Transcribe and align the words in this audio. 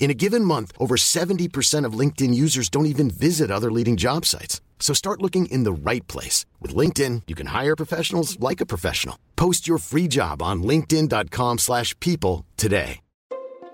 In 0.00 0.10
a 0.10 0.14
given 0.14 0.44
month, 0.44 0.72
over 0.78 0.96
70% 0.96 1.84
of 1.84 1.92
LinkedIn 1.92 2.34
users 2.34 2.68
don't 2.70 2.86
even 2.86 3.10
visit 3.10 3.50
other 3.50 3.70
leading 3.70 3.96
job 3.98 4.24
sites. 4.24 4.60
So 4.80 4.94
start 4.94 5.22
looking 5.22 5.46
in 5.46 5.62
the 5.64 5.72
right 5.72 6.06
place. 6.08 6.46
With 6.58 6.74
LinkedIn, 6.74 7.22
you 7.28 7.36
can 7.36 7.48
hire 7.48 7.76
professionals 7.76 8.40
like 8.40 8.60
a 8.60 8.66
professional. 8.66 9.16
Post 9.36 9.68
your 9.68 9.78
free 9.78 10.08
job 10.08 10.42
on 10.42 10.62
linkedin.com 10.64 11.58
slash 11.58 11.94
people 12.00 12.44
today. 12.56 13.00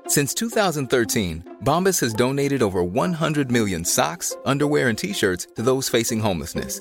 Since 0.08 0.34
2013, 0.34 1.56
Bombas 1.64 2.00
has 2.00 2.14
donated 2.14 2.62
over 2.62 2.82
100 2.82 3.50
million 3.50 3.84
socks, 3.84 4.36
underwear, 4.44 4.88
and 4.88 4.98
T-shirts 4.98 5.48
to 5.56 5.62
those 5.62 5.88
facing 5.88 6.20
homelessness. 6.20 6.80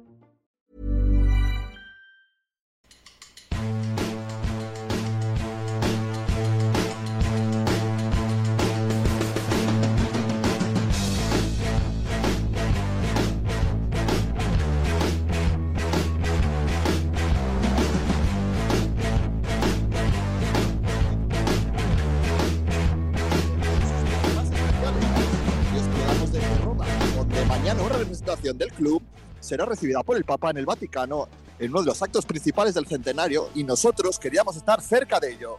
Representación 27.97 28.57
del 28.57 28.71
club 28.71 29.01
será 29.39 29.65
recibida 29.65 30.03
por 30.03 30.17
el 30.17 30.23
Papa 30.23 30.51
en 30.51 30.57
el 30.57 30.65
Vaticano 30.65 31.27
en 31.59 31.71
uno 31.71 31.81
de 31.81 31.87
los 31.87 32.01
actos 32.01 32.25
principales 32.25 32.73
del 32.73 32.87
centenario 32.87 33.49
y 33.55 33.63
nosotros 33.63 34.17
queríamos 34.19 34.55
estar 34.55 34.81
cerca 34.81 35.19
de 35.19 35.33
ello. 35.33 35.57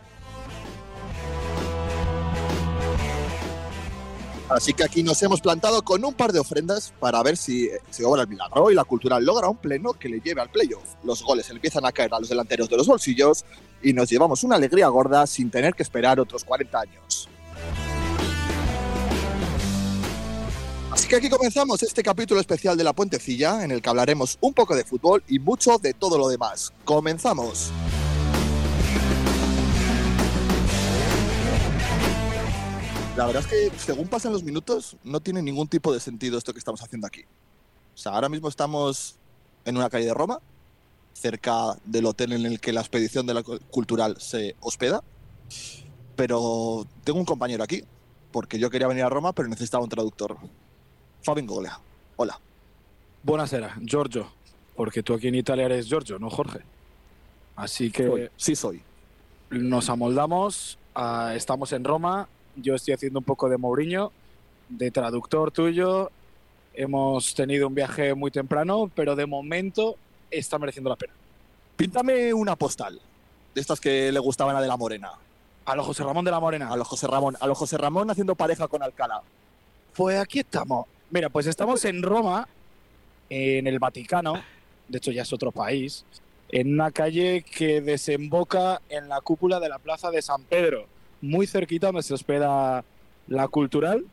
Así 4.48 4.75
que 4.75 4.85
aquí 4.85 5.03
nos 5.03 5.23
hemos 5.23 5.41
plantado 5.41 5.83
con 5.83 6.05
un 6.05 6.13
par 6.13 6.31
de 6.31 6.39
ofrendas 6.39 6.92
para 7.01 7.23
ver 7.23 7.39
si 7.39 7.71
se 7.89 8.05
obra 8.05 8.23
el 8.23 8.29
milagro 8.29 8.71
y 8.71 8.75
la 8.75 8.85
cultural 8.85 9.25
logra 9.25 9.48
un 9.48 9.57
pleno 9.57 9.95
que 9.95 10.11
le 10.11 10.21
lleve 10.21 10.42
al 10.42 10.51
playoff. 10.51 10.97
Los 11.05 11.23
goles 11.23 11.48
empiezan 11.48 11.87
a 11.87 11.92
caer 11.92 12.13
a 12.13 12.21
los 12.21 12.29
delanteros 12.29 12.69
de 12.69 12.77
los 12.77 12.87
bolsillos 12.87 13.47
y 13.83 13.95
nos 13.95 14.11
llevamos 14.11 14.45
una 14.45 14.57
alegría 14.57 14.89
gorda 14.89 15.27
sin 15.27 15.51
tener 15.51 15.75
que 15.75 15.83
esperar 15.83 16.21
otros 16.21 16.45
40 16.45 16.81
años. 16.81 17.29
Que 21.12 21.17
aquí 21.17 21.28
comenzamos 21.28 21.83
este 21.83 22.02
capítulo 22.02 22.40
especial 22.40 22.74
de 22.74 22.84
La 22.84 22.95
Puentecilla, 22.95 23.62
en 23.62 23.70
el 23.70 23.83
que 23.83 23.90
hablaremos 23.90 24.39
un 24.40 24.55
poco 24.55 24.74
de 24.74 24.83
fútbol 24.83 25.23
y 25.28 25.39
mucho 25.39 25.77
de 25.77 25.92
todo 25.92 26.17
lo 26.17 26.27
demás. 26.27 26.73
¡Comenzamos! 26.86 27.70
La 33.14 33.27
verdad 33.27 33.42
es 33.42 33.46
que 33.46 33.78
según 33.78 34.08
pasan 34.08 34.33
los 34.33 34.42
minutos 34.42 34.96
no 35.05 35.20
tiene 35.20 35.42
ningún 35.42 35.68
tipo 35.68 35.92
de 35.92 36.00
sentido 36.00 36.39
esto 36.39 36.55
que 36.55 36.58
estamos 36.58 36.83
haciendo 36.83 37.06
aquí. 37.06 37.24
O 37.94 37.98
sea, 37.98 38.12
ahora 38.12 38.30
mismo 38.30 38.48
estamos 38.48 39.17
en 39.67 39.77
una 39.77 39.90
calle 39.90 40.06
de 40.06 40.14
Roma, 40.14 40.39
cerca 41.12 41.77
del 41.84 42.06
hotel 42.06 42.33
en 42.33 42.46
el 42.46 42.58
que 42.58 42.73
la 42.73 42.80
expedición 42.80 43.27
de 43.27 43.34
la 43.34 43.42
cultural 43.42 44.17
se 44.18 44.56
hospeda, 44.61 45.05
pero 46.17 46.86
tengo 47.05 47.18
un 47.18 47.27
compañero 47.27 47.62
aquí, 47.62 47.84
porque 48.30 48.58
yo 48.58 48.70
quería 48.70 48.89
venir 48.89 49.05
a 49.05 49.11
Roma, 49.11 49.34
pero 49.34 49.50
necesitaba 49.50 49.84
un 49.84 49.90
traductor. 49.90 50.39
Fabio 51.23 51.45
Goglia. 51.47 51.79
Hola. 52.17 52.39
Buonasera, 53.23 53.77
Giorgio, 53.81 54.27
porque 54.75 55.03
tú 55.03 55.15
aquí 55.15 55.29
en 55.29 55.37
Italia 55.37 55.67
eres 55.67 55.87
Giorgio, 55.87 56.19
no 56.19 56.29
Jorge. 56.29 56.61
Así 57.55 57.91
que 57.91 58.07
Soy. 58.07 58.31
Sí 58.37 58.57
soy. 58.57 58.83
nos 59.51 59.89
amoldamos, 59.89 60.79
ah, 60.95 61.33
estamos 61.37 61.73
en 61.73 61.85
Roma, 61.85 62.29
yo 62.57 62.75
estoy 62.75 62.95
haciendo 62.95 63.21
un 63.21 63.25
poco 63.25 63.49
de 63.49 63.59
Mourinho, 63.59 64.11
de 64.69 64.91
traductor 64.91 65.53
tuyo, 65.53 66.11
hemos 66.75 67.35
tenido 67.35 67.69
un 67.69 67.75
viaje 67.75 68.15
muy 68.15 68.31
temprano, 68.31 68.91
pero 68.95 69.15
de 69.15 69.27
momento 69.27 69.97
está 70.31 70.59
mereciendo 70.59 70.91
la 70.91 70.97
pena. 70.97 71.13
Píntame 71.77 72.35
una 72.35 72.57
postal, 72.57 73.01
de 73.55 73.61
estas 73.61 73.81
que 73.81 74.11
le 74.11 74.19
gustaban 74.19 74.57
a 74.57 74.61
De 74.61 74.69
la 74.69 74.77
Morena. 74.77 75.13
A 75.65 75.77
lo 75.77 75.85
José 75.85 76.03
Ramón 76.03 76.25
de 76.25 76.31
la 76.33 76.41
Morena. 76.41 76.69
A 76.73 76.77
los 76.77 76.89
José 76.89 77.07
Ramón, 77.07 77.37
a 77.39 77.47
los 77.47 77.57
José 77.57 77.79
Ramón 77.79 78.11
haciendo 78.11 78.35
pareja 78.35 78.67
con 78.67 78.83
Alcalá. 78.83 79.23
Pues 79.95 80.19
aquí 80.19 80.41
estamos. 80.41 80.87
Mira, 81.12 81.28
pues 81.28 81.46
estamos 81.46 81.84
en 81.84 82.02
Roma, 82.02 82.48
en 83.28 83.67
el 83.67 83.78
Vaticano, 83.78 84.42
de 84.89 84.96
hecho 84.96 85.11
ya 85.11 85.20
es 85.20 85.33
otro 85.34 85.52
país, 85.52 86.06
en 86.48 86.73
una 86.73 86.90
calle 86.90 87.42
que 87.42 87.83
desemboca 87.83 88.80
en 88.89 89.11
la 89.11 89.20
cúpula 89.20 89.61
de 89.61 89.68
la 89.68 89.78
Plaza 89.78 90.11
de 90.11 90.23
San 90.23 90.42
Pedro, 90.45 90.86
muy 91.20 91.46
cerquita 91.46 91.89
donde 91.89 92.02
se 92.02 92.14
hospeda 92.14 92.83
la 93.28 93.48
cultural. 93.48 94.06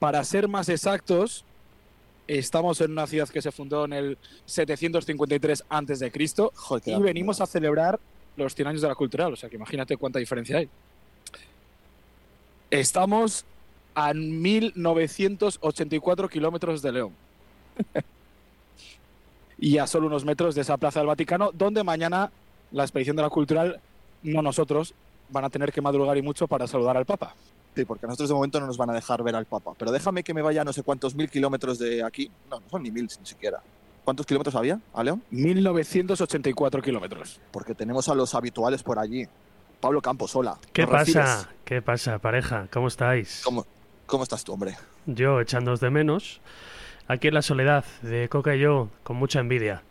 Para 0.00 0.24
ser 0.24 0.48
más 0.48 0.68
exactos, 0.68 1.44
estamos 2.26 2.80
en 2.80 2.90
una 2.90 3.06
ciudad 3.06 3.28
que 3.28 3.40
se 3.40 3.52
fundó 3.52 3.84
en 3.84 3.92
el 3.92 4.18
753 4.46 5.64
a.C. 5.68 6.12
Y 6.86 7.00
venimos 7.00 7.40
a 7.40 7.46
celebrar 7.46 8.00
los 8.36 8.56
100 8.56 8.66
años 8.66 8.82
de 8.82 8.88
la 8.88 8.96
cultural, 8.96 9.32
o 9.32 9.36
sea 9.36 9.48
que 9.48 9.54
imagínate 9.54 9.96
cuánta 9.96 10.18
diferencia 10.18 10.58
hay. 10.58 10.68
Estamos 12.72 13.44
a 13.96 14.12
1984 14.12 16.28
kilómetros 16.28 16.82
de 16.82 16.92
León. 16.92 17.12
y 19.58 19.78
a 19.78 19.86
solo 19.86 20.06
unos 20.06 20.24
metros 20.24 20.54
de 20.54 20.60
esa 20.60 20.76
plaza 20.76 21.00
del 21.00 21.06
Vaticano, 21.06 21.50
donde 21.52 21.82
mañana 21.82 22.30
la 22.72 22.84
expedición 22.84 23.16
de 23.16 23.22
la 23.22 23.30
cultural, 23.30 23.80
no 24.22 24.42
nosotros, 24.42 24.94
van 25.30 25.44
a 25.44 25.50
tener 25.50 25.72
que 25.72 25.80
madrugar 25.80 26.16
y 26.18 26.22
mucho 26.22 26.46
para 26.46 26.66
saludar 26.66 26.98
al 26.98 27.06
Papa. 27.06 27.34
Sí, 27.74 27.86
porque 27.86 28.04
a 28.04 28.08
nosotros 28.08 28.28
de 28.28 28.34
momento 28.34 28.60
no 28.60 28.66
nos 28.66 28.76
van 28.76 28.90
a 28.90 28.92
dejar 28.92 29.22
ver 29.22 29.34
al 29.34 29.46
Papa. 29.46 29.72
Pero 29.78 29.90
déjame 29.90 30.22
que 30.22 30.34
me 30.34 30.42
vaya 30.42 30.60
a 30.60 30.64
no 30.64 30.74
sé 30.74 30.82
cuántos 30.82 31.14
mil 31.14 31.30
kilómetros 31.30 31.78
de 31.78 32.04
aquí. 32.04 32.30
No, 32.50 32.60
no 32.60 32.68
son 32.68 32.82
ni 32.82 32.90
mil 32.90 33.04
ni 33.04 33.26
siquiera. 33.26 33.62
¿Cuántos 34.04 34.26
kilómetros 34.26 34.54
había, 34.54 34.78
a 34.92 35.02
León? 35.02 35.22
1984 35.30 36.82
kilómetros. 36.82 37.40
Porque 37.50 37.74
tenemos 37.74 38.08
a 38.10 38.14
los 38.14 38.34
habituales 38.34 38.82
por 38.82 38.98
allí. 38.98 39.26
Pablo 39.80 40.02
Campos, 40.02 40.36
hola. 40.36 40.58
¿Qué 40.72 40.82
¿Nos 40.82 40.90
pasa? 40.90 41.24
recibes? 41.24 41.48
¿Qué 41.64 41.82
pasa, 41.82 42.18
pareja? 42.18 42.68
¿Cómo 42.72 42.88
estáis? 42.88 43.42
¿Cómo, 43.44 43.66
¿Cómo 44.06 44.22
estás 44.22 44.44
tú, 44.44 44.52
hombre? 44.52 44.76
Yo 45.06 45.40
echándoos 45.40 45.80
de 45.80 45.90
menos. 45.90 46.40
Aquí 47.08 47.28
en 47.28 47.34
la 47.34 47.42
soledad 47.42 47.84
de 48.02 48.28
Coca 48.28 48.54
y 48.56 48.60
yo, 48.60 48.88
con 49.02 49.16
mucha 49.16 49.40
envidia. 49.40 49.82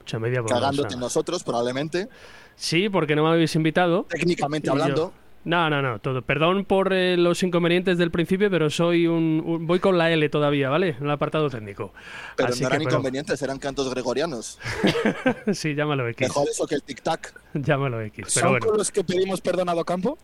Mucha 0.00 0.16
envidia 0.18 0.40
por 0.42 0.50
Cagándote 0.50 0.94
en 0.94 1.00
nosotros, 1.00 1.42
probablemente. 1.44 2.08
Sí, 2.56 2.88
porque 2.88 3.14
no 3.16 3.24
me 3.24 3.30
habéis 3.30 3.54
invitado. 3.56 4.04
Técnicamente 4.08 4.66
yo- 4.66 4.72
hablando. 4.72 5.12
No, 5.44 5.70
no, 5.70 5.80
no. 5.80 5.98
Todo. 6.00 6.20
Perdón 6.22 6.64
por 6.66 6.92
eh, 6.92 7.16
los 7.16 7.42
inconvenientes 7.42 7.96
del 7.96 8.10
principio, 8.10 8.50
pero 8.50 8.68
soy 8.68 9.06
un, 9.06 9.42
un- 9.46 9.66
Voy 9.66 9.78
con 9.78 9.96
la 9.96 10.10
L 10.10 10.28
todavía, 10.28 10.68
¿vale? 10.68 10.90
En 10.98 11.04
el 11.04 11.10
apartado 11.10 11.48
técnico. 11.48 11.94
Pero 12.36 12.50
Así 12.50 12.60
no 12.60 12.66
eran 12.66 12.80
que, 12.80 12.84
pero- 12.84 12.96
inconvenientes, 12.96 13.40
eran 13.40 13.58
cantos 13.58 13.88
gregorianos. 13.88 14.58
sí, 15.52 15.74
llámalo 15.74 16.06
X. 16.08 16.28
Mejor 16.28 16.48
eso 16.50 16.66
que 16.66 16.74
el 16.74 16.82
tic-tac. 16.84 17.32
Llámalo 17.54 18.00
X. 18.02 18.26
Pero 18.34 18.40
¿Son 18.40 18.50
bueno, 18.50 18.66
con 18.66 18.76
los 18.78 18.90
que 18.90 19.04
pedimos 19.04 19.40
perdón 19.40 19.68
a 19.70 19.74
Docampo? 19.74 20.18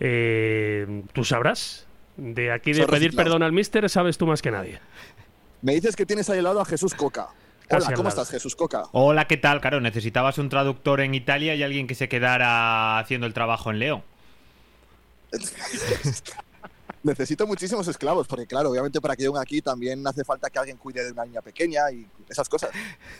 eh, 0.00 1.02
tú 1.12 1.24
sabrás. 1.24 1.86
De 2.16 2.52
aquí 2.52 2.72
de 2.72 2.82
Son 2.82 2.86
pedir 2.86 3.08
reciclados. 3.08 3.24
perdón 3.24 3.42
al 3.42 3.52
mister, 3.52 3.88
sabes 3.90 4.16
tú 4.18 4.26
más 4.26 4.40
que 4.42 4.50
nadie. 4.50 4.80
Me 5.62 5.74
dices 5.74 5.96
que 5.96 6.06
tienes 6.06 6.28
ahí 6.30 6.38
al 6.38 6.44
lado 6.44 6.60
a 6.60 6.64
Jesús 6.64 6.94
Coca. 6.94 7.28
Hola, 7.70 7.92
¿cómo 7.94 8.08
estás, 8.10 8.30
Jesús 8.30 8.54
Coca? 8.54 8.84
Hola, 8.92 9.26
¿qué 9.26 9.38
tal? 9.38 9.60
Claro, 9.60 9.80
necesitabas 9.80 10.36
un 10.38 10.48
traductor 10.50 11.00
en 11.00 11.14
Italia 11.14 11.54
y 11.54 11.62
alguien 11.62 11.86
que 11.86 11.94
se 11.94 12.08
quedara 12.08 12.98
haciendo 12.98 13.26
el 13.26 13.32
trabajo 13.32 13.70
en 13.70 13.78
León. 13.78 14.02
Necesito 17.02 17.46
muchísimos 17.46 17.86
esclavos, 17.88 18.26
porque 18.26 18.46
claro, 18.46 18.70
obviamente 18.70 19.00
para 19.00 19.14
que 19.16 19.24
lleguen 19.24 19.40
aquí 19.40 19.60
también 19.60 20.06
hace 20.06 20.24
falta 20.24 20.48
que 20.48 20.58
alguien 20.58 20.78
cuide 20.78 21.04
de 21.04 21.12
una 21.12 21.24
niña 21.24 21.42
pequeña 21.42 21.90
y 21.90 22.06
esas 22.28 22.48
cosas. 22.48 22.70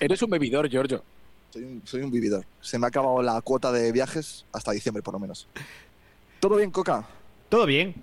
Eres 0.01 0.23
un 0.23 0.31
bebidor, 0.31 0.69
Giorgio. 0.71 1.03
Soy 1.51 1.65
un, 1.65 1.83
soy 1.85 2.03
un 2.03 2.11
vividor. 2.11 2.47
Se 2.61 2.79
me 2.79 2.87
ha 2.87 2.89
acabado 2.89 3.21
la 3.23 3.41
cuota 3.43 3.73
de 3.73 3.93
viajes 3.93 4.47
hasta 4.53 4.73
diciembre, 4.73 5.03
por 5.03 5.15
lo 5.15 5.21
menos. 5.21 5.49
¿Todo 6.41 6.57
bien, 6.57 6.71
Coca? 6.71 7.07
Todo 7.49 7.67
bien. 7.67 7.95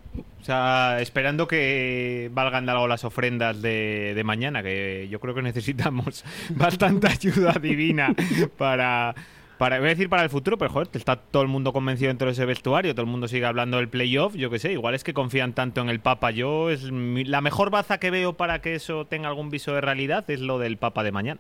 O 0.41 0.43
sea, 0.43 0.99
esperando 1.01 1.47
que 1.47 2.29
valgan 2.33 2.65
de 2.65 2.71
algo 2.71 2.87
las 2.87 3.03
ofrendas 3.03 3.61
de, 3.61 4.13
de 4.15 4.23
mañana, 4.23 4.63
que 4.63 5.07
yo 5.11 5.19
creo 5.19 5.35
que 5.35 5.41
necesitamos 5.43 6.23
bastante 6.49 7.07
ayuda 7.07 7.53
divina 7.61 8.15
para, 8.57 9.13
para, 9.59 9.77
voy 9.77 9.87
a 9.87 9.89
decir 9.89 10.09
para 10.09 10.23
el 10.23 10.31
futuro, 10.31 10.57
pero 10.57 10.71
joder, 10.71 10.89
está 10.93 11.15
todo 11.17 11.43
el 11.43 11.47
mundo 11.47 11.73
convencido 11.73 12.07
dentro 12.07 12.25
de 12.25 12.33
ese 12.33 12.45
vestuario, 12.45 12.95
todo 12.95 13.03
el 13.03 13.11
mundo 13.11 13.27
sigue 13.27 13.45
hablando 13.45 13.77
del 13.77 13.87
playoff, 13.87 14.33
yo 14.33 14.49
qué 14.49 14.57
sé, 14.57 14.71
igual 14.71 14.95
es 14.95 15.03
que 15.03 15.13
confían 15.13 15.53
tanto 15.53 15.79
en 15.81 15.89
el 15.89 15.99
Papa. 15.99 16.31
Yo, 16.31 16.71
es 16.71 16.91
mi- 16.91 17.23
la 17.25 17.41
mejor 17.41 17.69
baza 17.69 17.99
que 17.99 18.09
veo 18.09 18.33
para 18.33 18.61
que 18.63 18.73
eso 18.73 19.05
tenga 19.05 19.27
algún 19.29 19.51
viso 19.51 19.73
de 19.75 19.81
realidad 19.81 20.27
es 20.31 20.39
lo 20.39 20.57
del 20.57 20.77
Papa 20.77 21.03
de 21.03 21.11
mañana. 21.11 21.39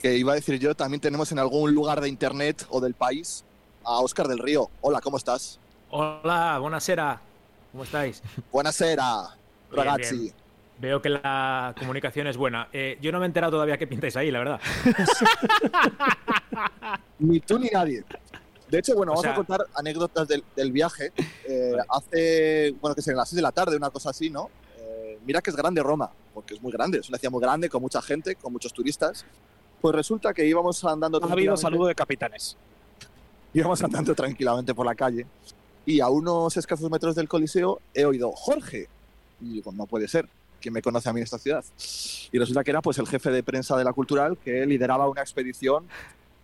Que 0.00 0.16
iba 0.16 0.32
a 0.32 0.36
decir 0.36 0.58
yo, 0.58 0.74
también 0.74 1.02
tenemos 1.02 1.30
en 1.32 1.38
algún 1.38 1.74
lugar 1.74 2.00
de 2.00 2.08
internet 2.08 2.64
o 2.70 2.80
del 2.80 2.94
país 2.94 3.44
a 3.84 3.98
Óscar 4.00 4.26
del 4.26 4.38
Río. 4.38 4.70
Hola, 4.80 5.02
¿cómo 5.02 5.18
estás? 5.18 5.58
Hola, 5.90 6.58
buonasera. 6.60 7.20
¿Cómo 7.72 7.84
estáis? 7.84 8.22
Buonasera, 8.52 9.36
Bien, 9.70 9.84
ragazzi. 9.84 10.18
bien. 10.18 10.34
Veo 10.78 11.02
que 11.02 11.10
la 11.10 11.74
comunicación 11.78 12.26
es 12.26 12.36
buena. 12.36 12.68
Eh, 12.72 12.98
yo 13.02 13.12
no 13.12 13.18
me 13.18 13.26
he 13.26 13.28
enterado 13.28 13.52
todavía 13.52 13.76
qué 13.76 13.86
pintáis 13.86 14.16
ahí, 14.16 14.30
la 14.30 14.38
verdad. 14.38 14.60
Ni 17.18 17.40
tú 17.40 17.58
ni 17.58 17.68
nadie. 17.68 18.02
De 18.68 18.78
hecho, 18.78 18.94
bueno, 18.94 19.12
O 19.12 19.16
vamos 19.16 19.22
sea- 19.24 19.32
a 19.32 19.36
contar 19.36 19.66
anécdotas 19.74 20.26
del, 20.26 20.42
del 20.56 20.72
viaje. 20.72 21.12
Eh, 21.46 21.72
Vale. 21.72 21.84
Hace, 21.88 22.74
bueno, 22.80 22.94
que 22.94 23.02
sé, 23.02 23.12
las 23.14 23.28
6 23.28 23.36
de 23.36 23.42
la 23.42 23.52
tarde, 23.52 23.76
una 23.76 23.90
cosa 23.90 24.10
así, 24.10 24.30
¿no? 24.30 24.48
Eh, 24.78 25.18
mira 25.26 25.42
que 25.42 25.50
es 25.50 25.56
grande 25.56 25.82
Roma, 25.82 26.10
porque 26.32 26.54
es 26.54 26.62
muy 26.62 26.72
grande, 26.72 26.98
es 26.98 27.08
una 27.08 27.18
ciudad 27.18 27.32
muy 27.32 27.42
grande, 27.42 27.68
con 27.68 27.82
mucha 27.82 28.00
gente, 28.00 28.36
con 28.36 28.52
muchos 28.52 28.72
turistas. 28.72 29.26
Pues 29.82 29.94
resulta 29.94 30.32
que 30.32 30.46
íbamos 30.46 30.82
andando 30.84 31.20
Ha 31.22 31.32
habido 31.32 31.56
saludo 31.56 31.86
de 31.88 31.94
capitanes. 31.94 32.56
íbamos 33.52 33.82
andando 33.82 34.14
tranquilamente 34.14 34.74
por 34.74 34.86
la 34.86 34.94
calle 34.94 35.26
y 35.90 36.00
a 36.00 36.08
unos 36.08 36.56
escasos 36.56 36.88
metros 36.88 37.16
del 37.16 37.28
Coliseo 37.28 37.80
he 37.94 38.04
oído 38.04 38.30
Jorge. 38.30 38.88
Y 39.40 39.54
digo, 39.54 39.72
no 39.72 39.86
puede 39.86 40.06
ser, 40.06 40.28
¿quién 40.60 40.72
me 40.72 40.82
conoce 40.82 41.08
a 41.08 41.12
mí 41.12 41.18
en 41.18 41.24
esta 41.24 41.38
ciudad? 41.38 41.64
Y 42.30 42.38
resulta 42.38 42.62
que 42.62 42.70
era 42.70 42.80
pues 42.80 42.98
el 42.98 43.08
jefe 43.08 43.30
de 43.30 43.42
prensa 43.42 43.76
de 43.76 43.82
la 43.82 43.92
Cultural 43.92 44.38
que 44.38 44.64
lideraba 44.66 45.08
una 45.08 45.20
expedición, 45.20 45.88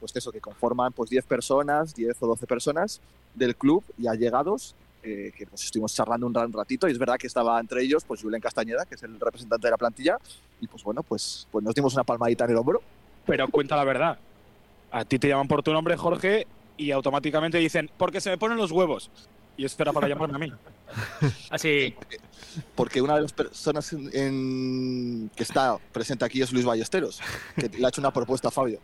pues 0.00 0.16
eso, 0.16 0.32
que 0.32 0.40
conforman 0.40 0.92
pues 0.92 1.10
10 1.10 1.24
personas, 1.26 1.94
10 1.94 2.16
o 2.22 2.26
12 2.26 2.46
personas 2.46 3.00
del 3.34 3.54
club 3.54 3.84
y 3.96 4.08
allegados, 4.08 4.74
eh, 5.04 5.32
que 5.36 5.46
pues 5.46 5.62
estuvimos 5.62 5.94
charlando 5.94 6.26
un 6.26 6.34
ratito 6.52 6.88
y 6.88 6.90
es 6.90 6.98
verdad 6.98 7.16
que 7.16 7.28
estaba 7.28 7.60
entre 7.60 7.82
ellos 7.82 8.04
pues 8.04 8.22
Julen 8.22 8.40
Castañeda, 8.40 8.84
que 8.84 8.96
es 8.96 9.02
el 9.04 9.20
representante 9.20 9.68
de 9.68 9.70
la 9.70 9.76
plantilla, 9.76 10.18
y 10.60 10.66
pues 10.66 10.82
bueno, 10.82 11.04
pues, 11.04 11.46
pues 11.52 11.64
nos 11.64 11.74
dimos 11.74 11.94
una 11.94 12.02
palmadita 12.02 12.46
en 12.46 12.50
el 12.50 12.56
hombro. 12.56 12.82
Pero 13.26 13.46
cuenta 13.48 13.76
la 13.76 13.84
verdad. 13.84 14.18
A 14.90 15.04
ti 15.04 15.18
te 15.18 15.28
llaman 15.28 15.48
por 15.48 15.62
tu 15.62 15.72
nombre, 15.72 15.96
Jorge, 15.96 16.46
y 16.76 16.90
automáticamente 16.90 17.58
dicen, 17.58 17.90
porque 17.96 18.20
se 18.20 18.30
me 18.30 18.38
ponen 18.38 18.58
los 18.58 18.70
huevos. 18.72 19.10
Y 19.56 19.64
eso 19.64 19.76
era 19.80 19.92
para 19.92 20.06
llamarme 20.08 20.34
a 20.36 20.38
mí. 20.38 20.52
Así, 21.50 21.94
porque 22.74 23.00
una 23.00 23.16
de 23.16 23.22
las 23.22 23.32
personas 23.32 23.90
en- 23.92 24.10
en- 24.12 25.30
que 25.34 25.42
está 25.42 25.78
presente 25.92 26.24
aquí 26.24 26.42
es 26.42 26.52
Luis 26.52 26.64
Ballesteros, 26.66 27.20
que 27.54 27.68
le 27.70 27.86
ha 27.86 27.88
hecho 27.88 28.00
una 28.02 28.12
propuesta 28.12 28.48
a 28.48 28.50
Fabio. 28.50 28.80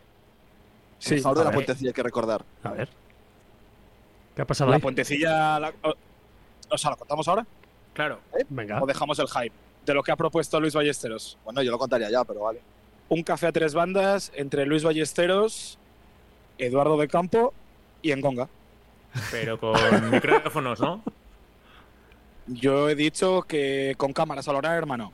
Sí, 0.97 1.19
favor 1.19 1.39
de 1.39 1.43
la 1.45 1.51
puentecilla 1.51 1.89
hay 1.89 1.93
que 1.93 2.01
recordar. 2.03 2.43
A 2.63 2.71
ver. 2.71 2.89
¿Qué 4.35 4.41
ha 4.41 4.45
pasado 4.45 4.71
La 4.71 4.77
ahí? 4.77 4.81
puentecilla. 4.81 5.59
la- 5.59 5.73
o, 5.83 5.93
o 6.69 6.77
sea, 6.77 6.89
¿lo 6.91 6.97
contamos 6.97 7.27
ahora? 7.27 7.45
claro. 7.93 8.19
Venga. 8.49 8.81
¿O 8.81 8.87
dejamos 8.87 9.19
el 9.19 9.27
hype 9.27 9.53
de 9.85 9.93
lo 9.93 10.01
que 10.01 10.11
ha 10.11 10.15
propuesto 10.15 10.59
Luis 10.59 10.73
Ballesteros? 10.73 11.37
Bueno, 11.45 11.61
yo 11.61 11.69
lo 11.69 11.77
contaría 11.77 12.09
ya, 12.09 12.23
pero 12.23 12.39
vale. 12.41 12.59
Un 13.09 13.21
café 13.21 13.45
a 13.47 13.51
tres 13.51 13.75
bandas 13.75 14.31
entre 14.35 14.65
Luis 14.65 14.83
Ballesteros, 14.83 15.77
Eduardo 16.57 16.97
de 16.97 17.07
Campo 17.07 17.53
y 18.03 18.11
Engonga. 18.11 18.47
Pero 19.31 19.59
con 19.59 19.73
micrófonos, 20.11 20.79
¿no? 20.79 21.01
Yo 22.45 22.89
he 22.89 22.95
dicho 22.95 23.41
que 23.43 23.95
con 23.97 24.13
cámaras 24.13 24.47
a 24.47 24.51
la 24.51 24.57
hora, 24.59 24.75
hermano. 24.75 25.11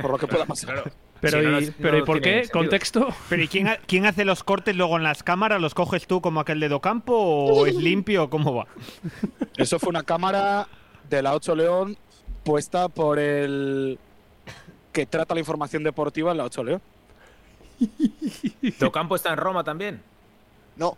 Por 0.00 0.10
lo 0.10 0.18
que 0.18 0.26
pueda 0.26 0.46
pasar. 0.46 0.72
Claro. 0.74 0.90
Pero, 1.20 1.38
Si 1.40 1.46
no, 1.46 1.60
¿y, 1.60 1.66
no- 1.66 1.72
pero 1.80 1.98
¿y 1.98 2.02
por 2.02 2.20
qué? 2.20 2.32
sentido. 2.44 2.52
¿Contexto? 2.52 3.08
Pero 3.28 3.42
¿y 3.42 3.46
quién, 3.48 3.68
ha- 3.68 3.76
quién 3.76 4.06
hace 4.06 4.24
los 4.24 4.42
cortes 4.42 4.74
luego 4.74 4.96
en 4.96 5.04
las 5.04 5.22
cámaras? 5.22 5.60
¿Los 5.60 5.74
coges 5.74 6.06
tú 6.08 6.20
como 6.20 6.40
aquel 6.40 6.58
de 6.58 6.68
Docampo 6.68 7.14
o 7.14 7.66
es 7.66 7.76
limpio? 7.76 8.28
¿Cómo 8.30 8.54
va? 8.54 8.66
Eso 9.56 9.78
fue 9.78 9.90
una 9.90 10.02
cámara 10.02 10.66
de 11.08 11.22
la 11.22 11.34
8 11.34 11.54
León 11.54 11.96
puesta 12.42 12.88
por 12.88 13.18
el 13.20 13.98
que 14.92 15.06
trata 15.06 15.34
la 15.34 15.40
información 15.40 15.84
deportiva 15.84 16.32
en 16.32 16.38
la 16.38 16.44
8 16.44 16.64
León. 16.64 16.82
Docampo 18.80 19.14
está 19.16 19.30
en 19.30 19.36
Roma 19.36 19.62
también. 19.62 20.00
No, 20.76 20.96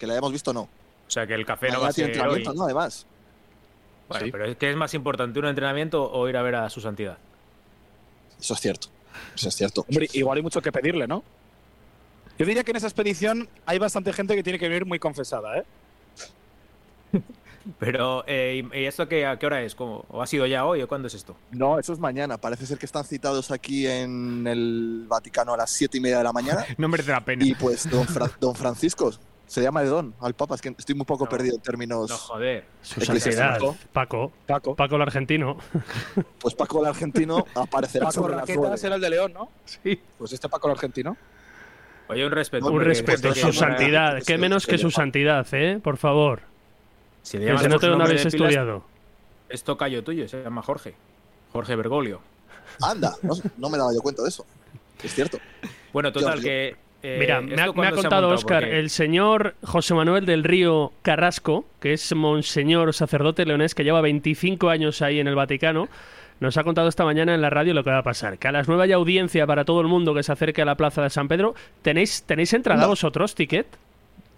que 0.00 0.06
la 0.08 0.14
hayamos 0.14 0.32
visto, 0.32 0.52
no. 0.52 0.62
O 0.62 1.10
sea 1.10 1.26
que 1.26 1.34
el 1.34 1.46
café 1.46 1.70
no 1.70 1.80
va 1.80 1.88
a 1.88 1.92
ser 1.92 2.06
hoy. 2.06 2.10
entrenamiento, 2.10 2.52
¿no? 2.54 2.64
Además. 2.64 3.06
Bueno, 4.08 4.24
Sí. 4.26 4.32
pero 4.32 4.44
es 4.46 4.56
que 4.56 4.70
es 4.70 4.76
más 4.76 4.92
importante 4.94 5.38
un 5.38 5.46
entrenamiento 5.46 6.10
o 6.10 6.28
ir 6.28 6.36
a 6.36 6.42
ver 6.42 6.56
a 6.56 6.68
su 6.70 6.80
santidad. 6.80 7.16
Eso 8.40 8.54
es 8.54 8.60
cierto. 8.60 8.88
Eso 9.36 9.48
es 9.48 9.54
cierto. 9.54 9.84
Hombre, 9.88 10.08
igual 10.14 10.38
hay 10.38 10.42
mucho 10.42 10.60
que 10.60 10.72
pedirle, 10.72 11.06
¿no? 11.06 11.22
Yo 12.38 12.46
diría 12.46 12.64
que 12.64 12.70
en 12.72 12.78
esa 12.78 12.86
expedición 12.86 13.48
hay 13.66 13.78
bastante 13.78 14.12
gente 14.12 14.34
que 14.34 14.42
tiene 14.42 14.58
que 14.58 14.68
venir 14.68 14.86
muy 14.86 14.98
confesada, 14.98 15.58
¿eh? 15.58 15.64
Pero, 17.78 18.24
eh, 18.26 18.64
¿y 18.72 18.78
y 18.78 18.84
esto 18.86 19.06
qué, 19.06 19.26
a 19.26 19.38
qué 19.38 19.44
hora 19.46 19.62
es? 19.62 19.74
¿Cómo? 19.74 20.06
¿O 20.08 20.22
ha 20.22 20.26
sido 20.26 20.46
ya 20.46 20.64
hoy 20.64 20.80
o 20.80 20.88
cuándo 20.88 21.08
es 21.08 21.14
esto? 21.14 21.36
No, 21.50 21.78
eso 21.78 21.92
es 21.92 21.98
mañana. 21.98 22.38
Parece 22.38 22.64
ser 22.64 22.78
que 22.78 22.86
están 22.86 23.04
citados 23.04 23.50
aquí 23.50 23.86
en 23.86 24.46
el 24.46 25.04
Vaticano 25.06 25.52
a 25.52 25.58
las 25.58 25.70
siete 25.70 25.98
y 25.98 26.00
media 26.00 26.18
de 26.18 26.24
la 26.24 26.32
mañana. 26.32 26.64
No 26.78 26.88
merece 26.88 27.10
la 27.12 27.20
pena. 27.22 27.44
Y 27.44 27.54
pues 27.54 27.88
don, 27.90 28.06
Fra- 28.06 28.30
don 28.40 28.54
Francisco, 28.54 29.12
se 29.50 29.62
llama 29.62 29.82
de 29.82 29.88
don 29.88 30.14
al 30.20 30.34
Papa. 30.34 30.54
Es 30.54 30.60
que 30.62 30.68
estoy 30.78 30.94
muy 30.94 31.04
poco 31.04 31.24
No. 31.24 31.30
perdido 31.30 31.56
en 31.56 31.60
términos. 31.60 32.08
No, 32.08 32.16
joder. 32.16 32.64
Su 32.82 33.00
santidad. 33.00 33.58
Paco. 33.92 34.30
Paco. 34.46 34.76
Paco 34.76 34.94
el 34.94 35.02
argentino. 35.02 35.56
Pues 36.38 36.54
Paco 36.54 36.80
el 36.80 36.86
argentino 36.86 37.44
aparecerá 37.56 38.06
Paco 38.06 38.14
sobre 38.14 38.36
nueve. 38.56 38.76
era 38.80 38.94
el 38.94 39.00
de 39.00 39.10
León, 39.10 39.32
¿no? 39.32 39.50
Sí. 39.64 40.00
Pues 40.18 40.32
este 40.32 40.48
Paco 40.48 40.68
el 40.68 40.74
argentino. 40.74 41.16
Oye, 42.08 42.24
un 42.24 42.30
respeto. 42.30 42.66
Un 42.70 42.80
respeto. 42.80 43.34
Su 43.34 43.52
santidad. 43.52 44.22
¿Qué 44.24 44.38
menos 44.38 44.66
que 44.66 44.78
su 44.78 44.90
santidad, 44.92 45.44
eh? 45.52 45.80
Por 45.82 45.96
favor. 45.96 46.42
Si 47.22 47.36
le 47.36 47.46
llamas 47.46 47.62
su 47.64 47.68
dónde 47.70 47.88
nombre 47.88 48.06
habéis 48.06 48.26
estudiado. 48.26 48.84
Es 49.48 49.64
tocayo 49.64 50.04
tuyo, 50.04 50.28
se 50.28 50.44
llama 50.44 50.62
Jorge. 50.62 50.94
Jorge 51.52 51.74
Bergoglio. 51.74 52.20
Anda, 52.80 53.16
no, 53.22 53.34
no 53.58 53.68
me 53.68 53.76
daba 53.78 53.92
yo 53.92 54.00
cuenta 54.00 54.22
de 54.22 54.28
eso. 54.28 54.46
Es 55.02 55.12
cierto. 55.12 55.38
Bueno, 55.92 56.12
total, 56.12 56.40
que. 56.40 56.76
Eh, 57.02 57.16
Mira, 57.18 57.40
me 57.40 57.54
ha, 57.54 57.66
¿esto 57.66 57.74
me 57.74 57.86
ha 57.86 57.90
contado 57.92 58.28
montado? 58.28 58.28
Oscar, 58.34 58.62
Porque- 58.62 58.78
el 58.78 58.90
señor 58.90 59.54
José 59.62 59.94
Manuel 59.94 60.26
del 60.26 60.44
Río 60.44 60.92
Carrasco, 61.02 61.64
que 61.80 61.92
es 61.92 62.14
monseñor 62.14 62.92
sacerdote 62.94 63.44
leonés 63.46 63.74
que 63.74 63.84
lleva 63.84 64.00
25 64.00 64.68
años 64.70 65.00
ahí 65.02 65.18
en 65.20 65.26
el 65.28 65.34
Vaticano, 65.34 65.88
nos 66.40 66.56
ha 66.56 66.64
contado 66.64 66.88
esta 66.88 67.04
mañana 67.04 67.34
en 67.34 67.42
la 67.42 67.50
radio 67.50 67.74
lo 67.74 67.84
que 67.84 67.90
va 67.90 67.98
a 67.98 68.02
pasar. 68.02 68.38
Que 68.38 68.48
a 68.48 68.52
las 68.52 68.66
9 68.66 68.84
hay 68.84 68.92
audiencia 68.92 69.46
para 69.46 69.64
todo 69.64 69.80
el 69.82 69.88
mundo 69.88 70.14
que 70.14 70.22
se 70.22 70.32
acerque 70.32 70.62
a 70.62 70.64
la 70.64 70.74
plaza 70.74 71.02
de 71.02 71.10
San 71.10 71.28
Pedro. 71.28 71.54
¿Tenéis, 71.82 72.22
¿tenéis 72.24 72.52
entrada 72.54 72.82
No. 72.82 72.88
vosotros, 72.88 73.34
ticket? 73.34 73.66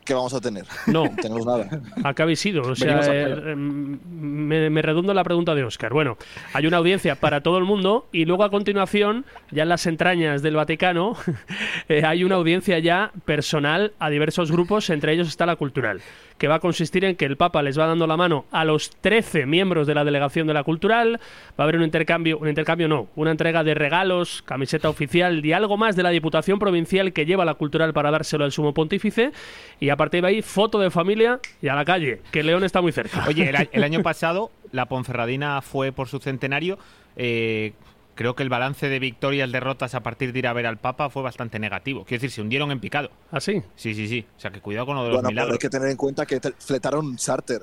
¿Qué 0.04 0.14
vamos 0.14 0.34
a 0.34 0.40
tener? 0.40 0.64
No, 0.86 1.04
No 1.04 1.10
tenemos 1.16 1.46
nada. 1.46 1.68
acá 2.02 2.24
habéis 2.24 2.44
ido. 2.44 2.62
O 2.62 2.74
sea, 2.74 3.00
eh, 3.02 3.52
eh, 3.52 3.54
me, 3.56 4.68
me 4.68 4.82
redundo 4.82 5.14
la 5.14 5.22
pregunta 5.22 5.54
de 5.54 5.62
Oscar. 5.62 5.92
Bueno, 5.92 6.16
hay 6.52 6.66
una 6.66 6.78
audiencia 6.78 7.14
para 7.14 7.40
todo 7.40 7.58
el 7.58 7.64
mundo 7.64 8.08
y 8.12 8.24
luego 8.24 8.42
a 8.44 8.50
continuación, 8.50 9.24
ya 9.50 9.62
en 9.62 9.68
las 9.68 9.86
entrañas 9.86 10.42
del 10.42 10.56
Vaticano, 10.56 11.16
eh, 11.88 12.02
hay 12.04 12.24
una 12.24 12.34
audiencia 12.36 12.78
ya 12.80 13.12
personal 13.24 13.92
a 14.00 14.10
diversos 14.10 14.50
grupos, 14.50 14.90
entre 14.90 15.12
ellos 15.12 15.28
está 15.28 15.46
la 15.46 15.56
cultural, 15.56 16.00
que 16.38 16.48
va 16.48 16.56
a 16.56 16.60
consistir 16.60 17.04
en 17.04 17.14
que 17.14 17.24
el 17.24 17.36
Papa 17.36 17.62
les 17.62 17.78
va 17.78 17.86
dando 17.86 18.06
la 18.08 18.16
mano 18.16 18.46
a 18.50 18.64
los 18.64 18.90
13 18.90 19.46
miembros 19.46 19.86
de 19.86 19.94
la 19.94 20.04
delegación 20.04 20.48
de 20.48 20.54
la 20.54 20.64
cultural, 20.64 21.20
va 21.50 21.54
a 21.58 21.62
haber 21.62 21.76
un 21.76 21.84
intercambio, 21.84 22.38
un 22.38 22.48
intercambio 22.48 22.88
no, 22.88 23.06
una 23.14 23.30
entrega 23.30 23.62
de 23.62 23.74
regalos, 23.74 24.42
camiseta 24.42 24.88
oficial 24.88 25.44
y 25.44 25.52
algo 25.52 25.76
más 25.76 25.94
de 25.94 26.02
la 26.02 26.10
Diputación 26.10 26.58
Provincial 26.58 27.12
que 27.12 27.24
lleva 27.24 27.44
la 27.44 27.54
cultural 27.54 27.92
para 27.92 28.10
dárselo 28.10 28.44
al 28.44 28.50
sumo 28.50 28.74
pontífice 28.74 29.30
y 29.78 29.91
a 29.92 29.96
partir 29.96 30.22
de 30.22 30.28
ahí 30.28 30.42
foto 30.42 30.78
de 30.78 30.90
familia 30.90 31.40
y 31.60 31.68
a 31.68 31.74
la 31.74 31.84
calle, 31.84 32.20
que 32.30 32.42
León 32.42 32.64
está 32.64 32.80
muy 32.80 32.92
cerca. 32.92 33.24
Oye, 33.28 33.52
el, 33.72 33.84
año 33.84 34.02
pasado 34.02 34.50
la 34.72 34.86
Ponferradina 34.86 35.62
fue 35.62 35.92
por 35.92 36.08
su 36.08 36.18
centenario. 36.18 36.78
eh, 37.16 37.72
creo 38.14 38.34
que 38.34 38.42
el 38.42 38.48
balance 38.48 38.88
de 38.88 38.98
victorias, 38.98 39.50
derrotas 39.50 39.94
a 39.94 40.00
partir 40.00 40.32
de 40.32 40.40
ir 40.40 40.46
a 40.46 40.52
ver 40.52 40.66
al 40.66 40.78
Papa 40.78 41.10
fue 41.10 41.22
bastante 41.22 41.58
negativo. 41.58 42.04
Quiero 42.04 42.20
decir, 42.20 42.30
se 42.30 42.40
hundieron 42.42 42.70
en 42.70 42.80
picado. 42.80 43.10
¿Así? 43.30 43.62
Sí, 43.76 43.94
sí, 43.94 44.08
sí. 44.08 44.26
O 44.36 44.40
sea, 44.40 44.50
que 44.50 44.60
cuidado 44.60 44.86
con 44.86 44.96
lo 44.96 45.04
de 45.04 45.08
los 45.08 45.16
Bueno, 45.16 45.28
pero 45.28 45.32
milagros. 45.32 45.52
hay 45.54 45.58
que 45.58 45.70
tener 45.70 45.88
en 45.88 45.96
cuenta 45.96 46.26
que 46.26 46.40
fletaron 46.58 47.06
un 47.06 47.16
charter 47.16 47.62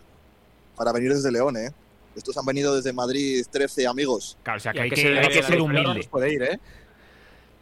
para 0.76 0.92
venir 0.92 1.14
desde 1.14 1.32
León, 1.32 1.58
¿eh? 1.58 1.72
Estos 2.16 2.38
han 2.38 2.46
venido 2.46 2.76
desde 2.76 2.92
Madrid 2.92 3.46
13 3.50 3.88
amigos. 3.88 4.38
Claro, 4.44 4.58
o 4.58 4.60
sea, 4.60 4.74
que 4.74 4.80
¿Y 4.80 4.82
a 4.82 4.84
hay 4.84 4.90
que, 4.90 4.96
se 4.96 5.08
debe 5.10 5.20
hay 5.20 5.28
que 5.28 5.44
ser 5.44 5.62
humilde. 5.62 6.08
Puede 6.10 6.34
ir, 6.34 6.42
¿eh? 6.44 6.60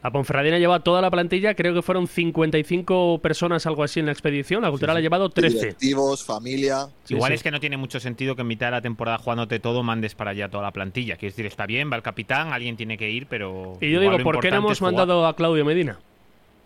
La 0.04 0.12
Ponferradina 0.12 0.60
lleva 0.60 0.80
toda 0.82 1.02
la 1.02 1.10
plantilla, 1.10 1.56
creo 1.56 1.74
que 1.74 1.82
fueron 1.82 2.08
55 2.08 3.20
personas, 3.22 3.66
algo 3.66 3.84
así 3.84 4.00
en 4.00 4.06
la 4.06 4.12
expedición. 4.12 4.62
La 4.62 4.70
Cultural 4.70 4.96
ha 4.96 5.00
llevado 5.02 5.30
13. 5.30 5.58
Directivos, 5.58 6.24
familia. 6.24 6.88
Sí, 7.04 7.16
Igual 7.16 7.32
sí. 7.32 7.36
es 7.36 7.44
que 7.44 7.50
no 7.52 7.60
tiene 7.60 7.78
mucho 7.78 8.00
sentido 8.00 8.36
que 8.36 8.42
en 8.42 8.48
mitad 8.48 8.68
de 8.68 8.72
la 8.74 8.82
temporada 8.82 9.18
jugándote 9.18 9.60
todo 9.60 9.82
mandes 9.82 10.14
para 10.14 10.32
allá 10.32 10.50
toda 10.50 10.64
la 10.64 10.72
plantilla. 10.72 11.18
Quiero 11.18 11.34
decir, 11.34 11.48
está 11.48 11.66
bien, 11.66 11.92
va 11.92 11.96
el 11.96 12.04
capitán, 12.04 12.54
alguien 12.54 12.78
tiene 12.78 12.98
que 12.98 13.10
ir, 13.10 13.26
pero. 13.26 13.74
Y 13.82 13.92
yo 13.92 14.00
digo, 14.00 14.20
¿por 14.20 14.40
qué 14.40 14.52
no 14.52 14.58
hemos 14.58 14.82
mandado 14.82 15.26
a 15.26 15.36
Claudio 15.36 15.66
Medina? 15.66 16.00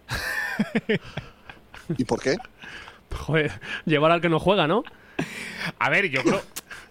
¿Y 1.97 2.03
por 2.03 2.21
qué? 2.21 2.35
Joder, 3.15 3.51
llevar 3.85 4.11
al 4.11 4.21
que 4.21 4.29
no 4.29 4.39
juega, 4.39 4.67
¿no? 4.67 4.83
A 5.79 5.89
ver, 5.89 6.09
yo 6.09 6.21
creo. 6.21 6.41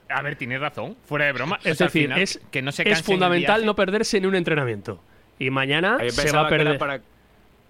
A 0.09 0.23
ver, 0.23 0.37
tienes 0.37 0.61
razón, 0.61 0.97
fuera 1.04 1.26
de 1.26 1.32
broma. 1.32 1.61
Es 1.62 1.73
O 1.73 1.75
sea, 1.76 1.87
al 1.87 1.92
decir, 1.92 2.02
final, 2.02 2.20
es, 2.20 2.40
que 2.50 2.62
no 2.62 2.73
se 2.73 2.88
es 2.88 3.02
fundamental 3.02 3.64
no 3.64 3.76
perderse 3.76 4.20
ni 4.20 4.26
un 4.26 4.35
entrenamiento. 4.35 5.00
Y 5.40 5.50
mañana 5.50 5.99
se 6.11 6.30
va 6.30 6.42
a 6.42 6.49
perder. 6.49 6.78
para, 6.78 7.00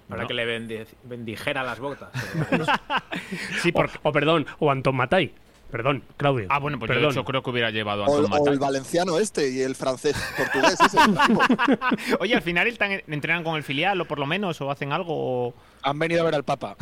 para 0.08 0.22
No. 0.22 0.28
que 0.28 0.34
le 0.34 0.44
bendi- 0.44 0.86
bendijera 1.04 1.62
las 1.62 1.78
botas. 1.80 2.10
Sí, 3.62 3.72
porque. 3.72 3.96
O, 4.02 4.08
o 4.10 4.12
perdón, 4.12 4.46
o 4.58 4.70
Anton 4.70 4.94
Matai. 4.96 5.32
Perdón, 5.70 6.02
Claudio. 6.16 6.48
Ah, 6.50 6.58
bueno, 6.58 6.80
pues 6.80 6.88
yo 6.88 6.94
de 6.94 6.98
perdón. 7.00 7.12
hecho 7.12 7.24
creo 7.24 7.42
que 7.44 7.50
hubiera 7.50 7.70
llevado 7.70 8.02
a 8.04 8.08
O, 8.08 8.16
Anton 8.16 8.24
o 8.24 8.28
Matai. 8.38 8.52
el 8.54 8.58
valenciano 8.58 9.18
este 9.20 9.50
y 9.50 9.60
el 9.60 9.76
francés 9.76 10.16
portugués 10.36 10.76
ese. 10.80 10.98
Oye, 12.18 12.34
al 12.34 12.42
final 12.42 12.66
están, 12.66 12.90
entrenan 13.06 13.44
con 13.44 13.54
el 13.56 13.62
filial 13.62 14.00
o 14.00 14.04
por 14.04 14.18
lo 14.18 14.26
menos, 14.26 14.60
o 14.60 14.70
hacen 14.70 14.92
algo. 14.92 15.14
o- 15.48 15.54
Han 15.82 15.98
venido 15.98 16.22
a 16.22 16.24
ver 16.24 16.34
al 16.34 16.42
Papa. 16.44 16.76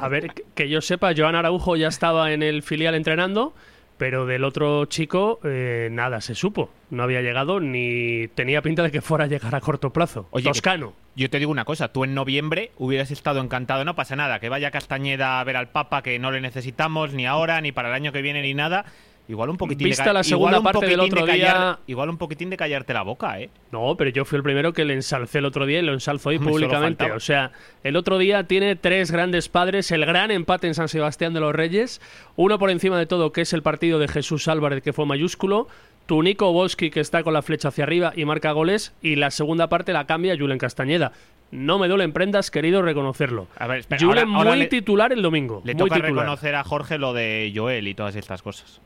A 0.00 0.08
ver, 0.08 0.32
que- 0.34 0.44
que 0.54 0.68
yo 0.68 0.80
sepa, 0.80 1.12
Joan 1.16 1.36
Araujo 1.36 1.76
ya 1.76 1.86
estaba 1.88 2.32
en 2.32 2.42
el 2.42 2.64
filial 2.64 2.96
entrenando, 2.96 3.54
pero 3.98 4.26
del 4.26 4.44
otro 4.44 4.84
chico 4.86 5.40
eh, 5.44 5.88
nada 5.90 6.20
se 6.20 6.34
supo. 6.34 6.70
No 6.90 7.02
había 7.02 7.22
llegado 7.22 7.60
ni 7.60 8.28
tenía 8.28 8.62
pinta 8.62 8.82
de 8.82 8.90
que 8.90 9.00
fuera 9.00 9.24
a 9.24 9.28
llegar 9.28 9.54
a 9.54 9.60
corto 9.60 9.90
plazo. 9.92 10.28
Oye, 10.30 10.44
Toscano. 10.44 10.94
Yo 11.16 11.30
te 11.30 11.38
digo 11.38 11.52
una 11.52 11.64
cosa, 11.64 11.92
tú 11.92 12.02
en 12.02 12.14
noviembre 12.14 12.72
hubieras 12.76 13.12
estado 13.12 13.40
encantado, 13.40 13.84
no 13.84 13.94
pasa 13.94 14.16
nada, 14.16 14.40
que 14.40 14.48
vaya 14.48 14.72
Castañeda 14.72 15.38
a 15.38 15.44
ver 15.44 15.56
al 15.56 15.68
Papa, 15.68 16.02
que 16.02 16.18
no 16.18 16.32
le 16.32 16.40
necesitamos 16.40 17.12
ni 17.12 17.24
ahora, 17.24 17.60
ni 17.60 17.70
para 17.70 17.88
el 17.88 17.94
año 17.94 18.12
que 18.12 18.20
viene, 18.20 18.42
ni 18.42 18.52
nada. 18.52 18.84
Igual 19.26 19.48
un 19.48 19.56
poquitín 19.56 19.86
Vista 19.88 20.04
de 20.04 20.12
la 20.12 20.22
segunda 20.22 20.58
igual 20.58 20.60
un 20.60 20.64
parte 20.64 20.86
del 20.86 20.98
poquitín 20.98 21.14
de 21.14 21.22
otro 21.22 21.34
día- 21.34 21.46
callar- 21.52 21.78
igual 21.86 22.10
un 22.10 22.18
poquitín 22.18 22.50
de 22.50 22.56
callarte 22.58 22.92
la 22.92 23.02
boca, 23.02 23.40
¿eh? 23.40 23.48
No, 23.72 23.94
pero 23.96 24.10
yo 24.10 24.24
fui 24.26 24.36
el 24.36 24.42
primero 24.42 24.74
que 24.74 24.84
le 24.84 24.92
ensalcé 24.92 25.38
el 25.38 25.46
otro 25.46 25.64
día 25.64 25.78
y 25.78 25.82
lo 25.82 25.94
ensalzo 25.94 26.28
hoy 26.28 26.38
públicamente. 26.38 27.10
O 27.10 27.20
sea, 27.20 27.50
el 27.82 27.96
otro 27.96 28.18
día 28.18 28.44
tiene 28.44 28.76
tres 28.76 29.10
grandes 29.10 29.48
padres, 29.48 29.90
el 29.92 30.04
gran 30.04 30.30
empate 30.30 30.66
en 30.66 30.74
San 30.74 30.88
Sebastián 30.88 31.32
de 31.32 31.40
los 31.40 31.54
Reyes, 31.54 32.02
uno 32.36 32.58
por 32.58 32.70
encima 32.70 32.98
de 32.98 33.06
todo 33.06 33.32
que 33.32 33.40
es 33.40 33.52
el 33.54 33.62
partido 33.62 33.98
de 33.98 34.08
Jesús 34.08 34.46
Álvarez 34.48 34.82
que 34.82 34.92
fue 34.92 35.06
mayúsculo, 35.06 35.68
tu 36.04 36.22
Nico 36.22 36.52
Boski 36.52 36.90
que 36.90 37.00
está 37.00 37.22
con 37.22 37.32
la 37.32 37.40
flecha 37.40 37.68
hacia 37.68 37.84
arriba 37.84 38.12
y 38.14 38.26
marca 38.26 38.52
goles 38.52 38.92
y 39.00 39.16
la 39.16 39.30
segunda 39.30 39.68
parte 39.70 39.94
la 39.94 40.06
cambia 40.06 40.36
Julen 40.38 40.58
Castañeda. 40.58 41.12
No 41.50 41.78
me 41.78 41.88
duelen 41.88 42.12
prendas, 42.12 42.50
querido 42.50 42.82
reconocerlo. 42.82 43.46
A 43.56 43.66
ver, 43.68 43.78
espera, 43.78 44.00
Julen 44.04 44.24
ahora- 44.28 44.36
ahora 44.38 44.50
muy 44.50 44.58
le- 44.58 44.66
titular 44.66 45.12
el 45.14 45.22
domingo. 45.22 45.62
Le 45.64 45.72
muy 45.72 45.78
toca 45.78 45.94
titular. 45.94 46.24
reconocer 46.24 46.54
a 46.56 46.64
Jorge 46.64 46.98
lo 46.98 47.14
de 47.14 47.52
Joel 47.54 47.88
y 47.88 47.94
todas 47.94 48.16
estas 48.16 48.42
cosas. 48.42 48.82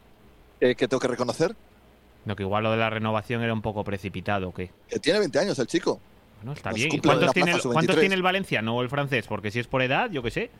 Eh, 0.61 0.75
¿Qué 0.75 0.88
tengo 0.88 1.00
que 1.00 1.09
reconocer? 1.09 1.55
No, 2.25 2.37
que 2.37 2.43
igual 2.43 2.65
lo 2.65 2.71
de 2.73 2.77
la 2.79 2.91
renovación 2.91 3.43
era 3.43 3.53
un 3.53 3.62
poco 3.62 3.85
precipitado, 3.85 4.49
¿o 4.49 4.55
¿qué? 4.55 4.71
Que 4.88 4.99
tiene 4.99 5.19
20 5.21 5.38
años 5.38 5.59
el 5.59 5.67
chico. 5.67 6.00
Bueno, 6.38 6.53
está 6.53 6.71
Pues 6.71 6.83
bien. 6.83 6.95
¿Y 6.95 7.00
¿Cuántos, 7.00 7.27
la 7.27 7.33
tiene, 7.33 7.53
el- 7.53 7.61
¿Cuántos 7.62 7.95
sub-23? 7.97 8.00
tiene 8.00 8.15
el 8.15 8.23
valenciano 8.23 8.77
o 8.77 8.83
el 8.83 8.88
francés? 8.91 9.27
Porque 9.27 9.50
si 9.50 9.61
es 9.61 9.67
por 9.67 9.83
edad, 9.83 10.11
yo 10.11 10.23
qué 10.23 10.31
sé. 10.31 10.50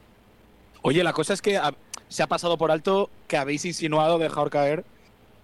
Oye, 0.83 1.03
la 1.05 1.13
cosa 1.13 1.35
es 1.35 1.43
que 1.43 1.57
ha- 1.59 1.75
se 2.09 2.23
ha 2.23 2.27
pasado 2.27 2.57
por 2.59 2.71
alto 2.71 3.11
que 3.27 3.37
habéis 3.37 3.65
insinuado, 3.65 4.19
dejar 4.19 4.49
caer, 4.51 4.85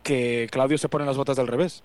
que 0.03 0.49
Claudio 0.51 0.79
se 0.79 0.89
pone 0.89 1.05
las 1.05 1.17
botas 1.17 1.37
del 1.37 1.47
revés. 1.47 1.83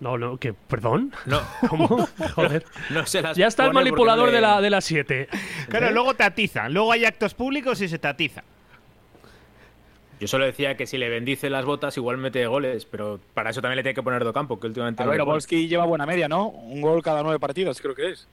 No, 0.00 0.16
no, 0.16 0.36
que 0.36 0.52
perdón. 0.52 1.12
No, 1.26 1.40
¿Cómo? 1.68 1.88
Joder. 2.36 2.64
no 2.90 3.04
se 3.06 3.20
las 3.20 3.36
Ya 3.36 3.46
está 3.48 3.66
el 3.66 3.72
manipulador 3.72 4.26
no 4.26 4.30
le- 4.30 4.36
de 4.36 4.40
la 4.42 4.60
de 4.60 4.70
las 4.70 4.84
7. 4.84 5.28
Claro, 5.68 5.90
luego 5.90 6.14
te 6.14 6.22
atizan. 6.24 6.72
Luego 6.72 6.92
hay 6.92 7.04
actos 7.04 7.34
públicos 7.34 7.80
y 7.80 7.88
se 7.88 7.98
te 7.98 8.06
atiza. 8.06 8.44
Yo 10.20 10.26
solo 10.28 10.44
decía 10.44 10.76
que 10.76 10.86
si 10.86 10.98
le 10.98 11.08
bendice 11.08 11.48
las 11.50 11.64
botas, 11.64 11.96
igual 11.96 12.18
mete 12.18 12.46
goles, 12.46 12.84
pero 12.84 13.20
para 13.34 13.50
eso 13.50 13.60
también 13.62 13.76
le 13.76 13.82
tiene 13.82 13.94
que 13.94 14.02
poner 14.02 14.24
do 14.24 14.32
campo, 14.32 14.58
que 14.58 14.66
últimamente 14.66 15.02
A 15.02 15.06
no 15.06 15.12
ver. 15.12 15.20
Obolski 15.20 15.68
lleva 15.68 15.84
buena 15.86 16.06
media, 16.06 16.28
¿no? 16.28 16.48
Un 16.48 16.80
gol 16.80 17.02
cada 17.02 17.22
nueve 17.22 17.38
partidos, 17.38 17.80
creo 17.80 17.94
que 17.94 18.10
es. 18.10 18.26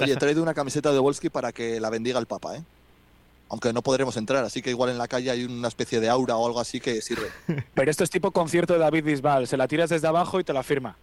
Oye, 0.00 0.12
he 0.12 0.16
traído 0.16 0.42
una 0.42 0.54
camiseta 0.54 0.92
de 0.92 0.98
Wolski 0.98 1.30
para 1.30 1.52
que 1.52 1.78
la 1.80 1.88
bendiga 1.88 2.18
el 2.18 2.26
Papa, 2.26 2.56
¿eh? 2.56 2.62
Aunque 3.48 3.72
no 3.72 3.82
podremos 3.82 4.16
entrar, 4.16 4.44
así 4.44 4.60
que 4.62 4.70
igual 4.70 4.90
en 4.90 4.98
la 4.98 5.08
calle 5.08 5.30
hay 5.30 5.44
una 5.44 5.68
especie 5.68 5.98
de 6.00 6.08
aura 6.08 6.36
o 6.36 6.46
algo 6.46 6.60
así 6.60 6.80
que 6.80 7.00
sirve. 7.00 7.28
Pero 7.74 7.90
esto 7.90 8.04
es 8.04 8.10
tipo 8.10 8.30
concierto 8.30 8.74
de 8.74 8.78
David 8.80 9.04
Bisbal. 9.04 9.46
Se 9.46 9.56
la 9.56 9.66
tiras 9.68 9.90
desde 9.90 10.06
abajo 10.06 10.38
y 10.38 10.44
te 10.44 10.52
la 10.52 10.62
firma. 10.62 10.96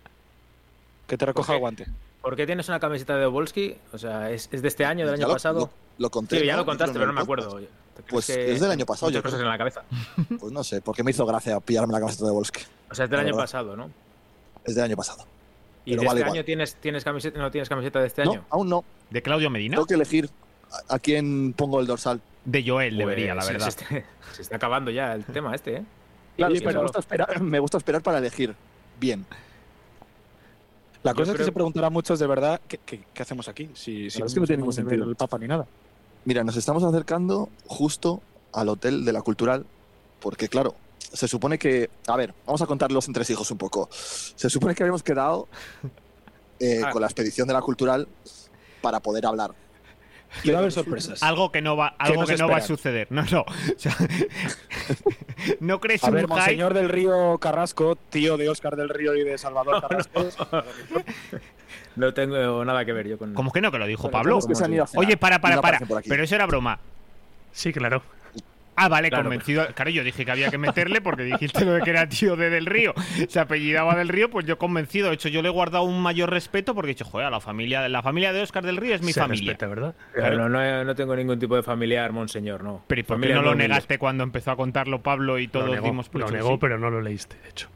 Que 1.08 1.18
te 1.18 1.26
recoja 1.26 1.54
el 1.54 1.60
guante. 1.60 1.88
¿Por 2.22 2.36
qué 2.36 2.46
tienes 2.46 2.68
una 2.70 2.80
camiseta 2.80 3.18
de 3.18 3.26
Obolski? 3.26 3.76
O 3.94 3.98
sea, 3.98 4.30
¿es, 4.32 4.50
es 4.52 4.62
de 4.62 4.68
este 4.68 4.86
año, 4.86 5.06
del 5.06 5.16
Ya 5.18 5.24
año 5.24 5.28
lo- 5.28 5.34
pasado? 5.34 5.60
Lo, 5.60 5.70
lo 5.98 6.10
conté. 6.10 6.40
sí, 6.40 6.46
ya 6.46 6.54
¿no? 6.54 6.60
lo 6.60 6.66
contaste, 6.66 6.94
pero 6.94 7.08
no 7.08 7.14
me 7.14 7.22
acuerdo. 7.22 7.60
¿Te 7.98 8.04
crees 8.04 8.12
Pues 8.13 8.25
que 8.27 8.51
es 8.54 8.62
del 8.62 8.72
año 8.72 8.86
pasado, 8.86 9.08
muchas 9.10 9.20
yo 9.20 9.24
cosas 9.24 9.39
creo. 9.39 9.48
en 9.48 9.51
la 9.51 9.58
cabeza. 9.58 9.84
Pues 10.39 10.51
no 10.54 10.63
sé, 10.63 10.82
porque 10.82 11.04
me 11.04 11.12
hizo 11.12 11.25
gracia 11.25 11.60
pillarme 11.60 11.94
la 11.94 12.00
camiseta 12.00 12.25
de 12.25 12.32
Wolski. 12.32 12.62
O 12.89 12.96
sea, 12.96 13.06
es 13.06 13.10
del 13.12 13.18
La 13.18 13.22
año 13.24 13.36
verdad. 13.36 13.44
pasado, 13.44 13.75
¿no? 13.75 13.89
Es 14.63 14.75
del 14.75 14.84
año 14.86 14.96
pasado. 14.96 15.25
¿Y 15.86 15.92
Pero 15.92 16.01
de 16.01 16.08
vale 16.08 16.20
este 16.20 16.27
igual. 16.27 16.38
año 16.38 16.46
tienes, 16.46 16.75
tienes 16.75 17.04
camiseta, 17.04 17.39
no 17.39 17.50
tienes 17.51 17.70
camiseta 17.70 18.00
de 18.00 18.08
este 18.08 18.24
No, 18.25 18.32
año? 18.32 18.46
aún 18.50 18.70
no. 18.70 18.84
¿De 19.10 19.22
Claudio 19.22 19.50
Medina? 19.50 19.75
Tengo 19.75 19.86
que 19.88 19.94
elegir 19.96 20.30
a, 20.89 20.96
a 20.96 21.00
quién 21.00 21.54
pongo 21.54 21.80
el 21.80 21.88
dorsal. 21.88 22.22
De 22.46 22.63
Joel 22.68 22.89
Pues, 22.96 23.00
debería, 23.00 23.34
la 23.36 23.46
verdad. 23.46 23.70
Se, 23.70 23.70
está- 23.70 23.88
se 24.34 24.42
está 24.42 24.56
acabando 24.58 24.92
ya 24.92 25.13
el 25.13 25.24
tema 25.25 25.56
este, 25.56 25.77
¿eh? 25.77 25.86
Claro, 26.36 26.54
sí, 26.56 26.62
pero 26.62 26.80
me 26.80 26.84
gusta, 26.84 27.00
esperar, 27.00 27.42
me 27.42 27.60
gusta 27.60 27.77
esperar 27.77 28.01
para 28.04 28.18
elegir 28.20 28.54
bien. 29.00 29.25
La 31.04 31.13
cosa 31.13 31.32
es 31.32 31.38
que 31.38 31.44
se 31.46 31.51
preguntarán 31.51 31.94
muchos 31.94 32.20
de 32.20 32.27
verdad 32.27 32.60
qué, 32.68 32.80
qué- 32.86 33.04
qué 33.13 33.22
hacemos 33.24 33.48
aquí. 33.48 33.70
Si, 33.74 34.10
si 34.10 34.18
verdad 34.18 34.27
es 34.27 34.34
que 34.34 34.39
no 34.42 34.46
tiene 34.46 34.58
ningún 34.62 34.74
sentido. 34.74 35.10
El 35.10 35.16
Papa 35.16 35.38
ni 35.38 35.48
nada. 35.48 35.66
Mira, 36.28 36.44
nos 36.44 36.58
estamos 36.58 36.84
acercando 36.84 37.48
justo 37.68 38.22
al 38.52 38.68
hotel 38.68 39.06
de 39.06 39.14
la 39.14 39.22
cultural, 39.22 39.66
porque 40.20 40.50
claro, 40.50 40.76
se 41.00 41.26
supone 41.26 41.58
que, 41.58 41.90
a 42.06 42.18
ver, 42.18 42.34
vamos 42.46 42.62
a 42.62 42.66
contar 42.66 42.92
los 42.92 43.08
entresijos 43.08 43.50
un 43.50 43.58
poco. 43.58 43.88
Se 43.92 44.50
supone 44.50 44.76
que 44.76 44.84
habíamos 44.84 45.04
quedado 45.04 45.48
eh, 46.60 46.82
Ah. 46.84 46.90
con 46.90 47.00
la 47.02 47.08
expedición 47.08 47.48
de 47.48 47.54
la 47.54 47.62
cultural 47.62 48.10
para 48.82 49.00
poder 49.00 49.26
hablar. 49.26 49.56
Y 50.44 50.50
va 50.52 50.58
a 50.58 50.60
haber 50.60 50.72
sorpresas. 50.72 51.24
Algo 51.24 51.52
que 51.52 51.62
no 51.62 51.76
va, 51.76 51.96
algo 51.98 52.26
que 52.26 52.38
no 52.38 52.48
va 52.48 52.58
a 52.58 52.62
suceder. 52.62 53.08
No, 53.10 53.24
no. 53.32 53.42
O 53.42 53.46
sea, 53.78 53.96
no 55.60 55.80
crees 55.80 56.04
A 56.04 56.08
un 56.08 56.14
ver, 56.14 56.24
hype? 56.26 56.34
Monseñor 56.34 56.74
del 56.74 56.90
Río 56.90 57.38
Carrasco, 57.40 57.96
tío 57.96 58.38
de 58.38 58.50
Óscar 58.50 58.76
del 58.76 58.90
Río 58.90 59.16
y 59.16 59.24
de 59.24 59.38
Salvador 59.38 59.82
Carrasco. 59.88 60.28
No 61.96 62.14
tengo 62.14 62.64
nada 62.66 62.86
que 62.86 62.94
ver 62.94 63.08
yo 63.08 63.18
con. 63.18 63.34
¿Cómo 63.34 63.52
que 63.52 63.62
no? 63.62 63.72
Que 63.72 63.80
lo 63.80 63.88
dijo 63.88 64.12
Pablo. 64.12 64.32
todos 64.32 64.48
que 64.48 64.56
se 64.56 64.66
han 64.66 64.74
ido 64.74 64.84
a 64.84 64.88
cenar 64.88 65.06
Oye, 65.06 65.18
para, 65.18 65.40
para, 65.40 65.56
no 65.56 65.62
para. 65.62 65.80
Pero 66.08 66.24
eso 66.24 66.36
era 66.36 66.46
broma. 66.46 66.80
Sí, 67.52 67.74
claro. 67.74 68.04
Ah, 68.80 68.88
vale, 68.90 69.10
Claro. 69.10 69.24
convencido. 69.24 69.66
Claro, 69.74 69.90
yo 69.90 70.04
dije 70.04 70.24
que 70.24 70.32
había 70.32 70.50
que 70.52 70.58
meterle 70.60 71.02
porque 71.02 71.24
dijiste 71.24 71.66
lo 71.66 71.74
de 71.74 71.82
que 71.82 71.90
era 71.90 72.08
tío 72.08 72.36
de 72.36 72.50
Del 72.52 72.66
Río. 72.68 72.94
Se 73.28 73.40
apellidaba 73.40 73.96
Del 73.96 74.08
Río, 74.08 74.30
pues 74.30 74.46
yo 74.46 74.58
convencido. 74.60 75.08
De 75.10 75.16
hecho, 75.16 75.30
yo 75.30 75.42
le 75.42 75.48
he 75.50 75.52
guardado 75.52 75.84
un 75.84 76.00
mayor 76.02 76.30
respeto 76.30 76.76
porque 76.76 76.92
he 76.92 76.94
dicho, 76.94 77.06
joder, 77.06 77.32
la 77.32 77.40
familia, 77.40 77.90
la 77.90 78.04
familia 78.04 78.32
de 78.34 78.42
Oscar 78.42 78.64
del 78.64 78.78
Río 78.78 78.94
es 78.94 79.02
mi 79.02 79.14
Se 79.14 79.20
familia. 79.20 79.54
respeta, 79.54 79.68
¿verdad? 79.68 79.96
Claro, 80.14 80.38
no, 80.38 80.50
no, 80.50 80.84
no 80.84 80.96
tengo 80.96 81.16
ningún 81.16 81.40
tipo 81.40 81.56
de 81.56 81.64
familiar, 81.64 82.12
monseñor, 82.12 82.64
no. 82.64 82.84
Pero 82.88 83.02
¿y 83.02 83.04
por 83.04 83.20
qué 83.20 83.30
no 83.34 83.42
lo 83.42 83.50
humilde. 83.54 83.68
negaste 83.68 83.98
cuando 83.98 84.24
empezó 84.24 84.52
a 84.52 84.56
contarlo 84.56 85.02
Pablo 85.02 85.40
y 85.40 85.48
todos 85.48 85.66
lo 85.68 85.74
negó, 85.74 85.86
dimos 85.88 86.10
por 86.10 86.22
lo 86.22 86.30
negó, 86.32 86.52
sí? 86.52 86.58
pero 86.62 86.78
no 86.78 86.90
lo 86.92 87.02
leíste, 87.02 87.36
de 87.44 87.50
hecho. 87.50 87.70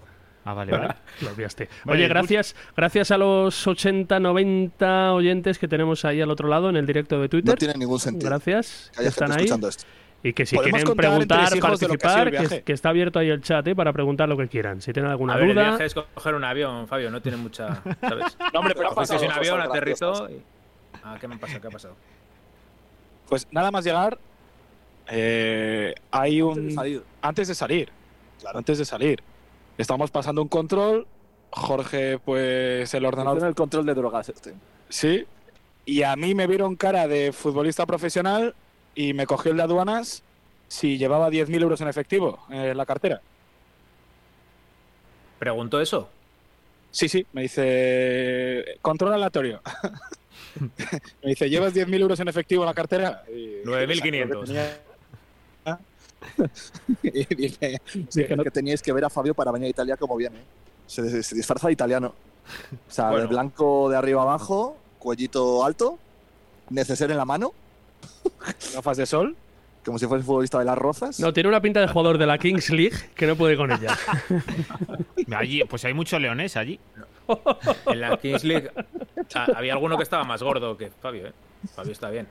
Ah, 0.45 0.53
vale, 0.55 0.71
vale. 0.71 0.95
Lo 1.21 1.29
obviaste. 1.31 1.69
Vale, 1.85 1.99
Oye, 1.99 2.07
gracias, 2.07 2.55
gracias 2.75 3.11
a 3.11 3.17
los 3.19 3.67
80, 3.67 4.19
90 4.19 5.13
oyentes 5.13 5.59
que 5.59 5.67
tenemos 5.67 6.03
ahí 6.05 6.19
al 6.21 6.31
otro 6.31 6.47
lado 6.47 6.69
en 6.69 6.77
el 6.77 6.85
directo 6.87 7.21
de 7.21 7.29
Twitter. 7.29 7.49
No 7.53 7.57
tiene 7.57 7.75
ningún 7.75 7.99
sentido 7.99 8.29
Gracias, 8.29 8.89
que 8.91 8.95
que 8.95 8.99
haya 9.01 9.09
están 9.09 9.27
gente 9.29 9.39
ahí. 9.39 9.45
escuchando 9.45 9.67
esto. 9.69 9.83
Y 10.23 10.33
que 10.33 10.45
si 10.45 10.55
quieren 10.55 10.83
preguntar, 10.95 11.51
que 11.51 11.59
participar, 11.59 12.63
que, 12.63 12.73
está 12.73 12.89
abierto 12.89 13.17
ahí 13.17 13.29
el 13.29 13.41
chat 13.41 13.65
¿eh? 13.67 13.75
para 13.75 13.91
preguntar 13.91 14.29
lo 14.29 14.37
que 14.37 14.47
quieran. 14.47 14.81
Si 14.81 14.93
tienen 14.93 15.11
alguna 15.11 15.33
A 15.33 15.37
ver, 15.37 15.49
el 15.49 15.55
duda, 15.55 15.69
viaje 15.69 15.85
es 15.85 15.95
coger 15.95 16.35
un 16.35 16.43
avión, 16.43 16.87
Fabio, 16.87 17.09
no 17.09 17.21
tiene 17.21 17.37
mucha. 17.37 17.81
¿Sabes? 18.01 18.37
No, 18.53 18.59
hombre, 18.59 18.75
pero 18.75 18.91
ha 18.91 18.95
pasado 18.95 19.25
un 19.25 19.31
avión, 19.31 19.61
aterrizó 19.61 20.29
y. 20.29 20.41
Ah, 21.03 21.17
¿qué 21.19 21.27
me 21.27 21.37
pasa? 21.37 21.59
¿Qué 21.59 21.67
ha 21.67 21.71
pasado? 21.71 21.95
Pues 23.27 23.47
nada 23.51 23.71
más 23.71 23.83
llegar, 23.83 24.19
eh, 25.07 25.95
hay 26.11 26.41
Antes 26.41 26.55
de 26.55 26.61
un... 26.61 26.71
salir. 26.71 27.03
Antes 27.21 27.47
de 27.47 27.55
salir. 27.55 27.91
Claro. 28.39 28.57
Antes 28.59 28.77
de 28.77 28.85
salir. 28.85 29.23
Estamos 29.77 30.11
pasando 30.11 30.41
un 30.41 30.47
control. 30.47 31.07
Jorge, 31.49 32.19
pues 32.19 32.93
el 32.93 33.05
ordenador 33.05 33.33
Funciona 33.33 33.49
el 33.49 33.55
control 33.55 33.85
de 33.85 33.93
drogas 33.93 34.29
este. 34.29 34.53
Sí. 34.89 35.25
Y 35.85 36.03
a 36.03 36.15
mí 36.15 36.35
me 36.35 36.47
vieron 36.47 36.75
cara 36.75 37.07
de 37.07 37.33
futbolista 37.33 37.85
profesional 37.85 38.55
y 38.95 39.13
me 39.13 39.25
cogió 39.27 39.51
el 39.51 39.57
de 39.57 39.63
aduanas 39.63 40.23
si 40.67 40.97
llevaba 40.97 41.29
10.000 41.29 41.61
euros 41.61 41.81
en 41.81 41.87
efectivo 41.87 42.39
en 42.49 42.75
la 42.77 42.85
cartera. 42.85 43.21
¿Preguntó 45.39 45.81
eso? 45.81 46.09
Sí, 46.91 47.07
sí, 47.09 47.25
me 47.33 47.43
dice, 47.43 48.77
control 48.81 49.13
aleatorio. 49.13 49.61
me 51.23 51.29
dice, 51.29 51.49
¿llevas 51.49 51.73
10.000 51.73 51.99
euros 52.01 52.19
en 52.19 52.27
efectivo 52.27 52.63
en 52.63 52.67
la 52.67 52.73
cartera? 52.73 53.23
Y- 53.29 53.63
9.500. 53.65 54.45
Tenía- 54.45 54.77
y 57.03 57.35
dije, 57.35 57.81
dije 58.13 58.37
que 58.43 58.51
teníais 58.51 58.81
que 58.81 58.93
ver 58.93 59.05
a 59.05 59.09
Fabio 59.09 59.33
para 59.33 59.51
venir 59.51 59.67
a 59.67 59.69
Italia 59.69 59.97
como 59.97 60.15
viene. 60.15 60.37
Se, 60.85 61.23
se 61.23 61.35
disfraza 61.35 61.67
de 61.67 61.73
italiano. 61.73 62.13
O 62.87 62.91
sea, 62.91 63.09
Bueno. 63.09 63.23
de 63.23 63.27
blanco 63.27 63.89
de 63.89 63.97
arriba 63.97 64.21
abajo 64.21 64.77
cuellito 64.99 65.65
alto, 65.65 65.97
neceser 66.69 67.09
en 67.09 67.17
la 67.17 67.25
mano, 67.25 67.53
Gafas 68.73 68.97
de 68.97 69.05
sol. 69.05 69.35
como 69.85 69.97
si 69.99 70.05
fuese 70.07 70.23
futbolista 70.23 70.59
de 70.59 70.65
las 70.65 70.77
rozas. 70.77 71.19
No, 71.19 71.33
tiene 71.33 71.49
una 71.49 71.61
pinta 71.61 71.79
de 71.81 71.87
jugador 71.87 72.17
de 72.17 72.25
la 72.25 72.37
Kings 72.37 72.69
League 72.69 72.95
que 73.15 73.27
no 73.27 73.35
puede 73.35 73.57
con 73.57 73.71
ella. 73.71 73.97
Allí, 75.35 75.63
pues 75.65 75.85
hay 75.85 75.93
mucho 75.93 76.19
leonés 76.19 76.57
allí. 76.57 76.79
En 77.85 78.01
la 78.01 78.17
Kings 78.17 78.43
League 78.43 78.69
había 79.55 79.73
alguno 79.73 79.95
que 79.97 80.03
estaba 80.03 80.23
más 80.23 80.43
gordo 80.43 80.75
que 80.77 80.89
Fabio, 80.89 81.27
¿eh? 81.27 81.33
Fabio 81.73 81.91
está 81.93 82.09
bien. 82.09 82.27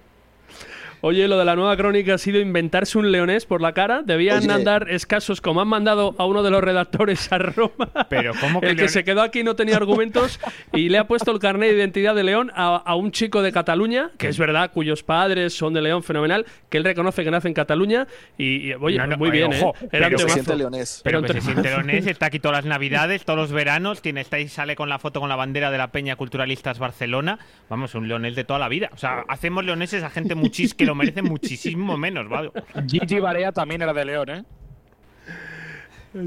Oye, 1.02 1.26
lo 1.28 1.38
de 1.38 1.44
la 1.44 1.56
nueva 1.56 1.76
crónica 1.76 2.14
ha 2.14 2.18
sido 2.18 2.40
inventarse 2.40 2.98
un 2.98 3.10
leonés 3.10 3.46
por 3.46 3.60
la 3.62 3.72
cara. 3.72 4.02
Debían 4.04 4.38
Oye. 4.44 4.52
andar 4.52 4.90
escasos 4.90 5.40
como 5.40 5.60
han 5.60 5.68
mandado 5.68 6.14
a 6.18 6.26
uno 6.26 6.42
de 6.42 6.50
los 6.50 6.62
redactores 6.62 7.32
a 7.32 7.38
Roma. 7.38 7.88
Pero 8.08 8.32
¿cómo 8.40 8.60
que 8.60 8.70
El 8.70 8.76
que 8.76 8.88
se 8.88 9.02
quedó 9.04 9.22
aquí 9.22 9.42
no 9.42 9.56
tenía 9.56 9.76
argumentos 9.76 10.38
y 10.72 10.88
le 10.90 10.98
ha 10.98 11.06
puesto 11.06 11.30
el 11.30 11.38
carnet 11.38 11.70
de 11.70 11.76
identidad 11.78 12.14
de 12.14 12.24
León 12.24 12.50
a, 12.54 12.76
a 12.76 12.94
un 12.96 13.12
chico 13.12 13.40
de 13.42 13.50
Cataluña, 13.52 14.10
que 14.18 14.28
es 14.28 14.38
verdad, 14.38 14.70
cuyos 14.72 15.02
padres 15.02 15.54
son 15.54 15.72
de 15.72 15.80
León, 15.82 16.02
fenomenal, 16.02 16.44
que 16.68 16.78
él 16.78 16.84
reconoce 16.84 17.24
que 17.24 17.30
nace 17.30 17.48
en 17.48 17.54
Cataluña 17.54 18.06
y, 18.36 18.68
y, 18.70 18.74
oye, 18.74 18.98
No, 18.98 19.06
no, 19.06 19.16
muy 19.16 19.30
bien, 19.30 19.52
ojo, 19.54 19.74
¿eh? 19.80 19.88
Era 19.92 20.08
un 20.08 20.10
pero 20.14 20.18
se 20.18 20.24
temazo. 20.24 20.34
siente 20.34 20.56
leonés. 20.56 21.00
Pero 21.02 21.22
que 21.22 21.32
un 21.32 21.32
se 21.34 21.40
siente 21.40 21.68
leonés, 21.70 22.06
está 22.06 22.26
aquí 22.26 22.38
todas 22.40 22.58
las 22.58 22.64
navidades, 22.66 23.24
todos 23.24 23.38
los 23.38 23.52
veranos, 23.52 24.02
tiene, 24.02 24.20
está 24.20 24.36
ahí, 24.36 24.48
sale 24.48 24.76
con 24.76 24.88
la 24.88 24.98
foto 24.98 25.20
con 25.20 25.28
la 25.28 25.36
bandera 25.36 25.70
de 25.70 25.78
la 25.78 25.92
Peña 25.92 26.16
Culturalistas 26.16 26.78
Barcelona. 26.78 27.38
Vamos, 27.68 27.94
un 27.94 28.06
leonés 28.06 28.36
de 28.36 28.44
toda 28.44 28.58
la 28.58 28.68
vida. 28.68 28.90
O 28.92 28.98
sea, 28.98 29.24
hacemos 29.28 29.64
leoneses 29.64 30.02
a 30.02 30.10
gente 30.10 30.34
muchis 30.34 30.74
que 30.74 30.89
lo 30.90 30.94
merece 30.94 31.22
muchísimo 31.22 31.96
menos, 31.96 32.28
¿vale? 32.28 32.50
Gigi 32.86 33.18
Barea 33.20 33.52
también 33.52 33.82
era 33.82 33.92
de 33.92 34.04
León, 34.04 34.28
¿eh? 34.30 34.44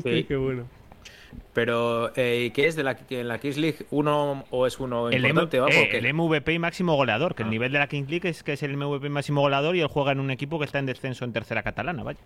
Sí, 0.03 0.23
qué 0.23 0.35
bueno. 0.35 0.65
Pero, 1.53 2.11
eh, 2.15 2.51
¿qué 2.53 2.67
es 2.67 2.75
de 2.75 2.83
la, 2.83 2.95
que 2.95 3.19
en 3.21 3.27
la 3.27 3.39
Kings 3.39 3.57
League? 3.57 3.77
¿Uno 3.91 4.43
o 4.49 4.65
es 4.67 4.79
uno 4.79 5.09
El, 5.09 5.25
importante 5.25 5.57
eh, 5.57 5.97
el 5.97 6.13
MVP 6.13 6.53
y 6.53 6.59
máximo 6.59 6.95
goleador, 6.95 7.35
que 7.35 7.43
el 7.43 7.47
Ah. 7.47 7.51
nivel 7.51 7.71
de 7.71 7.79
la 7.79 7.87
King 7.87 8.05
League 8.07 8.27
es 8.29 8.43
que 8.43 8.53
es 8.53 8.63
el 8.63 8.75
MVP 8.77 9.09
máximo 9.09 9.41
goleador 9.41 9.75
y 9.75 9.81
él 9.81 9.87
juega 9.87 10.11
en 10.11 10.19
un 10.19 10.31
equipo 10.31 10.57
que 10.59 10.65
está 10.65 10.79
en 10.79 10.85
descenso 10.85 11.25
en 11.25 11.33
tercera 11.33 11.61
catalana, 11.63 12.03
vaya. 12.03 12.19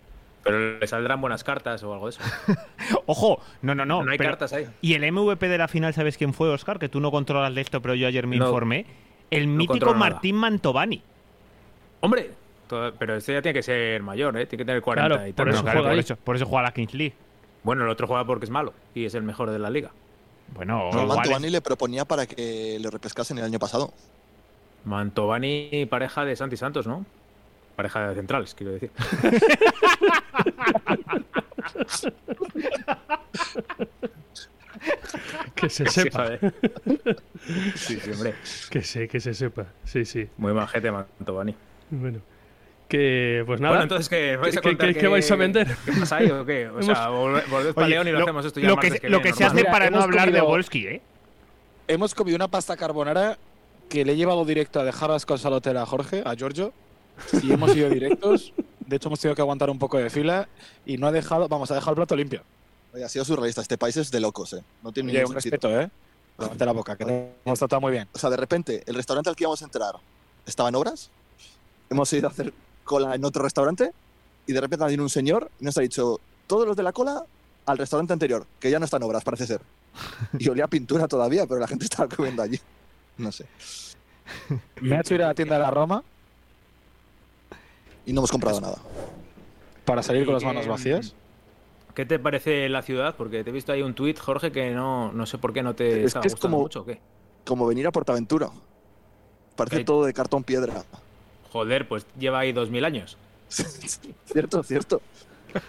Pero 0.43 0.77
le 0.79 0.87
saldrán 0.87 1.19
buenas 1.19 1.43
cartas 1.43 1.83
o 1.83 1.91
algo 1.93 2.05
de 2.05 2.11
eso. 2.11 2.21
Ojo, 3.05 3.41
no, 3.61 3.75
no, 3.75 3.85
no. 3.85 4.03
No 4.03 4.11
hay 4.11 4.17
pero- 4.17 4.29
cartas 4.31 4.53
ahí. 4.53 4.65
Y 4.81 4.93
el 4.93 5.09
MVP 5.11 5.47
de 5.49 5.57
la 5.57 5.67
final, 5.67 5.93
¿sabes 5.93 6.17
quién 6.17 6.33
fue, 6.33 6.49
Oscar? 6.49 6.79
Que 6.79 6.87
tú 6.89 6.99
no 6.99 7.11
controlas 7.11 7.53
de 7.53 7.61
esto, 7.61 7.81
pero 7.81 7.95
yo 7.95 8.07
ayer 8.07 8.27
me 8.27 8.37
No. 8.37 8.45
informé. 8.47 8.85
El 9.31 9.47
No 9.47 9.55
mítico. 9.57 9.93
Martín 9.93 10.35
Mantovani. 10.35 11.01
Hombre, 12.07 12.31
todo- 12.69 12.93
pero 12.95 13.15
este 13.17 13.33
ya 13.33 13.41
tiene 13.41 13.53
que 13.53 13.63
ser 13.63 14.01
mayor, 14.01 14.37
¿eh? 14.37 14.45
Tiene 14.45 14.63
que 14.63 14.65
tener 14.65 14.81
40 14.81 15.07
Claro, 15.15 15.27
y 15.27 15.33
por 15.33 15.45
tal. 15.45 15.47
eso 15.53 15.61
Bueno, 15.61 15.63
claro, 15.63 15.79
juega 15.81 15.89
por, 15.93 15.99
eso, 15.99 16.15
por 16.15 16.35
eso 16.37 16.45
juega 16.45 16.63
la 16.63 16.71
Kings 16.71 16.93
League. 16.93 17.13
Bueno, 17.63 17.83
el 17.83 17.89
otro 17.89 18.07
juega 18.07 18.23
porque 18.25 18.45
es 18.45 18.49
malo 18.51 18.73
y 18.95 19.03
es 19.05 19.13
el 19.13 19.23
mejor 19.23 19.49
de 19.51 19.59
la 19.59 19.69
liga. 19.69 19.91
Bueno, 20.55 20.89
No, 20.93 21.01
igual 21.01 21.09
es- 21.09 21.15
Mantovani 21.17 21.49
le 21.49 21.59
proponía 21.59 22.05
para 22.05 22.25
que 22.25 22.77
le 22.79 22.89
repescasen 22.89 23.37
el 23.39 23.43
año 23.43 23.59
pasado. 23.59 23.93
Mantovani, 24.85 25.85
pareja 25.89 26.23
de 26.23 26.35
Santi 26.37 26.55
Santos, 26.55 26.87
¿no? 26.87 27.05
Pareja 27.75 28.07
de 28.07 28.15
centrales, 28.15 28.55
quiero 28.55 28.71
decir. 28.71 28.89
Que 35.55 35.69
se 35.69 35.85
sepa. 35.89 36.27
sí, 37.75 37.99
sí, 37.99 38.11
hombre. 38.11 38.35
Que 38.69 38.81
se, 38.83 39.07
que 39.07 39.19
se 39.19 39.33
sepa. 39.33 39.65
Sí, 39.83 40.05
sí. 40.05 40.29
Muy 40.37 40.53
majete 40.53 40.91
Mantovani. 40.91 41.55
Bueno. 41.89 42.19
Que, 42.87 43.43
pues 43.45 43.59
nada. 43.59 43.71
Bueno, 43.73 43.83
entonces, 43.83 44.07
¿qué 44.07 44.37
vais 44.37 44.55
a 44.55 44.61
¿Qué- 44.61 44.77
qué- 44.77 44.93
qué 44.93 45.07
vais 45.07 45.29
a 45.29 45.35
vender? 45.35 45.75
¿Qué 45.85 45.91
pasa 45.91 46.17
ahí 46.17 46.31
o 46.31 46.45
qué? 46.45 46.69
O 46.69 46.81
sea, 46.81 47.09
volve- 47.09 47.45
volved 47.49 47.73
para 47.73 47.87
León 47.87 48.07
y 48.07 48.11
lo, 48.11 48.19
lo, 48.19 48.23
hacemos 48.25 48.45
esto 48.45 48.59
ya 48.61 48.67
lo 48.69 48.77
que, 48.77 48.89
martes 48.91 49.09
lo 49.11 49.17
viene, 49.19 49.23
que 49.31 49.37
se 49.37 49.43
hace 49.43 49.55
Mira, 49.55 49.71
para 49.71 49.89
no 49.89 49.97
hemos 49.97 50.03
hablar 50.05 50.27
de 50.31 50.39
comido- 50.39 50.45
Volsky, 50.47 50.87
¿eh? 50.87 51.01
Hemos 51.89 52.15
comido 52.15 52.35
una 52.37 52.47
pasta 52.47 52.77
carbonara 52.77 53.37
que 53.89 54.05
le 54.05 54.13
he 54.13 54.15
llevado 54.15 54.45
directo 54.45 54.79
a 54.79 54.83
dejar 54.85 55.09
las 55.09 55.25
cosas 55.25 55.45
al 55.47 55.53
hotel 55.53 55.75
a 55.77 55.85
Jorge, 55.85 56.21
a 56.25 56.33
Giorgio, 56.35 56.71
y 57.43 57.51
hemos 57.51 57.75
ido 57.75 57.89
directos. 57.89 58.53
De 58.79 58.95
hecho, 58.95 59.09
hemos 59.09 59.19
tenido 59.19 59.35
que 59.35 59.41
aguantar 59.41 59.69
un 59.69 59.79
poco 59.79 59.97
de 59.97 60.09
fila 60.09 60.47
y 60.85 60.97
no 60.97 61.07
ha 61.07 61.11
dejado, 61.11 61.47
vamos, 61.49 61.69
ha 61.71 61.75
dejado 61.75 61.91
el 61.91 61.95
plato 61.97 62.15
limpio. 62.15 62.41
Oye, 62.93 63.03
ha 63.03 63.09
sido 63.09 63.25
surrealista. 63.25 63.61
Este 63.61 63.77
país 63.77 63.97
es 63.97 64.11
de 64.11 64.19
locos, 64.21 64.53
¿eh? 64.53 64.63
No 64.81 64.93
tiene 64.93 65.11
Oye, 65.11 65.19
ningún 65.19 65.35
un 65.35 65.41
sentido. 65.41 65.67
respeto, 65.69 65.81
¿eh? 65.81 65.89
Levante 66.39 66.65
la 66.65 66.71
boca, 66.71 66.95
que 66.95 67.03
te 67.05 67.29
hemos 67.45 67.59
tratado 67.59 67.81
muy 67.81 67.91
bien. 67.91 68.07
O 68.13 68.17
sea, 68.17 68.29
de 68.29 68.37
repente, 68.37 68.83
el 68.85 68.95
restaurante 68.95 69.29
al 69.29 69.35
que 69.35 69.43
íbamos 69.43 69.61
a 69.61 69.65
entrar 69.65 69.93
estaba 70.45 70.69
en 70.69 70.75
obras. 70.75 71.09
Hemos 71.89 72.11
ido 72.13 72.27
a 72.27 72.31
hacer 72.31 72.53
cola 72.83 73.15
en 73.15 73.23
otro 73.25 73.43
restaurante 73.43 73.91
y 74.45 74.53
de 74.53 74.61
repente 74.61 74.83
ha 74.83 74.87
venido 74.87 75.03
un 75.03 75.09
señor 75.09 75.49
y 75.59 75.65
nos 75.65 75.77
ha 75.77 75.81
dicho 75.81 76.19
todos 76.47 76.67
los 76.67 76.75
de 76.77 76.83
la 76.83 76.91
cola 76.93 77.23
al 77.65 77.77
restaurante 77.77 78.13
anterior, 78.13 78.45
que 78.59 78.69
ya 78.71 78.79
no 78.79 78.85
está 78.85 78.97
en 78.97 79.03
obras, 79.03 79.23
parece 79.23 79.45
ser. 79.47 79.61
Y 80.39 80.47
olía 80.49 80.67
pintura 80.67 81.07
todavía, 81.07 81.45
pero 81.45 81.59
la 81.59 81.67
gente 81.67 81.85
estaba 81.85 82.07
comiendo 82.13 82.41
allí. 82.43 82.59
No 83.17 83.31
sé. 83.31 83.45
Me 84.81 84.95
ha 84.95 85.01
hecho 85.01 85.15
ir 85.15 85.23
a 85.23 85.27
la 85.27 85.33
tienda 85.33 85.55
de 85.55 85.61
la 85.63 85.71
Roma 85.71 86.03
Y 88.05 88.13
no 88.13 88.19
hemos 88.21 88.31
comprado 88.31 88.61
nada. 88.61 88.77
para 89.85 90.03
salir 90.03 90.25
con 90.25 90.33
las 90.33 90.43
manos 90.43 90.67
vacías. 90.67 91.13
¿Qué 91.95 92.05
te 92.05 92.19
parece 92.19 92.69
la 92.69 92.83
ciudad? 92.83 93.15
Porque 93.15 93.43
te 93.43 93.49
he 93.49 93.53
visto 93.53 93.71
ahí 93.71 93.81
un 93.81 93.95
tuit, 93.95 94.19
Jorge, 94.19 94.51
que 94.51 94.69
no, 94.71 95.11
no 95.13 95.25
sé 95.25 95.37
por 95.39 95.51
qué 95.51 95.63
no 95.63 95.73
te 95.73 96.01
Es 96.01 96.05
estaba 96.07 96.21
que 96.21 96.27
es 96.27 96.33
gustando 96.35 96.55
como- 96.57 96.63
mucho. 96.63 96.81
¿o 96.81 96.85
qué? 96.85 96.99
Como 97.45 97.65
venir 97.65 97.87
a 97.87 97.91
Portaventura. 97.91 98.49
Parece 99.55 99.77
Hay- 99.77 99.85
todo 99.85 100.05
de 100.05 100.13
cartón 100.13 100.43
piedra. 100.43 100.83
Joder, 101.57 101.87
pues 101.87 102.05
lleva 102.19 102.37
ahí 102.39 102.51
dos 102.53 102.69
mil 102.69 102.85
años. 102.85 103.17
cierto, 104.25 104.61
cierto. 104.61 105.01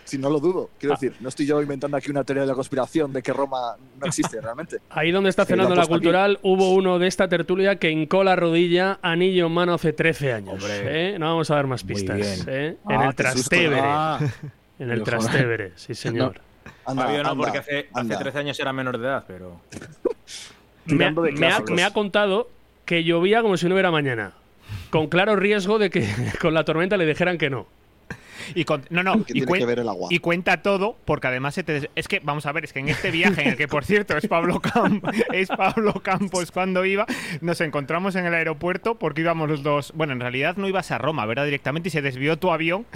Si 0.05 0.19
no 0.19 0.29
lo 0.29 0.39
dudo. 0.39 0.69
Quiero 0.79 0.97
decir, 0.97 1.15
no 1.21 1.31
estoy 1.31 1.47
yo 1.47 1.63
inventando 1.63 1.97
aquí 1.97 2.11
una 2.11 2.23
teoría 2.25 2.43
de 2.43 2.49
la 2.49 2.55
conspiración 2.55 3.11
de 3.11 3.23
que 3.23 3.33
Roma 3.33 3.77
no 3.99 4.07
existe 4.07 4.39
realmente. 4.39 4.79
Ahí 4.91 5.13
donde 5.13 5.31
está 5.31 5.47
cenando 5.47 5.75
la 5.75 5.83
aquí. 5.83 5.91
cultural, 5.93 6.39
hubo 6.43 6.75
uno 6.75 6.99
de 6.99 7.07
esta 7.07 7.27
tertulia 7.29 7.77
que 7.77 7.91
hincó 7.91 8.23
la 8.23 8.37
rodilla, 8.37 8.99
anillo 9.01 9.47
en 9.47 9.53
mano 9.53 9.73
hace 9.73 9.95
13 9.95 10.33
años. 10.35 10.55
Hombre. 10.55 11.15
¿eh? 11.15 11.19
No 11.19 11.27
vamos 11.27 11.51
a 11.51 11.55
dar 11.55 11.67
más 11.69 11.85
pistas. 11.85 12.45
¿eh? 12.47 12.77
Ah, 12.85 12.91
en 12.95 13.01
el. 13.09 13.15
Trastevere. 13.15 13.81
Ah, 13.83 14.19
en 14.79 14.91
el. 14.91 15.03
Trastevere, 15.05 15.73
sí 15.77 15.95
señor. 15.95 16.39
Anda, 16.85 17.05
Fabio 17.05 17.23
no, 17.23 17.31
anda, 17.31 17.45
porque 17.45 17.59
hace, 17.59 17.79
hace 17.79 17.89
anda. 17.95 18.19
13 18.19 18.39
años 18.41 18.61
era 18.61 18.73
menor 18.75 18.99
de 18.99 19.07
edad, 19.07 19.25
pero. 19.27 19.61
Me, 20.85 20.95
ha- 20.95 20.99
Tirando 20.99 21.23
de 21.23 21.33
me 21.33 21.47
ha, 21.47 21.51
clásicos. 21.51 21.71
me 21.77 21.85
ha 21.85 21.93
contado 21.93 22.51
que 22.85 23.05
llovía 23.05 23.41
como 23.43 23.57
si 23.57 23.67
no 23.69 23.75
hubiera 23.75 23.91
mañana. 23.91 24.33
Con 24.91 25.09
claro 25.09 25.37
riesgo 25.37 25.79
de 25.79 25.91
que 25.91 26.07
con 26.41 26.55
la 26.55 26.65
tormenta 26.65 26.97
le 26.97 27.07
dijeran 27.07 27.39
que 27.39 27.51
no. 27.51 27.67
Y 28.55 28.65
con- 28.65 28.83
no, 28.89 29.03
no, 29.03 29.25
¿Qué 29.25 29.33
y, 29.33 29.33
tiene 29.35 29.47
cuen- 29.47 29.59
que 29.59 29.67
ver 29.67 29.79
el 29.81 29.89
agua? 29.89 30.09
y 30.11 30.21
cuenta 30.21 30.63
todo, 30.63 30.97
porque 31.05 31.27
además 31.27 31.55
se 31.55 31.65
te 31.65 31.73
des- 31.75 31.91
es 31.95 32.09
que, 32.09 32.21
vamos 32.21 32.47
a 32.47 32.53
ver, 32.53 32.65
es 32.65 32.73
que 32.73 32.79
en 32.79 32.89
este 32.89 33.11
viaje, 33.11 33.43
en 33.43 33.49
el 33.49 33.57
que 33.57 33.69
por 33.69 33.85
cierto 33.85 34.17
es 34.17 34.27
Pablo, 34.27 34.61
Cam- 34.63 35.03
es 35.35 35.49
Pablo 35.51 35.93
Campos 36.03 36.51
cuando 36.51 36.87
iba, 36.87 37.05
nos 37.43 37.61
encontramos 37.61 38.15
en 38.17 38.25
el 38.25 38.33
aeropuerto 38.33 38.95
porque 38.99 39.21
íbamos 39.21 39.51
los 39.51 39.63
dos. 39.63 39.93
Bueno, 39.95 40.15
en 40.15 40.21
realidad 40.21 40.57
no 40.57 40.67
ibas 40.67 40.91
a 40.93 40.97
Roma, 40.99 41.27
¿verdad? 41.27 41.45
Directamente 41.45 41.89
y 41.89 41.93
se 41.93 42.01
desvió 42.01 42.39
tu 42.39 42.51
avión 42.51 42.87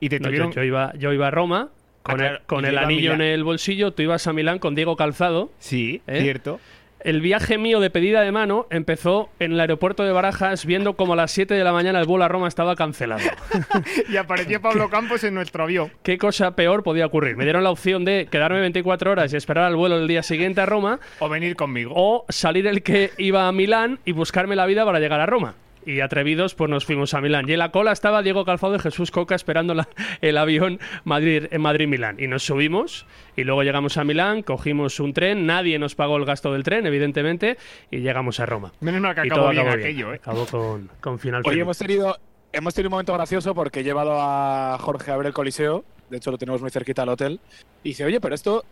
y 0.00 0.08
te 0.08 0.20
No, 0.20 0.24
yo, 0.24 0.28
tuvieron. 0.30 0.52
yo 0.52 0.62
iba, 0.62 0.94
yo 0.94 1.12
iba 1.12 1.26
a 1.26 1.30
Roma 1.32 1.68
con, 2.02 2.14
Ah, 2.14 2.16
claro, 2.18 2.36
el, 2.36 2.42
con 2.46 2.64
el 2.64 2.78
anillo 2.78 3.12
en 3.12 3.20
el 3.20 3.44
bolsillo. 3.44 3.90
Tú 3.92 4.00
ibas 4.02 4.26
a 4.26 4.32
Milán 4.32 4.58
con 4.58 4.74
Diego 4.74 4.96
Calzado. 4.96 5.50
Sí, 5.58 6.00
¿Eh? 6.06 6.22
cierto. 6.22 6.60
El 7.00 7.20
viaje 7.20 7.58
mío 7.58 7.78
de 7.78 7.90
pedida 7.90 8.22
de 8.22 8.32
mano 8.32 8.66
empezó 8.70 9.28
en 9.38 9.52
el 9.52 9.60
aeropuerto 9.60 10.02
de 10.02 10.10
Barajas 10.10 10.66
viendo 10.66 10.94
como 10.94 11.12
a 11.12 11.16
las 11.16 11.30
7 11.30 11.54
de 11.54 11.62
la 11.62 11.72
mañana 11.72 12.00
el 12.00 12.06
vuelo 12.06 12.24
a 12.24 12.28
Roma 12.28 12.48
estaba 12.48 12.74
cancelado. 12.74 13.22
Y 14.10 14.16
apareció 14.16 14.60
Pablo 14.60 14.90
Campos 14.90 15.22
en 15.24 15.34
nuestro 15.34 15.62
avión. 15.64 15.92
¿Qué 16.02 16.18
cosa 16.18 16.56
peor 16.56 16.82
podía 16.82 17.06
ocurrir? 17.06 17.36
Me 17.36 17.44
dieron 17.44 17.62
la 17.62 17.70
opción 17.70 18.04
de 18.04 18.26
quedarme 18.30 18.60
24 18.60 19.12
horas 19.12 19.32
y 19.32 19.36
esperar 19.36 19.64
al 19.64 19.76
vuelo 19.76 19.96
el 19.96 20.08
día 20.08 20.22
siguiente 20.22 20.60
a 20.60 20.66
Roma 20.66 20.98
O 21.20 21.28
venir 21.28 21.54
conmigo. 21.56 21.92
o 21.94 22.24
salir 22.28 22.66
el 22.66 22.82
que 22.82 23.12
iba 23.16 23.46
a 23.46 23.52
Milán 23.52 24.00
y 24.04 24.12
buscarme 24.12 24.56
la 24.56 24.66
vida 24.66 24.84
para 24.84 24.98
llegar 24.98 25.20
a 25.20 25.26
Roma. 25.26 25.54
Y 25.90 26.00
atrevidos, 26.00 26.54
pues 26.54 26.68
nos 26.70 26.84
fuimos 26.84 27.14
a 27.14 27.20
Milán. 27.22 27.48
Y 27.48 27.52
en 27.54 27.60
la 27.60 27.70
cola 27.70 27.92
estaba 27.92 28.20
Diego 28.22 28.44
Calzado 28.44 28.76
y 28.76 28.78
Jesús 28.78 29.10
Coca 29.10 29.34
esperando 29.34 29.72
la- 29.74 29.88
el 30.20 30.36
avión 30.36 30.78
Madrid, 31.04 31.46
en 31.50 31.60
Madrid-Milán. 31.62 32.16
Y 32.18 32.26
nos 32.26 32.42
subimos 32.44 33.06
y 33.36 33.44
luego 33.44 33.62
llegamos 33.62 33.96
a 33.96 34.04
Milán, 34.04 34.42
cogimos 34.42 35.00
un 35.00 35.14
tren, 35.14 35.46
nadie 35.46 35.78
nos 35.78 35.94
pagó 35.94 36.16
el 36.18 36.26
gasto 36.26 36.52
del 36.52 36.62
tren, 36.62 36.84
evidentemente, 36.86 37.56
y 37.90 38.00
llegamos 38.00 38.38
a 38.38 38.44
Roma. 38.44 38.72
Menos 38.80 39.00
mal 39.00 39.14
que 39.14 39.22
y 39.22 39.26
acabó 39.28 39.40
todo 39.44 39.50
bien 39.50 39.62
acabó 39.66 39.78
aquello, 39.82 40.12
¿eh? 40.12 40.16
Acabó 40.16 40.44
con, 40.46 40.90
con 41.00 41.18
final 41.18 41.40
Hoy 41.44 41.50
feliz. 41.52 41.62
hemos 41.62 41.78
tenido, 41.78 42.18
hemos 42.52 42.74
tenido 42.74 42.88
un 42.88 42.92
momento 42.92 43.14
gracioso 43.14 43.54
porque 43.54 43.80
he 43.80 43.84
llevado 43.84 44.18
a 44.20 44.76
Jorge 44.78 45.10
a 45.10 45.16
ver 45.16 45.26
el 45.28 45.32
Coliseo. 45.32 45.84
De 46.10 46.18
hecho, 46.18 46.30
lo 46.30 46.36
tenemos 46.36 46.60
muy 46.60 46.70
cerquita 46.70 47.02
al 47.02 47.08
hotel. 47.08 47.40
Y 47.82 47.90
dice, 47.90 48.04
oye, 48.04 48.20
pero 48.20 48.34
esto 48.34 48.64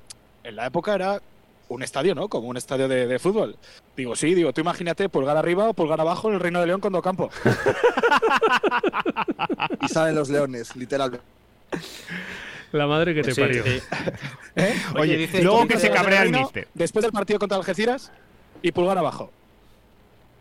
en 0.44 0.56
la 0.56 0.66
época 0.66 0.94
era 0.94 1.20
un 1.68 1.82
estadio, 1.82 2.14
¿no? 2.14 2.28
Como 2.28 2.48
un 2.48 2.56
estadio 2.56 2.86
de, 2.88 3.06
de 3.06 3.18
fútbol. 3.18 3.56
Digo, 3.96 4.14
sí, 4.16 4.34
digo, 4.34 4.52
tú 4.52 4.60
imagínate 4.60 5.08
pulgar 5.08 5.36
arriba 5.36 5.68
o 5.68 5.74
pulgar 5.74 6.00
abajo 6.00 6.28
en 6.28 6.34
el 6.34 6.40
Reino 6.40 6.60
de 6.60 6.66
León 6.66 6.80
con 6.80 6.92
Docampo. 6.92 7.30
Y 9.82 9.88
salen 9.88 10.14
los 10.14 10.28
leones, 10.28 10.74
literalmente. 10.76 11.24
La 12.72 12.86
madre 12.86 13.14
que 13.14 13.22
te 13.22 13.32
Sí, 13.34 13.40
parió. 13.40 13.64
sí. 13.64 13.80
¿Eh? 14.56 14.74
Oye, 14.98 15.16
dice- 15.16 15.42
luego 15.42 15.66
que 15.66 15.78
se 15.78 15.90
cabrea 15.90 16.22
el. 16.22 16.36
Después 16.74 17.02
del 17.02 17.12
partido 17.12 17.38
contra 17.38 17.56
Algeciras 17.58 18.12
y 18.62 18.72
pulgar 18.72 18.98
abajo. 18.98 19.30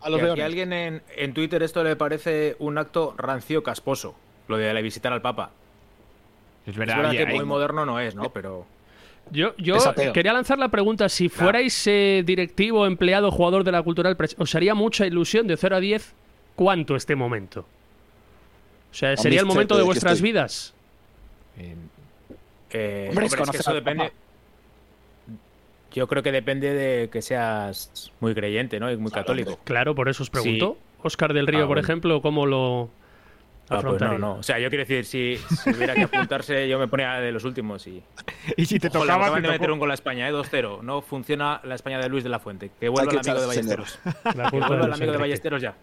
A 0.02 0.10
los 0.10 0.18
Que 0.20 0.24
leones. 0.26 0.44
alguien 0.44 0.72
en, 0.72 1.02
en 1.16 1.34
Twitter 1.34 1.62
esto 1.62 1.82
le 1.82 1.96
parece 1.96 2.56
un 2.58 2.78
acto 2.78 3.14
rancio 3.16 3.62
casposo, 3.62 4.14
lo 4.48 4.56
de 4.56 4.80
visitar 4.82 5.12
al 5.12 5.22
Papa. 5.22 5.50
Es 6.64 6.72
Es 6.72 6.76
verdad, 6.76 6.96
verdad 6.96 7.10
oye, 7.12 7.18
que 7.24 7.30
hay- 7.30 7.36
muy 7.36 7.44
moderno 7.44 7.86
no 7.86 7.98
es, 8.00 8.14
¿no? 8.14 8.30
Pero 8.32 8.66
Yo, 9.30 9.54
quería 10.14 10.32
lanzar 10.32 10.58
la 10.58 10.68
pregunta, 10.68 11.08
si 11.08 11.28
fuerais 11.28 11.86
eh, 11.86 12.22
directivo, 12.24 12.86
empleado, 12.86 13.30
jugador 13.30 13.64
de 13.64 13.72
la 13.72 13.82
cultural, 13.82 14.16
¿os 14.38 14.54
haría 14.54 14.74
mucha 14.74 15.06
ilusión 15.06 15.46
de 15.46 15.56
0 15.56 15.76
a 15.76 15.80
10 15.80 16.14
cuánto 16.54 16.94
este 16.96 17.16
momento? 17.16 17.60
O 18.92 18.94
sea, 18.94 19.16
¿sería 19.16 19.40
el 19.40 19.46
momento 19.46 19.74
chepe, 19.74 19.78
de 19.78 19.82
que 19.82 19.86
vuestras 19.86 20.12
estoy- 20.14 20.30
vidas? 20.30 20.74
Eh, 21.58 23.08
Hombre, 23.08 23.08
hombre, 23.10 23.26
es 23.26 23.32
es 23.32 23.34
que 23.34 23.38
conocer 23.40 23.60
eso 23.60 23.74
depende. 23.74 24.12
Yo 25.92 26.06
creo 26.08 26.22
que 26.22 26.30
depende 26.32 26.72
de 26.74 27.08
que 27.08 27.22
seas 27.22 28.12
muy 28.20 28.34
creyente, 28.34 28.78
¿no? 28.78 28.90
Y 28.90 28.96
muy 28.96 29.10
católico. 29.10 29.58
Claro, 29.64 29.94
por 29.94 30.08
eso 30.08 30.22
os 30.22 30.30
pregunto. 30.30 30.76
Oscar 31.02 31.32
del 31.32 31.46
Río, 31.46 31.60
Ah, 31.60 31.62
por 31.62 31.68
bueno. 31.76 31.80
ejemplo, 31.82 32.20
¿cómo 32.22 32.44
lo 32.46 32.90
Ah, 33.68 33.80
pues 33.82 34.00
no, 34.00 34.18
no. 34.18 34.34
O 34.34 34.42
sea, 34.42 34.58
yo 34.58 34.68
quiero 34.68 34.84
decir, 34.84 35.04
si, 35.04 35.36
si 35.62 35.70
hubiera 35.70 35.94
que 35.94 36.02
apuntarse, 36.04 36.68
yo 36.68 36.78
me 36.78 36.86
ponía 36.88 37.14
de 37.14 37.32
los 37.32 37.44
últimos 37.44 37.86
y. 37.86 38.02
Y 38.56 38.66
si 38.66 38.78
te 38.78 38.88
Ojo, 38.88 39.00
tocaba, 39.00 39.24
acaban 39.24 39.42
te 39.42 39.48
de 39.48 39.52
meter 39.54 39.70
un 39.72 39.78
gol 39.78 39.90
a 39.90 39.94
España, 39.94 40.28
¿eh? 40.28 40.32
2-0. 40.32 40.82
No 40.82 41.02
funciona 41.02 41.60
la 41.64 41.74
España 41.74 41.98
de 41.98 42.08
Luis 42.08 42.22
de 42.24 42.30
la 42.30 42.38
Fuente. 42.38 42.70
Que 42.78 42.88
vuelva 42.88 43.12
el 43.12 43.18
amigo 43.18 43.40
de. 43.40 43.46
Ballesteros. 43.46 43.98
La 44.36 44.50
Que 44.50 44.58
vuelva 44.60 44.84
el 44.86 44.92
amigo 44.92 45.12
de. 45.12 45.18
Ballesteros 45.18 45.60
ya. 45.62 45.74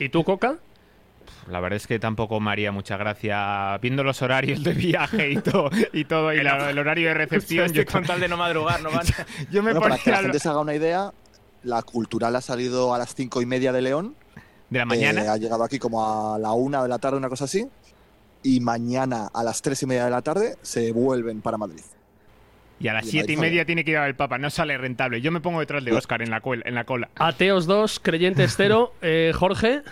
¿Y 0.00 0.08
tú, 0.08 0.24
Coca? 0.24 0.56
La 1.50 1.60
verdad 1.60 1.76
es 1.76 1.86
que 1.86 1.98
tampoco 1.98 2.40
me 2.40 2.50
haría 2.50 2.72
mucha 2.72 2.96
gracia 2.96 3.78
viendo 3.80 4.02
los 4.04 4.20
horarios 4.20 4.62
de 4.64 4.72
viaje 4.74 5.30
y 5.30 5.36
todo, 5.36 5.70
y, 5.94 6.04
todo, 6.04 6.32
y 6.32 6.42
la- 6.42 6.70
el 6.70 6.78
horario 6.78 7.08
de 7.08 7.14
recepción. 7.14 7.72
Yo, 7.72 7.86
con 7.86 8.04
tal 8.04 8.20
de 8.20 8.28
no 8.28 8.36
madrugar, 8.36 8.82
no 8.82 8.90
van. 8.90 9.06
yo 9.50 9.62
me 9.62 9.72
Bueno, 9.72 9.80
para 9.80 9.96
que 9.98 10.10
la 10.10 10.18
gente 10.18 10.38
se 10.40 10.48
haga 10.48 10.60
una 10.60 10.74
idea, 10.74 11.12
la 11.62 11.82
cultural 11.82 12.36
ha 12.36 12.40
salido 12.42 12.92
a 12.94 12.98
las 12.98 13.14
cinco 13.14 13.40
y 13.40 13.46
media 13.46 13.72
de 13.72 13.82
León. 13.82 14.14
De 14.70 14.78
la 14.78 14.82
eh, 14.82 14.86
mañana. 14.86 15.32
ha 15.32 15.36
llegado 15.36 15.64
aquí 15.64 15.78
como 15.78 16.34
a 16.34 16.38
la 16.38 16.52
una 16.52 16.82
de 16.82 16.88
la 16.88 16.98
tarde, 16.98 17.16
una 17.18 17.28
cosa 17.28 17.44
así. 17.44 17.66
Y 18.42 18.60
mañana 18.60 19.28
a 19.32 19.42
las 19.42 19.62
tres 19.62 19.82
y 19.82 19.86
media 19.86 20.04
de 20.04 20.10
la 20.10 20.22
tarde 20.22 20.56
se 20.62 20.92
vuelven 20.92 21.40
para 21.40 21.56
Madrid. 21.58 21.82
Y 22.80 22.86
a 22.86 22.92
las 22.92 23.06
y 23.06 23.10
siete 23.10 23.32
y 23.32 23.36
media 23.36 23.64
tiene 23.64 23.84
que 23.84 23.90
ir 23.90 23.96
a 23.96 24.00
ver 24.02 24.10
el 24.10 24.16
Papa. 24.16 24.38
No 24.38 24.50
sale 24.50 24.78
rentable. 24.78 25.20
Yo 25.20 25.32
me 25.32 25.40
pongo 25.40 25.58
detrás 25.58 25.84
de 25.84 25.92
Oscar 25.92 26.22
en 26.22 26.30
la, 26.30 26.40
cuel- 26.40 26.62
en 26.64 26.76
la 26.76 26.84
cola. 26.84 27.08
Ateos 27.16 27.66
2, 27.66 27.98
creyentes 28.00 28.54
0. 28.56 28.92
Eh, 29.02 29.32
Jorge, 29.34 29.82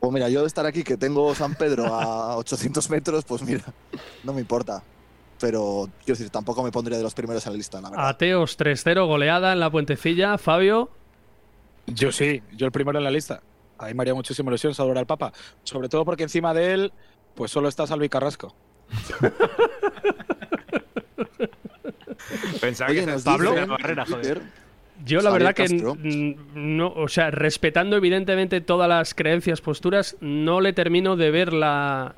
Pues 0.00 0.12
mira, 0.12 0.30
yo 0.30 0.40
de 0.40 0.46
estar 0.46 0.64
aquí 0.64 0.82
que 0.82 0.96
tengo 0.96 1.34
San 1.34 1.54
Pedro 1.56 1.86
a 1.86 2.36
800 2.38 2.88
metros, 2.88 3.24
pues 3.26 3.42
mira, 3.42 3.64
no 4.24 4.32
me 4.32 4.40
importa. 4.40 4.82
Pero 5.38 5.88
quiero 6.04 6.16
decir, 6.18 6.30
tampoco 6.30 6.62
me 6.62 6.72
pondría 6.72 6.96
de 6.96 7.02
los 7.04 7.12
primeros 7.14 7.44
en 7.46 7.52
la 7.52 7.56
lista, 7.58 7.80
la 7.82 7.90
verdad. 7.90 8.08
Ateos 8.08 8.58
3-0, 8.58 9.06
goleada 9.06 9.52
en 9.52 9.60
la 9.60 9.70
puentecilla. 9.70 10.38
Fabio, 10.38 10.88
Yo 11.86 12.12
sí, 12.12 12.42
yo 12.56 12.64
el 12.64 12.72
primero 12.72 12.96
en 12.98 13.04
la 13.04 13.10
lista. 13.10 13.42
Ahí 13.78 13.94
me 13.94 14.02
haría 14.02 14.14
muchísima 14.14 14.50
ilusión 14.50 14.74
saludar 14.74 14.98
al 14.98 15.06
Papa. 15.06 15.32
Sobre 15.64 15.88
todo 15.88 16.04
porque 16.04 16.22
encima 16.24 16.52
de 16.54 16.72
él, 16.74 16.92
pues 17.34 17.50
solo 17.50 17.68
está 17.68 17.86
Salvi 17.86 18.08
Carrasco. 18.08 18.54
Pensaba 22.60 22.90
Oye, 22.90 23.00
que 23.00 23.06
nos 23.06 23.22
Pablo 23.22 23.52
dicen 23.52 23.68
Barrera, 23.68 24.04
joder. 24.06 24.42
Yo 25.04 25.20
la 25.20 25.30
verdad 25.30 25.54
que 25.54 25.68
no, 26.54 26.88
o 26.92 27.08
sea, 27.08 27.30
respetando 27.30 27.96
evidentemente 27.96 28.60
todas 28.60 28.88
las 28.88 29.14
creencias, 29.14 29.60
posturas, 29.60 30.16
no 30.20 30.60
le 30.60 30.72
termino 30.72 31.16
de 31.16 31.30
ver 31.30 31.52
la, 31.52 32.14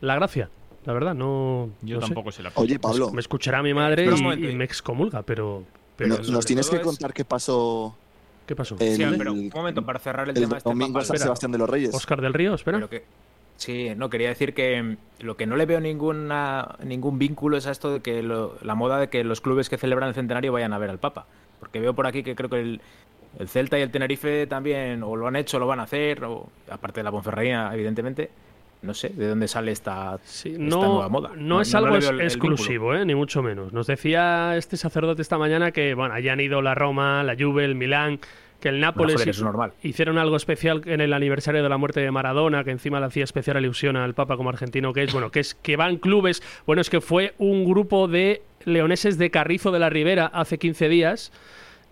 la 0.00 0.14
gracia. 0.14 0.48
La 0.84 0.92
verdad, 0.92 1.14
no. 1.14 1.70
Yo 1.82 1.96
no 1.96 2.02
sé. 2.02 2.08
tampoco 2.08 2.30
se 2.30 2.42
la 2.42 2.52
Oye, 2.54 2.78
Pablo, 2.78 3.10
Me 3.10 3.20
escuchará 3.20 3.62
mi 3.62 3.74
madre 3.74 4.06
y- 4.06 4.54
me 4.54 4.64
excomulga, 4.64 5.22
pero. 5.22 5.64
pero 5.96 6.10
no- 6.10 6.16
sobre 6.16 6.30
nos 6.32 6.46
tienes 6.46 6.70
que 6.70 6.76
es- 6.76 6.82
contar 6.82 7.12
qué 7.12 7.24
pasó 7.24 7.96
¿Qué 8.46 8.54
pasó? 8.56 8.76
el, 8.78 8.96
Sí, 8.96 9.04
pero 9.16 9.32
un 9.32 9.50
momento, 9.54 9.84
para 9.84 9.98
cerrar 9.98 10.28
el, 10.28 10.36
el 10.36 10.42
tema 10.44 10.58
este 10.58 10.68
domingo 10.68 11.00
San. 11.02 11.18
Sebastián 11.18 11.52
de 11.52 11.58
los 11.58 11.68
Reyes. 11.70 11.94
Oscar 11.94 12.20
del 12.20 12.34
Río, 12.34 12.54
espera. 12.54 12.78
Pero 12.78 12.90
que, 12.90 13.04
sí, 13.56 13.90
no, 13.96 14.10
quería 14.10 14.28
decir 14.28 14.52
que 14.54 14.82
mm, 14.82 14.96
lo 15.20 15.36
que 15.36 15.46
no 15.46 15.56
le 15.56 15.66
veo 15.66 15.80
ninguna, 15.80 16.76
ningún 16.84 17.18
vínculo 17.18 17.56
es 17.56 17.66
a 17.66 17.70
esto 17.70 17.92
de 17.92 18.00
que 18.00 18.22
lo- 18.22 18.56
la 18.62 18.74
moda 18.74 18.98
de 18.98 19.08
que 19.08 19.24
los 19.24 19.40
clubes 19.40 19.68
que 19.70 19.78
celebran 19.78 20.08
el 20.10 20.14
centenario 20.14 20.52
vayan 20.52 20.72
a 20.72 20.78
ver 20.78 20.90
al 20.90 20.98
Papa. 20.98 21.26
Porque 21.60 21.80
veo 21.80 21.94
por 21.94 22.06
aquí 22.06 22.22
que 22.22 22.34
creo 22.34 22.50
que 22.50 22.60
el, 22.60 22.80
el 23.38 23.48
Celta 23.48 23.78
y 23.78 23.82
el 23.82 23.90
Tenerife 23.90 24.46
también 24.46 25.02
o 25.02 25.16
lo 25.16 25.26
han 25.26 25.36
hecho 25.36 25.56
o 25.56 25.60
lo 25.60 25.66
van 25.66 25.80
a 25.80 25.84
hacer, 25.84 26.22
o, 26.24 26.46
aparte 26.70 27.00
de 27.00 27.04
la 27.04 27.10
Ponferradina, 27.12 27.70
evidentemente. 27.72 28.30
No 28.84 28.94
sé 28.94 29.08
de 29.10 29.28
dónde 29.28 29.48
sale 29.48 29.72
esta, 29.72 30.18
Sí, 30.24 30.50
esta 30.50 30.62
no, 30.62 30.84
nueva 30.84 31.08
moda. 31.08 31.30
no 31.36 31.60
es 31.60 31.74
algo 31.74 31.96
el- 31.96 32.20
exclusivo, 32.20 32.94
¿eh? 32.94 33.04
ni 33.04 33.14
mucho 33.14 33.42
menos. 33.42 33.72
Nos 33.72 33.86
decía 33.86 34.56
este 34.56 34.76
sacerdote 34.76 35.22
esta 35.22 35.38
mañana 35.38 35.72
que 35.72 35.94
bueno, 35.94 36.14
hayan 36.14 36.38
ido 36.40 36.60
la 36.62 36.74
Roma, 36.74 37.22
la 37.22 37.34
Juve, 37.38 37.64
el 37.64 37.74
Milán, 37.74 38.18
que 38.60 38.68
el 38.68 38.80
Nápoles 38.80 39.16
joder, 39.16 39.38
normal. 39.42 39.72
hicieron 39.82 40.16
algo 40.18 40.36
especial 40.36 40.82
en 40.86 41.00
el 41.00 41.12
aniversario 41.12 41.62
de 41.62 41.68
la 41.68 41.76
muerte 41.76 42.00
de 42.00 42.10
Maradona, 42.10 42.64
que 42.64 42.70
encima 42.70 43.00
le 43.00 43.06
hacía 43.06 43.24
especial 43.24 43.56
alusión 43.56 43.96
al 43.96 44.14
Papa 44.14 44.36
como 44.36 44.48
argentino 44.50 44.92
que 44.92 45.02
es, 45.02 45.12
bueno, 45.12 45.30
que 45.30 45.40
es 45.40 45.54
que 45.54 45.76
van 45.76 45.96
clubes, 45.96 46.42
bueno, 46.66 46.80
es 46.80 46.88
que 46.90 47.00
fue 47.00 47.34
un 47.38 47.64
grupo 47.64 48.08
de 48.08 48.42
leoneses 48.64 49.18
de 49.18 49.30
Carrizo 49.30 49.70
de 49.70 49.78
la 49.80 49.90
Ribera 49.90 50.26
hace 50.26 50.58
15 50.58 50.88
días 50.88 51.30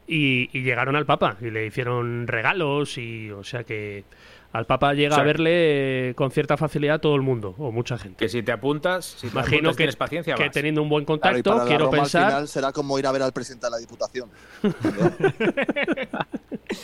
y, 0.06 0.48
y 0.56 0.62
llegaron 0.62 0.96
al 0.96 1.04
Papa 1.06 1.36
y 1.40 1.50
le 1.50 1.66
hicieron 1.66 2.26
regalos 2.26 2.96
y, 2.98 3.30
o 3.30 3.44
sea 3.44 3.64
que 3.64 4.04
al 4.52 4.66
Papa 4.66 4.92
llega 4.92 5.12
O 5.12 5.14
sea, 5.16 5.22
a 5.22 5.26
verle 5.26 6.10
eh, 6.10 6.14
con 6.14 6.30
cierta 6.30 6.56
facilidad 6.58 7.00
todo 7.00 7.14
el 7.16 7.22
mundo 7.22 7.54
o 7.58 7.72
mucha 7.72 7.96
gente. 7.98 8.16
Que 8.24 8.28
si 8.28 8.42
te 8.42 8.52
apuntas, 8.52 9.04
si 9.06 9.26
te 9.28 9.32
Imagino 9.32 9.56
apuntas, 9.58 9.72
que, 9.72 9.76
tienes 9.78 9.96
paciencia, 9.96 10.34
que 10.34 10.42
vas. 10.44 10.52
teniendo 10.52 10.82
un 10.82 10.88
buen 10.90 11.04
Claro, 11.04 11.38
y 11.38 11.42
contacto, 11.42 11.66
quiero 11.68 11.84
Roma 11.86 11.96
pensar. 11.98 12.22
al 12.24 12.30
final 12.30 12.48
será 12.48 12.72
como 12.72 12.98
ir 12.98 13.06
a 13.06 13.12
ver 13.12 13.22
al 13.22 13.32
presidente 13.32 13.66
de 13.66 13.70
la 13.70 13.78
Diputación. 13.78 14.28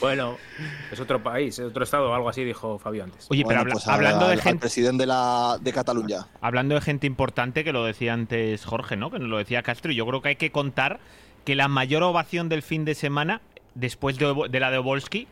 Bueno, 0.00 0.36
es 0.92 1.00
otro 1.00 1.22
país, 1.22 1.58
es 1.58 1.64
otro 1.64 1.82
estado, 1.82 2.14
algo 2.14 2.28
así 2.28 2.44
dijo 2.44 2.78
Fabio 2.78 3.04
antes. 3.04 3.26
Oye, 3.30 3.42
pero 3.48 3.60
habla- 3.60 3.72
pues 3.72 3.88
a- 3.88 3.94
hablando 3.94 4.26
de 4.26 4.34
al 4.34 4.42
gente. 4.42 4.60
presidente 4.60 5.02
de, 5.04 5.06
la, 5.06 5.56
de 5.60 5.72
Cataluña. 5.72 6.26
Hablando 6.42 6.74
de 6.74 6.82
gente 6.82 7.06
importante, 7.06 7.64
que 7.64 7.72
lo 7.72 7.84
decía 7.86 8.12
antes 8.12 8.64
Jorge, 8.66 8.96
¿no? 8.96 9.10
Que 9.10 9.18
nos 9.18 9.28
lo 9.28 9.38
decía 9.38 9.62
Castro, 9.62 9.90
y 9.90 9.94
yo 9.94 10.06
creo 10.06 10.20
que 10.20 10.28
hay 10.30 10.36
que 10.36 10.52
contar 10.52 11.00
que 11.46 11.54
la 11.54 11.68
mayor 11.68 12.02
ovación 12.02 12.50
del 12.50 12.62
fin 12.62 12.84
de 12.84 12.94
semana, 12.94 13.40
después 13.74 14.18
de, 14.18 14.34
de 14.50 14.60
la 14.60 14.70
de 14.70 14.76
Obolski, 14.78 15.26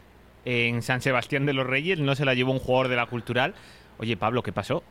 en 0.46 0.80
San 0.80 1.02
Sebastián 1.02 1.44
de 1.44 1.52
los 1.52 1.66
Reyes, 1.66 1.98
no 1.98 2.14
se 2.14 2.24
la 2.24 2.32
llevó 2.32 2.52
un 2.52 2.58
jugador 2.60 2.88
de 2.88 2.96
la 2.96 3.04
cultural. 3.06 3.52
Oye, 3.98 4.16
Pablo, 4.16 4.42
¿qué 4.42 4.52
pasó? 4.52 4.82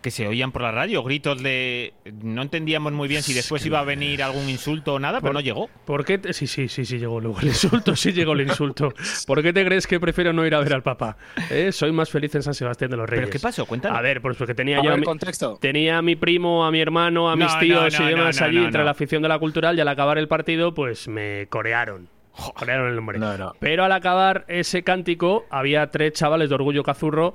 Que 0.00 0.10
se 0.10 0.26
oían 0.26 0.50
por 0.50 0.62
la 0.62 0.72
radio 0.72 1.04
gritos 1.04 1.40
de. 1.44 1.92
No 2.24 2.42
entendíamos 2.42 2.92
muy 2.92 3.06
bien 3.06 3.22
si 3.22 3.34
después 3.34 3.64
iba 3.64 3.78
a 3.78 3.84
venir 3.84 4.20
algún 4.24 4.48
insulto 4.48 4.94
o 4.94 4.98
nada, 4.98 5.20
pero 5.20 5.32
no 5.32 5.38
llegó. 5.40 5.70
¿Por 5.84 6.04
qué? 6.04 6.18
te- 6.18 6.32
Sí, 6.32 6.48
sí, 6.48 6.66
sí, 6.68 6.84
sí 6.84 6.98
llegó 6.98 7.20
luego 7.20 7.38
el 7.40 7.46
insulto, 7.48 7.94
sí 7.94 8.10
llegó 8.12 8.32
el 8.32 8.40
insulto. 8.40 8.92
¿Por 9.28 9.42
qué 9.44 9.52
te 9.52 9.64
crees 9.64 9.86
que 9.86 10.00
prefiero 10.00 10.32
no 10.32 10.44
ir 10.44 10.56
a 10.56 10.58
ver 10.60 10.74
al 10.74 10.82
Papa? 10.82 11.16
¿Eh? 11.50 11.70
Soy 11.70 11.92
más 11.92 12.10
feliz 12.10 12.34
en 12.34 12.42
San 12.42 12.52
Sebastián 12.54 12.90
de 12.90 12.96
los 12.96 13.08
Reyes. 13.08 13.26
¿Pero 13.26 13.32
qué 13.32 13.38
pasó? 13.38 13.64
Cuéntanos. 13.64 13.96
A 13.96 14.02
ver, 14.02 14.20
pues 14.20 14.36
porque 14.36 14.56
tenía 14.56 14.80
A 14.80 14.82
yo 14.82 14.92
a 14.92 14.96
mi, 14.96 15.04
contexto. 15.04 15.56
tenía 15.60 15.98
a 15.98 16.02
mi 16.02 16.16
primo, 16.16 16.64
a 16.64 16.72
mi 16.72 16.80
hermano, 16.80 17.30
a 17.30 17.36
mis 17.36 17.46
No, 17.54 17.58
tíos 17.60 17.98
no, 18.00 18.08
y 18.08 18.12
no, 18.12 18.18
demás 18.18 18.40
no, 18.40 18.46
allí 18.46 18.56
no, 18.56 18.64
entre 18.64 18.78
no. 18.80 18.84
la 18.86 18.90
afición 18.90 19.22
de 19.22 19.28
la 19.28 19.38
cultural 19.38 19.78
y 19.78 19.80
al 19.82 19.88
acabar 19.88 20.18
el 20.18 20.26
partido, 20.26 20.74
pues 20.74 21.06
me 21.06 21.46
corearon. 21.48 22.08
Corearon 22.54 22.88
el 22.88 22.96
nombre. 22.96 23.18
No, 23.18 23.36
no. 23.36 23.52
Pero 23.60 23.84
al 23.84 23.92
acabar 23.92 24.44
ese 24.48 24.82
cántico, 24.82 25.44
había 25.50 25.90
tres 25.90 26.12
chavales 26.14 26.48
de 26.48 26.54
Orgullo 26.54 26.82
Cazurro 26.82 27.34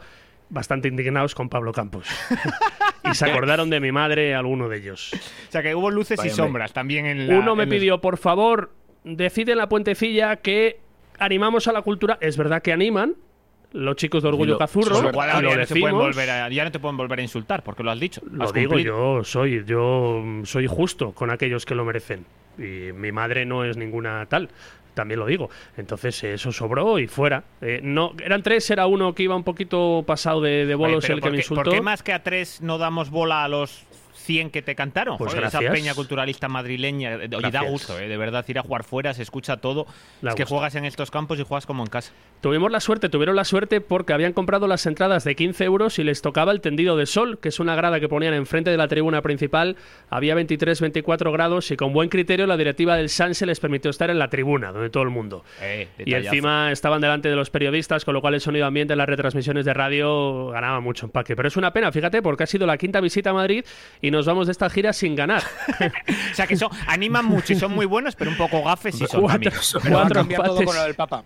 bastante 0.49 0.87
indignados 0.87 1.35
con 1.35 1.49
Pablo 1.49 1.71
Campos. 1.73 2.07
y 3.03 3.13
se 3.13 3.25
acordaron 3.29 3.69
de 3.69 3.79
mi 3.79 3.91
madre, 3.91 4.33
alguno 4.33 4.69
de 4.69 4.77
ellos. 4.77 5.11
O 5.13 5.51
sea, 5.51 5.61
que 5.61 5.75
hubo 5.75 5.91
luces 5.91 6.23
y 6.25 6.29
sombras 6.29 6.73
también 6.73 7.05
en 7.05 7.27
la. 7.27 7.37
Uno 7.39 7.55
me 7.55 7.63
en 7.63 7.69
los- 7.69 7.77
pidió, 7.77 8.01
por 8.01 8.17
favor, 8.17 8.71
decide 9.03 9.51
en 9.53 9.57
la 9.59 9.69
puentecilla 9.69 10.37
que 10.37 10.79
animamos 11.19 11.67
a 11.67 11.73
la 11.73 11.81
cultura. 11.81 12.17
Es 12.21 12.37
verdad 12.37 12.61
que 12.61 12.71
animan 12.73 13.15
los 13.73 13.97
chicos 13.97 14.23
de 14.23 14.29
Orgullo. 14.29 14.57
Cazurro. 14.57 14.95
Ahora 14.95 15.41
lo 15.41 15.49
ya 15.49 15.57
no, 15.57 15.65
te 15.65 15.67
pueden 15.67 15.67
decimos. 15.67 15.93
volver 15.93 16.29
a- 16.31 16.49
ya 16.49 16.63
no 16.63 16.71
te 16.71 16.79
pueden 16.79 16.97
volver 16.97 17.19
a 17.19 17.21
insultar 17.21 17.61
porque 17.63 17.83
lo 17.83 17.91
has 17.91 17.99
dicho. 17.99 18.21
Lo 18.31 18.45
Has 18.45 18.53
digo 18.53 18.79
yo, 18.79 19.23
soy 19.23 19.63
yo 19.65 20.23
soy 20.45 20.65
justo 20.67 21.11
con 21.11 21.29
aquellos 21.29 21.65
que 21.65 21.75
lo 21.75 21.85
merecen. 21.85 22.25
Y 22.57 22.91
mi 22.93 23.11
madre 23.11 23.45
no 23.45 23.63
es 23.65 23.77
ninguna 23.77 24.25
tal, 24.27 24.49
también 24.97 25.19
lo 25.19 25.27
digo. 25.27 25.49
Entonces 25.77 26.23
eh, 26.23 26.33
eso 26.33 26.51
sobró 26.51 26.97
y 26.99 27.07
fuera. 27.07 27.43
Eh, 27.61 27.79
no, 27.83 28.13
eran 28.21 28.41
tres, 28.41 28.69
era 28.71 28.87
uno 28.87 29.13
que 29.13 29.23
iba 29.23 29.35
un 29.35 29.43
poquito 29.43 30.03
pasado 30.05 30.41
de, 30.41 30.65
de 30.65 30.73
Oye, 30.73 30.75
bolos 30.75 31.03
pero 31.03 31.13
el 31.13 31.19
que 31.19 31.23
¿por 31.23 31.31
me 31.31 31.37
insultó. 31.37 31.63
¿Por 31.63 31.73
qué 31.73 31.81
más 31.81 32.01
que 32.03 32.13
a 32.13 32.23
tres 32.23 32.61
no 32.61 32.77
damos 32.79 33.11
bola 33.11 33.43
a 33.43 33.47
los 33.47 33.85
100 34.27 34.51
que 34.51 34.61
te 34.61 34.75
cantaron? 34.75 35.17
Pues 35.17 35.31
Joder, 35.33 35.47
esa 35.47 35.59
peña 35.59 35.95
culturalista 35.95 36.47
madrileña. 36.47 37.15
Oye, 37.15 37.27
da 37.29 37.39
Gracias. 37.39 37.71
gusto, 37.71 37.97
eh, 37.99 38.07
de 38.07 38.17
verdad, 38.17 38.45
ir 38.47 38.59
a 38.59 38.61
jugar 38.61 38.83
fuera, 38.83 39.13
se 39.13 39.23
escucha 39.23 39.57
todo. 39.57 39.87
Da 40.21 40.29
es 40.31 40.35
que 40.35 40.43
gusto. 40.43 40.55
juegas 40.55 40.75
en 40.75 40.85
estos 40.85 41.09
campos 41.09 41.39
y 41.39 41.43
juegas 41.43 41.65
como 41.65 41.81
en 41.83 41.89
casa. 41.89 42.11
Tuvimos 42.41 42.69
la 42.71 42.79
suerte, 42.79 43.09
tuvieron 43.09 43.35
la 43.35 43.45
suerte 43.45 43.81
porque 43.81 44.13
habían 44.13 44.33
comprado 44.33 44.67
las 44.67 44.85
entradas 44.85 45.23
de 45.23 45.35
15 45.35 45.63
euros 45.63 45.97
y 45.97 46.03
les 46.03 46.21
tocaba 46.21 46.51
el 46.51 46.61
tendido 46.61 46.95
de 46.95 47.05
sol, 47.07 47.39
que 47.39 47.49
es 47.49 47.59
una 47.59 47.75
grada 47.75 47.99
que 47.99 48.07
ponían 48.09 48.33
enfrente 48.35 48.69
de 48.69 48.77
la 48.77 48.87
tribuna 48.87 49.21
principal. 49.23 49.75
Había 50.09 50.35
23, 50.35 50.79
24 50.81 51.31
grados 51.31 51.71
y 51.71 51.77
con 51.77 51.93
buen 51.93 52.09
criterio 52.09 52.45
la 52.45 52.57
directiva 52.57 52.95
del 52.97 53.09
Sanse 53.09 53.45
les 53.45 53.59
permitió 53.59 53.89
estar 53.89 54.09
en 54.11 54.19
la 54.19 54.29
tribuna, 54.29 54.71
donde 54.71 54.89
todo 54.89 55.03
el 55.03 55.09
mundo. 55.09 55.43
Eh, 55.61 55.87
Y 56.05 56.13
encima 56.13 56.71
estaban 56.71 57.01
delante 57.01 57.29
de 57.29 57.35
los 57.35 57.49
periodistas, 57.49 58.03
con 58.05 58.13
lo 58.13 58.21
cual 58.21 58.33
el 58.35 58.41
sonido 58.41 58.65
ambiente 58.65 58.93
en 58.93 58.97
las 58.99 59.07
retransmisiones 59.07 59.65
de 59.65 59.73
radio 59.73 60.49
ganaba 60.49 60.79
mucho 60.79 61.05
empaque. 61.07 61.35
Pero 61.35 61.47
es 61.47 61.57
una 61.57 61.71
pena, 61.73 61.91
fíjate, 61.91 62.21
porque 62.21 62.43
ha 62.43 62.47
sido 62.47 62.65
la 62.67 62.77
quinta 62.77 62.99
visita 63.01 63.29
a 63.29 63.33
Madrid 63.33 63.63
y 64.01 64.11
nos 64.17 64.25
vamos 64.25 64.47
de 64.47 64.51
esta 64.51 64.69
gira 64.69 64.93
sin 64.93 65.15
ganar. 65.15 65.43
O 66.31 66.35
sea, 66.37 66.45
que 66.45 66.55
son, 66.55 66.69
animan 66.87 67.25
mucho 67.25 67.53
y 67.53 67.55
son 67.55 67.73
muy 67.73 67.85
buenos, 67.85 68.15
pero 68.15 68.29
un 68.29 68.37
poco 68.37 68.63
gafes 68.63 69.01
y 69.01 69.07
son 69.07 69.21
Cuatro, 69.21 69.51
también. 69.51 69.53
Pero 69.81 69.95
va 69.95 69.99
a 69.99 70.03
cuatro 70.03 70.15
cambiar 70.15 70.41
todo 70.43 70.59
empates. 70.59 70.65
con 70.65 70.75
lo 70.75 70.83
del 70.83 70.95
Papa. 70.95 71.23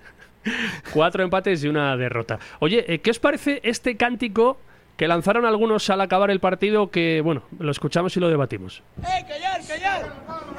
Cuatro 0.93 1.23
empates 1.23 1.63
y 1.63 1.67
una 1.67 1.97
derrota. 1.97 2.39
Oye, 2.59 2.85
eh, 2.87 2.99
¿qué 3.01 3.11
os 3.11 3.19
parece 3.19 3.59
este 3.63 3.97
cántico 3.97 4.59
que 5.01 5.07
lanzaron 5.07 5.47
algunos 5.47 5.89
al 5.89 5.99
acabar 5.99 6.29
el 6.29 6.39
partido 6.39 6.91
que, 6.91 7.21
bueno, 7.21 7.41
lo 7.57 7.71
escuchamos 7.71 8.15
y 8.17 8.19
lo 8.19 8.29
debatimos. 8.29 8.83
¡Eh, 9.01 9.25
callar, 9.27 9.59
callar! 9.67 10.13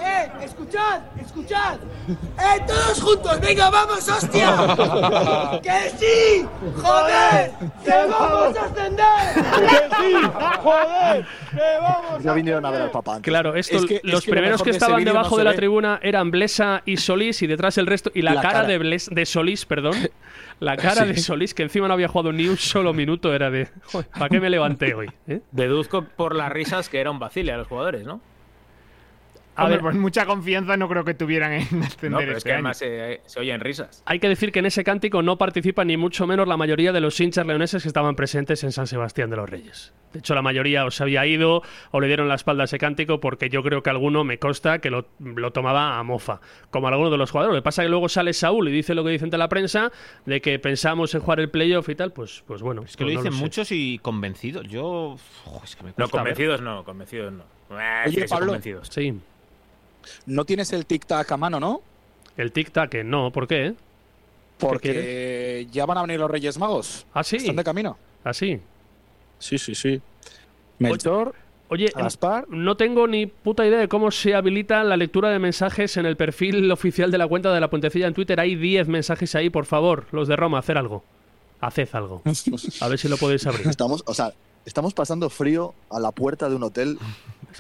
¡Eh, 0.05 0.44
escuchad, 0.44 1.00
escuchad! 1.24 1.76
¡Eh, 2.09 2.61
todos 2.66 3.00
juntos! 3.00 3.40
¡Venga, 3.40 3.70
vamos, 3.70 4.09
hostia! 4.09 4.57
¡Que 5.62 5.90
sí! 5.96 6.44
¡Joder! 6.74 7.52
¡Que 7.85 8.11
vamos 8.11 8.57
a 8.57 8.64
ascender! 8.64 9.44
¡Que 9.61 9.96
sí! 9.96 10.14
¡Joder! 10.61 11.26
¡Que 11.52 11.78
vamos 11.81 12.22
Ya 12.24 12.33
vinieron 12.33 12.66
a 12.66 12.70
ver 12.72 12.83
al 12.83 12.90
papá. 12.90 13.14
antes. 13.14 13.31
Claro, 13.31 13.55
esto, 13.55 13.76
Es 13.76 13.87
que- 13.87 13.94
es 13.98 14.00
los 14.02 14.24
que 14.24 14.31
lo 14.33 14.35
primeros 14.35 14.62
que 14.64 14.70
estaban 14.70 15.05
debajo 15.05 15.37
no 15.37 15.38
de 15.38 15.44
la 15.44 15.50
ve. 15.52 15.57
tribuna 15.57 16.00
eran 16.02 16.33
Blesa 16.33 16.83
y 16.85 16.96
Solís 16.96 17.40
y 17.42 17.46
detrás 17.46 17.78
el 17.78 17.87
resto 17.87 18.11
y 18.12 18.22
la, 18.22 18.35
La 18.35 18.42
cara, 18.42 18.55
cara. 18.62 18.66
de 18.66 18.81
Bles- 18.81 19.09
de 19.09 19.24
Solís, 19.24 19.64
perdón. 19.66 19.94
La 20.62 20.77
cara 20.77 21.05
de 21.05 21.16
Solís 21.16 21.55
que 21.55 21.64
encima 21.64 21.88
no 21.88 21.94
había 21.94 22.07
jugado 22.07 22.33
ni 22.33 22.46
un 22.46 22.57
solo 22.57 22.92
minuto 22.92 23.35
era 23.35 23.51
de, 23.51 23.68
"Joder, 23.87 24.09
¿para 24.11 24.29
qué 24.29 24.40
me 24.40 24.48
levanté 24.48 24.94
hoy? 24.94 25.09
eh?". 25.27 25.40
Deduzco 25.51 26.05
por 26.05 26.37
las 26.37 26.53
risas 26.53 26.88
que 26.88 27.01
era 27.01 27.11
un 27.11 27.18
vacile 27.18 27.51
a 27.51 27.57
los 27.57 27.66
jugadores, 27.66 28.07
¿no? 28.07 28.20
A 29.54 29.64
Hombre, 29.64 29.76
ver, 29.76 29.82
pues 29.82 29.96
mucha 29.96 30.24
confianza 30.24 30.76
no 30.78 30.88
creo 30.88 31.04
que 31.04 31.12
tuvieran 31.14 31.52
en 31.52 31.60
ascender 31.82 32.10
No, 32.10 32.18
pero 32.18 32.32
es 32.32 32.38
este 32.38 32.48
que 32.48 32.52
año. 32.54 32.58
además 32.60 32.78
se, 32.78 33.20
se 33.26 33.38
oyen 33.40 33.60
risas. 33.60 34.02
Hay 34.06 34.18
que 34.18 34.28
decir 34.28 34.50
que 34.50 34.60
en 34.60 34.66
ese 34.66 34.82
cántico 34.82 35.20
no 35.22 35.36
participa 35.36 35.84
ni 35.84 35.96
mucho 35.98 36.26
menos 36.26 36.48
la 36.48 36.56
mayoría 36.56 36.90
de 36.92 37.00
los 37.00 37.20
hinchas 37.20 37.46
leoneses 37.46 37.82
que 37.82 37.88
estaban 37.88 38.16
presentes 38.16 38.64
en 38.64 38.72
San 38.72 38.86
Sebastián 38.86 39.28
de 39.28 39.36
los 39.36 39.50
Reyes. 39.50 39.92
De 40.14 40.18
hecho, 40.20 40.34
la 40.34 40.42
mayoría 40.42 40.84
os 40.86 41.00
había 41.00 41.26
ido 41.26 41.62
o 41.90 42.00
le 42.00 42.06
dieron 42.06 42.28
la 42.28 42.34
espalda 42.34 42.62
a 42.62 42.64
ese 42.64 42.78
cántico 42.78 43.20
porque 43.20 43.48
yo 43.50 43.62
creo 43.62 43.82
que 43.82 43.90
alguno 43.90 44.24
me 44.24 44.38
consta 44.38 44.78
que 44.78 44.90
lo, 44.90 45.08
lo 45.18 45.52
tomaba 45.52 45.98
a 45.98 46.02
mofa, 46.02 46.40
como 46.70 46.88
alguno 46.88 47.10
de 47.10 47.16
los 47.18 47.30
jugadores. 47.30 47.54
Lo 47.56 47.60
que 47.62 47.64
pasa 47.64 47.82
es 47.82 47.86
que 47.86 47.90
luego 47.90 48.08
sale 48.08 48.32
Saúl 48.32 48.68
y 48.68 48.72
dice 48.72 48.94
lo 48.94 49.04
que 49.04 49.10
dice 49.10 49.24
ante 49.24 49.38
la 49.38 49.48
prensa 49.48 49.90
de 50.26 50.40
que 50.40 50.58
pensamos 50.58 51.14
en 51.14 51.20
jugar 51.20 51.40
el 51.40 51.50
playoff 51.50 51.88
y 51.90 51.94
tal, 51.94 52.12
pues, 52.12 52.42
pues 52.46 52.62
bueno. 52.62 52.82
Es 52.82 52.96
que 52.96 53.04
pues 53.04 53.14
lo 53.16 53.20
no 53.22 53.24
dicen 53.24 53.38
muchos 53.40 53.70
y 53.72 53.98
convencidos. 54.02 54.66
Yo. 54.68 55.12
Uf, 55.46 55.64
es 55.64 55.76
que 55.76 55.84
me 55.84 55.90
No, 55.96 56.04
ver. 56.06 56.10
convencidos 56.10 56.60
no, 56.62 56.84
convencidos 56.84 57.32
no. 57.32 57.44
Eh, 57.78 58.02
Oye, 58.06 58.16
que 58.22 58.28
Pablo. 58.28 58.46
convencidos. 58.48 58.88
Sí. 58.88 59.18
No 60.26 60.44
tienes 60.44 60.72
el 60.72 60.86
tic-tac 60.86 61.30
a 61.32 61.36
mano, 61.36 61.60
¿no? 61.60 61.82
El 62.36 62.52
tic-tac, 62.52 63.04
no, 63.04 63.30
¿por 63.32 63.46
qué? 63.46 63.74
Porque 64.58 65.66
ya 65.70 65.86
van 65.86 65.98
a 65.98 66.02
venir 66.02 66.20
los 66.20 66.30
Reyes 66.30 66.58
Magos. 66.58 67.06
Ah, 67.12 67.24
sí. 67.24 67.36
Están 67.36 67.56
de 67.56 67.64
camino. 67.64 67.98
Así. 68.24 68.60
Sí, 69.38 69.58
sí, 69.58 69.74
sí. 69.74 70.00
Melchor, 70.78 71.34
Oye, 71.68 71.90
Gaspar. 71.96 72.46
no 72.50 72.76
tengo 72.76 73.06
ni 73.06 73.26
puta 73.26 73.66
idea 73.66 73.78
de 73.78 73.88
cómo 73.88 74.10
se 74.10 74.34
habilita 74.34 74.84
la 74.84 74.96
lectura 74.96 75.30
de 75.30 75.38
mensajes 75.38 75.96
en 75.96 76.04
el 76.04 76.16
perfil 76.16 76.70
oficial 76.70 77.10
de 77.10 77.16
la 77.18 77.26
cuenta 77.26 77.52
de 77.52 77.60
la 77.60 77.70
Puentecilla 77.70 78.06
en 78.06 78.14
Twitter. 78.14 78.38
Hay 78.38 78.56
10 78.56 78.88
mensajes 78.88 79.34
ahí, 79.34 79.48
por 79.48 79.64
favor, 79.64 80.06
los 80.12 80.28
de 80.28 80.36
Roma, 80.36 80.58
hacer 80.58 80.76
algo. 80.76 81.02
Haced 81.60 81.88
algo. 81.92 82.22
A 82.80 82.88
ver 82.88 82.98
si 82.98 83.08
lo 83.08 83.16
podéis 83.16 83.46
abrir. 83.46 83.66
Estamos, 83.68 84.02
o 84.06 84.12
sea, 84.12 84.34
estamos 84.66 84.92
pasando 84.92 85.30
frío 85.30 85.74
a 85.88 85.98
la 85.98 86.10
puerta 86.12 86.50
de 86.50 86.56
un 86.56 86.64
hotel. 86.64 86.98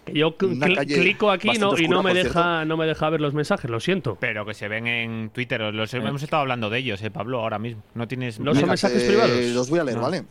Que 0.00 0.12
yo 0.14 0.36
cl- 0.38 0.86
clico 0.86 1.30
aquí 1.30 1.50
no, 1.58 1.76
y 1.78 1.86
no 1.88 2.02
me 2.02 2.14
deja 2.14 2.64
no 2.64 2.76
me 2.76 2.86
deja 2.86 3.10
ver 3.10 3.20
los 3.20 3.34
mensajes, 3.34 3.70
lo 3.70 3.78
siento. 3.80 4.16
Pero 4.20 4.46
que 4.46 4.54
se 4.54 4.68
ven 4.68 4.86
en 4.86 5.30
Twitter. 5.30 5.60
Los 5.74 5.92
hemos 5.94 6.22
estado 6.22 6.40
hablando 6.42 6.70
de 6.70 6.78
ellos, 6.78 7.02
eh, 7.02 7.10
Pablo, 7.10 7.40
ahora 7.40 7.58
mismo. 7.58 7.82
No 7.94 8.08
tienes. 8.08 8.40
No 8.40 8.54
son 8.54 8.68
mensajes 8.68 9.02
eh, 9.02 9.06
privados. 9.08 9.38
Los 9.54 9.68
voy 9.70 9.78
a 9.80 9.84
leer, 9.84 9.96
No. 9.98 10.02
¿vale? 10.04 10.24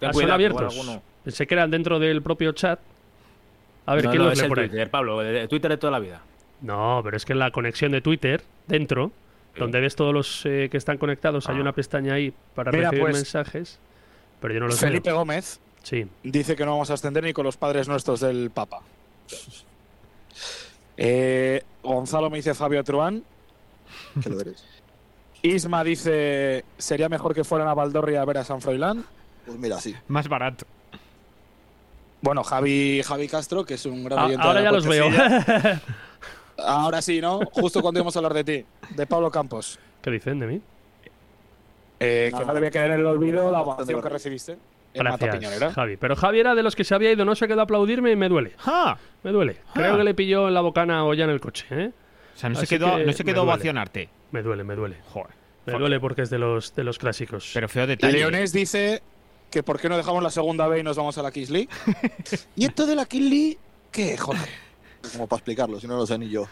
Ah, 0.00 0.06
son 0.06 0.12
cuidado, 0.12 0.34
abiertos. 0.34 0.74
alguno- 0.76 1.02
Pensé 1.24 1.46
que 1.46 1.54
eran 1.54 1.70
dentro 1.70 1.98
del 2.00 2.22
propio 2.22 2.52
chat. 2.52 2.80
A 3.86 3.94
ver, 3.94 4.04
no, 4.04 4.10
¿quién 4.10 4.22
no, 4.22 4.28
los 4.28 4.32
es 4.34 4.38
lee 4.40 4.44
el 4.44 4.48
por 4.48 4.60
ahí? 4.60 4.68
Twitter, 4.68 4.90
Pablo, 4.90 5.22
el 5.22 5.34
de 5.34 5.48
Twitter 5.48 5.70
de 5.70 5.76
toda 5.76 5.90
la 5.92 5.98
vida. 6.00 6.20
No, 6.60 7.00
pero 7.04 7.16
es 7.16 7.24
que 7.24 7.32
en 7.32 7.38
la 7.38 7.50
conexión 7.50 7.92
de 7.92 8.00
Twitter, 8.00 8.42
dentro, 8.66 9.12
donde 9.56 9.80
ves 9.80 9.94
todos 9.96 10.12
los 10.14 10.46
eh, 10.46 10.68
que 10.70 10.76
están 10.76 10.98
conectados, 10.98 11.48
hay 11.48 11.56
Ah. 11.58 11.60
una 11.60 11.72
pestaña 11.72 12.14
ahí 12.14 12.32
para 12.54 12.72
Mira, 12.72 12.84
recibir 12.90 13.02
pues, 13.02 13.16
mensajes. 13.16 13.78
Pero 14.40 14.54
yo 14.54 14.60
no 14.60 14.66
los 14.66 14.80
Felipe 14.80 15.10
veo. 15.10 15.18
Gómez 15.18 15.60
Sí. 15.82 16.06
dice 16.22 16.54
que 16.56 16.64
no 16.64 16.72
vamos 16.72 16.90
a 16.90 16.94
ascender 16.94 17.24
ni 17.24 17.32
con 17.32 17.44
los 17.44 17.56
padres 17.56 17.88
nuestros 17.88 18.20
del 18.20 18.50
Papa. 18.50 18.80
Eh, 20.96 21.62
Gonzalo 21.82 22.30
me 22.30 22.36
dice 22.36 22.54
Fabio 22.54 22.84
Truán. 22.84 23.24
Que 24.22 24.28
lo 24.28 24.36
veréis. 24.36 24.64
Isma 25.42 25.82
dice 25.82 26.64
sería 26.78 27.08
mejor 27.08 27.34
que 27.34 27.42
fueran 27.42 27.66
a 27.68 27.74
Valdorria 27.74 28.22
a 28.22 28.24
ver 28.24 28.38
a 28.38 28.44
San 28.44 28.60
Froilán. 28.60 29.04
Pues 29.44 29.58
mira, 29.58 29.80
sí. 29.80 29.94
Más 30.08 30.28
barato. 30.28 30.64
Bueno, 32.20 32.44
Javi, 32.44 33.02
Javi 33.02 33.26
Castro, 33.26 33.64
que 33.64 33.74
es 33.74 33.84
un 33.84 34.04
gran 34.04 34.26
oyente 34.26 34.42
de 34.42 34.48
ahora 34.48 34.60
la 34.60 34.66
ya 34.66 34.72
los 34.72 34.86
veo. 34.86 35.08
Ahora 36.58 37.02
sí, 37.02 37.20
¿no? 37.20 37.40
Justo 37.50 37.80
cuando 37.82 37.98
íbamos 37.98 38.14
a 38.14 38.20
hablar 38.20 38.34
de 38.34 38.44
ti, 38.44 38.66
de 38.90 39.06
Pablo 39.06 39.30
Campos. 39.30 39.80
¿Qué 40.00 40.10
dicen 40.12 40.38
de 40.38 40.46
mí? 40.46 40.60
Eh, 41.98 42.26
que 42.26 42.32
Nada. 42.32 42.44
no 42.46 42.54
debía 42.54 42.70
quedar 42.70 42.86
en 42.88 43.00
el 43.00 43.06
olvido 43.06 43.50
la 43.50 43.62
ovación 43.62 44.00
que 44.00 44.08
recibiste 44.08 44.58
Gracias. 44.94 45.74
Javi. 45.74 45.96
Pero 45.96 46.16
Javi 46.16 46.40
era 46.40 46.54
de 46.54 46.62
los 46.62 46.76
que 46.76 46.84
se 46.84 46.94
había 46.94 47.12
ido, 47.12 47.24
no 47.24 47.34
se 47.34 47.48
quedó 47.48 47.60
a 47.60 47.64
aplaudirme 47.64 48.10
y 48.10 48.16
me 48.16 48.28
duele. 48.28 48.52
¡Ja! 48.58 48.98
Me 49.22 49.30
duele. 49.32 49.56
Creo 49.74 49.96
que 49.96 50.04
le 50.04 50.14
pilló 50.14 50.48
en 50.48 50.54
la 50.54 50.60
bocana 50.60 51.04
o 51.04 51.14
ya 51.14 51.24
en 51.24 51.30
el 51.30 51.40
coche, 51.40 51.66
¿eh? 51.70 51.92
O 52.34 52.38
sea, 52.38 52.48
no 52.48 52.58
Así 52.58 52.66
se 52.66 52.78
quedó, 52.78 52.96
que 52.96 53.04
no 53.04 53.12
se 53.12 53.24
quedó 53.24 53.42
ovacionarte. 53.42 54.08
Me 54.30 54.42
duele, 54.42 54.64
me 54.64 54.74
duele. 54.74 54.96
Joder. 55.12 55.34
Me 55.66 55.74
duele 55.74 56.00
porque 56.00 56.22
es 56.22 56.30
de 56.30 56.38
los, 56.38 56.74
de 56.74 56.84
los 56.84 56.98
clásicos. 56.98 57.50
Pero 57.54 57.68
feo 57.68 57.86
detalle. 57.86 58.14
Leones 58.14 58.52
dice 58.52 59.02
que 59.50 59.62
por 59.62 59.78
qué 59.78 59.88
no 59.88 59.96
dejamos 59.96 60.22
la 60.22 60.30
segunda 60.30 60.66
B 60.66 60.80
y 60.80 60.82
nos 60.82 60.96
vamos 60.96 61.16
a 61.18 61.22
la 61.22 61.30
League. 61.30 61.68
y 62.56 62.64
esto 62.64 62.86
de 62.86 62.96
la 62.96 63.06
League, 63.10 63.58
¿qué? 63.92 64.16
Joder. 64.16 64.48
Como 65.12 65.26
para 65.26 65.38
explicarlo, 65.38 65.78
si 65.78 65.86
no 65.86 65.96
lo 65.96 66.06
sé 66.06 66.18
ni 66.18 66.28
yo. 66.28 66.48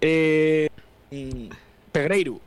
Eh, 0.00 0.68
mm, 1.10 1.48
Pegreiru 1.92 2.40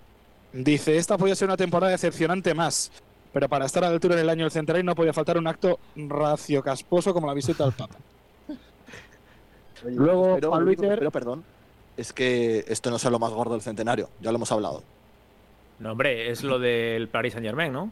dice: 0.53 0.97
Esta 0.97 1.17
podía 1.17 1.35
ser 1.35 1.47
una 1.47 1.57
temporada 1.57 1.91
decepcionante 1.91 2.53
más, 2.53 2.91
pero 3.37 3.49
para 3.49 3.67
estar 3.67 3.83
a 3.83 3.89
la 3.89 3.93
altura 3.93 4.15
del 4.15 4.27
año 4.31 4.45
del 4.45 4.51
centenario 4.51 4.83
no 4.83 4.95
podía 4.95 5.13
faltar 5.13 5.37
un 5.37 5.45
acto 5.45 5.77
raciocasposo 5.95 7.13
como 7.13 7.27
la 7.27 7.35
visita 7.35 7.63
al 7.65 7.71
Papa. 7.71 7.93
Luego, 9.85 10.33
pero, 10.33 10.49
Juan 10.49 10.67
espero, 10.69 11.11
perdón, 11.11 11.43
es 11.97 12.13
que 12.13 12.65
esto 12.67 12.89
no 12.89 12.97
sea 12.97 13.11
lo 13.11 13.19
más 13.19 13.31
gordo 13.31 13.53
del 13.53 13.61
centenario. 13.61 14.09
Ya 14.21 14.31
lo 14.31 14.37
hemos 14.37 14.51
hablado. 14.51 14.81
No, 15.77 15.91
hombre, 15.91 16.31
es 16.31 16.41
lo 16.41 16.57
del 16.57 17.09
Paris 17.09 17.33
Saint 17.33 17.45
Germain, 17.45 17.71
¿no? 17.71 17.91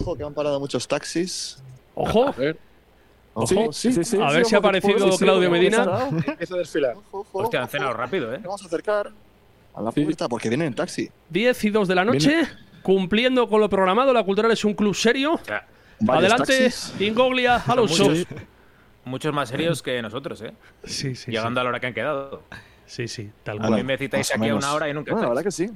Ojo, 0.00 0.16
que 0.16 0.24
han 0.24 0.34
parado 0.34 0.58
muchos 0.58 0.88
taxis. 0.88 1.62
¡Ojo! 1.94 2.34
Ojo, 3.34 3.72
Sí, 3.72 3.92
sí, 3.92 4.04
sí, 4.04 4.20
A 4.20 4.30
sí, 4.30 4.36
ver 4.36 4.44
si 4.46 4.56
ha 4.56 4.58
aparecido 4.58 5.12
sí, 5.12 5.18
sí, 5.18 5.24
Claudio 5.24 5.48
Medina. 5.48 6.08
Empieza 6.26 6.56
a 6.56 6.58
desfilar. 6.58 6.96
ojo, 6.96 7.20
ojo, 7.20 7.38
Hostia, 7.38 7.60
han 7.60 7.66
ojo. 7.66 7.70
cenado 7.70 7.92
rápido, 7.92 8.34
¿eh? 8.34 8.40
Vamos 8.42 8.64
a 8.64 8.66
acercar 8.66 9.12
a 9.74 9.80
la 9.80 9.92
puerta 9.92 10.28
porque 10.28 10.48
vienen 10.48 10.66
en 10.66 10.74
taxi. 10.74 11.08
10 11.30 11.64
y 11.64 11.70
2 11.70 11.86
de 11.86 11.94
la 11.94 12.04
noche, 12.04 12.42
cumpliendo 12.88 13.50
con 13.50 13.60
lo 13.60 13.68
programado. 13.68 14.14
La 14.14 14.22
Cultural 14.22 14.50
es 14.50 14.64
un 14.64 14.72
club 14.72 14.94
serio. 14.94 15.38
Adelante. 16.08 16.70
Ingoglia, 17.00 17.56
Alonso. 17.66 18.08
muchos, 18.08 18.26
muchos 19.04 19.34
más 19.34 19.50
serios 19.50 19.82
que 19.82 20.00
nosotros, 20.00 20.40
¿eh? 20.40 20.54
Sí, 20.84 21.14
sí, 21.14 21.30
Llegando 21.30 21.60
a 21.60 21.64
la 21.64 21.68
hora 21.68 21.80
que 21.80 21.88
han 21.88 21.92
quedado. 21.92 22.44
sí. 22.86 23.06
Sí, 23.06 23.30
tal 23.42 23.58
A 23.58 23.66
cual. 23.66 23.74
mí 23.74 23.82
me 23.82 23.98
citáis 23.98 24.34
aquí 24.34 24.48
a 24.48 24.54
una 24.54 24.72
hora 24.72 24.88
y 24.88 24.94
nunca 24.94 25.12
Bueno, 25.12 25.24
la 25.24 25.34
verdad 25.34 25.44
que 25.44 25.50
sí. 25.50 25.68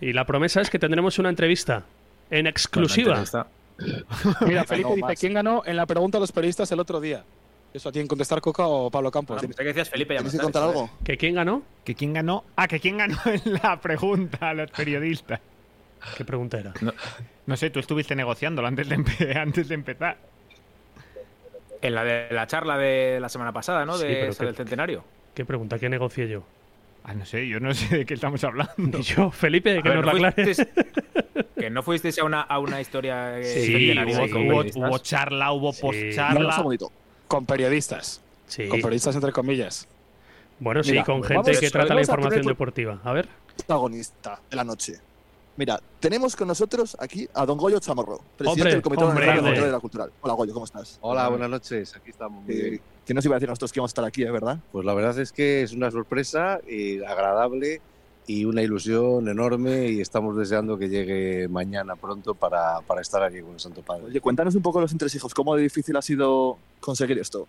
Y 0.00 0.12
la 0.12 0.24
promesa 0.24 0.60
es 0.60 0.70
que 0.70 0.78
tendremos 0.78 1.18
una 1.18 1.28
entrevista 1.28 1.82
en 2.30 2.46
exclusiva. 2.46 3.24
Bueno, 3.24 3.48
entrevista. 3.76 4.44
Mira, 4.46 4.62
Felipe 4.62 4.94
dice. 4.94 5.16
¿Quién 5.16 5.34
ganó 5.34 5.64
en 5.66 5.74
la 5.74 5.86
pregunta 5.86 6.18
a 6.18 6.20
los 6.20 6.30
periodistas 6.30 6.70
el 6.70 6.78
otro 6.78 7.00
día? 7.00 7.24
Eso 7.74 7.88
a 7.88 7.92
ti 7.92 7.98
en 7.98 8.06
contestar 8.06 8.40
Coca 8.40 8.64
o 8.68 8.92
Pablo 8.92 9.10
Campos. 9.10 9.42
Ah, 9.42 9.46
que 9.58 9.64
decías 9.64 9.90
Felipe 9.90 10.14
¿Tienes 10.14 10.32
que 10.34 10.38
contar 10.38 10.62
algo? 10.62 10.88
¿Que 11.02 11.16
quién 11.16 11.34
ganó? 11.34 11.64
¿Que 11.84 11.96
quién 11.96 12.12
ganó? 12.12 12.44
Ah, 12.54 12.68
que 12.68 12.78
quién 12.78 12.96
ganó 12.96 13.18
en 13.24 13.54
la 13.60 13.80
pregunta 13.80 14.50
a 14.50 14.54
los 14.54 14.70
periodistas. 14.70 15.40
¿Qué 16.16 16.24
pregunta 16.24 16.58
era? 16.58 16.72
No 17.46 17.56
sé, 17.56 17.70
tú 17.70 17.80
estuviste 17.80 18.14
negociándolo 18.14 18.68
antes 18.68 18.88
de, 18.88 18.96
antes 19.38 19.68
de 19.68 19.74
empezar. 19.74 20.16
En 21.82 21.94
la 21.94 22.04
de 22.04 22.28
la 22.30 22.46
charla 22.46 22.78
de 22.78 23.18
la 23.20 23.28
semana 23.28 23.52
pasada, 23.52 23.84
¿no? 23.84 23.96
Sí, 23.98 24.06
De 24.06 24.28
esa 24.28 24.44
del 24.44 24.54
centenario. 24.56 25.04
¿Qué 25.34 25.44
pregunta? 25.44 25.78
¿Qué 25.78 25.88
negocié 25.88 26.28
yo? 26.28 26.42
Ah, 27.04 27.14
no 27.14 27.24
sé, 27.24 27.46
yo 27.46 27.60
no 27.60 27.72
sé 27.74 27.98
de 27.98 28.06
qué 28.06 28.14
estamos 28.14 28.42
hablando. 28.44 28.98
Y 28.98 29.02
yo, 29.02 29.30
Felipe, 29.30 29.78
A 29.78 29.82
que 29.82 29.88
ver, 29.90 29.98
nos 30.04 30.06
¿no 30.14 30.18
la 30.20 30.28
aclare. 30.28 30.52
fuisteis- 30.54 31.46
que 31.58 31.70
no 31.70 31.82
fuisteis 31.82 32.18
a 32.18 32.24
una, 32.24 32.40
a 32.40 32.58
una 32.58 32.80
historia 32.80 33.38
eh, 33.38 33.44
Sí, 33.44 33.72
centenario 33.72 34.24
hubo- 34.24 34.98
charla, 34.98 35.52
hubo 35.52 35.72
Sí. 35.72 35.82
Post-charla. 35.82 36.52
segundito. 36.56 36.90
Con 37.28 37.44
periodistas. 37.46 38.22
Sí. 38.46 38.68
Con 38.68 38.80
periodistas 38.80 39.14
entre 39.14 39.32
comillas. 39.32 39.86
Bueno, 40.58 40.82
sí, 40.82 40.94
con 41.02 41.20
vamos- 41.20 41.28
gente 41.28 41.60
que 41.60 41.70
trata 41.70 41.94
la 41.94 42.00
información 42.00 42.46
deportiva. 42.46 42.98
A 43.04 43.12
ver. 43.12 43.28
Protagonista 43.56 44.40
de 44.50 44.56
la 44.56 44.64
noche. 44.64 44.94
Mira, 45.56 45.80
tenemos 46.00 46.36
con 46.36 46.48
nosotros 46.48 46.96
aquí 47.00 47.26
a 47.32 47.46
don 47.46 47.56
Goyo 47.56 47.78
Chamorro, 47.80 48.20
presidente 48.36 48.50
Hombre, 48.62 48.72
del 48.72 48.82
Comité 48.82 49.04
hombre, 49.04 49.24
Organizador 49.24 49.48
hombre. 49.54 49.66
de 49.66 49.72
la 49.72 49.80
Cultural. 49.80 50.12
Hola, 50.20 50.34
Goyo, 50.34 50.52
¿cómo 50.52 50.66
estás? 50.66 50.98
Hola, 51.00 51.28
buenas 51.30 51.48
noches. 51.48 51.96
Aquí 51.96 52.10
estamos. 52.10 52.44
Muy 52.44 52.54
Eh, 52.54 52.62
bien. 52.70 52.80
¿Quién 53.06 53.16
nos 53.16 53.24
iba 53.24 53.36
a 53.36 53.38
decir 53.38 53.48
a 53.48 53.52
nosotros 53.52 53.72
que 53.72 53.78
íbamos 53.78 53.88
a 53.90 53.92
estar 53.92 54.04
aquí, 54.04 54.22
eh, 54.22 54.30
verdad? 54.30 54.58
Pues 54.70 54.84
la 54.84 54.92
verdad 54.92 55.18
es 55.18 55.32
que 55.32 55.62
es 55.62 55.72
una 55.72 55.90
sorpresa 55.90 56.60
eh, 56.66 57.00
agradable 57.06 57.80
y 58.26 58.44
una 58.44 58.60
ilusión 58.60 59.28
enorme 59.28 59.88
y 59.88 60.00
estamos 60.02 60.36
deseando 60.36 60.76
que 60.76 60.88
llegue 60.90 61.48
mañana 61.48 61.96
pronto 61.96 62.34
para, 62.34 62.80
para 62.82 63.00
estar 63.00 63.22
aquí 63.22 63.40
con 63.40 63.52
el 63.54 63.60
Santo 63.60 63.80
Padre. 63.80 64.04
Oye, 64.06 64.20
cuéntanos 64.20 64.54
un 64.56 64.62
poco 64.62 64.80
los 64.80 64.92
entresijos. 64.92 65.32
¿Cómo 65.32 65.56
de 65.56 65.62
difícil 65.62 65.96
ha 65.96 66.02
sido 66.02 66.58
conseguir 66.80 67.18
esto? 67.18 67.46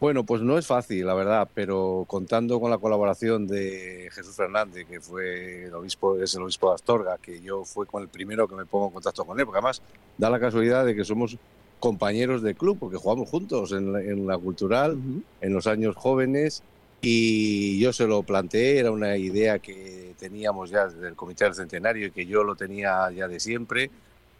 Bueno, 0.00 0.24
pues 0.24 0.40
no 0.40 0.56
es 0.56 0.66
fácil, 0.66 1.06
la 1.06 1.12
verdad, 1.12 1.46
pero 1.52 2.04
contando 2.08 2.58
con 2.58 2.70
la 2.70 2.78
colaboración 2.78 3.46
de 3.46 4.08
Jesús 4.10 4.34
Fernández, 4.34 4.86
que 4.88 4.98
fue 4.98 5.64
el 5.64 5.74
obispo, 5.74 6.18
es 6.18 6.34
el 6.34 6.42
obispo 6.42 6.70
de 6.70 6.76
Astorga, 6.76 7.18
que 7.18 7.42
yo 7.42 7.66
fue 7.66 7.86
con 7.86 8.02
el 8.02 8.08
primero 8.08 8.48
que 8.48 8.54
me 8.54 8.64
pongo 8.64 8.86
en 8.86 8.94
contacto 8.94 9.26
con 9.26 9.38
él, 9.38 9.44
porque 9.44 9.58
además 9.58 9.82
da 10.16 10.30
la 10.30 10.40
casualidad 10.40 10.86
de 10.86 10.96
que 10.96 11.04
somos 11.04 11.36
compañeros 11.80 12.40
de 12.40 12.54
club, 12.54 12.78
porque 12.80 12.96
jugamos 12.96 13.28
juntos 13.28 13.72
en 13.72 13.92
la, 13.92 14.00
en 14.00 14.26
la 14.26 14.38
cultural, 14.38 14.96
en 15.42 15.52
los 15.52 15.66
años 15.66 15.96
jóvenes, 15.96 16.62
y 17.02 17.78
yo 17.78 17.92
se 17.92 18.06
lo 18.06 18.22
planteé, 18.22 18.78
era 18.78 18.92
una 18.92 19.18
idea 19.18 19.58
que 19.58 20.14
teníamos 20.18 20.70
ya 20.70 20.86
desde 20.86 21.08
el 21.08 21.14
Comité 21.14 21.44
del 21.44 21.54
Centenario 21.54 22.06
y 22.06 22.10
que 22.10 22.24
yo 22.24 22.42
lo 22.42 22.56
tenía 22.56 23.10
ya 23.10 23.28
de 23.28 23.38
siempre. 23.38 23.90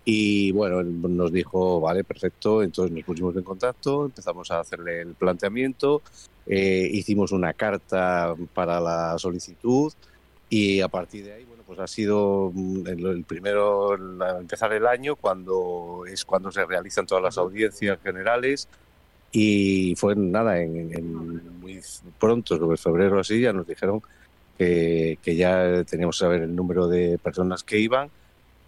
Y 0.04 0.52
bueno, 0.52 0.80
él 0.80 1.00
nos 1.02 1.32
dijo, 1.32 1.80
vale, 1.80 2.04
perfecto, 2.04 2.62
entonces 2.62 2.94
nos 2.94 3.04
pusimos 3.04 3.36
en 3.36 3.42
contacto, 3.42 4.06
empezamos 4.06 4.50
a 4.50 4.60
hacerle 4.60 5.02
el 5.02 5.14
planteamiento, 5.14 6.02
eh, 6.46 6.88
hicimos 6.90 7.32
una 7.32 7.52
carta 7.52 8.34
para 8.54 8.80
la 8.80 9.18
solicitud 9.18 9.92
y 10.48 10.80
a 10.80 10.88
partir 10.88 11.24
de 11.26 11.34
ahí, 11.34 11.44
bueno, 11.44 11.62
pues 11.66 11.78
ha 11.78 11.86
sido 11.86 12.50
mm, 12.54 12.86
el, 12.86 13.06
el 13.06 13.24
primero, 13.24 13.92
al 13.92 14.40
empezar 14.40 14.72
el 14.72 14.86
año, 14.86 15.16
cuando 15.16 16.04
es 16.10 16.24
cuando 16.24 16.50
se 16.50 16.64
realizan 16.64 17.06
todas 17.06 17.22
las 17.22 17.38
audiencias 17.38 17.98
generales 18.02 18.68
y 19.32 19.94
fue 19.96 20.16
nada, 20.16 20.60
en, 20.60 20.92
en 20.92 21.60
muy 21.60 21.80
pronto, 22.18 22.56
sobre 22.56 22.76
febrero 22.78 23.20
así, 23.20 23.40
ya 23.40 23.52
nos 23.52 23.66
dijeron 23.66 24.02
que, 24.58 25.18
que 25.22 25.36
ya 25.36 25.84
teníamos 25.84 26.16
que 26.16 26.24
saber 26.24 26.42
el 26.42 26.56
número 26.56 26.88
de 26.88 27.18
personas 27.18 27.62
que 27.62 27.78
iban 27.78 28.10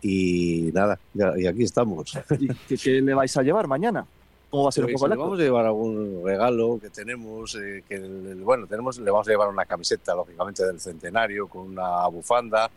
y 0.03 0.71
nada, 0.75 0.99
y 1.15 1.47
aquí 1.47 1.63
estamos. 1.63 2.13
¿Y 2.39 2.49
qué, 2.69 2.77
qué 2.77 3.01
le 3.01 3.15
vais 3.15 3.35
a 3.37 3.43
llevar 3.43 3.69
mañana? 3.69 4.05
¿Cómo 4.51 4.65
va 4.65 4.69
a 4.69 4.73
ser 4.73 4.85
un 4.85 4.91
Pues 4.91 5.01
poco 5.01 5.09
le 5.09 5.17
vamos 5.17 5.41
a 5.41 5.43
llevar 5.43 5.65
algún 5.65 6.21
regalo 6.25 6.79
que 6.79 6.91
tenemos, 6.91 7.55
eh, 7.55 7.85
que 7.89 7.99
bueno, 7.99 8.67
tenemos, 8.67 8.99
le 8.99 9.11
vamos 9.11 9.27
a 9.27 9.31
llevar 9.31 9.49
una 9.49 9.65
camiseta, 9.65 10.15
lógicamente, 10.15 10.67
del 10.67 10.79
centenario, 10.79 11.47
con 11.47 11.69
una 11.69 12.07
bufanda. 12.09 12.71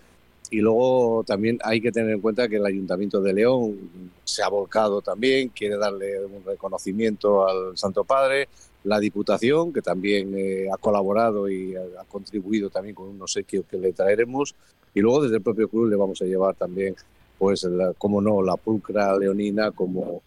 Y 0.51 0.61
luego 0.61 1.23
también 1.25 1.57
hay 1.63 1.81
que 1.81 1.91
tener 1.91 2.11
en 2.11 2.21
cuenta 2.21 2.47
que 2.47 2.57
el 2.57 2.65
Ayuntamiento 2.65 3.19
de 3.19 3.33
León 3.33 3.77
se 4.23 4.43
ha 4.43 4.47
volcado 4.47 5.01
también, 5.01 5.49
quiere 5.49 5.75
darle 5.75 6.23
un 6.23 6.45
reconocimiento 6.45 7.47
al 7.47 7.77
Santo 7.77 8.03
Padre. 8.05 8.47
La 8.83 8.99
Diputación, 8.99 9.73
que 9.73 9.81
también 9.81 10.31
eh, 10.38 10.67
ha 10.71 10.77
colaborado 10.77 11.49
y 11.49 11.75
ha, 11.75 11.81
ha 11.99 12.03
contribuido 12.05 12.69
también 12.69 12.93
con 12.93 13.07
un 13.07 13.19
obsequio 13.19 13.65
que 13.67 13.77
le 13.77 13.91
traeremos. 13.91 14.53
Y 14.93 15.01
luego 15.01 15.23
desde 15.23 15.38
el 15.38 15.41
propio 15.41 15.67
club 15.67 15.89
le 15.89 15.95
vamos 15.97 16.21
a 16.21 16.25
llevar 16.25 16.55
también, 16.55 16.95
pues, 17.37 17.63
la- 17.63 17.93
como 17.93 18.21
no, 18.21 18.41
la 18.41 18.55
pulcra 18.57 19.17
leonina 19.17 19.71
como, 19.71 20.21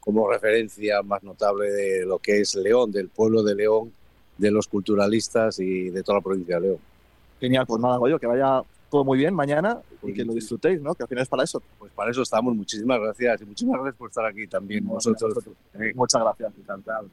como 0.00 0.30
referencia 0.30 1.02
más 1.02 1.22
notable 1.22 1.70
de 1.70 2.06
lo 2.06 2.18
que 2.18 2.40
es 2.40 2.54
León, 2.54 2.90
del 2.92 3.08
pueblo 3.08 3.42
de 3.42 3.54
León, 3.54 3.92
de 4.38 4.50
los 4.50 4.66
culturalistas 4.68 5.58
y 5.58 5.90
de 5.90 6.02
toda 6.02 6.18
la 6.18 6.22
provincia 6.24 6.56
de 6.56 6.60
León. 6.68 6.78
Genial, 7.40 7.66
pues 7.66 7.80
nada, 7.80 7.96
Goyo, 7.98 8.18
que 8.18 8.26
vaya 8.26 8.62
todo 8.90 9.04
muy 9.04 9.18
bien 9.18 9.34
mañana 9.34 9.78
y 10.02 10.12
que 10.12 10.24
lo 10.24 10.32
disfrutéis, 10.34 10.80
¿no? 10.80 10.94
Que 10.94 11.04
al 11.04 11.08
final 11.08 11.22
es 11.22 11.28
para 11.28 11.44
eso. 11.44 11.62
Pues 11.78 11.92
para 11.92 12.10
eso 12.10 12.22
estamos. 12.22 12.54
Muchísimas 12.56 12.98
gracias 13.00 13.40
y 13.42 13.44
muchísimas 13.44 13.80
gracias 13.80 13.96
por 13.96 14.08
estar 14.08 14.24
aquí 14.26 14.46
también 14.46 14.86
vosotros. 14.86 15.34
Eh, 15.74 15.92
Muchas 15.94 16.22
gracias. 16.22 16.52
Encantado. 16.58 17.06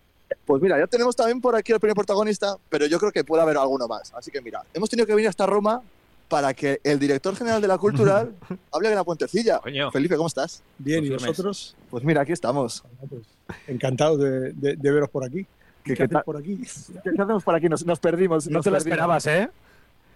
Pues 0.45 0.61
mira, 0.61 0.77
ya 0.79 0.87
tenemos 0.87 1.15
también 1.15 1.39
por 1.39 1.55
aquí 1.55 1.71
al 1.71 1.79
primer 1.79 1.95
protagonista, 1.95 2.57
pero 2.69 2.85
yo 2.87 2.97
creo 2.99 3.11
que 3.11 3.23
puede 3.23 3.43
haber 3.43 3.57
alguno 3.57 3.87
más. 3.87 4.13
Así 4.15 4.31
que 4.31 4.41
mira, 4.41 4.61
hemos 4.73 4.89
tenido 4.89 5.05
que 5.05 5.13
venir 5.13 5.29
hasta 5.29 5.45
Roma 5.45 5.81
para 6.27 6.53
que 6.53 6.79
el 6.83 6.99
director 6.99 7.35
general 7.35 7.61
de 7.61 7.67
la 7.67 7.77
Cultural 7.77 8.33
hable 8.71 8.89
de 8.89 8.95
la 8.95 9.03
puentecilla. 9.03 9.59
Coño. 9.59 9.91
Felipe, 9.91 10.15
¿cómo 10.17 10.27
estás? 10.27 10.61
Bien, 10.77 11.03
¿y 11.05 11.09
vosotros? 11.09 11.75
Pues 11.89 12.03
mira, 12.03 12.21
aquí 12.21 12.31
estamos. 12.33 12.83
Pues, 13.09 13.21
encantado 13.67 14.17
de, 14.17 14.51
de- 14.53 14.75
de 14.75 14.91
veros 14.91 15.09
por 15.09 15.23
aquí. 15.23 15.45
¿Qué- 15.83 15.93
¿Qué, 15.93 15.95
qué 15.95 16.03
hacéis 16.03 16.09
tal? 16.11 16.23
por 16.23 16.37
aquí? 16.37 16.57
¿Qué 16.57 17.11
qué 17.15 17.21
hacemos 17.21 17.43
por 17.43 17.55
aquí? 17.55 17.69
Nos, 17.69 17.85
nos 17.85 17.99
perdimos. 17.99 18.47
No 18.47 18.53
nos 18.57 18.63
te 18.65 18.71
lo 18.71 18.77
esperabas, 18.77 19.25
¿eh? 19.27 19.49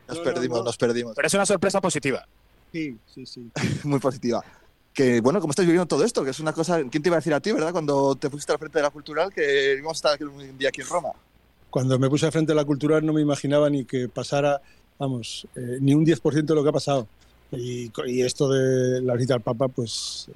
Nos 0.07 0.17
No, 0.17 0.23
no, 0.25 0.31
perdimos, 0.33 0.57
no. 0.59 0.63
nos 0.65 0.77
perdimos. 0.77 1.13
Pero 1.15 1.27
es 1.27 1.33
una 1.33 1.45
sorpresa 1.45 1.79
positiva. 1.79 2.27
Sí, 2.73 2.97
sí, 3.13 3.25
sí. 3.25 3.49
Muy 3.83 3.99
positiva. 3.99 4.43
Que 4.93 5.21
bueno, 5.21 5.39
¿cómo 5.39 5.51
estáis 5.51 5.65
viviendo 5.67 5.85
todo 5.85 6.03
esto? 6.03 6.25
Que 6.25 6.31
es 6.31 6.39
una 6.41 6.51
cosa. 6.51 6.79
¿Quién 6.89 7.01
te 7.01 7.07
iba 7.07 7.15
a 7.15 7.19
decir 7.19 7.33
a 7.33 7.39
ti, 7.39 7.53
verdad? 7.53 7.71
Cuando 7.71 8.15
te 8.15 8.29
pusiste 8.29 8.51
al 8.51 8.59
frente 8.59 8.79
de 8.79 8.83
la 8.83 8.89
cultural 8.89 9.31
que 9.33 9.75
íbamos 9.77 9.93
a 9.93 9.99
estar 9.99 10.13
aquí 10.15 10.25
un 10.25 10.57
día 10.57 10.67
aquí 10.67 10.81
en 10.81 10.87
Roma. 10.87 11.09
Cuando 11.69 11.97
me 11.97 12.09
puse 12.09 12.25
al 12.25 12.33
frente 12.33 12.51
de 12.51 12.55
la 12.57 12.65
cultural 12.65 13.05
no 13.05 13.13
me 13.13 13.21
imaginaba 13.21 13.69
ni 13.69 13.85
que 13.85 14.09
pasara, 14.09 14.61
vamos, 14.99 15.47
eh, 15.55 15.77
ni 15.81 15.93
un 15.93 16.05
10% 16.05 16.53
de 16.53 16.55
lo 16.55 16.63
que 16.63 16.69
ha 16.69 16.73
pasado. 16.73 17.07
Y, 17.51 17.91
esto 18.21 18.49
de 18.49 19.01
la 19.01 19.13
visita 19.15 19.33
al 19.33 19.41
Papa, 19.41 19.67
pues 19.67 20.27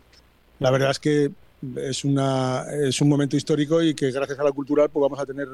la 0.60 0.70
verdad 0.70 0.92
es 0.92 1.00
que 1.00 1.32
es, 1.78 2.04
una, 2.04 2.66
es 2.74 3.00
un 3.02 3.08
momento 3.08 3.38
histórico 3.38 3.82
y 3.82 3.94
que 3.94 4.12
gracias 4.12 4.38
a 4.40 4.44
la 4.44 4.52
cultural 4.52 4.90
pues 4.90 5.02
vamos 5.02 5.20
a 5.20 5.26
tener 5.26 5.48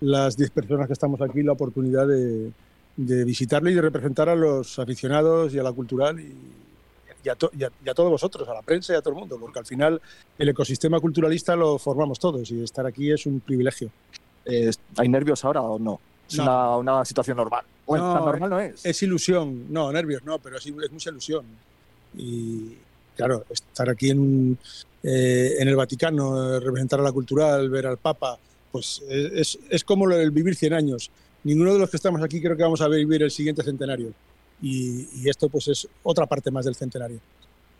las 0.00 0.36
10 0.36 0.50
personas 0.50 0.86
que 0.86 0.92
estamos 0.92 1.20
aquí 1.20 1.42
la 1.42 1.52
oportunidad 1.52 2.06
de, 2.06 2.52
de 2.96 3.24
visitarle 3.24 3.72
y 3.72 3.74
de 3.74 3.82
representar 3.82 4.28
a 4.28 4.36
los 4.36 4.78
aficionados 4.78 5.52
y 5.54 5.58
a 5.58 5.62
la 5.64 5.72
cultural 5.72 6.20
y, 6.20 6.34
y 7.24 7.28
a, 7.28 7.34
to- 7.34 7.50
a 7.88 7.94
todos 7.94 8.10
vosotros, 8.10 8.48
a 8.48 8.54
la 8.54 8.62
prensa 8.62 8.92
y 8.92 8.96
a 8.96 9.00
todo 9.00 9.14
el 9.14 9.20
mundo, 9.20 9.38
porque 9.40 9.58
al 9.58 9.66
final 9.66 10.00
el 10.38 10.48
ecosistema 10.48 11.00
culturalista 11.00 11.56
lo 11.56 11.78
formamos 11.78 12.18
todos 12.18 12.50
y 12.50 12.62
estar 12.62 12.86
aquí 12.86 13.10
es 13.10 13.26
un 13.26 13.40
privilegio. 13.40 13.90
Eh, 14.44 14.70
¿Hay 14.96 15.08
nervios 15.08 15.44
ahora 15.44 15.62
o 15.62 15.78
no? 15.78 16.00
Es 16.32 16.38
No. 16.38 16.78
Una, 16.78 16.94
una 16.94 17.04
situación 17.04 17.36
normal. 17.36 17.64
Bueno, 17.86 18.08
No, 18.08 18.14
tan 18.14 18.24
normal 18.24 18.50
no 18.50 18.60
es. 18.60 18.84
Es 18.86 19.02
ilusión, 19.02 19.66
no, 19.72 19.92
nervios 19.92 20.22
no, 20.24 20.38
pero 20.38 20.56
es 20.56 20.66
mucha 20.92 21.10
ilusión. 21.10 21.44
Y 22.16 22.76
claro, 23.16 23.44
estar 23.50 23.88
aquí 23.90 24.10
en, 24.10 24.18
un- 24.20 24.58
eh, 25.02 25.56
en 25.58 25.68
el 25.68 25.76
Vaticano, 25.76 26.54
eh, 26.56 26.60
representar 26.60 27.00
a 27.00 27.02
la 27.02 27.12
cultural, 27.12 27.68
ver 27.70 27.86
al 27.86 27.98
Papa, 27.98 28.38
pues 28.70 29.02
eh, 29.08 29.30
es, 29.34 29.58
es 29.68 29.84
como 29.84 30.06
lo 30.06 30.16
del 30.16 30.30
vivir 30.30 30.54
100 30.54 30.72
años. 30.74 31.10
Ninguno 31.44 31.72
de 31.72 31.78
los 31.80 31.90
que 31.90 31.96
estamos 31.96 32.22
aquí 32.22 32.40
creo 32.40 32.56
que 32.56 32.62
vamos 32.62 32.80
a 32.80 32.88
vivir 32.88 33.22
el 33.22 33.30
siguiente 33.30 33.62
centenario. 33.62 34.12
Y, 34.60 35.08
y 35.20 35.28
esto 35.28 35.48
pues 35.48 35.66
es 35.68 35.88
otra 36.04 36.24
parte 36.26 36.50
más 36.52 36.64
del 36.64 36.76
centenario. 36.76 37.18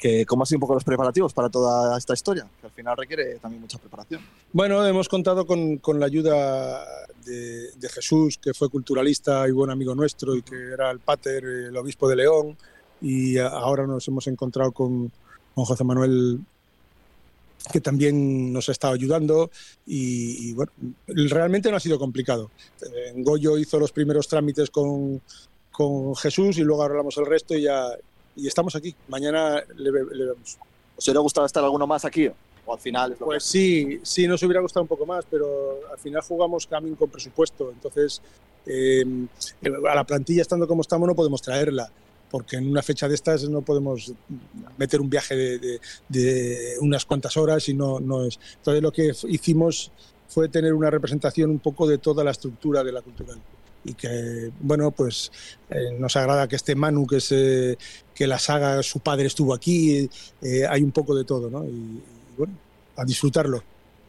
Que, 0.03 0.27
¿Cómo 0.27 0.43
han 0.43 0.47
sido 0.47 0.57
un 0.57 0.63
poco 0.63 0.75
los 0.75 0.83
preparativos 0.83 1.33
para 1.33 1.49
toda 1.49 1.97
esta 1.97 2.13
historia? 2.13 2.45
Que 2.61 2.67
al 2.67 2.73
final 2.73 2.97
requiere 2.97 3.37
también 3.39 3.61
mucha 3.63 3.79
preparación. 3.79 4.21
Bueno, 4.53 4.85
hemos 4.85 5.09
contado 5.09 5.47
con, 5.47 5.79
con 5.79 6.01
la 6.01 6.07
ayuda 6.07 6.85
de, 7.25 7.71
de 7.71 7.89
Jesús, 7.89 8.37
que 8.37 8.53
fue 8.53 8.69
culturalista 8.69 9.47
y 9.47 9.53
buen 9.53 9.71
amigo 9.71 9.95
nuestro, 9.95 10.35
y 10.35 10.43
que 10.43 10.57
era 10.73 10.91
el 10.91 10.99
pater, 10.99 11.45
el 11.45 11.77
obispo 11.77 12.09
de 12.09 12.17
León, 12.17 12.57
y 13.01 13.39
ahora 13.39 13.87
nos 13.87 14.09
hemos 14.09 14.27
encontrado 14.27 14.73
con, 14.73 15.13
con 15.55 15.65
José 15.65 15.85
Manuel, 15.85 16.41
que 17.73 17.81
también 17.81 18.53
nos 18.53 18.69
ha 18.71 18.73
estado 18.73 18.95
ayudando, 18.95 19.53
y, 19.87 20.49
y 20.49 20.53
bueno, 20.53 20.73
realmente 21.07 21.71
no 21.71 21.77
ha 21.77 21.81
sido 21.81 22.01
complicado. 22.01 22.51
Eh, 22.81 23.13
Goyo 23.19 23.57
hizo 23.57 23.79
los 23.79 23.93
primeros 23.93 24.27
trámites 24.27 24.69
con, 24.69 25.23
con 25.71 26.17
Jesús 26.17 26.59
y 26.59 26.63
luego 26.63 26.83
arreglamos 26.83 27.17
el 27.19 27.27
resto 27.27 27.55
y 27.55 27.63
ya 27.63 27.87
y 28.37 28.47
estamos 28.47 28.75
aquí. 28.77 28.95
Mañana 29.09 29.63
le, 29.77 29.91
le 29.91 30.25
vemos. 30.27 30.59
¿Os 30.97 31.07
hubiera 31.07 31.21
gustado 31.21 31.47
estar 31.47 31.63
alguno 31.65 31.87
más 31.87 32.05
aquí? 32.05 32.31
O 32.65 32.73
al 32.75 32.79
final 32.79 33.13
es 33.13 33.21
lo 33.21 33.27
Pues 33.27 33.43
sí, 33.45 34.01
sí, 34.03 34.27
nos 34.29 34.43
hubiera 34.43 34.61
gustado 34.61 34.83
un 34.83 34.89
poco 34.89 35.05
más, 35.07 35.25
pero 35.31 35.81
al 35.91 35.99
final 35.99 36.23
jugamos 36.23 36.67
también 36.69 36.95
con 36.95 37.11
presupuesto. 37.11 37.71
Entonces, 37.73 38.23
eh, 38.67 39.05
a 39.91 39.95
la 39.95 40.05
plantilla 40.05 40.43
estando 40.43 40.69
como 40.69 40.83
estamos 40.83 41.09
no 41.09 41.15
podemos 41.17 41.43
traerla, 41.43 41.91
porque 42.31 42.57
en 42.57 42.69
una 42.71 42.83
fecha 42.83 43.09
de 43.09 43.15
estas 43.17 43.49
no 43.49 43.63
podemos 43.63 44.13
meter 44.79 45.01
un 45.01 45.11
viaje 45.11 45.35
de, 45.35 45.59
de- 45.59 45.81
de 46.09 46.75
unas 46.81 47.05
cuantas 47.05 47.37
horas 47.37 47.69
y 47.69 47.75
no, 47.75 47.99
no 48.01 48.25
es. 48.25 48.39
Entonces 48.59 48.83
lo 48.83 48.93
que 48.93 49.13
hicimos 49.29 49.91
fue 50.29 50.49
tener 50.49 50.73
una 50.73 50.89
representación 50.89 51.51
un 51.51 51.59
poco 51.59 51.87
de 51.87 51.99
toda 51.99 52.23
la 52.25 52.31
estructura 52.31 52.83
de 52.85 52.93
la 52.93 53.03
cultural. 53.03 53.39
Y 53.85 53.95
que, 53.95 54.51
bueno, 54.61 54.91
pues 54.93 55.33
eh, 55.71 55.97
nos 55.99 56.17
agrada 56.17 56.49
que 56.49 56.57
esté 56.57 56.75
Manu, 56.75 57.07
que, 57.07 57.21
se, 57.21 57.77
que 58.15 58.27
la 58.27 58.39
saga, 58.39 58.83
su 58.83 59.01
padre 59.01 59.27
estuvo 59.27 59.55
aquí, 59.55 60.09
eh, 60.41 60.67
hay 60.69 60.83
un 60.83 60.93
poco 60.93 61.15
de 61.15 61.25
todo, 61.25 61.51
¿no? 61.51 61.65
Y, 61.65 61.69
y 61.69 62.03
bueno, 62.39 62.55
a 62.97 63.05
disfrutarlo. 63.05 63.63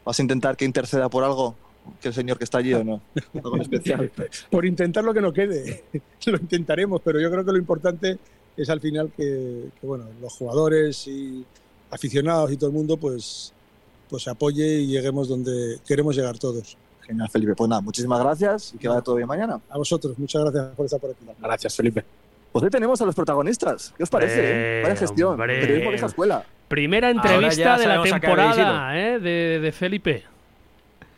¿Vas 0.06 0.20
a 0.20 0.22
intentar 0.22 0.58
que 0.58 0.66
interceda 0.66 1.10
por 1.10 1.24
algo? 1.24 1.56
¿Que 2.02 2.10
el 2.10 2.14
señor 2.14 2.38
que 2.38 2.44
está 2.44 2.60
allí 2.60 2.74
o 2.74 2.84
no? 2.84 3.02
Algo 3.34 3.58
especial. 3.58 4.12
Por 4.50 4.66
intentar 4.66 5.04
lo 5.04 5.14
que 5.14 5.22
no 5.22 5.34
quede, 5.34 5.84
lo 6.26 6.38
intentaremos, 6.38 7.02
pero 7.04 7.20
yo 7.20 7.30
creo 7.30 7.44
que 7.44 7.52
lo 7.52 7.58
importante 7.58 8.18
es 8.56 8.70
al 8.70 8.80
final 8.80 9.12
que, 9.16 9.70
que, 9.80 9.88
bueno, 9.88 10.06
los 10.22 10.34
jugadores 10.34 11.08
y 11.08 11.44
aficionados 11.90 12.52
y 12.52 12.58
todo 12.58 12.70
el 12.70 12.76
mundo 12.76 12.98
pues, 12.98 13.54
pues 14.10 14.28
apoye 14.28 14.80
y 14.80 14.88
lleguemos 14.88 15.28
donde 15.28 15.80
queremos 15.86 16.16
llegar 16.16 16.38
todos. 16.38 16.78
Genial, 17.06 17.30
Felipe. 17.30 17.56
Pues 17.56 17.70
nada, 17.70 17.82
muchísimas 17.82 18.20
gracias 18.22 18.74
y 18.74 18.78
que 18.78 18.88
vaya 18.88 19.02
todo 19.02 19.16
bien 19.16 19.28
mañana. 19.28 19.60
A 19.70 19.78
vosotros, 19.78 20.18
muchas 20.18 20.42
gracias 20.44 20.76
por 20.76 20.86
estar 20.86 21.00
por 21.00 21.12
aquí. 21.12 21.26
Gracias, 21.42 21.76
Felipe. 21.76 22.04
Pues 22.52 22.64
hoy 22.64 22.70
tenemos 22.70 23.02
a 23.02 23.06
los 23.06 23.16
protagonistas. 23.16 23.94
¿Qué 23.98 24.04
os 24.04 24.10
parece? 24.10 24.40
Hombre, 24.40 24.80
eh? 24.80 24.84
Vaya 24.84 24.96
gestión. 24.96 25.32
hombre. 25.34 25.60
Periodismo 25.60 25.90
de 25.90 25.96
esa 25.98 26.06
escuela. 26.06 26.44
Primera 26.68 27.10
entrevista 27.10 27.78
de 27.78 27.88
la 27.88 28.04
temporada 28.04 28.98
¿eh? 29.00 29.20
de, 29.20 29.60
de 29.60 29.72
Felipe. 29.72 30.24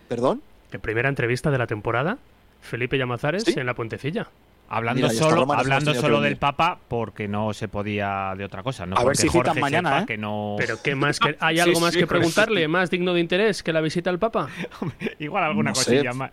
¿Perdón? 0.08 0.42
Primera 0.82 1.10
entrevista 1.10 1.52
de 1.52 1.58
la 1.58 1.68
temporada. 1.68 2.18
Felipe 2.62 2.98
Llamazares 2.98 3.44
¿Sí? 3.44 3.54
en 3.58 3.66
la 3.66 3.74
puentecilla. 3.74 4.28
Hablando 4.68 5.08
Mira, 5.08 5.14
solo, 5.14 5.54
hablando 5.54 5.94
solo 5.94 6.22
del 6.22 6.38
Papa 6.38 6.80
porque 6.88 7.28
no 7.28 7.54
se 7.54 7.68
podía 7.68 8.34
de 8.36 8.44
otra 8.46 8.64
cosa. 8.64 8.86
No 8.86 8.96
A 8.96 9.00
ver 9.00 9.06
porque 9.06 9.18
si 9.22 9.30
citan 9.30 9.46
Jorge 9.48 9.62
mañana, 9.62 9.90
sepa 9.92 10.02
¿eh? 10.02 10.06
que 10.08 10.18
no. 10.18 10.56
Pero 10.58 10.82
¿qué 10.82 10.96
más? 10.96 11.20
Que, 11.20 11.38
¿Hay 11.40 11.56
Sí, 11.58 11.62
algo 11.62 11.80
más 11.80 11.94
sí, 11.94 12.00
que 12.00 12.08
preguntarle? 12.08 12.68
¿Más 12.68 12.90
digno 12.90 13.14
de 13.14 13.20
interés 13.20 13.62
que 13.62 13.72
la 13.72 13.82
visita 13.82 14.10
al 14.10 14.18
Papa? 14.20 14.48
Igual 15.20 15.44
alguna 15.44 15.70
No 15.70 15.76
sé. 15.76 15.92
cosilla 15.98 16.14
más. 16.14 16.32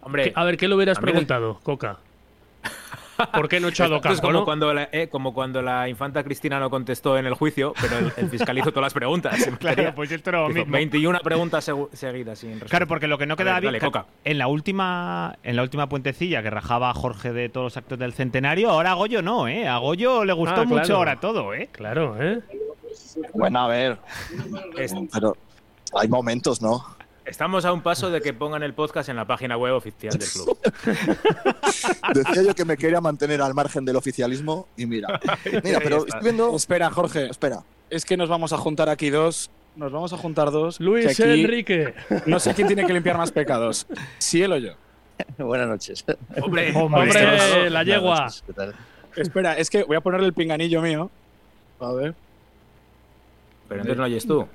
Hombre, 0.00 0.32
A 0.34 0.44
ver, 0.44 0.56
¿qué 0.56 0.68
le 0.68 0.74
hubieras 0.74 0.98
preguntado, 0.98 1.58
Coca? 1.62 1.98
¿Por 3.32 3.48
qué 3.48 3.60
no 3.60 3.68
he 3.68 3.70
echado 3.70 3.96
Esto 3.96 4.08
es 4.10 4.20
como, 4.20 4.32
no? 4.32 4.44
cuando 4.44 4.72
la, 4.74 4.88
eh, 4.92 5.08
como 5.08 5.32
cuando 5.34 5.62
la 5.62 5.88
infanta 5.88 6.22
Cristina 6.24 6.58
no 6.60 6.70
contestó 6.70 7.16
en 7.18 7.26
el 7.26 7.34
juicio, 7.34 7.72
pero 7.80 7.98
el, 7.98 8.12
el 8.16 8.28
fiscal 8.28 8.56
hizo 8.58 8.70
todas 8.70 8.84
las 8.86 8.94
preguntas. 8.94 9.34
Claro, 9.58 9.94
pues 9.94 10.10
esto 10.12 10.30
era 10.30 10.40
lo 10.42 10.50
hizo 10.50 10.58
mismo. 10.60 10.72
21 10.72 11.18
preguntas 11.20 11.68
segu- 11.68 11.88
seguidas 11.92 12.38
sin. 12.38 12.58
Claro, 12.60 12.86
porque 12.86 13.06
lo 13.06 13.18
que 13.18 13.26
no 13.26 13.36
quedaba 13.36 13.60
bien 13.60 13.74
en 14.24 14.38
la 14.38 14.46
última 14.48 15.36
en 15.42 15.56
la 15.56 15.62
última 15.62 15.88
puentecilla 15.88 16.42
que 16.42 16.50
rajaba 16.50 16.92
Jorge 16.94 17.32
de 17.32 17.48
todos 17.48 17.64
los 17.64 17.76
actos 17.76 17.98
del 17.98 18.12
centenario, 18.12 18.70
ahora 18.70 18.92
a 18.92 18.94
Goyo 18.94 19.22
no, 19.22 19.48
¿eh? 19.48 19.66
A 19.68 19.78
Goyo 19.78 20.24
le 20.24 20.32
gustó 20.32 20.62
Ah, 20.62 20.64
mucho 20.64 20.96
ahora 20.96 21.18
todo, 21.20 21.54
¿eh? 21.54 21.68
Claro, 21.72 22.16
¿eh? 22.22 22.40
Bueno, 23.34 23.60
a 23.60 23.68
ver. 23.68 23.98
Pero 25.12 25.36
hay 25.94 26.08
momentos, 26.08 26.60
¿no? 26.62 26.95
Estamos 27.26 27.64
a 27.64 27.72
un 27.72 27.82
paso 27.82 28.08
de 28.08 28.20
que 28.20 28.32
pongan 28.32 28.62
el 28.62 28.72
podcast 28.72 29.08
en 29.08 29.16
la 29.16 29.24
página 29.24 29.56
web 29.56 29.74
oficial 29.74 30.16
del 30.16 30.28
club. 30.28 30.58
Decía 32.14 32.42
yo 32.42 32.54
que 32.54 32.64
me 32.64 32.76
quería 32.76 33.00
mantener 33.00 33.42
al 33.42 33.52
margen 33.52 33.84
del 33.84 33.96
oficialismo 33.96 34.68
y 34.76 34.86
mira. 34.86 35.20
Mira, 35.64 35.80
pero 35.80 36.06
estoy 36.06 36.20
viendo. 36.22 36.54
Espera, 36.54 36.88
Jorge. 36.90 37.26
Espera. 37.26 37.64
Es 37.90 38.04
que 38.04 38.16
nos 38.16 38.28
vamos 38.28 38.52
a 38.52 38.58
juntar 38.58 38.88
aquí 38.88 39.10
dos. 39.10 39.50
Nos 39.74 39.90
vamos 39.90 40.12
a 40.12 40.16
juntar 40.16 40.52
dos. 40.52 40.78
Luis 40.78 41.06
aquí 41.06 41.22
Enrique. 41.24 41.94
No 42.26 42.38
sé 42.38 42.54
quién 42.54 42.68
tiene 42.68 42.86
que 42.86 42.92
limpiar 42.92 43.18
más 43.18 43.32
pecados. 43.32 43.88
Si 44.18 44.40
él 44.42 44.52
o 44.52 44.58
yo. 44.58 44.74
Buenas 45.38 45.68
noches. 45.68 46.04
Hombre, 46.40 46.72
Hombre, 46.76 47.70
la 47.70 47.82
yegua. 47.82 48.28
¿Qué 48.46 48.52
tal? 48.52 48.74
Espera, 49.16 49.58
es 49.58 49.68
que 49.68 49.82
voy 49.82 49.96
a 49.96 50.00
ponerle 50.00 50.26
el 50.26 50.32
pinganillo 50.32 50.80
mío. 50.80 51.10
A 51.80 51.92
ver. 51.92 52.14
Pero 53.68 53.80
entonces 53.80 53.98
no 53.98 54.04
oyes 54.04 54.26
tú. 54.26 54.46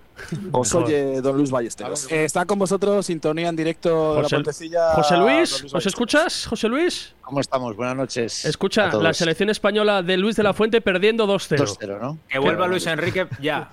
Os 0.52 0.74
oye 0.76 1.20
don 1.22 1.36
Luis 1.38 1.52
Ballesteros. 1.52 2.10
Eh, 2.12 2.24
está 2.26 2.46
con 2.46 2.60
vosotros 2.60 3.06
sintonía 3.06 3.50
en 3.50 3.56
directo 3.56 4.12
de 4.12 4.18
la 4.18 4.24
José- 4.24 4.36
puentecilla. 4.38 4.94
José 4.94 5.18
Luis, 5.18 5.66
¿os 5.74 5.86
escuchas, 5.86 6.46
José 6.48 6.68
Luis? 6.70 7.14
¿Cómo 7.22 7.42
estamos? 7.42 7.76
Buenas 7.76 7.96
noches. 7.96 8.46
Escucha, 8.46 8.92
la 8.94 9.14
selección 9.14 9.50
española 9.50 10.02
de 10.04 10.16
Luis 10.18 10.36
de 10.36 10.44
la 10.44 10.54
Fuente 10.54 10.80
perdiendo 10.82 11.26
2-0. 11.28 11.58
2-0, 11.58 12.00
¿no? 12.00 12.18
Que 12.30 12.40
vuelva 12.40 12.68
Luis 12.68 12.86
Enrique 12.88 13.28
ya. 13.42 13.70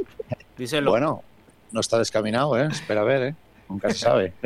Díselo. 0.58 0.90
Bueno, 0.90 1.22
no 1.72 1.80
está 1.80 1.98
descaminado, 1.98 2.56
¿eh? 2.58 2.68
Espera 2.70 3.00
a 3.00 3.04
ver, 3.04 3.22
¿eh? 3.22 3.34
Nunca 3.68 3.90
se 3.90 3.98
sabe. 3.98 4.32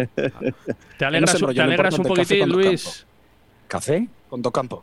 Te 0.99 1.05
alegras, 1.05 1.41
No 1.41 1.49
te 1.49 1.61
un 1.61 1.77
café 1.87 2.03
poquitín, 2.09 2.49
Luis. 2.49 3.07
¿Café? 3.69 4.09
Con 4.29 4.41
Docampo. 4.41 4.83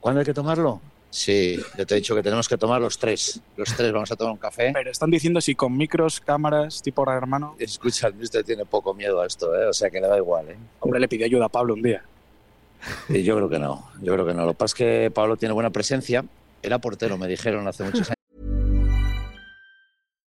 ¿Cuándo 0.00 0.18
hay 0.20 0.26
que 0.26 0.34
tomarlo? 0.34 0.80
Sí, 1.14 1.56
yo 1.78 1.86
te 1.86 1.94
he 1.94 1.98
dicho 1.98 2.12
que 2.16 2.24
tenemos 2.24 2.48
que 2.48 2.58
tomar 2.58 2.80
los 2.80 2.98
tres. 2.98 3.40
Los 3.56 3.72
tres 3.76 3.92
vamos 3.92 4.10
a 4.10 4.16
tomar 4.16 4.32
un 4.32 4.38
café. 4.38 4.72
Pero 4.74 4.90
están 4.90 5.12
diciendo 5.12 5.40
si 5.40 5.54
con 5.54 5.76
micros, 5.76 6.18
cámaras, 6.18 6.82
tipo 6.82 7.08
hermano. 7.08 7.54
Escucha, 7.56 8.08
el 8.08 8.14
mister 8.14 8.42
tiene 8.42 8.64
poco 8.64 8.92
miedo 8.94 9.20
a 9.20 9.26
esto, 9.28 9.54
¿eh? 9.54 9.66
O 9.66 9.72
sea 9.72 9.90
que 9.90 10.00
le 10.00 10.08
da 10.08 10.16
igual, 10.16 10.48
¿eh? 10.48 10.56
Hombre, 10.80 10.98
le 10.98 11.06
pidió 11.06 11.24
ayuda 11.26 11.44
a 11.44 11.48
Pablo 11.48 11.74
un 11.74 11.82
día. 11.82 12.02
Y 13.08 13.22
yo 13.22 13.36
creo 13.36 13.48
que 13.48 13.60
no, 13.60 13.88
yo 14.02 14.12
creo 14.12 14.26
que 14.26 14.34
no. 14.34 14.44
Lo 14.44 14.54
que 14.54 14.58
pasa 14.58 14.72
es 14.72 14.74
que 14.74 15.10
Pablo 15.14 15.36
tiene 15.36 15.52
buena 15.52 15.70
presencia. 15.70 16.24
Era 16.64 16.80
portero, 16.80 17.16
me 17.16 17.28
dijeron 17.28 17.68
hace 17.68 17.84
muchos 17.84 18.08
años. 18.08 18.13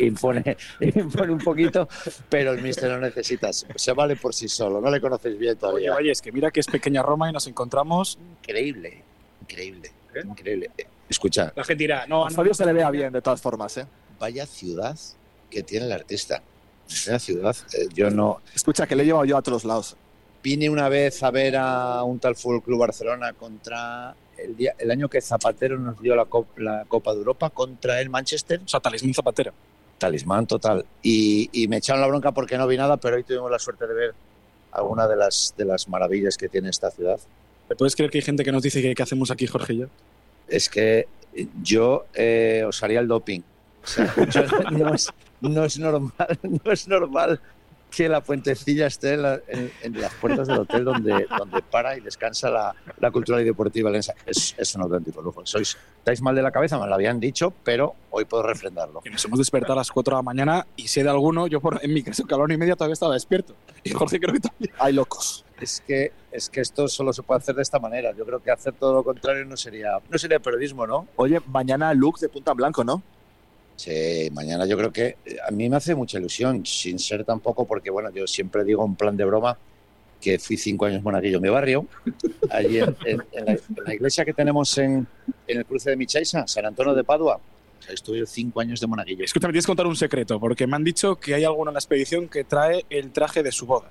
Impone, 0.00 0.56
impone 0.80 1.32
un 1.32 1.38
poquito, 1.38 1.88
pero 2.28 2.52
el 2.52 2.62
mister 2.62 2.90
no 2.90 2.98
necesita. 2.98 3.52
Se 3.52 3.92
vale 3.92 4.16
por 4.16 4.34
sí 4.34 4.48
solo, 4.48 4.80
no 4.80 4.90
le 4.90 5.00
conoces 5.00 5.38
bien 5.38 5.52
Oye, 5.52 5.60
todavía. 5.60 5.94
oye, 5.94 6.10
es 6.12 6.20
que 6.22 6.32
mira 6.32 6.50
que 6.50 6.60
es 6.60 6.66
pequeña 6.66 7.02
Roma 7.02 7.28
y 7.30 7.32
nos 7.32 7.46
encontramos. 7.46 8.18
Increíble, 8.42 9.02
increíble, 9.42 9.90
increíble. 10.24 10.70
Eh, 10.76 10.86
Escucha, 11.08 11.52
La 11.54 11.62
gente 11.64 11.84
dirá, 11.84 12.06
no, 12.06 12.26
A 12.26 12.30
Fabio 12.30 12.52
se 12.52 12.66
le 12.66 12.72
vea 12.72 12.90
bien, 12.90 13.12
de 13.12 13.22
todas 13.22 13.40
formas, 13.40 13.76
¿eh? 13.76 13.86
vaya 14.18 14.44
ciudad 14.46 14.98
que 15.50 15.62
tiene 15.62 15.86
el 15.86 15.92
artista. 15.92 16.42
Vaya 17.06 17.18
ciudad. 17.18 17.56
Eh, 17.74 17.86
yo 17.94 18.10
no 18.10 18.40
Escucha, 18.54 18.86
que 18.86 18.96
le 18.96 19.02
he 19.02 19.06
llevado 19.06 19.24
yo 19.24 19.36
a 19.36 19.42
todos 19.42 19.64
lados. 19.64 19.96
vine 20.42 20.68
una 20.70 20.88
vez 20.88 21.22
a 21.22 21.30
ver 21.30 21.56
a 21.56 22.02
un 22.02 22.18
tal 22.18 22.34
Fútbol 22.36 22.62
Club 22.62 22.80
Barcelona 22.80 23.32
contra 23.34 24.14
el, 24.38 24.56
día, 24.56 24.74
el 24.78 24.90
año 24.90 25.08
que 25.08 25.20
Zapatero 25.20 25.78
nos 25.78 26.00
dio 26.00 26.14
la, 26.16 26.24
Cop- 26.26 26.56
la 26.56 26.84
Copa 26.88 27.12
de 27.12 27.18
Europa 27.18 27.50
contra 27.50 28.00
el 28.00 28.10
Manchester. 28.10 28.60
O 28.64 28.68
sea, 28.68 28.80
talismán 28.80 29.14
zapatero. 29.14 29.52
Talismán 29.98 30.46
total. 30.46 30.84
Y, 31.02 31.48
y 31.52 31.68
me 31.68 31.78
echaron 31.78 32.00
la 32.02 32.06
bronca 32.08 32.32
porque 32.32 32.58
no 32.58 32.66
vi 32.66 32.76
nada, 32.76 32.96
pero 32.98 33.16
hoy 33.16 33.24
tuvimos 33.24 33.50
la 33.50 33.58
suerte 33.58 33.86
de 33.86 33.94
ver 33.94 34.14
alguna 34.72 35.08
de 35.08 35.16
las, 35.16 35.54
de 35.56 35.64
las 35.64 35.88
maravillas 35.88 36.36
que 36.36 36.48
tiene 36.48 36.68
esta 36.68 36.90
ciudad. 36.90 37.18
¿Te 37.68 37.76
puedes 37.76 37.96
creer 37.96 38.10
que 38.10 38.18
hay 38.18 38.22
gente 38.22 38.44
que 38.44 38.52
nos 38.52 38.62
dice 38.62 38.82
que 38.82 38.94
qué 38.94 39.02
hacemos 39.02 39.30
aquí, 39.30 39.46
Jorge 39.46 39.72
y 39.74 39.78
yo? 39.78 39.86
Es 40.48 40.68
que 40.68 41.08
yo 41.62 42.06
eh, 42.14 42.64
os 42.66 42.82
haría 42.82 43.00
el 43.00 43.08
doping. 43.08 43.40
O 43.82 43.86
sea, 43.86 44.12
yo- 44.28 44.42
no, 44.70 44.94
es, 44.94 45.08
no 45.40 45.64
es 45.64 45.78
normal, 45.78 46.38
no 46.64 46.72
es 46.72 46.88
normal 46.88 47.40
que 47.90 48.08
la 48.08 48.20
puentecilla 48.20 48.86
esté 48.86 49.14
en, 49.14 49.22
la- 49.22 49.40
en- 49.48 49.72
en 49.82 50.00
las 50.00 50.12
puertas 50.14 50.46
del 50.48 50.58
hotel 50.58 50.84
donde, 50.84 51.26
donde 51.38 51.62
para 51.62 51.96
y 51.96 52.00
descansa 52.00 52.50
la, 52.50 52.74
la 52.98 53.10
cultural 53.10 53.40
y 53.40 53.44
deportiva 53.44 53.90
lensa. 53.90 54.14
Es, 54.26 54.54
es 54.58 54.74
un 54.74 54.82
auténtico 54.82 55.22
lujo. 55.22 55.46
Sois, 55.46 55.76
estáis 55.98 56.20
mal 56.20 56.34
de 56.34 56.42
la 56.42 56.50
cabeza, 56.50 56.78
me 56.78 56.86
lo 56.86 56.94
habían 56.94 57.18
dicho, 57.20 57.52
pero 57.64 57.94
hoy 58.10 58.24
puedo 58.24 58.42
refrendarlo. 58.42 59.00
Que 59.00 59.10
nos 59.10 59.24
hemos 59.24 59.38
despertado 59.38 59.74
a 59.74 59.76
las 59.76 59.90
4 59.90 60.14
de 60.14 60.18
la 60.18 60.22
mañana 60.22 60.66
y 60.76 60.88
sé 60.88 61.02
de 61.04 61.08
alguno, 61.10 61.46
yo 61.46 61.60
por, 61.60 61.78
en 61.82 61.94
mi 61.94 62.02
caso, 62.02 62.24
que 62.26 62.34
a 62.34 62.38
la 62.38 62.44
una 62.44 62.54
y 62.54 62.58
media 62.58 62.74
todavía 62.76 62.94
estaba 62.94 63.14
despierto. 63.14 63.54
Y 63.84 63.90
Jorge 63.90 64.18
creo 64.20 64.34
que 64.34 64.40
también. 64.40 64.72
Hay 64.78 64.92
locos. 64.92 65.44
Es 65.60 65.80
que, 65.86 66.12
es 66.32 66.50
que 66.50 66.60
esto 66.60 66.86
solo 66.88 67.14
se 67.14 67.22
puede 67.22 67.38
hacer 67.38 67.54
de 67.54 67.62
esta 67.62 67.78
manera. 67.78 68.12
Yo 68.14 68.26
creo 68.26 68.42
que 68.42 68.50
hacer 68.50 68.74
todo 68.74 68.92
lo 68.92 69.04
contrario 69.04 69.44
no 69.46 69.56
sería, 69.56 69.92
no 70.10 70.18
sería 70.18 70.38
periodismo, 70.38 70.86
¿no? 70.86 71.08
Oye, 71.16 71.40
mañana 71.46 71.94
look 71.94 72.18
de 72.18 72.28
punta 72.28 72.50
en 72.50 72.56
blanco, 72.58 72.84
¿no? 72.84 73.02
Sí, 73.76 74.30
mañana 74.32 74.64
yo 74.66 74.76
creo 74.78 74.90
que 74.90 75.16
eh, 75.24 75.36
a 75.46 75.50
mí 75.50 75.68
me 75.68 75.76
hace 75.76 75.94
mucha 75.94 76.18
ilusión, 76.18 76.64
sin 76.64 76.98
ser 76.98 77.24
tampoco 77.24 77.66
porque, 77.66 77.90
bueno, 77.90 78.10
yo 78.10 78.26
siempre 78.26 78.64
digo 78.64 78.84
en 78.86 78.94
plan 78.96 79.16
de 79.16 79.24
broma 79.24 79.58
que 80.20 80.38
fui 80.38 80.56
cinco 80.56 80.86
años 80.86 81.02
monaguillo 81.02 81.36
en 81.36 81.42
mi 81.42 81.48
barrio, 81.50 81.86
allí 82.50 82.78
en, 82.78 82.96
en- 83.04 83.22
en 83.32 83.44
la, 83.44 83.52
en 83.52 83.60
la 83.84 83.94
iglesia 83.94 84.24
que 84.24 84.32
tenemos 84.32 84.76
en, 84.78 85.06
el 85.46 85.64
cruce 85.66 85.90
de 85.90 85.96
Michaisa, 85.96 86.46
San 86.46 86.64
Antonio 86.64 86.94
de 86.94 87.04
Padua. 87.04 87.36
O 87.78 87.82
sea, 87.82 87.92
estuve 87.92 88.26
cinco 88.26 88.60
años 88.60 88.80
de 88.80 88.86
monaguillo. 88.86 89.24
Escúchame, 89.24 89.52
tienes 89.52 89.66
que 89.66 89.70
contar 89.70 89.86
un 89.86 89.94
secreto, 89.94 90.40
porque 90.40 90.66
me 90.66 90.74
han 90.76 90.82
dicho 90.84 91.16
que 91.16 91.34
hay 91.34 91.44
alguno 91.44 91.70
en 91.70 91.74
la 91.74 91.78
expedición 91.80 92.28
que 92.28 92.44
trae 92.44 92.86
el 92.88 93.12
traje 93.12 93.42
de 93.42 93.52
su 93.52 93.66
boda. 93.66 93.90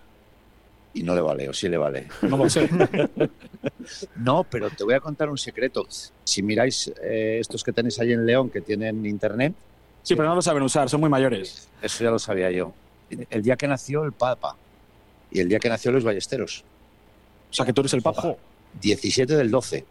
Y 0.96 1.04
no 1.04 1.14
le 1.14 1.22
vale, 1.22 1.48
o 1.48 1.54
sí 1.54 1.70
le 1.70 1.78
vale. 1.78 2.08
No 2.24 2.38
lo 2.38 2.50
sé. 2.50 2.68
No, 4.16 4.44
pero 4.50 4.70
te 4.72 4.84
voy 4.84 4.96
a 4.96 5.00
contar 5.00 5.30
un 5.30 5.38
secreto. 5.38 5.86
Si 6.24 6.42
miráis 6.42 6.92
eh, 7.04 7.38
estos 7.40 7.64
que 7.64 7.72
tenéis 7.72 8.00
ahí 8.00 8.14
en 8.14 8.26
León, 8.26 8.50
que 8.50 8.62
tienen 8.62 9.06
internet, 9.06 9.54
Sí, 10.06 10.16
pero 10.16 10.30
no 10.30 10.36
lo 10.36 10.42
saben 10.42 10.64
usar, 10.64 10.90
son 10.90 11.02
muy 11.02 11.10
mayores. 11.10 11.68
eso 11.82 12.04
ya 12.04 12.12
lo 12.12 12.20
sabía 12.20 12.50
yo. 12.52 12.72
El 13.30 13.42
día 13.42 13.56
que 13.58 13.68
nació 13.68 14.04
el 14.04 14.12
Papa 14.14 14.56
y 15.32 15.40
el 15.42 15.50
día 15.50 15.60
que 15.60 15.68
nació 15.68 15.92
Luis 15.92 16.04
Ballesteros. 16.04 16.64
O 17.50 17.54
sea, 17.54 17.66
que 17.66 17.74
tú 17.74 17.82
eres 17.82 17.94
el 17.94 18.02
papa. 18.02 18.36
17 18.82 19.36
del 19.36 19.50
12. 19.52 19.86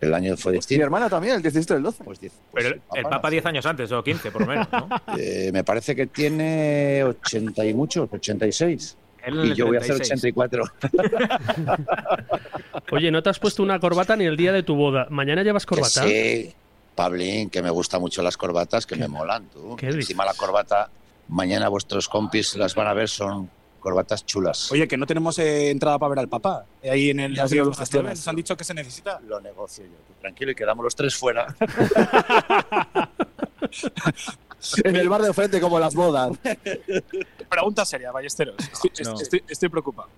El 0.00 0.12
año 0.14 0.36
fue 0.36 0.52
Mi 0.52 0.58
distinto. 0.58 0.84
hermana 0.84 1.08
también, 1.08 1.36
el 1.36 1.42
17 1.42 1.74
del 1.74 1.82
12. 1.82 2.04
Pues, 2.04 2.20
diez- 2.20 2.32
pues 2.50 2.64
Pero 2.64 2.74
el, 2.94 2.98
el 2.98 3.04
Papa 3.04 3.30
10 3.30 3.46
años 3.46 3.64
antes, 3.66 3.90
o 3.92 4.02
15 4.04 4.30
por 4.30 4.42
lo 4.42 4.46
menos, 4.48 4.68
¿no? 4.72 4.88
eh, 5.18 5.50
me 5.52 5.64
parece 5.64 5.94
que 5.96 6.06
tiene 6.06 7.02
80 7.04 7.64
y 7.66 7.74
muchos, 7.74 8.08
86. 8.12 8.96
Él 9.24 9.40
en 9.40 9.46
Y 9.46 9.54
yo 9.54 9.66
voy 9.66 9.76
a 9.76 9.80
hacer 9.80 9.96
36. 9.96 10.34
84. 10.36 10.64
Oye, 12.92 13.10
no 13.10 13.22
te 13.22 13.30
has 13.30 13.38
puesto 13.38 13.62
una 13.62 13.78
corbata 13.80 14.16
ni 14.16 14.24
el 14.24 14.36
día 14.36 14.52
de 14.52 14.62
tu 14.62 14.74
boda. 14.76 15.06
¿Mañana 15.10 15.42
llevas 15.42 15.66
corbata? 15.66 16.04
sí, 16.04 16.52
Pablín, 16.96 17.48
que 17.50 17.62
me 17.62 17.70
gustan 17.70 18.00
mucho 18.00 18.22
las 18.22 18.36
corbatas, 18.36 18.84
que 18.86 18.96
me 18.96 19.06
molan, 19.06 19.44
tú. 19.50 19.76
¿Qué 19.76 19.86
dices? 19.86 20.00
Encima 20.00 20.24
la 20.24 20.34
corbata, 20.34 20.90
mañana 21.28 21.68
vuestros 21.68 22.08
compis 22.08 22.56
las 22.56 22.74
van 22.74 22.88
a 22.88 22.94
ver, 22.94 23.08
son 23.08 23.48
corbatas 23.80 24.26
chulas. 24.26 24.72
Oye, 24.72 24.88
que 24.88 24.96
no 24.96 25.06
tenemos 25.06 25.38
eh, 25.38 25.70
entrada 25.70 25.98
para 25.98 26.10
ver 26.10 26.18
al 26.20 26.28
papá. 26.28 26.64
eh, 26.82 26.90
Ahí 26.90 27.10
en 27.10 27.20
el 27.20 27.34
Ya 27.36 27.44
Río 27.44 27.48
se 27.48 27.56
lo 27.66 27.70
de 27.70 27.76
gestionas. 27.76 28.18
Nos 28.18 28.26
han 28.28 28.34
dicho 28.36 28.56
que 28.56 28.64
se 28.64 28.74
necesita. 28.74 29.20
Lo 29.20 29.40
negocio 29.40 29.84
yo. 29.84 29.90
tú 30.08 30.14
Tranquilo 30.20 30.50
y 30.50 30.54
quedamos 30.56 30.82
los 30.82 30.96
tres 30.96 31.14
fuera. 31.14 31.54
En 34.84 34.96
el 34.96 35.08
bar 35.08 35.22
de 35.22 35.32
frente, 35.32 35.60
como 35.60 35.78
las 35.78 35.94
bodas. 35.94 36.32
Pregunta 37.48 37.84
seria, 37.84 38.10
Ballesteros. 38.10 38.56
Estoy, 38.58 38.90
No. 39.04 39.20
estoy- 39.20 39.44
estoy 39.48 39.68
preocupado. 39.68 40.08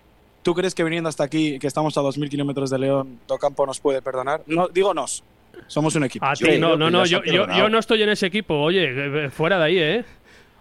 ¿Tú 0.43 0.55
crees 0.55 0.75
que 0.75 0.85
viniendo 0.85 1.09
hasta 1.09 1.25
aquí, 1.25 1.59
que 1.59 1.67
estamos 1.67 1.97
a 1.99 2.01
2.000 2.03 2.31
kilómetros 2.31 2.71
de 2.71 2.79
León, 2.79 3.19
Docampo 3.27 3.67
nos 3.67 3.81
puede 3.81 4.01
perdonar? 4.01 4.43
No, 4.47 4.69
digo 4.69 4.95
nos. 4.95 5.23
Somos 5.67 5.95
un 5.97 6.05
equipo. 6.05 6.25
A 6.25 6.35
Yo 6.35 6.47
ti, 6.47 6.53
creo 6.57 6.61
no, 6.61 6.77
no, 6.77 6.91
no, 6.91 7.05
yo, 7.07 7.23
yo, 7.25 7.69
no 7.69 7.79
estoy 7.79 8.03
en 8.03 8.09
ese 8.11 8.27
equipo. 8.27 8.55
Oye, 8.55 9.25
eh, 9.27 9.31
fuera 9.31 9.59
de 9.59 9.65
ahí, 9.65 9.79
¿eh? 9.79 10.05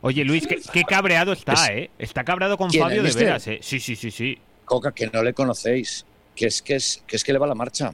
Oye, 0.01 0.23
Luis, 0.25 0.45
qué, 0.47 0.59
qué 0.71 0.83
cabreado 0.83 1.31
está, 1.33 1.53
Es- 1.53 1.69
¿eh? 1.69 1.89
Está 1.97 2.23
cabreado 2.23 2.57
con 2.57 2.69
¿Quién, 2.69 2.83
Fabio 2.83 2.97
de 2.97 3.03
mister? 3.07 3.25
veras, 3.25 3.47
¿eh? 3.47 3.59
Sí, 3.61 3.79
sí, 3.79 3.95
sí, 3.95 4.11
sí. 4.11 4.37
Coca, 4.65 4.91
que 4.91 5.07
no 5.07 5.23
le 5.23 5.33
conocéis. 5.33 6.05
Que 6.35 6.45
es 6.47 6.61
que, 6.61 6.75
es, 6.75 7.03
que 7.07 7.15
es 7.15 7.23
que 7.23 7.33
le 7.33 7.39
va 7.39 7.47
la 7.47 7.55
marcha. 7.55 7.93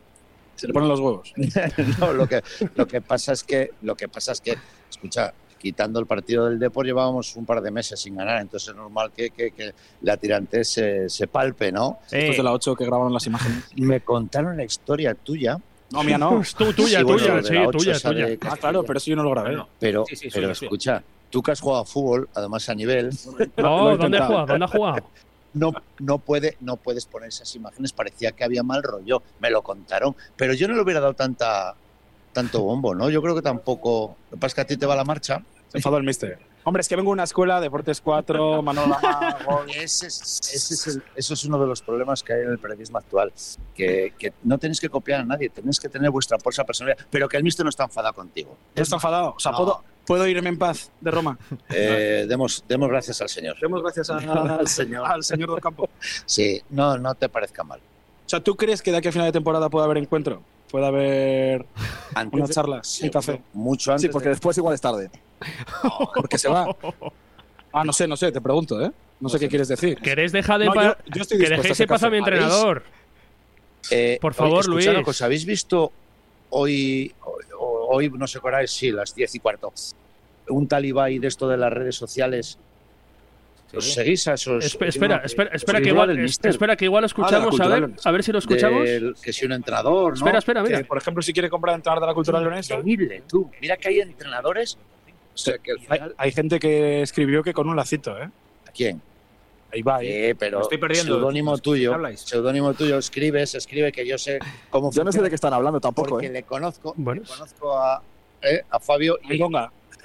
Se 0.56 0.68
le 0.68 0.74
ponen 0.74 0.90
los 0.90 1.00
huevos. 1.00 1.32
no, 2.00 2.14
lo 2.14 2.28
que, 2.28 2.42
lo 2.76 2.86
que 2.88 3.02
pasa 3.02 3.32
es 3.34 3.44
que, 3.44 3.72
lo 3.82 3.96
que 3.96 4.08
pasa 4.10 4.34
es 4.34 4.42
que, 4.42 4.56
escucha, 4.90 5.34
quitando 5.58 5.98
el 6.02 6.06
partido 6.06 6.50
del 6.50 6.60
Depor 6.60 6.86
llevábamos 6.86 7.36
un 7.38 7.46
par 7.46 7.62
de 7.62 7.72
meses 7.72 8.00
sin 8.02 8.16
ganar, 8.18 8.42
entonces 8.42 8.70
es 8.70 8.76
normal 8.76 9.12
que, 9.16 9.30
que, 9.30 9.52
que 9.52 9.72
la 10.02 10.18
tirante 10.18 10.66
se, 10.66 11.10
se 11.10 11.28
palpe, 11.28 11.72
¿no? 11.72 12.00
Es 12.12 12.36
de 12.36 12.44
la 12.44 12.52
8 12.52 12.76
que 12.76 12.86
grabaron 12.86 13.14
las 13.14 13.26
imágenes. 13.26 13.64
Me 13.78 14.02
contaron 14.02 14.58
la 14.58 14.66
historia 14.66 15.16
tuya, 15.16 15.58
No, 15.94 16.04
mía 16.04 16.18
no. 16.18 16.42
Tú, 16.58 16.74
tuya, 16.74 17.00
Sí, 17.00 17.04
bueno, 17.04 17.20
tuya, 17.20 17.42
sí, 17.42 17.54
tuya, 17.72 18.00
tuya. 18.00 18.38
Ah, 18.52 18.58
claro, 18.58 18.84
pero 18.84 18.98
eso 18.98 19.08
yo 19.10 19.16
no 19.16 19.24
lo 19.24 19.30
grabé. 19.32 19.58
Pero, 19.80 20.06
Sí, 20.08 20.16
sí, 20.16 20.30
pero 20.34 20.52
escucha, 20.52 21.04
tú 21.30 21.42
que 21.42 21.52
has 21.52 21.60
jugado 21.62 21.82
a 21.84 21.86
fútbol, 21.86 22.28
además 22.34 22.68
a 22.70 22.76
nivel, 22.76 23.12
No, 23.58 23.90
¿dónde 23.98 24.18
ha 24.18 24.22
intentado. 24.22 24.28
jugado? 24.28 24.48
¿Dónde 24.48 24.66
ha 24.66 24.68
jugado? 24.68 25.10
no, 25.54 25.72
no, 26.00 26.18
puede, 26.18 26.58
no 26.62 26.78
puedes 26.78 27.06
poner 27.06 27.30
esas 27.30 27.56
imágenes. 27.56 27.94
Parecía 27.94 28.32
que 28.32 28.44
había 28.44 28.64
mal 28.64 28.82
rollo, 28.84 29.22
me 29.40 29.50
lo 29.52 29.62
contaron, 29.62 30.16
pero 30.36 30.54
yo 30.54 30.68
no 30.68 30.74
le 30.76 30.82
hubiera 30.82 31.00
dado 31.00 31.14
tanta 31.14 31.76
tanto 32.34 32.64
bombo, 32.64 32.96
¿no? 32.96 33.12
Yo 33.12 33.22
creo 33.22 33.36
que 33.36 33.44
tampoco. 33.44 34.18
Lo 34.32 34.38
que 34.38 34.42
pasa 34.42 34.48
es 34.48 34.56
que 34.56 34.62
a 34.62 34.66
ti 34.66 34.78
te 34.78 34.88
va 34.88 34.96
la 34.96 35.04
marcha. 35.04 35.44
Se 35.72 35.78
enfadó 35.78 35.98
el 35.98 36.04
mister. 36.04 36.40
Hombre, 36.66 36.82
es 36.82 36.88
que 36.88 36.96
vengo 36.96 37.10
de 37.10 37.14
una 37.14 37.24
escuela, 37.24 37.60
Deportes 37.60 38.00
4, 38.02 38.62
Manolama, 38.64 39.38
gol. 39.46 39.70
Ese 39.70 40.08
es, 40.08 40.40
ese 40.54 40.74
es 40.74 40.88
el- 40.88 41.04
eso 41.16 41.34
es 41.34 41.44
uno 41.46 41.60
de 41.60 41.68
los 41.68 41.82
problemas 41.82 42.24
que 42.24 42.34
hay 42.34 42.42
en 42.44 42.50
el 42.52 42.60
periodismo 42.60 42.98
actual. 42.98 43.34
Que, 43.76 44.14
que 44.18 44.34
no 44.44 44.58
tenéis 44.58 44.80
que 44.80 44.90
copiar 44.90 45.22
a 45.22 45.26
nadie, 45.26 45.50
tenéis 45.50 45.80
que 45.80 45.90
tener 45.90 46.10
vuestra 46.12 46.38
bolsa 46.44 46.64
personal, 46.64 46.96
pero 47.10 47.28
que 47.28 47.38
el 47.38 47.44
mister 47.44 47.66
no 47.66 47.70
está 47.70 47.84
enfadado 47.84 48.14
contigo. 48.14 48.56
¿No 48.76 48.82
está 48.82 48.96
enfadado? 48.96 49.34
O 49.36 49.40
sea, 49.40 49.52
No. 49.52 49.58
¿puedo, 49.58 49.84
¿puedo 50.06 50.28
irme 50.28 50.50
en 50.50 50.58
paz 50.58 50.92
de 51.02 51.12
Roma? 51.12 51.38
Eh, 51.70 52.26
demos, 52.30 52.64
demos 52.68 52.88
gracias 52.90 53.20
al 53.22 53.30
Señor. 53.30 53.58
Demos 53.62 53.82
gracias 53.82 54.10
a- 54.10 54.18
Al 54.60 54.68
Señor. 54.68 55.06
al 55.06 55.24
señor 55.24 55.50
Docampo. 55.50 55.90
Sí, 56.26 56.62
no, 56.70 56.98
no 56.98 57.14
te 57.16 57.28
parezca 57.30 57.64
mal. 57.64 57.80
O 58.26 58.30
sea, 58.30 58.40
¿tú 58.40 58.56
crees 58.56 58.82
que 58.82 58.92
de 58.92 58.98
aquí 58.98 59.10
a 59.10 59.12
final 59.12 59.28
de 59.28 59.34
temporada 59.34 59.70
puede 59.70 59.86
haber 59.86 59.98
encuentro? 59.98 60.42
¿Puede 60.72 60.88
haber 60.88 61.66
Antes 62.16 62.34
unas 62.38 62.50
de- 62.50 62.56
charlas, 62.56 63.00
un 63.04 63.10
café? 63.10 63.42
Mucho 63.54 63.92
antes. 63.92 64.02
Sí, 64.04 64.08
porque 64.10 64.30
de- 64.30 64.36
después 64.36 64.58
igual 64.58 64.74
es 64.74 64.82
tarde. 64.82 65.12
Porque 66.16 66.38
se 66.38 66.50
va. 66.50 66.76
Ah, 67.72 67.84
no 67.84 67.92
sé, 67.94 68.08
no 68.08 68.16
sé, 68.16 68.32
te 68.32 68.42
pregunto, 68.42 68.82
¿eh? 68.84 68.92
No 69.20 69.30
sé 69.30 69.40
qué 69.40 69.48
quieres 69.48 69.68
decir. 69.68 69.98
¿Queréis 69.98 70.32
dejar 70.32 70.60
de 70.60 70.66
No, 70.66 70.74
pa- 70.74 70.84
yo- 70.84 70.96
yo 71.16 71.22
estoy 71.22 71.38
que 71.38 71.44
dispuesto 71.46 71.54
a 71.54 71.58
dejéis 71.58 71.72
ese 71.72 71.84
en 71.84 71.90
paz 71.90 72.04
a 72.04 72.10
mi 72.10 72.18
entrenador? 72.18 72.84
Eh, 73.92 74.18
Por 74.22 74.34
favor, 74.34 74.68
Luis. 74.68 74.90
cosa, 75.04 75.26
¿habéis 75.26 75.46
visto 75.46 75.92
hoy, 76.50 77.14
hoy, 77.26 77.44
hoy, 77.90 78.10
no 78.10 78.28
sé 78.28 78.40
hora 78.42 78.62
es, 78.62 78.72
sí, 78.72 78.92
las 78.92 79.14
10 79.16 79.36
y 79.36 79.40
cuarto, 79.40 79.74
un 80.50 80.68
talibán 80.68 81.20
de 81.20 81.28
esto 81.28 81.48
de 81.48 81.58
las 81.58 81.72
redes 81.72 81.96
sociales? 81.96 82.58
¿Os 83.76 83.92
seguís 83.92 84.28
a 84.28 84.34
esos? 84.36 84.64
Espe- 84.64 84.88
espera, 84.90 85.22
espera, 85.26 85.50
que- 85.50 85.56
espera, 85.58 85.82
que 85.82 85.90
igual, 85.90 86.20
espera 86.20 86.76
que 86.76 86.86
igual 86.86 87.02
lo 87.02 87.08
escuchamos, 87.08 87.60
a 87.60 87.68
ver, 87.68 87.90
a 88.04 88.12
ver 88.12 88.24
si 88.24 88.32
lo 88.32 88.38
escuchamos. 88.38 88.84
del- 88.86 89.16
que 89.22 89.34
si 89.34 89.46
un 89.48 89.54
entrenador, 89.54 90.12
¿no? 90.12 90.16
Espera, 90.18 90.38
espera, 90.38 90.62
mira. 90.64 90.78
Que, 90.78 90.86
por 90.86 91.00
ejemplo, 91.00 91.24
si 91.24 91.34
quiere 91.34 91.50
comprar 91.50 91.74
entrenador 91.76 92.02
de 92.04 92.08
la 92.08 92.14
cultura 92.14 92.40
leonesa, 92.40 92.76
Increíble, 92.76 93.24
tú. 93.28 93.50
Mira 93.62 93.76
que 93.78 93.88
hay 93.88 94.00
entrenadores. 94.02 94.78
O 95.34 95.38
sea, 95.38 95.58
que 95.58 95.72
al 95.72 95.78
hay, 95.78 95.84
final, 95.86 96.16
hay 96.18 96.32
gente 96.32 96.60
que 96.60 97.02
escribió 97.02 97.44
que 97.44 97.54
con 97.54 97.68
un 97.68 97.76
lacito, 97.76 98.18
¿eh? 98.22 98.30
¿A 98.68 98.72
quién? 98.72 99.02
Ahí 99.72 99.82
va. 99.82 100.04
Eh, 100.04 100.36
pero 100.38 100.58
Me 100.60 100.64
estoy 100.64 100.78
perdiendo. 100.78 101.16
Seudónimo 101.16 101.56
¿De 101.56 101.62
tuyo. 101.62 101.96
Seudónimo 102.18 102.74
tuyo, 102.76 102.98
escribes, 103.00 103.56
escribe 103.56 103.92
que 103.92 104.06
yo 104.06 104.18
sé 104.20 104.38
cómo 104.70 104.92
Yo 104.92 105.04
no 105.04 105.12
sé 105.12 105.22
de 105.22 105.30
qué 105.30 105.36
están 105.36 105.54
hablando 105.54 105.80
tampoco, 105.80 106.10
porque 106.10 106.28
¿eh? 106.28 106.32
le 106.32 106.44
conozco, 106.44 106.94
Bueno. 106.96 107.22
le 107.24 107.28
conozco 107.28 107.76
a, 107.78 108.02
eh, 108.44 108.62
a 108.70 108.80
Fabio 108.80 109.18
y, 109.24 109.34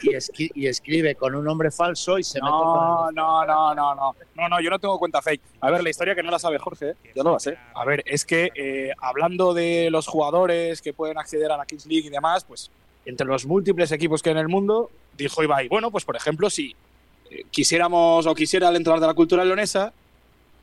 y, 0.00 0.08
esqui- 0.14 0.50
y 0.54 0.66
escribe 0.68 1.16
con 1.16 1.34
un 1.34 1.44
nombre 1.44 1.70
falso 1.70 2.18
y 2.18 2.24
se 2.24 2.38
mete 2.40 2.50
con 2.50 2.62
No, 2.62 3.08
el- 3.10 3.14
no, 3.14 3.44
no, 3.44 3.74
no, 3.74 3.94
no. 3.94 4.14
No, 4.36 4.48
no, 4.48 4.60
yo 4.62 4.70
no 4.70 4.78
tengo 4.78 4.98
cuenta 4.98 5.20
fake. 5.20 5.42
A 5.60 5.70
ver, 5.70 5.82
la 5.82 5.90
historia 5.90 6.14
que 6.14 6.22
no 6.22 6.30
la 6.30 6.38
sabe 6.38 6.58
Jorge. 6.58 6.90
¿eh? 6.90 6.94
Yo 7.14 7.22
no 7.22 7.32
lo 7.32 7.38
sé. 7.40 7.58
A 7.74 7.84
ver, 7.84 8.02
es 8.06 8.24
que 8.24 8.48
eh, 8.54 8.92
hablando 9.02 9.52
de 9.52 9.90
los 9.90 10.06
jugadores 10.06 10.80
que 10.80 10.94
pueden 10.94 11.18
acceder 11.18 11.52
a 11.52 11.58
la 11.58 11.66
Kings 11.66 11.84
League 11.84 12.06
y 12.06 12.10
demás, 12.10 12.44
pues 12.44 12.70
entre 13.04 13.26
los 13.26 13.44
múltiples 13.44 13.92
equipos 13.92 14.22
que 14.22 14.30
hay 14.30 14.34
en 14.34 14.38
el 14.38 14.48
mundo, 14.48 14.90
dijo 15.24 15.42
Ibai, 15.42 15.68
bueno, 15.68 15.90
pues 15.90 16.04
por 16.04 16.16
ejemplo, 16.16 16.48
si 16.48 16.74
eh, 17.30 17.44
quisiéramos 17.50 18.26
o 18.26 18.34
quisiera 18.34 18.68
el 18.68 18.76
entrenador 18.76 19.00
de 19.02 19.06
la 19.08 19.14
cultura 19.14 19.44
leonesa, 19.44 19.92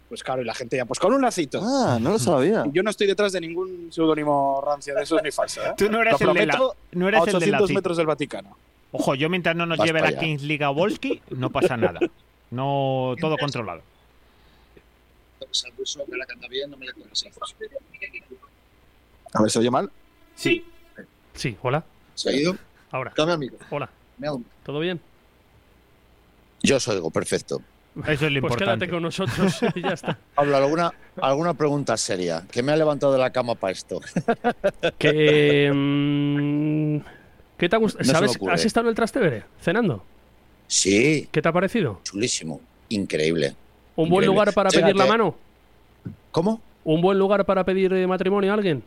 pues 0.10 0.24
claro, 0.24 0.42
y 0.42 0.46
la 0.46 0.54
gente 0.54 0.78
ya, 0.78 0.86
pues 0.86 1.00
con 1.00 1.14
un 1.14 1.22
lacito. 1.22 1.62
Ah, 1.64 1.98
no 2.00 2.12
lo 2.12 2.20
sabía. 2.20 2.64
Yo 2.72 2.84
no 2.84 2.90
estoy 2.90 3.08
detrás 3.08 3.32
de 3.32 3.42
ningún 3.42 3.92
seudónimo 3.92 4.62
rancio 4.66 4.96
de 4.96 5.04
esos 5.04 5.22
ni 5.24 5.32
falso. 5.32 5.64
¿eh? 5.66 5.74
Tú 5.78 5.90
no 5.90 6.02
eres 6.02 6.20
Lo 6.22 6.32
el 6.32 6.38
de 6.38 6.46
la, 6.46 6.58
no 6.92 7.06
a 7.06 7.10
eres 7.10 7.22
el 7.22 7.32
de 7.32 7.38
800 7.38 7.70
la 7.70 7.76
metros 7.76 7.98
del 7.98 8.06
Vaticano. 8.06 8.58
Ojo, 8.92 9.16
yo 9.16 9.30
mientras 9.30 9.56
no 9.56 9.66
nos 9.66 9.78
Vas 9.78 9.88
lleve 9.88 10.02
la. 10.02 10.18
Kings 10.18 10.44
League 10.44 10.64
a 10.64 10.70
Volsky, 10.70 11.22
no 11.32 11.50
pasa 11.50 11.76
nada. 11.76 12.00
No, 12.52 13.16
todo 13.20 13.38
controlado. 13.38 13.82
A 19.34 19.42
ver, 19.42 19.52
¿se 19.52 19.60
oye 19.60 19.72
mal? 19.72 19.92
Sí. 20.36 20.66
Sí, 21.34 21.58
hola. 21.62 21.84
¿Se 22.14 22.30
ha 22.30 22.34
ido? 22.34 22.56
Ahora, 22.92 23.12
Cambia 23.12 23.36
micro. 23.38 23.58
hola. 23.70 23.90
Me 24.18 24.28
¿Todo 24.64 24.80
bien? 24.80 25.00
Yo 26.64 26.78
os 26.78 26.88
oigo, 26.88 27.12
perfecto. 27.12 27.62
Eso 28.08 28.26
es 28.26 28.32
lo 28.32 28.42
Pues 28.42 28.52
importante. 28.52 28.66
quédate 28.86 28.90
con 28.90 29.04
nosotros 29.04 29.60
y 29.76 29.82
ya 29.82 29.94
está. 29.94 30.18
Pablo, 30.36 30.58
¿alguna, 30.58 30.92
alguna 31.22 31.54
pregunta 31.54 31.96
seria? 31.96 32.44
Que 32.52 32.62
me 32.64 32.72
ha 32.72 32.76
levantado 32.76 33.14
de 33.14 33.20
la 33.20 33.32
cama 33.32 33.56
para 33.56 33.72
esto. 33.72 34.02
Que, 34.98 35.72
mm, 35.74 36.98
¿Qué 37.58 37.70
te 37.70 37.76
ha 37.76 37.80
gustado? 37.80 38.52
¿Has 38.52 38.66
estado 38.66 38.88
en 38.88 38.90
el 38.90 38.96
Trastevere 38.96 39.46
cenando? 39.62 40.04
Sí, 40.68 41.30
¿Qué 41.32 41.42
te 41.42 41.48
ha 41.50 41.54
parecido? 41.54 42.02
chulísimo. 42.04 42.60
Increíble. 42.90 43.56
¿Un 43.96 44.10
buen 44.10 44.26
lugar 44.26 44.54
para 44.54 44.70
pedir 44.70 44.96
la 44.96 45.06
mano? 45.06 45.36
¿Cómo? 46.32 46.62
¿Un 46.84 47.02
buen 47.02 47.18
lugar 47.18 47.46
para 47.46 47.64
pedir 47.64 47.94
eh, 47.94 48.06
matrimonio 48.08 48.52
a 48.52 48.56
alguien? 48.56 48.84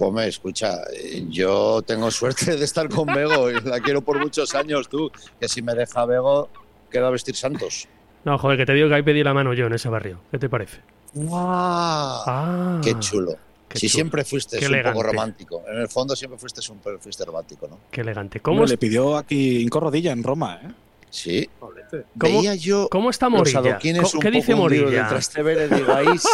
Hombre, 0.00 0.28
escucha, 0.28 0.82
eh, 0.94 1.24
yo 1.28 1.82
tengo 1.82 2.10
suerte 2.10 2.56
de 2.56 2.64
estar 2.64 2.88
con 2.88 3.06
Bego 3.06 3.50
y 3.50 3.60
la 3.60 3.80
quiero 3.80 4.00
por 4.02 4.18
muchos 4.18 4.54
años, 4.54 4.88
tú. 4.88 5.10
Que 5.40 5.48
si 5.48 5.62
me 5.62 5.74
deja 5.74 6.04
Bego, 6.06 6.48
quedo 6.90 7.06
a 7.06 7.10
vestir 7.10 7.34
santos. 7.36 7.86
No, 8.24 8.38
joder, 8.38 8.56
que 8.58 8.66
te 8.66 8.74
digo 8.74 8.88
que 8.88 8.94
hay 8.94 9.02
pedir 9.02 9.24
la 9.24 9.34
mano 9.34 9.52
yo 9.54 9.66
en 9.66 9.72
ese 9.72 9.88
barrio. 9.88 10.20
¿Qué 10.30 10.38
te 10.38 10.48
parece? 10.48 10.78
¡Guau! 11.14 12.22
Ah, 12.26 12.80
¡Qué 12.82 12.94
chulo! 12.98 13.34
qué 13.68 13.78
si 13.78 13.88
chulo. 13.88 13.96
siempre 13.96 14.24
fuiste 14.24 14.58
Qué 14.58 14.66
un 14.66 14.74
elegante. 14.74 14.98
poco 14.98 15.10
romántico. 15.10 15.62
En 15.68 15.78
el 15.78 15.88
fondo 15.88 16.14
siempre 16.14 16.38
fuiste 16.38 16.60
un 16.70 16.80
fuiste 17.00 17.24
romántico, 17.24 17.66
¿no? 17.68 17.78
Qué 17.90 18.02
elegante. 18.02 18.40
¿Cómo, 18.40 18.64
es- 18.64 18.70
le 18.70 18.78
pidió 18.78 19.16
aquí 19.16 19.60
Inco 19.62 19.80
Rodilla 19.80 20.12
en 20.12 20.22
Roma, 20.22 20.60
¿eh? 20.62 20.68
Sí. 21.12 21.46
¿Cómo- 21.60 21.74
Veía 22.40 22.54
yo 22.54 22.88
cómo 22.90 23.10
está 23.10 23.26
los 23.28 23.38
Morilla? 23.40 23.58
adoquines 23.58 24.02
¿Cómo- 24.02 24.12
un 24.14 24.20
¿Qué 24.20 24.30
dice 24.30 24.54
Morilla? 24.54 24.86
del 24.86 25.08
Trastevere 25.08 25.68
de 25.68 25.84
Gaís. 25.84 26.24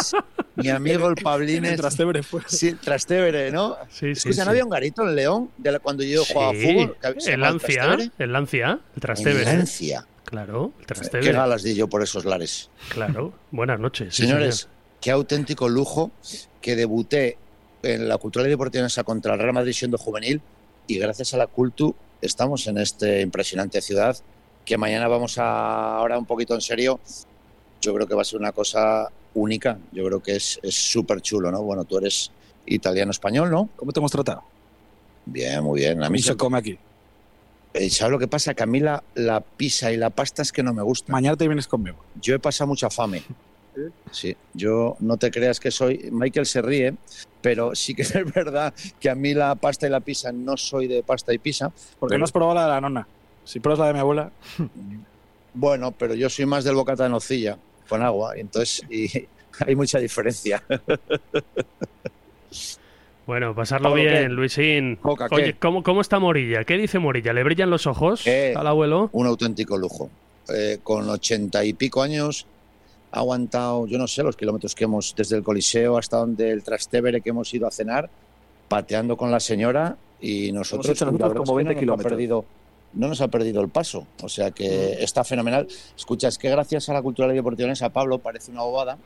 Mi 0.55 0.69
amigo 0.69 1.09
el 1.09 1.15
Pablines. 1.15 1.75
Trastevere 1.75 2.23
fue. 2.23 2.41
Sí, 2.47 2.73
Trastevere, 2.75 3.51
¿no? 3.51 3.75
Sí, 3.89 4.15
sí, 4.15 4.29
Escucha, 4.29 4.33
sí. 4.35 4.45
¿no 4.45 4.51
había 4.51 4.63
un 4.63 4.69
garito 4.69 5.03
en 5.03 5.15
León 5.17 5.49
de 5.57 5.71
la- 5.73 5.79
cuando 5.79 6.01
yo 6.03 6.23
Sí, 6.23 6.31
jugaba 6.33 6.53
fútbol? 6.53 6.97
el 7.27 7.41
Lancia, 7.41 7.83
el 8.17 8.31
Lancia, 8.31 8.63
el 8.71 8.79
En 8.95 9.01
Trastevere. 9.01 9.45
Lancia. 9.45 10.05
Claro, 10.23 10.71
el 10.79 10.85
Qué 10.85 10.85
Trastevere. 10.93 11.31
galas 11.33 11.63
di 11.63 11.75
yo 11.75 11.87
por 11.89 12.01
esos 12.01 12.23
lares. 12.23 12.69
Claro. 12.87 13.33
Buenas 13.51 13.79
noches. 13.81 14.15
sí, 14.15 14.23
Señores, 14.23 14.55
señor. 14.59 14.73
qué 15.01 15.11
auténtico 15.11 15.67
lujo 15.67 16.11
que 16.61 16.77
debuté 16.77 17.37
en 17.83 18.07
la 18.07 18.17
Cultura 18.17 18.45
y 18.45 18.49
Deportiva 18.49 18.87
contra 19.03 19.33
el 19.33 19.39
Real 19.41 19.53
Madrid 19.53 19.73
siendo 19.73 19.97
juvenil 19.97 20.41
y 20.87 20.99
gracias 20.99 21.33
a 21.33 21.37
la 21.37 21.47
Cultu 21.47 21.95
estamos 22.21 22.67
en 22.67 22.77
esta 22.77 23.19
impresionante 23.19 23.81
ciudad 23.81 24.15
que 24.69 24.77
mañana 24.77 25.07
vamos 25.07 25.39
a, 25.39 25.97
ahora 25.97 26.19
un 26.19 26.27
poquito 26.27 26.53
en 26.53 26.61
serio, 26.61 26.99
yo 27.81 27.91
creo 27.95 28.05
que 28.05 28.13
va 28.13 28.21
a 28.21 28.23
ser 28.23 28.39
una 28.39 28.51
cosa 28.51 29.07
única, 29.33 29.79
yo 29.91 30.05
creo 30.05 30.21
que 30.21 30.35
es 30.35 30.59
súper 30.69 31.21
chulo, 31.21 31.49
¿no? 31.51 31.63
Bueno, 31.63 31.85
tú 31.85 31.97
eres 31.97 32.31
italiano-español, 32.67 33.49
¿no? 33.49 33.67
¿Cómo 33.75 33.91
te 33.91 33.99
hemos 33.99 34.11
tratado? 34.11 34.43
Bien, 35.25 35.63
muy 35.63 35.79
bien. 35.79 36.03
A 36.03 36.09
mí 36.11 36.19
se 36.19 36.35
come 36.37 36.59
aquí. 36.59 36.77
Eh, 37.73 37.89
¿Sabes 37.89 38.11
lo 38.11 38.19
que 38.19 38.27
pasa? 38.27 38.53
Que 38.53 38.61
a 38.61 38.67
mí 38.67 38.79
la, 38.79 39.03
la 39.15 39.41
pizza 39.41 39.91
y 39.91 39.97
la 39.97 40.11
pasta 40.11 40.43
es 40.43 40.51
que 40.51 40.61
no 40.61 40.71
me 40.71 40.83
gustan. 40.83 41.13
Mañana 41.13 41.35
te 41.35 41.47
vienes 41.47 41.67
conmigo. 41.67 41.97
Yo 42.21 42.35
he 42.35 42.39
pasado 42.39 42.67
mucha 42.67 42.91
fame. 42.91 43.23
Sí, 44.11 44.37
yo 44.53 44.97
no 44.99 45.17
te 45.17 45.31
creas 45.31 45.59
que 45.59 45.71
soy. 45.71 46.09
Michael 46.11 46.45
se 46.45 46.61
ríe, 46.61 46.93
pero 47.41 47.73
sí 47.73 47.95
que 47.95 48.01
es 48.03 48.13
verdad 48.35 48.71
que 48.99 49.09
a 49.09 49.15
mí 49.15 49.33
la 49.33 49.55
pasta 49.55 49.87
y 49.87 49.89
la 49.89 49.99
pizza 50.01 50.31
no 50.31 50.57
soy 50.57 50.85
de 50.87 51.01
pasta 51.01 51.33
y 51.33 51.39
pizza. 51.39 51.69
Porque 51.99 52.13
Pero- 52.13 52.19
no 52.19 52.25
has 52.25 52.31
probado 52.31 52.53
la 52.53 52.65
de 52.65 52.69
la 52.69 52.81
nona. 52.81 53.07
Si 53.49 53.59
pruebas 53.59 53.79
la 53.79 53.87
de 53.87 53.93
mi 53.93 53.99
abuela. 53.99 54.29
Bueno, 55.55 55.91
pero 55.91 56.13
yo 56.13 56.29
soy 56.29 56.45
más 56.45 56.63
del 56.63 56.75
bocata 56.75 57.05
de 57.05 57.09
nocilla 57.09 57.57
con 57.87 58.03
agua, 58.03 58.37
y 58.37 58.41
entonces 58.41 58.83
y 58.91 59.09
hay 59.65 59.75
mucha 59.75 59.97
diferencia. 59.97 60.61
Bueno, 63.25 63.53
pasarlo 63.53 63.89
Pablo, 63.89 64.01
bien, 64.01 64.23
¿qué? 64.23 64.29
Luisín. 64.29 64.95
Coca, 64.95 65.29
¿qué? 65.29 65.35
Oye, 65.35 65.55
¿cómo, 65.59 65.83
¿cómo 65.83 66.01
está 66.01 66.17
Morilla? 66.17 66.63
¿Qué 66.63 66.77
dice 66.77 66.97
Morilla? 66.97 67.31
¿Le 67.31 67.43
brillan 67.43 67.69
los 67.69 67.85
ojos 67.85 68.25
Eh, 68.25 68.55
al 68.57 68.65
abuelo? 68.65 69.09
Un 69.11 69.27
auténtico 69.27 69.77
lujo. 69.77 70.09
Eh, 70.51 70.79
con 70.81 71.07
ochenta 71.07 71.63
y 71.63 71.73
pico 71.73 72.01
años 72.01 72.47
ha 73.11 73.19
aguantado, 73.19 73.85
yo 73.85 73.99
no 73.99 74.07
sé, 74.07 74.23
los 74.23 74.35
kilómetros 74.35 74.73
que 74.73 74.85
hemos, 74.85 75.13
desde 75.15 75.37
el 75.37 75.43
Coliseo 75.43 75.99
hasta 75.99 76.17
donde 76.17 76.49
el 76.51 76.63
Trastevere 76.63 77.21
que 77.21 77.29
hemos 77.29 77.53
ido 77.53 77.67
a 77.67 77.71
cenar, 77.71 78.09
pateando 78.67 79.15
con 79.15 79.29
la 79.29 79.39
señora 79.39 79.95
y 80.19 80.51
nosotros, 80.51 80.89
hecho 80.89 81.05
la 81.05 81.11
nosotros 81.11 81.29
verdad 81.33 81.45
como 81.45 81.59
es 81.59 81.65
que 81.65 81.67
20 81.67 81.73
no 81.73 81.73
nos 81.73 81.77
ha 81.77 81.79
kilómetros. 81.79 82.11
perdido 82.11 82.45
no 82.93 83.07
nos 83.07 83.21
ha 83.21 83.27
perdido 83.27 83.61
el 83.61 83.69
paso, 83.69 84.07
o 84.21 84.29
sea 84.29 84.51
que 84.51 85.03
está 85.03 85.23
fenomenal. 85.23 85.67
Escucha, 85.95 86.27
es 86.27 86.37
que 86.37 86.49
gracias 86.49 86.89
a 86.89 86.93
la 86.93 87.01
cultura 87.01 87.27
deportiva 87.27 87.71
a 87.81 87.89
Pablo 87.89 88.19
parece 88.19 88.51
una 88.51 88.63
bobada. 88.63 88.97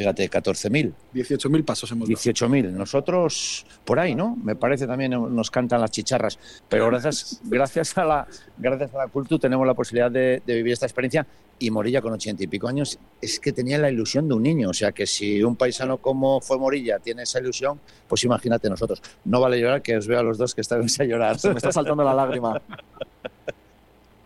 Fíjate, 0.00 0.30
14.000. 0.30 0.94
18.000 1.12 1.62
pasos 1.62 1.92
hemos 1.92 2.08
dado. 2.08 2.18
18.000. 2.18 2.70
Nosotros, 2.70 3.66
por 3.84 4.00
ahí, 4.00 4.14
¿no? 4.14 4.34
Me 4.34 4.56
parece 4.56 4.86
también 4.86 5.10
nos 5.10 5.50
cantan 5.50 5.78
las 5.78 5.90
chicharras. 5.90 6.38
Pero 6.70 6.86
gracias, 6.86 7.38
gracias, 7.44 7.98
a, 7.98 8.04
la, 8.06 8.26
gracias 8.56 8.94
a 8.94 8.96
la 8.96 9.08
cultura 9.08 9.38
tenemos 9.38 9.66
la 9.66 9.74
posibilidad 9.74 10.10
de, 10.10 10.42
de 10.46 10.54
vivir 10.54 10.72
esta 10.72 10.86
experiencia. 10.86 11.26
Y 11.58 11.70
Morilla, 11.70 12.00
con 12.00 12.14
ochenta 12.14 12.42
y 12.42 12.46
pico 12.46 12.66
años, 12.66 12.98
es 13.20 13.38
que 13.38 13.52
tenía 13.52 13.76
la 13.76 13.90
ilusión 13.90 14.26
de 14.26 14.32
un 14.32 14.42
niño. 14.42 14.70
O 14.70 14.72
sea 14.72 14.92
que 14.92 15.06
si 15.06 15.42
un 15.42 15.54
paisano 15.54 15.98
como 15.98 16.40
fue 16.40 16.56
Morilla 16.56 16.98
tiene 16.98 17.24
esa 17.24 17.38
ilusión, 17.38 17.78
pues 18.08 18.24
imagínate 18.24 18.70
nosotros. 18.70 19.02
No 19.26 19.38
vale 19.38 19.60
llorar, 19.60 19.82
que 19.82 19.98
os 19.98 20.06
veo 20.06 20.20
a 20.20 20.22
los 20.22 20.38
dos 20.38 20.54
que 20.54 20.62
estáis 20.62 20.98
a 20.98 21.04
llorar. 21.04 21.38
Se 21.38 21.50
me 21.50 21.56
está 21.56 21.72
saltando 21.72 22.02
la 22.02 22.14
lágrima. 22.14 22.58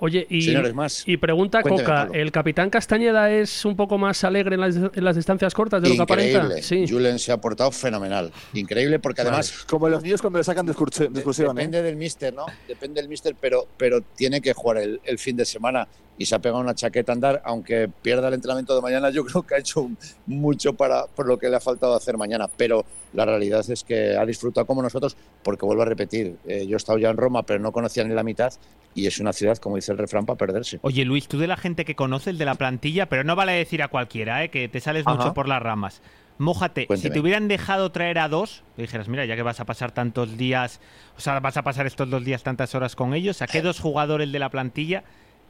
Oye, 0.01 0.27
y, 0.29 0.43
Señores, 0.43 0.75
más. 0.75 1.05
y 1.07 1.17
pregunta 1.17 1.63
Cuénteme, 1.63 1.85
Coca, 1.87 2.05
Pablo. 2.07 2.15
¿el 2.21 2.33
capitán 2.33 2.69
Castañeda 2.69 3.31
es 3.31 3.65
un 3.65 3.77
poco 3.77 3.97
más 3.97 4.23
alegre 4.25 4.57
en 4.57 4.61
las, 4.61 4.77
en 4.77 5.05
las 5.05 5.17
distancias 5.17 5.55
cortas 5.55 5.81
de 5.83 5.89
lo 5.89 5.95
que 5.95 6.03
Increíble. 6.03 6.39
aparenta? 6.41 6.63
Sí. 6.63 6.87
Julen 6.89 7.19
se 7.19 7.31
ha 7.33 7.37
portado 7.41 7.71
fenomenal. 7.71 8.31
Increíble 8.53 8.99
porque 8.99 9.23
además 9.23 9.65
Como 9.69 9.89
los 9.89 10.03
niños 10.03 10.21
cuando 10.21 10.39
le 10.39 10.45
sacan 10.45 10.67
de 10.67 10.73
excursión. 10.73 11.13
de 11.13 11.21
excursión, 11.21 11.51
¿eh? 11.59 11.61
Depende 11.63 11.83
del 11.83 11.97
mister, 11.97 12.35
¿no? 12.35 12.47
Depende 12.69 13.01
del 13.01 13.09
mister, 13.09 13.35
pero, 13.41 13.69
pero 13.77 14.01
tiene 14.01 14.41
que 14.41 14.53
jugar 14.53 14.79
el, 14.79 15.01
el 15.05 15.19
fin 15.19 15.37
de 15.37 15.45
semana 15.45 15.87
y 16.17 16.27
se 16.27 16.35
ha 16.35 16.39
pegado 16.39 16.61
una 16.61 16.75
chaqueta 16.75 17.13
a 17.13 17.15
andar, 17.15 17.43
aunque 17.45 17.89
pierda 18.03 18.29
el 18.29 18.35
entrenamiento 18.35 18.75
de 18.75 18.81
mañana, 18.81 19.11
yo 19.11 19.25
creo 19.27 19.43
que 19.43 19.55
ha 19.55 19.59
hecho 19.59 19.91
mucho 20.27 20.75
para 20.75 21.07
por 21.07 21.27
lo 21.27 21.39
que 21.39 21.49
le 21.49 21.57
ha 21.57 21.61
faltado 21.61 21.95
hacer 21.95 22.17
mañana, 22.17 22.49
pero 22.57 22.85
la 23.13 23.25
realidad 23.25 23.65
es 23.69 23.85
que 23.85 24.17
ha 24.17 24.25
disfrutado 24.27 24.67
como 24.67 24.83
nosotros, 24.83 25.17
porque 25.43 25.65
vuelvo 25.67 25.83
a 25.83 25.87
repetir, 25.87 26.37
eh, 26.47 26.67
yo 26.67 26.75
he 26.75 26.77
estado 26.77 26.99
ya 26.99 27.11
en 27.11 27.17
Roma, 27.17 27.45
pero 27.45 27.61
no 27.61 27.73
conocía 27.73 28.05
ni 28.05 28.15
la 28.15 28.23
mitad, 28.23 28.53
y 28.95 29.07
es 29.07 29.19
una 29.19 29.33
ciudad, 29.33 29.57
como 29.59 29.77
dice 29.77 29.93
el 29.93 29.99
refrán, 29.99 30.25
para 30.25 30.37
perderse. 30.37 30.79
Oye, 30.83 31.05
Luis, 31.05 31.27
tú 31.27 31.39
de 31.39 31.47
la 31.47 31.57
gente 31.57 31.85
que 31.85 31.97
conoces, 31.97 32.39
de 32.39 32.45
la 32.45 32.55
plantilla, 32.55 33.09
pero 33.09 33.25
no 33.25 33.35
vale 33.35 33.53
decir 33.53 33.83
a 33.83 33.89
cualquiera, 33.89 34.45
¿eh? 34.45 34.51
que 34.51 34.69
te 34.69 34.81
sales 34.81 35.07
Ajá. 35.07 35.17
mucho 35.17 35.35
por 35.35 35.49
las 35.49 35.63
ramas. 35.63 36.01
Mójate, 36.37 36.87
Cuénteme. 36.89 37.09
si 37.09 37.13
te 37.13 37.21
hubieran 37.21 37.47
dejado 37.47 37.93
traer 37.93 38.19
a 38.19 38.29
dos, 38.29 38.65
dijeras, 38.77 39.09
mira, 39.09 39.25
ya 39.25 39.37
que 39.37 39.43
vas 39.43 39.61
a 39.61 39.65
pasar 39.65 39.93
tantos 39.93 40.37
días, 40.37 40.81
o 41.17 41.21
sea, 41.21 41.39
vas 41.39 41.57
a 41.57 41.63
pasar 41.63 41.87
estos 41.87 42.11
dos 42.11 42.25
días 42.25 42.43
tantas 42.43 42.75
horas 42.75 42.97
con 42.97 43.15
ellos, 43.15 43.41
¿a 43.41 43.47
qué 43.47 43.63
dos 43.63 43.79
jugadores 43.79 44.33
de 44.33 44.39
la 44.41 44.49
plantilla 44.49 45.05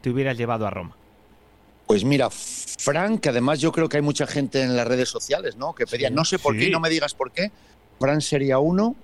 te 0.04 0.10
hubieras 0.10 0.36
llevado 0.36 0.66
a 0.66 0.70
Roma? 0.70 0.94
Pues 1.86 2.04
mira, 2.04 2.28
Fran, 2.30 3.16
que 3.18 3.30
además 3.30 3.58
yo 3.58 3.72
creo 3.72 3.88
que 3.88 3.96
hay 3.96 4.02
mucha 4.02 4.26
gente 4.26 4.60
en 4.60 4.76
las 4.76 4.86
redes 4.86 5.08
sociales, 5.08 5.56
¿no? 5.56 5.74
Que 5.74 5.86
pedían, 5.86 6.14
no 6.14 6.26
sé 6.26 6.38
por 6.38 6.54
qué, 6.58 6.66
sí. 6.66 6.70
no 6.70 6.78
me 6.78 6.90
digas 6.90 7.14
por 7.14 7.32
qué, 7.32 7.50
Fran 7.98 8.20
sería 8.20 8.58
uno. 8.58 8.94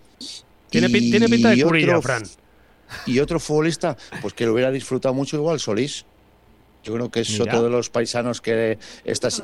Tiene, 0.68 0.88
pin- 0.88 1.04
y 1.04 1.10
tiene 1.10 1.26
pinta 1.30 1.48
de 1.50 1.62
curilla, 1.62 2.02
Fran. 2.02 2.22
Y 3.06 3.18
otro 3.18 3.40
futbolista, 3.40 3.96
pues 4.20 4.34
que 4.34 4.44
lo 4.44 4.52
hubiera 4.52 4.70
disfrutado 4.70 5.14
mucho 5.14 5.36
igual, 5.38 5.58
Solís. 5.58 6.04
Yo 6.84 6.92
creo 6.94 7.10
que 7.10 7.20
es 7.20 7.30
Mira. 7.30 7.44
otro 7.44 7.62
de 7.62 7.70
los 7.70 7.88
paisanos 7.88 8.42
que 8.42 8.78
estas 9.04 9.42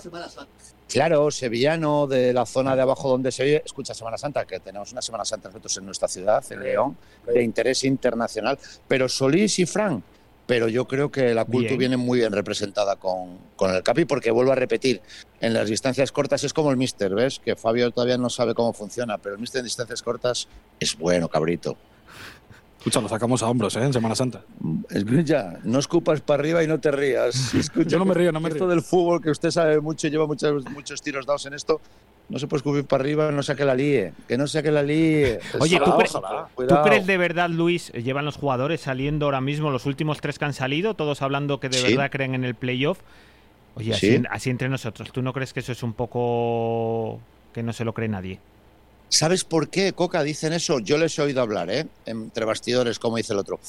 Claro, 0.89 1.31
sevillano, 1.31 2.07
de 2.07 2.33
la 2.35 2.45
zona 2.45 2.77
de 2.77 2.83
abajo 2.83 3.09
donde 3.09 3.33
se 3.33 3.45
vive. 3.45 3.63
Escucha, 3.65 3.95
Semana 3.95 4.19
Santa, 4.19 4.45
que 4.45 4.61
tenemos 4.61 4.93
una 4.93 5.01
Semana 5.03 5.25
Santa 5.25 5.49
nosotros 5.49 5.77
en 5.79 5.87
nuestra 5.87 6.07
ciudad, 6.07 6.45
en 6.51 6.63
León, 6.63 6.97
de 7.27 7.43
interés 7.43 7.83
internacional. 7.85 8.59
Pero 8.87 9.09
Solís 9.09 9.59
y 9.59 9.67
Fran, 9.67 10.03
pero 10.47 10.69
yo 10.69 10.87
creo 10.87 11.11
que 11.11 11.35
la 11.35 11.45
Cultu 11.45 11.77
viene 11.77 11.97
muy 11.97 12.21
bien 12.21 12.33
representada 12.33 12.97
con, 12.97 13.39
con 13.57 13.75
el 13.75 13.83
Capi, 13.83 14.05
porque 14.05 14.31
vuelvo 14.31 14.53
a 14.53 14.55
repetir, 14.55 15.03
en 15.41 15.53
las 15.53 15.69
distancias 15.69 16.13
cortas 16.13 16.45
es 16.45 16.53
como 16.53 16.71
el 16.71 16.77
Mister, 16.77 17.15
¿ves? 17.15 17.41
Que 17.41 17.57
Fabio 17.57 17.91
todavía 17.91 18.17
no 18.17 18.31
sabe 18.31 18.55
cómo 18.55 18.73
funciona, 18.73 19.19
pero 19.19 19.35
el 19.35 19.41
Mister 19.41 19.61
en 19.61 19.65
distancias 19.65 20.03
cortas 20.03 20.49
es 20.79 20.97
bueno, 20.97 21.29
cabrito. 21.29 21.77
Escucha, 22.87 23.01
lo 23.01 23.09
sacamos 23.09 23.43
a 23.43 23.49
hombros, 23.49 23.75
¿eh? 23.75 23.83
En 23.83 23.93
Semana 23.93 24.15
Santa. 24.15 24.43
Escucha, 24.91 25.59
no 25.65 25.81
escupas 25.81 26.21
para 26.21 26.41
arriba 26.41 26.63
y 26.63 26.69
no 26.69 26.79
te 26.79 26.93
rías. 26.93 27.53
Escucha, 27.55 27.89
Yo 27.89 27.99
no 27.99 28.05
me 28.05 28.15
río, 28.15 28.31
no 28.31 28.39
me 28.39 28.49
esto 28.49 28.61
río. 28.61 28.69
del 28.69 28.83
fútbol, 28.83 29.21
que 29.21 29.31
usted 29.31 29.51
sabe 29.51 29.81
mucho, 29.81 30.07
lleva 30.07 30.25
muchos, 30.29 30.65
muchos 30.71 31.03
tiros 31.03 31.27
dados 31.27 31.45
en 31.47 31.55
esto, 31.55 31.81
no 32.29 32.39
se 32.39 32.47
puede 32.47 32.59
escupir 32.59 32.85
para 32.85 33.03
arriba, 33.03 33.33
no 33.33 33.43
saque 33.43 33.65
la 33.65 33.75
líe. 33.75 34.13
Que 34.29 34.39
no 34.39 34.47
saque 34.47 34.71
la 34.71 34.85
líe. 34.85 35.41
Oye, 35.59 35.79
¿tú, 35.79 35.91
Ojalá, 35.91 35.97
cre- 36.05 36.11
ojalá. 36.15 36.49
¿tú 36.69 36.75
crees 36.85 37.07
de 37.09 37.17
verdad, 37.19 37.51
Luis, 37.51 37.91
llevan 37.93 38.25
los 38.25 38.37
jugadores 38.37 38.83
saliendo 38.83 39.27
ahora 39.27 39.41
mismo, 39.41 39.71
los 39.73 39.85
últimos 39.87 40.21
tres 40.21 40.39
que 40.39 40.45
han 40.45 40.55
salido, 40.55 40.95
todos 40.95 41.23
hablando 41.23 41.59
que 41.59 41.69
de 41.69 41.79
Sí. 41.79 41.89
verdad 41.91 42.09
creen 42.13 42.37
en 42.37 42.45
el 42.45 42.55
playoff? 42.55 43.01
Oye, 43.75 43.95
así, 43.95 44.11
Sí. 44.11 44.15
en- 44.15 44.29
así 44.31 44.49
entre 44.51 44.69
nosotros, 44.69 45.11
¿tú 45.11 45.23
no 45.23 45.33
crees 45.33 45.53
que 45.53 45.59
eso 45.59 45.73
es 45.73 45.83
un 45.83 45.93
poco 45.93 47.19
que 47.53 47.65
no 47.65 47.73
se 47.73 47.85
lo 47.85 47.93
cree 47.95 48.07
nadie? 48.09 48.39
¿Sabes 49.09 49.45
por 49.45 49.69
qué, 49.69 49.93
Coca, 49.93 50.23
dicen 50.23 50.53
eso? 50.53 50.81
Yo 50.81 50.99
les 50.99 51.19
he 51.19 51.23
oído 51.23 51.41
hablar, 51.41 51.71
¿eh? 51.71 51.87
Entre 52.07 52.45
bastidores, 52.45 52.99
como 52.99 53.17
dice 53.17 53.33
el 53.33 53.39
otro. 53.39 53.61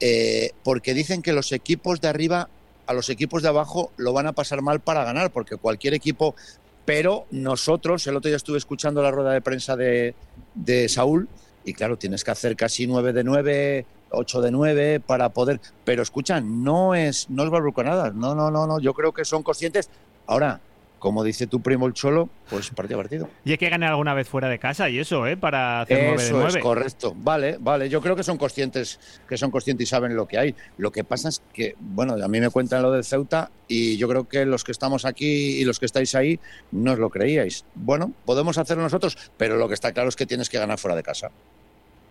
Eh, 0.00 0.52
porque 0.62 0.94
dicen 0.94 1.22
que 1.22 1.32
los 1.32 1.52
equipos 1.52 2.00
de 2.00 2.08
arriba 2.08 2.48
a 2.86 2.92
los 2.92 3.10
equipos 3.10 3.42
de 3.42 3.48
abajo 3.48 3.90
lo 3.96 4.12
van 4.12 4.26
a 4.26 4.32
pasar 4.32 4.62
mal 4.62 4.80
para 4.80 5.04
ganar, 5.04 5.30
porque 5.30 5.56
cualquier 5.56 5.94
equipo. 5.94 6.34
Pero 6.84 7.26
nosotros, 7.30 8.06
el 8.06 8.16
otro 8.16 8.28
día 8.28 8.36
estuve 8.36 8.58
escuchando 8.58 9.02
la 9.02 9.10
rueda 9.10 9.32
de 9.32 9.40
prensa 9.40 9.76
de, 9.76 10.14
de 10.54 10.88
Saúl, 10.88 11.28
y 11.64 11.74
claro, 11.74 11.98
tienes 11.98 12.22
que 12.22 12.30
hacer 12.30 12.56
casi 12.56 12.86
9 12.86 13.12
de 13.12 13.24
9, 13.24 13.86
8 14.10 14.40
de 14.40 14.50
9 14.52 15.00
para 15.00 15.30
poder. 15.30 15.60
Pero 15.84 16.02
escucha, 16.02 16.40
no 16.40 16.94
es, 16.94 17.28
no 17.28 17.42
es 17.42 17.50
barbuconadas, 17.50 18.14
no, 18.14 18.36
no, 18.36 18.52
no, 18.52 18.66
no. 18.66 18.78
Yo 18.78 18.94
creo 18.94 19.12
que 19.12 19.24
son 19.24 19.42
conscientes. 19.42 19.90
Ahora, 20.28 20.60
como 20.98 21.22
dice 21.24 21.46
tu 21.46 21.60
primo 21.60 21.86
el 21.86 21.92
Cholo, 21.92 22.28
pues 22.48 22.70
partido 22.70 22.98
a 22.98 23.02
partido. 23.02 23.28
Y 23.44 23.52
hay 23.52 23.58
que 23.58 23.68
ganar 23.68 23.90
alguna 23.90 24.14
vez 24.14 24.28
fuera 24.28 24.48
de 24.48 24.58
casa 24.58 24.88
y 24.88 24.98
eso, 24.98 25.26
¿eh? 25.26 25.36
Para 25.36 25.82
hacer 25.82 25.98
9 26.08 26.22
Eso 26.22 26.34
9. 26.36 26.48
es 26.48 26.56
correcto. 26.58 27.14
Vale, 27.16 27.56
vale. 27.60 27.88
Yo 27.88 28.00
creo 28.00 28.16
que 28.16 28.22
son 28.22 28.38
conscientes, 28.38 28.98
que 29.28 29.36
son 29.36 29.50
conscientes 29.50 29.86
y 29.86 29.90
saben 29.90 30.16
lo 30.16 30.26
que 30.26 30.38
hay. 30.38 30.54
Lo 30.78 30.90
que 30.90 31.04
pasa 31.04 31.28
es 31.28 31.42
que, 31.52 31.74
bueno, 31.78 32.14
a 32.14 32.28
mí 32.28 32.40
me 32.40 32.50
cuentan 32.50 32.82
lo 32.82 32.90
del 32.92 33.04
Ceuta 33.04 33.50
y 33.68 33.96
yo 33.96 34.08
creo 34.08 34.28
que 34.28 34.46
los 34.46 34.64
que 34.64 34.72
estamos 34.72 35.04
aquí 35.04 35.60
y 35.60 35.64
los 35.64 35.78
que 35.78 35.86
estáis 35.86 36.14
ahí 36.14 36.40
no 36.72 36.92
os 36.92 36.98
lo 36.98 37.10
creíais. 37.10 37.64
Bueno, 37.74 38.12
podemos 38.24 38.58
hacerlo 38.58 38.82
nosotros, 38.82 39.16
pero 39.36 39.56
lo 39.56 39.68
que 39.68 39.74
está 39.74 39.92
claro 39.92 40.08
es 40.08 40.16
que 40.16 40.26
tienes 40.26 40.48
que 40.48 40.58
ganar 40.58 40.78
fuera 40.78 40.96
de 40.96 41.02
casa. 41.02 41.30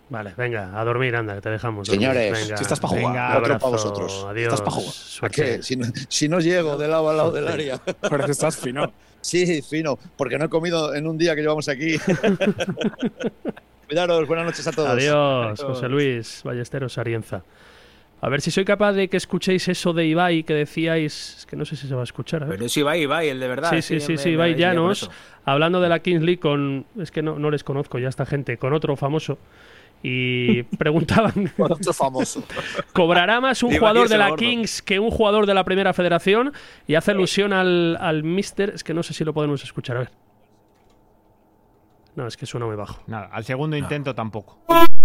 Vale, 0.08 0.34
venga, 0.36 0.78
a 0.80 0.84
dormir, 0.84 1.16
anda, 1.16 1.34
que 1.34 1.40
te 1.40 1.50
dejamos. 1.50 1.88
Señores, 1.88 2.32
Venga, 2.32 2.56
si 2.56 2.62
estás 2.62 2.78
pa' 2.78 2.86
jugar, 2.88 3.06
venga, 3.06 3.28
otro 3.38 3.44
abrazo, 3.54 3.58
pa' 3.60 3.70
vosotros. 3.70 4.26
Adiós. 4.28 5.64
Si 5.66 5.76
no, 5.76 5.86
si 6.08 6.28
no 6.28 6.38
llego 6.38 6.76
de 6.76 6.86
lado 6.86 7.10
a 7.10 7.12
lado 7.12 7.32
del 7.32 7.48
área. 7.48 7.80
Pero 8.00 8.24
que 8.24 8.30
estás 8.30 8.56
fino. 8.56 8.92
Sí, 9.20 9.60
fino, 9.62 9.98
porque 10.16 10.38
no 10.38 10.44
he 10.44 10.48
comido 10.48 10.94
en 10.94 11.08
un 11.08 11.18
día 11.18 11.34
que 11.34 11.40
llevamos 11.40 11.68
aquí. 11.68 11.96
Cuidaros, 13.88 14.26
buenas 14.26 14.46
noches 14.46 14.66
a 14.66 14.72
todos. 14.72 14.88
Adiós, 14.90 15.60
José 15.60 15.88
Luis 15.88 16.40
Ballesteros 16.44 16.98
Arienza. 16.98 17.42
A 18.20 18.28
ver 18.28 18.40
si 18.40 18.50
soy 18.50 18.64
capaz 18.64 18.92
de 18.94 19.08
que 19.08 19.16
escuchéis 19.16 19.68
eso 19.68 19.92
de 19.92 20.06
Ibai 20.06 20.42
que 20.44 20.54
decíais. 20.54 21.36
Es 21.38 21.46
que 21.46 21.54
no 21.54 21.64
sé 21.64 21.76
si 21.76 21.86
se 21.86 21.94
va 21.94 22.00
a 22.00 22.04
escuchar. 22.04 22.42
a 22.42 22.46
ver. 22.46 22.54
Pero 22.56 22.66
es 22.66 22.76
Ibai, 22.76 23.02
Ibai, 23.02 23.28
el 23.28 23.38
de 23.38 23.48
verdad. 23.48 23.70
Sí, 23.70 23.82
sí, 23.82 24.00
sí, 24.00 24.12
me- 24.12 24.18
sí, 24.18 24.28
me 24.28 24.34
Ibai 24.34 24.54
Llanos, 24.54 25.10
hablando 25.44 25.80
de 25.80 25.88
la 25.88 25.98
Kings 26.00 26.22
League 26.22 26.40
con. 26.40 26.86
Es 26.98 27.10
que 27.10 27.22
no, 27.22 27.38
no 27.38 27.50
les 27.50 27.62
conozco 27.62 27.98
ya 27.98 28.08
esta 28.08 28.24
gente, 28.26 28.56
con 28.58 28.72
otro 28.72 28.96
famoso. 28.96 29.38
Y 30.02 30.62
preguntaban: 30.62 31.52
famoso. 31.94 32.44
¿cobrará 32.92 33.40
más 33.40 33.62
un 33.62 33.76
jugador 33.76 34.08
de 34.08 34.18
la. 34.18 34.34
Kings 34.36 34.82
que 34.82 34.98
un 34.98 35.10
jugador 35.10 35.46
de 35.46 35.54
la 35.54 35.64
Primera 35.64 35.92
Federación? 35.92 36.52
Y 36.86 36.94
hace 36.94 37.10
alusión 37.12 37.52
al, 37.52 37.96
al 38.00 38.22
Mister. 38.22 38.70
Es 38.70 38.84
que 38.84 38.94
no 38.94 39.02
sé 39.02 39.14
si 39.14 39.24
lo 39.24 39.32
podemos 39.34 39.62
escuchar, 39.64 39.96
a 39.96 40.00
ver. 40.00 40.10
No, 42.16 42.26
es 42.26 42.36
que 42.36 42.46
suena 42.46 42.66
muy 42.66 42.76
bajo. 42.76 43.02
Nada, 43.06 43.28
al 43.30 43.44
segundo 43.44 43.76
intento 43.76 44.14
tampoco. 44.14 44.58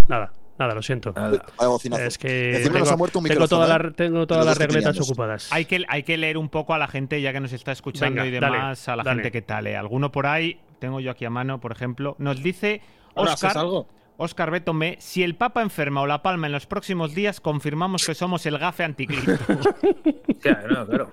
Nada, 0.07 0.31
nada, 0.57 0.73
lo 0.73 0.81
siento. 0.81 1.13
Bocinazo. 1.59 2.03
Es 2.03 2.17
que 2.17 2.55
Encima 2.55 2.79
nos 2.79 2.87
tengo, 2.87 2.93
ha 2.93 2.97
muerto 2.97 3.19
un 3.19 3.25
tengo 3.25 3.43
¿eh? 3.43 3.91
tengo 3.95 4.27
todas 4.27 4.45
las 4.45 4.57
regletas 4.57 4.97
ocupadas. 5.01 5.51
Hay 5.51 5.65
que, 5.65 5.83
hay 5.89 6.03
que 6.03 6.17
leer 6.17 6.37
un 6.37 6.47
poco 6.47 6.73
a 6.73 6.77
la 6.77 6.87
gente, 6.87 7.21
ya 7.21 7.33
que 7.33 7.41
nos 7.41 7.51
está 7.51 7.73
escuchando 7.73 8.21
Venga, 8.21 8.37
y 8.37 8.39
dale, 8.39 8.55
demás, 8.57 8.87
a 8.87 8.95
la 8.95 9.03
dale. 9.03 9.23
gente 9.23 9.31
que 9.33 9.41
tal. 9.41 9.67
¿eh? 9.67 9.75
Alguno 9.75 10.11
por 10.11 10.25
ahí, 10.25 10.61
tengo 10.79 11.01
yo 11.01 11.11
aquí 11.11 11.25
a 11.25 11.29
mano, 11.29 11.59
por 11.59 11.73
ejemplo, 11.73 12.15
nos 12.17 12.41
dice 12.41 12.81
Ahora, 13.13 13.33
¿haces 13.33 13.49
Oscar, 13.49 13.61
algo? 13.61 13.87
Oscar 14.21 14.51
Betome, 14.51 14.97
si 14.99 15.23
el 15.23 15.35
Papa 15.35 15.61
enferma 15.61 16.01
o 16.01 16.07
la 16.07 16.21
palma 16.21 16.45
en 16.47 16.53
los 16.53 16.67
próximos 16.67 17.15
días, 17.15 17.41
confirmamos 17.41 18.05
que 18.05 18.13
somos 18.13 18.45
el 18.45 18.57
gafe 18.57 18.83
anticristo. 18.83 19.31
Claro, 20.41 20.69
no, 20.73 20.87
claro. 20.87 21.11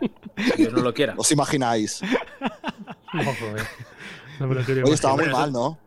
Dios 0.56 0.72
no 0.72 0.80
lo 0.80 0.94
quiera. 0.94 1.12
¿Os 1.18 1.30
imagináis? 1.32 2.02
Eh. 2.02 2.06
No 4.40 4.46
me 4.46 4.54
lo 4.54 4.60
Oye, 4.62 4.94
estaba 4.94 5.16
muy 5.16 5.28
mal, 5.28 5.52
¿no? 5.52 5.78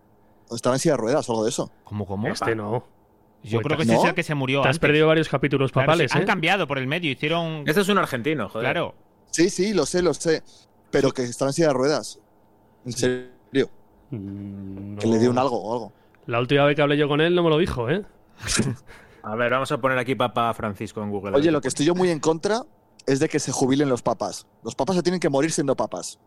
Estaba 0.51 0.75
en 0.75 0.79
silla 0.79 0.93
de 0.93 0.97
ruedas 0.97 1.27
o 1.27 1.31
algo 1.31 1.43
de 1.45 1.49
eso. 1.49 1.71
¿Cómo, 1.83 2.05
cómo? 2.05 2.27
Este 2.27 2.55
no. 2.55 2.85
Yo 3.43 3.61
creo 3.61 3.77
que 3.77 3.83
ese 3.83 3.93
es 3.95 4.03
¿No? 4.03 4.09
el 4.09 4.13
que 4.13 4.21
se 4.21 4.35
murió 4.35 4.61
Te 4.61 4.67
has 4.67 4.75
antes. 4.75 4.79
perdido 4.79 5.07
varios 5.07 5.27
capítulos 5.27 5.71
Claro, 5.71 5.87
papales, 5.87 6.13
Han 6.15 6.21
¿eh? 6.21 6.25
cambiado 6.25 6.67
por 6.67 6.77
el 6.77 6.85
medio, 6.85 7.09
hicieron... 7.09 7.63
Este 7.65 7.81
es 7.81 7.89
un 7.89 7.97
argentino, 7.97 8.47
joder. 8.49 8.65
Claro. 8.65 8.93
Sí, 9.31 9.49
sí, 9.49 9.73
lo 9.73 9.87
sé, 9.87 10.03
lo 10.03 10.13
sé. 10.13 10.43
Pero 10.91 11.11
que 11.11 11.23
estaba 11.23 11.49
en 11.49 11.53
silla 11.53 11.69
de 11.69 11.73
ruedas. 11.73 12.19
En 12.85 12.91
serio. 12.91 13.69
Mm, 14.11 14.97
Que 14.97 15.07
le 15.07 15.17
dio 15.17 15.31
un 15.31 15.39
algo 15.39 15.57
o 15.59 15.73
algo. 15.73 15.93
La 16.31 16.39
última 16.39 16.63
vez 16.63 16.77
que 16.77 16.81
hablé 16.81 16.95
yo 16.95 17.09
con 17.09 17.19
él 17.19 17.35
no 17.35 17.43
me 17.43 17.49
lo 17.49 17.57
dijo, 17.57 17.89
¿eh? 17.89 18.05
A 19.23 19.35
ver, 19.35 19.51
vamos 19.51 19.69
a 19.73 19.81
poner 19.81 19.97
aquí 19.97 20.15
Papa 20.15 20.53
Francisco 20.53 21.03
en 21.03 21.11
Google. 21.11 21.35
Oye, 21.35 21.51
lo 21.51 21.59
que 21.59 21.67
estoy 21.67 21.85
yo 21.85 21.93
muy 21.93 22.09
en 22.09 22.21
contra 22.21 22.61
es 23.05 23.19
de 23.19 23.27
que 23.27 23.37
se 23.37 23.51
jubilen 23.51 23.89
los 23.89 24.01
papas. 24.01 24.47
Los 24.63 24.73
papas 24.73 24.95
se 24.95 25.03
tienen 25.03 25.19
que 25.19 25.27
morir 25.27 25.51
siendo 25.51 25.75
papas. 25.75 26.19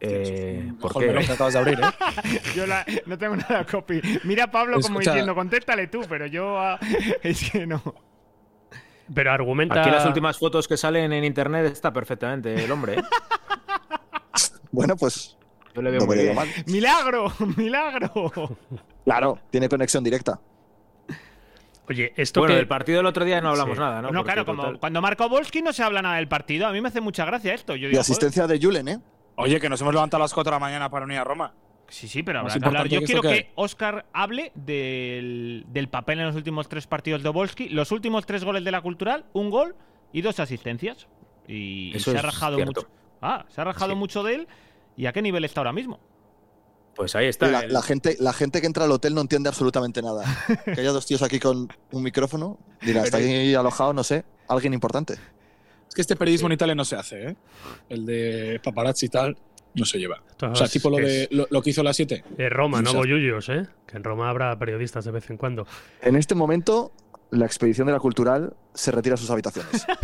Eh, 0.00 0.72
¿Por 0.80 0.98
qué? 0.98 1.12
que 1.26 1.32
acabas 1.32 1.52
de 1.52 1.58
abrir, 1.58 1.78
¿eh? 1.78 2.40
Yo 2.56 2.66
la- 2.66 2.86
no 3.04 3.18
tengo 3.18 3.36
nada 3.36 3.66
copy. 3.66 4.00
Mira 4.24 4.44
a 4.44 4.50
Pablo 4.50 4.80
como 4.80 4.98
Escucha. 4.98 5.10
diciendo, 5.10 5.34
contéstale 5.34 5.86
tú, 5.88 6.00
pero 6.08 6.24
yo 6.24 6.58
ah, 6.58 6.78
es 7.22 7.50
que 7.50 7.66
no. 7.66 7.82
Pero 9.14 9.30
argumenta. 9.30 9.82
Aquí 9.82 9.90
las 9.90 10.06
últimas 10.06 10.38
fotos 10.38 10.66
que 10.66 10.78
salen 10.78 11.12
en 11.12 11.22
internet 11.22 11.66
está 11.70 11.92
perfectamente 11.92 12.64
el 12.64 12.72
hombre. 12.72 12.94
¿eh? 12.94 13.02
Bueno, 14.72 14.96
pues 14.96 15.36
Yo 15.74 15.82
le 15.82 15.90
veo 15.90 16.00
no 16.00 16.06
muy 16.06 16.16
me 16.16 16.22
bien. 16.22 16.34
mal. 16.34 16.48
¡Milagro! 16.66 17.32
¡Milagro! 17.56 18.56
Claro, 19.04 19.38
tiene 19.50 19.68
conexión 19.68 20.02
directa. 20.04 20.40
Oye, 21.88 22.12
esto 22.16 22.40
Bueno, 22.40 22.52
que. 22.54 22.58
del 22.58 22.68
partido 22.68 22.98
del 22.98 23.06
otro 23.06 23.24
día 23.24 23.40
no 23.40 23.48
hablamos 23.50 23.74
Sí. 23.76 23.80
nada, 23.80 23.96
¿no? 24.02 24.08
No, 24.10 24.20
Porque 24.20 24.24
claro, 24.26 24.44
como 24.46 24.62
total- 24.62 24.78
cuando 24.78 25.00
marcó 25.02 25.28
Volsky 25.28 25.60
no 25.62 25.72
se 25.72 25.82
habla 25.82 26.02
nada 26.02 26.16
del 26.16 26.28
partido. 26.28 26.66
A 26.68 26.72
mí 26.72 26.80
me 26.80 26.88
hace 26.88 27.00
mucha 27.00 27.24
gracia 27.24 27.52
esto. 27.52 27.74
Yo 27.74 27.88
Y 27.90 27.96
asistencia 27.96 28.46
de 28.46 28.60
Julen, 28.60 28.86
¿eh? 28.88 29.00
Oye, 29.36 29.58
que 29.58 29.68
nos 29.68 29.80
hemos 29.80 29.92
levantado 29.94 30.22
a 30.22 30.24
las 30.24 30.32
4 30.34 30.50
de 30.50 30.54
la 30.54 30.60
mañana 30.60 30.88
para 30.88 31.04
unir 31.04 31.18
a 31.18 31.24
Roma. 31.24 31.52
Sí, 31.88 32.06
sí, 32.06 32.22
pero 32.22 32.40
habrá 32.40 32.54
que 32.56 32.64
hablar. 32.64 32.86
Yo 32.86 33.00
que 33.00 33.06
quiero 33.06 33.22
que 33.22 33.28
que- 33.28 33.50
Oscar 33.56 34.06
hable 34.12 34.52
del, 34.54 35.64
del 35.68 35.88
papel 35.88 36.20
en 36.20 36.26
los 36.26 36.36
últimos 36.36 36.68
tres 36.68 36.86
partidos 36.86 37.24
de 37.24 37.28
Volsky. 37.30 37.68
Los 37.70 37.90
últimos 37.90 38.24
tres 38.24 38.44
goles 38.44 38.62
de 38.62 38.70
la 38.70 38.80
Cultural, 38.82 39.24
un 39.32 39.50
gol 39.50 39.74
y 40.12 40.20
dos 40.22 40.38
asistencias. 40.38 41.08
Y 41.48 41.96
Eso 41.96 42.12
se 42.12 42.18
ha 42.18 42.22
rajado 42.22 42.54
cierto. 42.56 42.82
mucho. 42.82 42.88
Ah, 43.20 43.44
se 43.48 43.60
ha 43.60 43.64
rajado 43.64 43.92
Sí. 43.94 43.98
mucho 43.98 44.22
de 44.22 44.34
él. 44.36 44.48
¿Y 44.96 45.06
a 45.06 45.12
qué 45.12 45.22
nivel 45.22 45.44
está 45.44 45.60
ahora 45.60 45.72
mismo? 45.72 45.98
Pues 46.96 47.14
ahí 47.14 47.26
está. 47.26 47.46
La, 47.48 47.60
el- 47.60 47.72
la 47.72 47.82
gente, 47.82 48.16
la 48.20 48.32
gente 48.32 48.60
que 48.60 48.66
entra 48.66 48.84
al 48.84 48.90
hotel 48.92 49.14
no 49.14 49.20
entiende 49.20 49.48
absolutamente 49.48 50.02
nada. 50.02 50.24
Que 50.64 50.72
haya 50.80 50.90
dos 50.92 51.06
tíos 51.06 51.22
aquí 51.22 51.38
con 51.40 51.68
un 51.92 52.02
micrófono, 52.02 52.58
dirá, 52.82 53.04
está 53.04 53.16
ahí 53.18 53.54
alojado, 53.54 53.92
no 53.92 54.04
sé, 54.04 54.24
alguien 54.48 54.74
importante. 54.74 55.14
Es 55.88 55.94
que 55.94 56.02
este 56.02 56.14
periodismo 56.16 56.48
en 56.48 56.52
Italia 56.52 56.74
no 56.74 56.84
se 56.84 56.96
hace, 56.96 57.28
¿eh? 57.30 57.36
El 57.88 58.06
de 58.06 58.60
paparazzi 58.62 59.06
y 59.06 59.08
tal 59.08 59.36
no 59.74 59.84
se 59.84 59.98
lleva. 59.98 60.20
Esto 60.28 60.50
O 60.50 60.54
sea, 60.54 60.66
es- 60.66 60.72
tipo 60.72 60.90
lo, 60.90 60.96
que 60.98 61.02
de, 61.04 61.22
es- 61.24 61.28
lo, 61.32 61.46
lo 61.50 61.62
que 61.62 61.70
hizo 61.70 61.82
la 61.82 61.92
7. 61.94 62.24
Es 62.36 62.50
Roma, 62.50 62.82
no 62.82 62.92
bollullos, 62.92 63.48
¿eh? 63.48 63.66
Que 63.86 63.96
en 63.96 64.04
Roma 64.04 64.28
habrá 64.28 64.56
periodistas 64.58 65.04
de 65.04 65.10
vez 65.12 65.30
en 65.30 65.36
cuando. 65.36 65.66
En 66.02 66.16
este 66.16 66.34
momento, 66.34 66.92
la 67.30 67.46
expedición 67.46 67.86
de 67.86 67.92
la 67.94 68.00
cultural 68.00 68.54
se 68.74 68.90
retira 68.90 69.14
a 69.14 69.18
sus 69.18 69.30
habitaciones. 69.30 69.86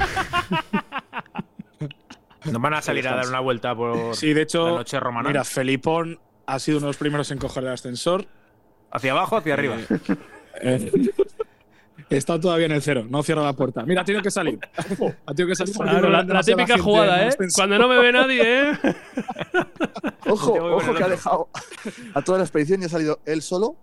Nos 2.52 2.62
van 2.62 2.74
a 2.74 2.82
salir 2.82 3.06
a 3.08 3.16
dar 3.16 3.28
una 3.28 3.40
vuelta 3.40 3.74
por 3.74 4.14
Sí, 4.16 4.32
de 4.32 4.42
hecho, 4.42 4.70
la 4.70 4.76
noche 4.76 5.00
romana. 5.00 5.28
mira, 5.28 5.44
Felipón 5.44 6.18
ha 6.46 6.58
sido 6.58 6.78
uno 6.78 6.86
de 6.86 6.90
los 6.90 6.96
primeros 6.96 7.30
en 7.30 7.38
coger 7.38 7.64
el 7.64 7.70
ascensor. 7.70 8.26
hacia 8.90 9.12
abajo, 9.12 9.36
hacia 9.36 9.54
arriba. 9.54 9.76
Eh, 10.62 10.90
está 12.08 12.40
todavía 12.40 12.66
en 12.66 12.72
el 12.72 12.82
cero, 12.82 13.04
no 13.08 13.22
cierra 13.22 13.42
la 13.42 13.52
puerta. 13.52 13.84
Mira, 13.84 14.02
ha 14.02 14.04
tenido 14.04 14.22
que 14.22 14.30
salir. 14.30 14.58
Ha 15.26 15.34
tenido 15.34 15.48
que 15.48 15.56
salir. 15.56 15.74
Claro, 15.74 16.08
la, 16.08 16.42
típica 16.42 16.78
jugada, 16.78 17.28
¿eh? 17.28 17.36
Cuando 17.54 17.78
no 17.78 17.88
me 17.88 17.98
ve 17.98 18.12
nadie, 18.12 18.70
¿eh? 18.70 18.72
Ojo, 20.28 20.54
ojo 20.54 20.94
que 20.94 21.04
ha 21.04 21.08
dejado 21.08 21.48
a 22.14 22.22
toda 22.22 22.38
la 22.38 22.44
expedición 22.44 22.82
y 22.82 22.86
ha 22.86 22.88
salido 22.88 23.20
él 23.26 23.42
solo. 23.42 23.76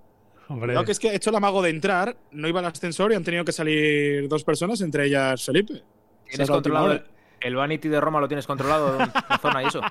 Hombre. 0.49 0.74
No, 0.74 0.84
que 0.84 0.91
es 0.91 0.99
que 0.99 1.07
he 1.09 1.16
hecho 1.16 1.30
el 1.30 1.38
amago 1.38 1.61
de 1.61 1.70
entrar, 1.70 2.18
no 2.32 2.47
iba 2.49 2.59
al 2.59 2.66
ascensor 2.66 3.11
y 3.14 3.16
han 3.16 3.24
tenido 3.24 3.45
que 3.45 3.53
salir 3.53 4.28
dos 4.28 4.43
personas, 4.43 4.82
entre 4.82 5.05
ellas 5.05 5.43
Felipe. 5.45 5.84
¿Tienes 6.28 6.49
controlado 6.49 6.91
el, 6.91 7.03
el 7.44 7.56
Vanity 7.56 7.89
de 7.89 8.00
Roma? 8.02 8.20
¿Lo 8.20 8.28
tienes 8.28 8.48
controlado 8.48 8.98
la 8.98 9.38
zona 9.41 9.64
y 9.64 9.68
eso? 9.68 9.82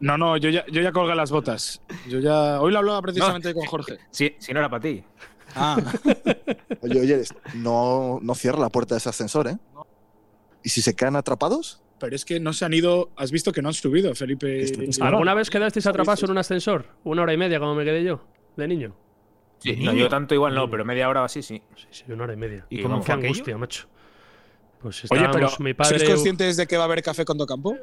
No, 0.00 0.16
no, 0.18 0.36
yo 0.36 0.50
ya, 0.50 0.64
yo 0.66 0.80
ya 0.80 0.92
colgué 0.92 1.14
las 1.14 1.30
botas. 1.30 1.82
Yo 2.08 2.18
ya. 2.20 2.60
Hoy 2.60 2.72
lo 2.72 2.78
hablaba 2.78 3.02
precisamente 3.02 3.52
con 3.54 3.64
Jorge. 3.66 3.98
Si, 4.10 4.34
si 4.38 4.52
no 4.52 4.60
era 4.60 4.68
para 4.68 4.82
ti. 4.82 5.04
Ah, 5.56 5.76
Oye, 6.82 7.00
oye, 7.00 7.22
no, 7.54 8.18
no 8.22 8.34
cierra 8.34 8.58
la 8.58 8.70
puerta 8.70 8.94
de 8.94 8.98
ese 8.98 9.08
ascensor, 9.08 9.48
¿eh? 9.48 9.56
¿Y 10.62 10.68
si 10.70 10.82
se 10.82 10.94
quedan 10.96 11.16
atrapados? 11.16 11.80
pero 11.96 12.16
es 12.16 12.24
que 12.26 12.38
no 12.38 12.52
se 12.52 12.64
han 12.66 12.74
ido. 12.74 13.10
Has 13.16 13.30
visto 13.30 13.50
que 13.52 13.62
no 13.62 13.68
han 13.68 13.74
subido, 13.74 14.14
Felipe. 14.14 14.66
¿Alguna 15.00 15.32
vez 15.32 15.48
quedasteis 15.48 15.86
atrapados 15.86 16.22
en 16.24 16.32
un 16.32 16.38
ascensor? 16.38 16.86
Una 17.04 17.22
hora 17.22 17.32
y 17.32 17.36
media, 17.38 17.58
como 17.58 17.74
me 17.74 17.84
quedé 17.84 18.04
yo, 18.04 18.20
de 18.56 18.68
niño. 18.68 18.94
Sí, 19.58 19.72
niño. 19.76 19.92
no, 19.92 19.98
yo 19.98 20.08
tanto 20.08 20.34
igual 20.34 20.54
no, 20.54 20.68
pero 20.68 20.84
media 20.84 21.08
hora 21.08 21.22
o 21.22 21.24
así 21.24 21.42
sí. 21.42 21.62
Sí, 21.76 21.86
sí, 21.90 22.04
una 22.12 22.24
hora 22.24 22.34
y 22.34 22.36
media. 22.36 22.66
¿Y 22.68 22.80
Y 22.80 22.82
cómo 22.82 23.00
fue 23.00 23.14
aquello? 23.14 23.28
angustia, 23.28 23.56
macho. 23.56 23.86
Pues 24.84 25.10
Oye, 25.10 25.26
pero 25.32 25.48
mi 25.60 25.72
padre. 25.72 25.98
¿sois 25.98 26.10
conscientes 26.10 26.58
de 26.58 26.66
que 26.66 26.76
va 26.76 26.82
a 26.82 26.86
haber 26.86 27.02
café 27.02 27.24
con 27.24 27.38
Docampo? 27.38 27.74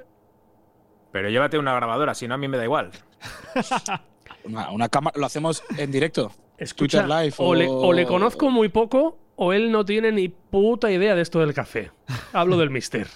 Pero 1.12 1.30
llévate 1.30 1.58
una 1.58 1.74
grabadora, 1.74 2.14
si 2.14 2.28
no 2.28 2.36
a 2.36 2.38
mí 2.38 2.47
me 2.47 2.58
da 2.58 2.64
igual. 2.64 2.91
Una, 4.43 4.72
una 4.72 4.89
cámara. 4.89 5.20
Lo 5.20 5.26
hacemos 5.26 5.64
en 5.78 5.91
directo. 5.91 6.32
Escucha, 6.58 7.04
Twitter 7.04 7.24
Live 7.24 7.34
o, 7.38 7.54
le, 7.56 7.68
o- 7.68 7.72
o 7.88 7.93
le 7.93 8.06
conozco 8.06 8.49
muy 8.49 8.70
poco 8.70 9.18
o 9.36 9.52
él 9.54 9.72
no 9.72 9.84
tiene 9.86 10.12
ni 10.12 10.30
puta 10.30 10.91
idea 10.91 11.16
de 11.16 11.22
esto 11.22 11.39
del 11.39 11.54
café. 11.54 11.91
Hablo 12.34 12.58
del 12.58 12.70
mister. 12.72 13.08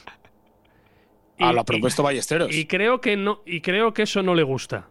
Ah, 1.39 1.51
Y- 1.51 1.53
lo 1.53 1.61
ha 1.61 1.63
propuesto 1.63 2.01
Ballesteros. 2.03 2.53
Y 2.55 2.65
creo 2.67 3.01
que 3.01 3.17
no, 3.17 3.41
y 3.45 3.61
creo 3.61 3.93
que 3.93 4.03
eso 4.03 4.21
no 4.23 4.33
le 4.35 4.43
gusta. 4.43 4.89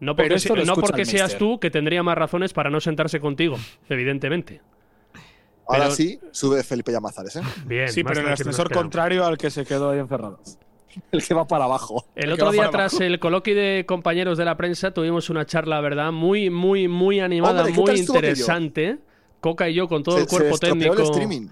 No 0.00 0.14
Pero 0.16 0.28
porque, 0.28 0.34
esto 0.36 0.54
se- 0.54 0.60
lo 0.60 0.66
no 0.66 0.74
porque 0.74 1.04
seas 1.04 1.36
tú, 1.38 1.58
que 1.60 1.70
tendría 1.70 2.02
más 2.02 2.16
razones 2.18 2.52
para 2.52 2.68
no 2.70 2.80
sentarse 2.80 3.20
contigo, 3.20 3.56
evidentemente. 3.88 4.60
Ahora 5.66 5.84
Pero- 5.84 5.94
sí, 5.94 6.18
sube 6.30 6.62
Felipe 6.62 6.92
Llamazares, 6.92 7.36
¿eh? 7.36 7.42
Bien. 7.66 7.88
sí, 7.88 8.04
pero 8.04 8.20
en 8.20 8.26
el 8.26 8.32
ascensor 8.34 8.70
contrario 8.72 9.24
al 9.24 9.38
que 9.38 9.50
se 9.50 9.64
quedó 9.64 9.90
ahí 9.90 9.98
encerrado. 9.98 10.38
El 11.10 11.24
que 11.26 11.34
va 11.34 11.44
para 11.48 11.64
abajo. 11.64 12.04
El 12.14 12.30
otro 12.32 12.52
día, 12.52 12.70
tras 12.70 12.92
abajo. 12.94 13.02
el 13.04 13.18
coloquio 13.18 13.56
de 13.56 13.84
compañeros 13.84 14.38
de 14.38 14.44
la 14.44 14.56
prensa, 14.56 14.92
tuvimos 14.92 15.28
una 15.28 15.44
charla, 15.44 15.80
¿verdad? 15.80 16.12
Muy, 16.12 16.50
muy, 16.50 16.86
muy 16.86 17.18
animada, 17.18 17.62
Hombre, 17.64 17.74
¿qué 17.74 17.80
muy 17.80 17.98
interesante. 17.98 18.98
Coca 19.40 19.68
y 19.68 19.74
yo 19.74 19.88
con 19.88 20.04
todo 20.04 20.16
Se- 20.16 20.22
el 20.22 20.28
cuerpo 20.28 20.56
se 20.56 20.66
técnico. 20.68 20.92
el 20.94 21.00
streaming. 21.02 21.48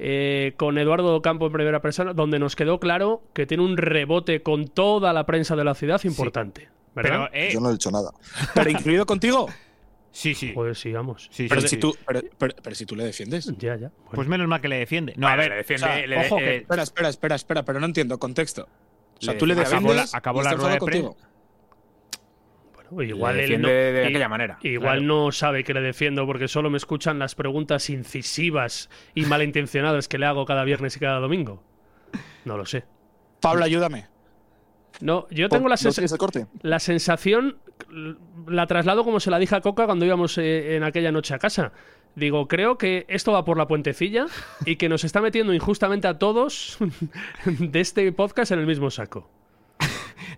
eh, 0.00 0.54
con 0.56 0.76
Eduardo 0.78 1.20
Campo 1.22 1.46
en 1.46 1.52
primera 1.52 1.80
persona, 1.80 2.14
donde 2.14 2.38
nos 2.40 2.56
quedó 2.56 2.80
claro 2.80 3.22
que 3.32 3.46
tiene 3.46 3.62
un 3.62 3.76
rebote 3.76 4.42
con 4.42 4.66
toda 4.66 5.12
la 5.12 5.24
prensa 5.26 5.54
de 5.54 5.62
la 5.64 5.74
ciudad 5.74 6.00
importante. 6.04 6.68
¿Verdad? 6.94 7.28
Pero, 7.30 7.44
eh, 7.44 7.50
Yo 7.52 7.60
no 7.60 7.70
he 7.70 7.74
hecho 7.74 7.90
nada. 7.92 8.10
¿Pero 8.54 8.70
incluido 8.70 9.06
contigo? 9.06 9.46
Sí, 10.10 10.34
sí. 10.34 10.52
Joder, 10.54 10.76
sigamos. 10.76 11.28
Sí, 11.32 11.46
Pero 11.48 11.60
sí, 11.62 11.68
si, 11.68 11.74
sí. 11.76 11.80
tú, 11.80 11.96
pero, 12.06 12.20
pero- 12.38 12.54
pero 12.62 12.74
si 12.76 12.86
tú 12.86 12.96
le 12.96 13.04
defiendes. 13.04 13.46
Ya, 13.58 13.74
ya. 13.76 13.88
Bueno. 13.88 14.10
Pues 14.12 14.28
menos 14.28 14.46
mal 14.48 14.60
que 14.60 14.68
le 14.68 14.76
defiende. 14.78 15.14
No, 15.16 15.28
a 15.28 15.36
ver, 15.36 15.48
le 15.48 15.54
O 15.54 15.58
defiende. 15.58 15.86
sea, 15.86 16.06
le- 16.06 16.26
ojo, 16.26 16.36
que- 16.38 16.44
eh, 16.50 16.56
espera, 16.58 16.82
espera, 16.82 17.08
espera, 17.08 17.34
espera, 17.36 17.64
pero 17.64 17.80
no 17.80 17.86
entiendo 17.86 18.18
contexto. 18.18 18.68
O 19.18 19.22
sea, 19.22 19.34
Le- 19.34 19.38
tú 19.38 19.46
le 19.46 19.52
acabó 19.54 19.68
defiendes 19.70 20.12
la- 20.12 20.18
acabó 20.18 20.40
y 20.40 20.44
la 20.44 20.52
rueda 20.54 20.70
de 20.72 20.78
contigo. 20.78 21.16
Bueno, 22.90 23.02
igual 23.14 23.36
le 23.36 23.44
él 23.44 23.50
defiende 23.50 23.68
no- 23.92 23.98
de 24.00 24.06
aquella 24.06 24.28
manera. 24.28 24.58
Igual 24.62 24.98
Claro. 24.98 25.24
no 25.24 25.32
sabe 25.32 25.62
que 25.62 25.72
le 25.74 25.80
defiendo 25.80 26.26
porque 26.26 26.48
solo 26.48 26.70
me 26.70 26.76
escuchan 26.76 27.18
las 27.20 27.34
preguntas 27.36 27.88
incisivas 27.88 28.90
y 29.14 29.26
malintencionadas 29.26 30.08
que 30.08 30.18
le 30.18 30.26
hago 30.26 30.44
cada 30.44 30.64
viernes 30.64 30.96
y 30.96 31.00
cada 31.00 31.20
domingo. 31.20 31.62
No 32.44 32.56
lo 32.56 32.66
sé. 32.66 32.84
Pablo, 33.40 33.64
ayúdame. 33.64 34.08
No, 35.00 35.26
yo 35.30 35.48
tengo 35.48 35.68
la, 35.68 35.76
¿No 35.82 35.90
tienes 35.92 36.12
el 36.12 36.18
corte? 36.18 36.46
la 36.62 36.78
sensación, 36.78 37.58
la 38.46 38.66
traslado 38.66 39.04
como 39.04 39.20
se 39.20 39.30
la 39.30 39.38
dije 39.38 39.54
a 39.56 39.60
Coca 39.60 39.86
cuando 39.86 40.04
íbamos 40.04 40.36
eh, 40.38 40.76
en 40.76 40.84
aquella 40.84 41.12
noche 41.12 41.34
a 41.34 41.38
casa. 41.38 41.72
Digo, 42.16 42.48
creo 42.48 42.76
que 42.76 43.06
esto 43.08 43.32
va 43.32 43.44
por 43.44 43.56
la 43.56 43.68
puentecilla 43.68 44.26
y 44.66 44.76
que 44.76 44.88
nos 44.88 45.04
está 45.04 45.20
metiendo 45.20 45.54
injustamente 45.54 46.08
a 46.08 46.18
todos 46.18 46.76
de 47.44 47.80
este 47.80 48.10
podcast 48.12 48.52
en 48.52 48.58
el 48.58 48.66
mismo 48.66 48.90
saco. 48.90 49.28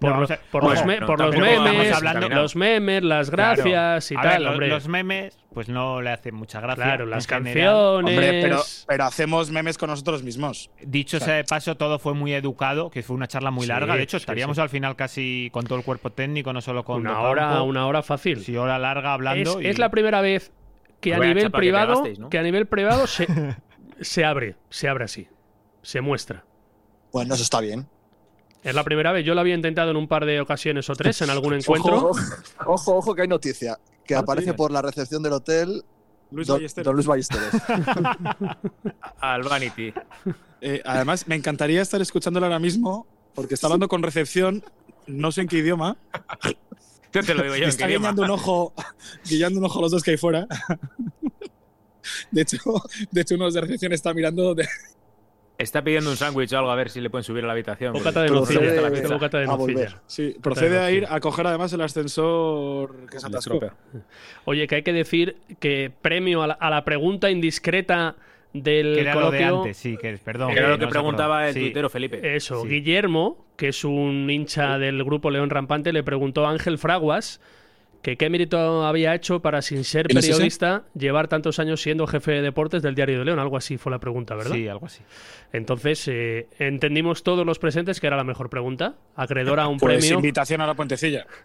Por, 0.02 0.10
vamos 0.12 0.28
lo- 0.28 0.34
a- 0.34 0.38
por 0.50 0.64
los, 0.64 0.84
me- 0.84 1.00
no, 1.00 1.06
por 1.06 1.18
los 1.20 1.34
memes, 1.36 1.56
estamos 1.56 1.92
hablando- 1.96 2.28
los 2.28 2.56
memes, 2.56 3.02
las 3.02 3.30
Claro. 3.30 3.62
gracias 3.64 4.10
y 4.12 4.16
A 4.16 4.20
tal, 4.20 4.30
ver, 4.30 4.40
lo- 4.42 4.50
hombre. 4.50 4.68
Los 4.68 4.88
memes, 4.88 5.38
pues 5.54 5.68
no 5.68 6.02
le 6.02 6.10
hacen 6.10 6.34
mucha 6.34 6.60
gracia. 6.60 6.84
claro, 6.84 7.06
las 7.06 7.26
canciones. 7.26 7.66
Hombre, 7.68 8.42
pero, 8.42 8.60
pero 8.86 9.04
hacemos 9.04 9.50
memes 9.50 9.78
con 9.78 9.88
nosotros 9.90 10.22
mismos. 10.22 10.70
Dicho 10.82 11.18
sea 11.20 11.34
de 11.34 11.44
paso, 11.44 11.76
todo 11.76 11.98
fue 11.98 12.12
muy 12.14 12.34
educado, 12.34 12.90
que 12.90 13.02
fue 13.02 13.16
una 13.16 13.28
charla 13.28 13.50
muy 13.50 13.62
Sí, 13.62 13.68
larga. 13.68 13.96
De 13.96 14.02
hecho, 14.02 14.16
estaríamos 14.18 14.56
sí. 14.56 14.60
al 14.60 14.68
final 14.68 14.96
casi 14.96 15.48
con 15.52 15.64
todo 15.64 15.78
el 15.78 15.84
cuerpo 15.84 16.10
técnico, 16.10 16.52
no 16.52 16.60
solo 16.60 16.84
con 16.84 17.00
una 17.00 17.20
hora, 17.20 17.62
una 17.62 17.86
hora 17.86 18.02
fácil. 18.02 18.40
Sí, 18.44 18.56
hora 18.56 18.78
larga 18.78 19.12
hablando. 19.14 19.58
es, 19.60 19.64
y- 19.64 19.68
es 19.68 19.78
la 19.78 19.90
primera 19.90 20.20
vez 20.20 20.52
que 21.00 21.14
a 21.14 21.18
nivel 21.18 21.44
que 21.44 21.50
privado, 21.50 21.94
pegasteis, 21.94 22.18
¿no? 22.18 22.28
que 22.30 22.38
a 22.38 22.42
nivel 22.42 22.66
privado 22.66 23.06
se, 23.06 23.26
se 24.00 24.24
abre, 24.24 24.56
se 24.70 24.88
abre 24.88 25.04
así, 25.04 25.28
se 25.82 26.00
muestra. 26.00 26.44
Bueno, 27.12 27.34
eso 27.34 27.42
está 27.42 27.60
bien. 27.60 27.86
Es 28.62 28.74
la 28.74 28.84
primera 28.84 29.12
vez. 29.12 29.24
Yo 29.24 29.34
lo 29.34 29.40
había 29.40 29.54
intentado 29.54 29.90
en 29.90 29.96
un 29.96 30.06
par 30.06 30.24
de 30.24 30.40
ocasiones 30.40 30.88
o 30.88 30.94
tres 30.94 31.20
en 31.22 31.30
algún 31.30 31.54
encuentro. 31.54 31.96
Ojo, 32.10 32.20
ojo, 32.66 32.96
ojo, 32.96 33.14
que 33.14 33.22
hay 33.22 33.28
noticia. 33.28 33.78
Que 34.04 34.14
Ah, 34.14 34.20
aparece 34.20 34.54
por 34.54 34.70
la 34.70 34.82
recepción 34.82 35.22
del 35.22 35.32
hotel 35.32 35.82
Luis 36.30 36.46
don, 36.46 36.58
Ballesteros. 36.58 36.84
don 36.84 36.94
Luis 36.94 37.06
Ballesteros. 37.06 37.50
Al 39.20 39.42
Vanity. 39.42 39.92
Eh, 40.60 40.80
además, 40.84 41.26
me 41.26 41.34
encantaría 41.34 41.82
estar 41.82 42.00
escuchándolo 42.00 42.46
ahora 42.46 42.58
mismo, 42.58 43.06
porque 43.34 43.54
está 43.54 43.66
hablando 43.66 43.88
con 43.88 44.02
recepción, 44.02 44.64
no 45.06 45.32
sé 45.32 45.42
en 45.42 45.48
qué 45.48 45.58
idioma. 45.58 45.96
Yo 47.12 47.22
te 47.22 47.34
lo 47.34 47.42
digo 47.42 47.56
yo. 47.56 47.66
Está 47.66 47.86
guiñando 47.86 48.22
un 48.22 48.30
ojo, 48.30 48.72
guiñando 49.28 49.58
un 49.58 49.66
ojo 49.66 49.78
a 49.80 49.82
los 49.82 49.90
dos 49.90 50.02
que 50.02 50.12
hay 50.12 50.16
fuera. 50.16 50.46
De 52.30 52.42
hecho, 52.42 52.58
de 53.10 53.20
hecho 53.20 53.34
uno 53.36 53.50
de 53.50 53.60
recepción 53.60 53.92
está 53.92 54.12
mirando 54.14 54.54
de, 54.54 54.66
Está 55.62 55.82
pidiendo 55.82 56.10
un 56.10 56.16
sándwich 56.16 56.52
o 56.52 56.58
algo 56.58 56.70
a 56.70 56.74
ver 56.74 56.90
si 56.90 57.00
le 57.00 57.08
pueden 57.08 57.24
subir 57.24 57.44
a 57.44 57.46
la 57.46 57.52
habitación. 57.52 57.92
Bocata 57.92 58.22
de 58.22 58.30
nocilla, 58.30 58.60
procede- 58.60 58.90
pizza. 58.90 59.14
bocata 59.14 59.38
de 59.38 59.44
a 59.44 59.54
volver. 59.54 59.94
Sí, 60.06 60.36
procede 60.42 60.70
de 60.70 60.78
a 60.80 60.90
ir 60.90 61.06
a 61.08 61.20
coger 61.20 61.46
además 61.46 61.72
el 61.72 61.80
ascensor 61.82 63.06
que 63.10 63.18
se 63.20 63.26
atascó. 63.26 63.60
Oye, 64.44 64.66
que 64.66 64.74
hay 64.76 64.82
que 64.82 64.92
decir 64.92 65.36
que 65.60 65.90
premio 66.02 66.42
a 66.42 66.46
la, 66.48 66.54
a 66.54 66.70
la 66.70 66.84
pregunta 66.84 67.30
indiscreta 67.30 68.16
del 68.52 68.94
Que 68.96 69.00
era 69.00 69.14
lo 69.14 69.30
de 69.30 69.44
antes, 69.44 69.76
sí, 69.78 69.96
que 69.96 70.18
perdón. 70.18 70.50
Era 70.50 70.68
lo 70.68 70.78
que 70.78 70.84
no 70.84 70.90
preguntaba 70.90 71.48
el 71.48 71.54
Sí. 71.54 71.60
tuitero 71.60 71.88
Felipe. 71.88 72.36
Eso, 72.36 72.62
Sí. 72.62 72.68
Guillermo, 72.68 73.46
que 73.56 73.68
es 73.68 73.84
un 73.84 74.28
hincha 74.30 74.78
del 74.78 75.02
grupo 75.04 75.30
León 75.30 75.48
Rampante, 75.48 75.92
le 75.92 76.02
preguntó 76.02 76.46
a 76.46 76.50
Ángel 76.50 76.76
Fraguas 76.78 77.40
que 78.02 78.16
qué 78.16 78.28
mérito 78.28 78.84
había 78.84 79.14
hecho 79.14 79.40
para, 79.40 79.62
sin 79.62 79.84
ser 79.84 80.08
periodista, 80.08 80.82
llevar 80.94 81.28
tantos 81.28 81.60
años 81.60 81.80
siendo 81.80 82.06
jefe 82.08 82.32
de 82.32 82.42
deportes 82.42 82.82
del 82.82 82.96
Diario 82.96 83.20
de 83.20 83.24
León. 83.24 83.38
Algo 83.38 83.56
así 83.56 83.78
fue 83.78 83.92
la 83.92 84.00
pregunta, 84.00 84.34
¿verdad? 84.34 84.54
Sí, 84.54 84.66
algo 84.66 84.86
así. 84.86 85.02
Entonces, 85.52 86.08
eh, 86.08 86.48
entendimos 86.58 87.22
todos 87.22 87.46
los 87.46 87.60
presentes 87.60 88.00
que 88.00 88.08
era 88.08 88.16
la 88.16 88.24
mejor 88.24 88.50
pregunta, 88.50 88.96
acreedora 89.14 89.62
a 89.62 89.68
un 89.68 89.78
Pues 89.78 89.98
premio 89.98 90.16
invitación 90.16 90.60
a 90.60 90.66
la 90.66 90.74
puentecilla. 90.74 91.26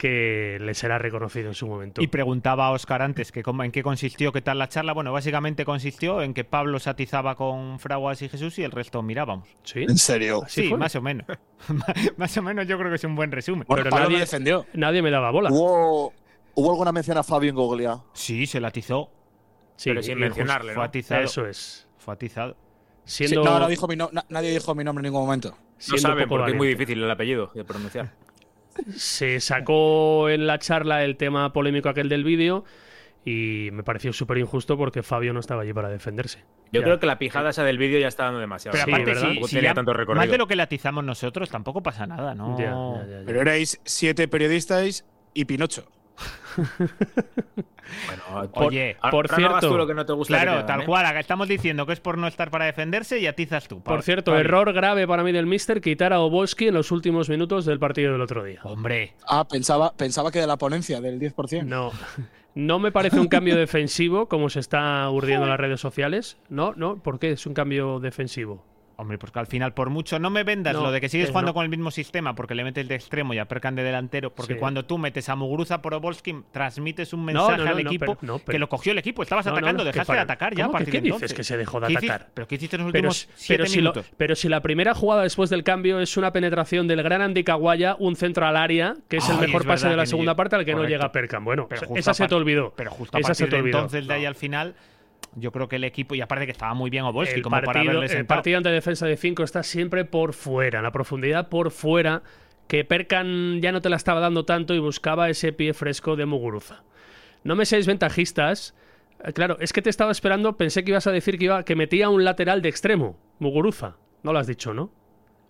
que 0.00 0.56
le 0.62 0.72
será 0.72 0.96
reconocido 0.98 1.48
en 1.48 1.54
su 1.54 1.66
momento. 1.66 2.00
Y 2.00 2.06
preguntaba 2.06 2.68
a 2.68 2.70
Oscar 2.70 3.02
antes 3.02 3.32
que 3.32 3.42
cómo- 3.42 3.64
en 3.64 3.70
qué 3.70 3.82
consistió, 3.82 4.32
qué 4.32 4.40
tal 4.40 4.58
la 4.58 4.66
charla. 4.70 4.94
Bueno, 4.94 5.12
básicamente 5.12 5.66
consistió 5.66 6.22
en 6.22 6.32
que 6.32 6.42
Pablo 6.42 6.78
se 6.78 6.88
atizaba 6.88 7.34
con 7.34 7.78
Fraguas 7.78 8.22
y 8.22 8.30
Jesús 8.30 8.58
y 8.58 8.64
el 8.64 8.70
resto 8.70 9.02
mirábamos. 9.02 9.46
¿Sí? 9.62 9.80
¿En 9.82 9.98
serio? 9.98 10.40
¿Así 10.42 10.62
Sí, 10.62 10.68
fue? 10.70 10.78
más 10.78 10.96
o 10.96 11.02
menos. 11.02 11.26
más 12.16 12.34
o 12.38 12.42
menos 12.42 12.66
yo 12.66 12.78
creo 12.78 12.88
que 12.88 12.96
es 12.96 13.04
un 13.04 13.14
buen 13.14 13.30
resumen. 13.30 13.64
Bueno, 13.68 13.82
Pero 13.82 13.90
Pablo 13.90 14.06
nadie- 14.06 14.14
me 14.14 14.20
defendió. 14.20 14.64
Nadie 14.72 15.02
me 15.02 15.10
daba 15.10 15.30
bola. 15.30 15.50
¿Hubo, 15.52 16.14
¿Hubo 16.54 16.70
alguna 16.70 16.92
mención 16.92 17.18
a 17.18 17.22
Fabio 17.22 17.50
Ingoglia? 17.50 18.00
Sí, 18.14 18.46
se 18.46 18.58
la 18.58 18.68
atizó. 18.68 19.10
Sí, 19.76 19.90
pero 19.90 20.02
sin 20.02 20.18
mencionarle, 20.18 20.72
Fue 20.72 20.80
¿no? 20.82 20.86
atizado. 20.88 21.22
Eso 21.22 21.46
es. 21.46 21.86
Fue 21.98 22.14
atizado. 22.14 22.56
Sí, 23.04 23.26
Siendo, 23.28 23.44
no, 23.44 23.58
no 23.58 23.68
dijo 23.68 23.86
mi 23.86 23.96
no- 23.96 24.08
na- 24.12 24.24
nadie 24.30 24.50
dijo 24.50 24.74
mi 24.74 24.82
nombre 24.82 25.00
en 25.02 25.12
ningún 25.12 25.26
momento. 25.26 25.56
No 25.90 25.98
saben 25.98 26.26
porque 26.28 26.52
es 26.52 26.56
muy 26.56 26.68
difícil 26.68 27.02
el 27.02 27.10
apellido 27.10 27.50
de 27.54 27.64
pronunciar. 27.64 28.12
Se 28.96 29.40
sacó 29.40 30.28
en 30.28 30.46
la 30.46 30.58
charla 30.58 31.04
el 31.04 31.16
tema 31.16 31.52
polémico 31.52 31.88
aquel 31.88 32.08
del 32.08 32.24
vídeo 32.24 32.64
y 33.24 33.68
me 33.72 33.82
pareció 33.82 34.12
súper 34.12 34.38
injusto 34.38 34.76
porque 34.78 35.02
Fabio 35.02 35.32
no 35.32 35.40
estaba 35.40 35.62
allí 35.62 35.72
para 35.72 35.88
defenderse. 35.88 36.44
Yo 36.72 36.80
Ya. 36.80 36.84
creo 36.84 36.98
que 37.00 37.06
la 37.06 37.18
pijada 37.18 37.50
esa 37.50 37.64
del 37.64 37.76
vídeo 37.78 37.98
ya 38.00 38.08
está 38.08 38.24
dando 38.24 38.40
demasiado. 38.40 38.72
Pero 38.72 38.84
Sí, 38.86 38.90
aparte, 38.90 39.04
¿verdad? 39.06 39.20
si, 39.22 39.26
Tampoco 39.28 39.48
si 39.48 39.54
tenía 39.56 39.70
ya- 39.70 39.74
tanto 39.74 39.92
recorrido. 39.92 40.20
más 40.22 40.30
de 40.30 40.38
lo 40.38 40.46
que 40.46 40.56
le 40.56 40.62
atizamos 40.62 41.04
nosotros, 41.04 41.50
tampoco 41.50 41.82
pasa 41.82 42.06
nada, 42.06 42.34
¿no? 42.34 42.58
Ya, 42.58 42.64
ya, 42.64 43.06
ya, 43.10 43.18
ya. 43.20 43.26
Pero 43.26 43.40
erais 43.42 43.80
siete 43.84 44.26
periodistas 44.28 45.04
y 45.34 45.44
Pinocho. 45.44 45.84
Bueno, 48.06 48.50
Oye, 48.54 48.96
por 49.10 49.28
no 49.30 49.36
hagas 49.36 49.60
cierto- 49.60 49.68
tú 49.72 49.76
lo 49.76 49.86
que 49.86 49.94
no 49.94 50.06
te 50.06 50.12
gusta 50.12 50.34
que 50.34 50.40
te 50.40 50.46
Claro, 50.46 50.64
tal 50.66 50.82
¿eh? 50.82 50.86
cual. 50.86 51.06
acá 51.06 51.18
Estamos 51.20 51.48
diciendo 51.48 51.86
que 51.86 51.92
es 51.92 52.00
por 52.00 52.18
no 52.18 52.26
estar 52.28 52.50
para 52.50 52.64
defenderse 52.66 53.18
y 53.18 53.26
atizas 53.26 53.66
tú. 53.66 53.82
Por 53.82 54.02
cierto, 54.02 54.30
Pablo. 54.32 54.40
error 54.40 54.72
grave 54.72 55.06
para 55.08 55.22
mí 55.24 55.32
del 55.32 55.46
Mister 55.46 55.80
quitar 55.80 56.12
a 56.12 56.20
Obolski 56.20 56.68
en 56.68 56.74
los 56.74 56.92
últimos 56.92 57.28
minutos 57.28 57.64
del 57.64 57.78
partido 57.78 58.12
del 58.12 58.20
otro 58.20 58.44
día. 58.44 58.60
Hombre, 58.64 59.14
Ah, 59.28 59.46
pensaba, 59.48 59.92
pensaba 59.96 60.30
que 60.30 60.38
de 60.40 60.46
la 60.46 60.56
ponencia, 60.56 61.00
del 61.00 61.18
10%. 61.18 61.64
No, 61.66 61.90
no 62.54 62.78
me 62.78 62.92
parece 62.92 63.18
un 63.18 63.28
cambio 63.28 63.56
defensivo 63.56 64.28
como 64.28 64.48
se 64.50 64.60
está 64.60 65.08
urdiendo 65.10 65.44
en 65.44 65.50
las 65.50 65.60
redes 65.60 65.80
sociales. 65.80 66.36
No, 66.48 66.72
no, 66.76 66.96
¿por 67.02 67.18
qué 67.18 67.32
es 67.32 67.44
un 67.46 67.54
cambio 67.54 67.98
defensivo? 68.00 68.64
Hombre, 69.00 69.16
porque 69.16 69.38
al 69.38 69.46
final, 69.46 69.72
por 69.72 69.88
mucho, 69.88 70.18
no 70.18 70.28
me 70.28 70.44
vendas 70.44 70.74
No, 70.74 70.82
lo 70.82 70.92
de 70.92 71.00
que 71.00 71.08
sigues 71.08 71.30
jugando 71.30 71.50
no. 71.50 71.54
con 71.54 71.62
el 71.64 71.70
mismo 71.70 71.90
sistema 71.90 72.34
porque 72.34 72.54
le 72.54 72.64
metes 72.64 72.86
de 72.86 72.94
extremo 72.94 73.32
y 73.32 73.38
a 73.38 73.46
Perkan 73.46 73.74
de 73.74 73.82
delantero, 73.82 74.30
porque 74.34 74.54
Sí. 74.54 74.58
cuando 74.60 74.84
tú 74.84 74.98
metes 74.98 75.28
a 75.30 75.36
Muguruza 75.36 75.80
por 75.80 75.94
Obolski, 75.94 76.36
transmites 76.52 77.12
un 77.14 77.24
mensaje 77.24 77.62
no, 77.64 77.70
al 77.70 77.80
equipo 77.80 78.16
pero- 78.16 78.18
no, 78.20 78.38
pero- 78.38 78.52
que 78.52 78.58
lo 78.58 78.68
cogió 78.68 78.92
el 78.92 78.98
equipo. 78.98 79.22
Estabas 79.22 79.46
atacando, 79.46 79.84
dejaste 79.84 80.12
de 80.12 80.18
atacar 80.18 80.54
ya 80.54 80.64
a 80.64 80.66
¿Cómo 80.66 80.78
que 80.78 80.84
partir 80.84 81.00
qué 81.02 81.08
de 81.08 81.14
dices 81.14 81.32
que 81.32 81.44
se 81.44 81.56
dejó 81.56 81.80
de 81.80 81.86
¿Qué 81.86 81.92
hici- 81.94 81.96
atacar? 82.10 82.28
¿Pero 82.34 82.46
qué 82.46 82.54
hiciste 82.56 82.76
en 82.76 82.82
los 82.84 82.92
Pero, 82.92 83.08
últimos 83.08 83.24
pero 83.26 83.38
siete 83.38 83.66
si 83.68 83.76
lo- 83.80 83.92
minutos? 83.92 84.12
pero 84.16 84.36
si 84.36 84.48
la 84.50 84.60
primera 84.60 84.94
jugada 84.94 85.22
después 85.22 85.48
del 85.50 85.64
cambio 85.64 85.98
es 86.00 86.16
una 86.18 86.32
penetración 86.32 86.86
del 86.86 87.02
gran 87.02 87.22
Andy 87.22 87.42
Kawaya, 87.42 87.96
un 87.98 88.16
centro 88.16 88.46
al 88.46 88.56
área, 88.56 88.96
que 89.08 89.16
es 89.16 89.28
el 89.30 89.38
mejor 89.38 89.62
es 89.62 89.66
pase 89.66 89.88
de 89.88 89.96
la 89.96 90.04
segunda 90.04 90.36
parte 90.36 90.56
al 90.56 90.64
que 90.66 90.74
no 90.74 90.84
llega 90.84 91.10
Perkan. 91.10 91.42
Bueno, 91.44 91.68
esa- 91.96 92.12
se 92.12 92.28
te 92.28 92.34
olvidó. 92.34 92.74
Pero 92.76 92.90
justo 92.90 93.16
a 93.16 93.20
partir 93.22 93.48
de 93.48 93.56
entonces, 93.58 94.06
de 94.06 94.12
ahí 94.14 94.26
al 94.26 94.34
final, 94.34 94.74
yo 95.34 95.52
creo 95.52 95.68
que 95.68 95.76
el 95.76 95.84
equipo, 95.84 96.14
y 96.14 96.20
aparte 96.20 96.46
que 96.46 96.52
estaba 96.52 96.74
muy 96.74 96.90
bien 96.90 97.04
Obolski, 97.04 97.36
el 97.36 97.42
como 97.42 97.54
para 97.54 97.66
partido, 97.66 97.98
haberle 97.98 98.18
el 98.18 98.26
partido 98.26 98.56
ante 98.58 98.70
defensa 98.70 99.06
de 99.06 99.16
5 99.16 99.42
está 99.42 99.62
siempre 99.62 100.04
por 100.04 100.32
fuera, 100.34 100.82
la 100.82 100.92
profundidad 100.92 101.48
por 101.48 101.70
fuera, 101.70 102.22
que 102.66 102.84
Perkan 102.84 103.60
ya 103.60 103.72
no 103.72 103.80
te 103.80 103.88
la 103.88 103.96
estaba 103.96 104.20
dando 104.20 104.44
tanto 104.44 104.74
y 104.74 104.78
buscaba 104.78 105.28
ese 105.28 105.52
pie 105.52 105.74
fresco 105.74 106.16
de 106.16 106.26
Muguruza. 106.26 106.82
No 107.42 107.56
me 107.56 107.64
seáis 107.64 107.86
ventajistas. 107.86 108.74
Eh, 109.24 109.32
Claro, 109.32 109.56
es 109.60 109.72
que 109.72 109.82
te 109.82 109.90
estaba 109.90 110.12
esperando, 110.12 110.56
pensé 110.56 110.84
que 110.84 110.90
ibas 110.90 111.06
a 111.06 111.12
decir 111.12 111.38
que, 111.38 111.46
iba, 111.46 111.64
que 111.64 111.76
metía 111.76 112.08
un 112.08 112.24
lateral 112.24 112.62
de 112.62 112.68
extremo, 112.68 113.18
Muguruza. 113.38 113.96
No 114.22 114.32
lo 114.32 114.38
has 114.38 114.46
dicho, 114.46 114.74
¿no? 114.74 114.92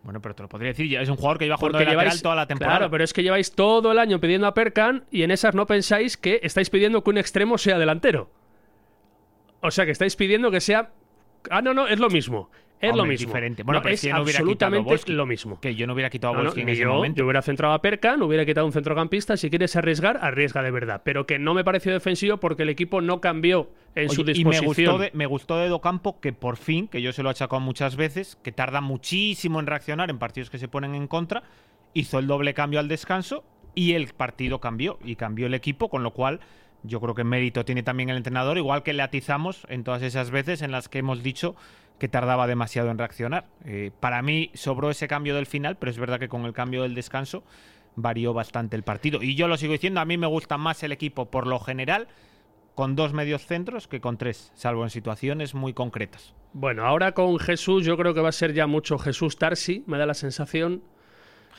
Bueno, 0.03 0.21
pero 0.23 0.35
te 0.35 0.43
lo 0.43 0.49
podría 0.49 0.69
decir, 0.69 0.89
ya 0.89 1.03
es 1.03 1.09
un 1.09 1.17
jugador 1.17 1.39
que 1.39 1.45
lleva 1.45 1.57
jugando 1.59 1.79
de 1.79 1.85
lateral 1.85 2.05
lleváis, 2.05 2.23
toda 2.23 2.35
la 2.35 2.47
temporada. 2.47 2.79
Claro, 2.79 2.91
pero 2.91 3.05
es 3.05 3.13
que 3.13 3.23
lleváis 3.23 3.53
todo 3.53 3.93
el 3.93 3.99
año 3.99 4.19
pidiendo 4.19 4.47
a 4.47 4.55
Perkan 4.55 5.05
y 5.11 5.23
en 5.23 5.31
esas 5.31 5.55
no 5.55 5.67
pensáis 5.67 6.17
que 6.17 6.41
estáis 6.43 6.71
pidiendo 6.71 7.05
que 7.05 7.11
un 7.11 7.19
extremo 7.19 7.59
sea 7.59 7.79
delantero. 7.79 8.31
O 9.61 9.71
sea, 9.71 9.85
que 9.85 9.93
estáis 9.93 10.17
pidiendo 10.17 10.51
que 10.51 10.61
sea... 10.61 10.91
Ah, 11.51 11.63
no, 11.63 11.73
no, 11.75 11.87
es 11.89 11.99
lo 11.99 12.09
mismo. 12.11 12.51
Es 12.81 12.97
lo 12.97 13.05
mismo. 13.05 13.27
diferente. 13.27 13.63
Bueno, 13.63 13.81
No, 13.81 13.83
pero 13.83 13.95
es 13.95 14.01
si 14.01 14.09
yo 14.09 14.15
no 14.15 14.23
hubiera 14.23 14.39
quitado 14.39 14.47
absolutamente 14.49 14.89
Obolski. 14.89 15.13
lo 15.13 15.27
mismo. 15.27 15.61
Que 15.61 15.75
yo 15.75 15.87
no 15.87 15.93
hubiera 15.93 16.09
quitado 16.09 16.33
a 16.33 16.37
No, 16.39 16.45
no, 16.45 16.57
en 16.57 16.69
ese 16.71 16.81
yo, 16.83 16.89
momento. 16.95 17.19
yo 17.19 17.25
hubiera 17.27 17.43
centrado 17.43 17.75
a 17.75 17.83
Perkan, 17.83 18.23
hubiera 18.23 18.47
quitado 18.47 18.67
un 18.67 18.73
centrocampista. 18.73 19.37
Si 19.37 19.51
quieres 19.51 19.77
arriesgar, 19.77 20.19
arriesga 20.23 20.63
de 20.63 20.71
verdad. 20.71 21.03
Pero 21.05 21.27
que 21.27 21.39
no 21.39 21.53
me 21.53 21.63
pareció 21.63 21.93
defensivo 21.93 22.39
porque 22.39 22.63
el 22.63 22.71
equipo 22.71 23.03
no 23.03 23.21
cambió 23.21 23.69
en 23.95 24.09
su 24.09 24.23
Oye, 24.23 24.33
y 24.35 24.45
me 24.47 24.53
disposición. 24.53 24.93
gustó, 24.95 24.99
de, 24.99 25.11
me 25.13 25.27
gustó 25.27 25.59
de 25.59 25.69
Docampo 25.69 26.21
que 26.21 26.33
por 26.33 26.57
fin, 26.57 26.89
que 26.89 27.03
yo 27.03 27.13
se 27.13 27.23
lo 27.23 27.29
he 27.29 27.33
achacado 27.33 27.61
muchas 27.61 27.97
veces, 27.97 28.39
que 28.43 28.51
tarda 28.53 28.81
muchísimo 28.81 29.61
en 29.61 29.67
reaccionar 29.67 30.09
en 30.09 30.19
partidos 30.19 30.49
que 30.49 30.57
se 30.59 30.69
ponen 30.69 30.95
en 30.95 31.07
contra, 31.07 31.43
hizo 31.93 32.19
el 32.19 32.27
doble 32.27 32.55
cambio 32.55 32.81
al 32.81 32.89
descanso 32.89 33.45
y 33.75 33.93
el 33.93 34.07
partido 34.15 34.59
cambió 34.59 34.99
y 35.05 35.17
cambió 35.17 35.47
el 35.49 35.55
equipo, 35.55 35.91
con 35.91 36.03
lo 36.03 36.13
cual 36.13 36.41
yo 36.83 37.01
creo 37.01 37.15
que 37.15 37.25
mérito 37.25 37.65
tiene 37.65 37.83
también 37.83 38.09
el 38.09 38.17
entrenador, 38.17 38.59
igual 38.59 38.83
que 38.83 38.93
le 38.93 39.03
atizamos 39.03 39.67
en 39.69 39.85
todas 39.85 40.03
esas 40.03 40.31
veces 40.31 40.63
en 40.63 40.73
las 40.73 40.89
que 40.89 40.99
hemos 40.99 41.23
dicho 41.23 41.57
que 41.99 42.09
tardaba 42.09 42.47
demasiado 42.47 42.91
en 42.91 42.99
reaccionar. 42.99 43.47
Eh, 43.65 43.91
para 44.01 44.23
mí 44.23 44.51
sobró 44.55 44.91
ese 44.91 45.07
cambio 45.07 45.35
del 45.35 45.47
final, 45.47 45.77
pero 45.77 45.91
es 45.91 45.99
verdad 45.99 46.19
que 46.19 46.29
con 46.29 46.45
el 46.47 46.53
cambio 46.53 46.83
del 46.83 46.95
descanso 46.95 47.45
varió 47.95 48.33
bastante 48.33 48.77
el 48.77 48.83
partido. 48.83 49.23
Y 49.23 49.35
yo 49.35 49.49
lo 49.49 49.57
sigo 49.57 49.75
diciendo, 49.75 50.01
a 50.01 50.05
mí 50.05 50.17
me 50.17 50.27
gusta 50.27 50.57
más 50.57 50.83
el 50.83 50.93
equipo 50.93 51.31
por 51.31 51.47
lo 51.47 51.61
general 51.61 52.09
con 52.75 52.97
dos 52.97 53.13
medios 53.13 53.47
centros 53.47 53.89
que 53.89 54.01
con 54.01 54.17
tres, 54.17 54.53
salvo 54.55 54.85
en 54.85 54.91
situaciones 54.91 55.55
muy 55.55 55.75
concretas. 55.75 56.35
Bueno, 56.53 56.87
ahora 56.87 57.13
con 57.13 57.39
Jesús 57.39 57.85
yo 57.85 57.97
creo 57.97 58.15
que 58.15 58.23
va 58.23 58.31
a 58.31 58.33
ser 58.33 58.55
ya 58.55 58.67
mucho 58.67 58.99
Jesús 58.99 59.37
Tarsi, 59.37 59.85
me 59.87 59.99
da 59.99 60.07
la 60.07 60.15
sensación. 60.15 60.83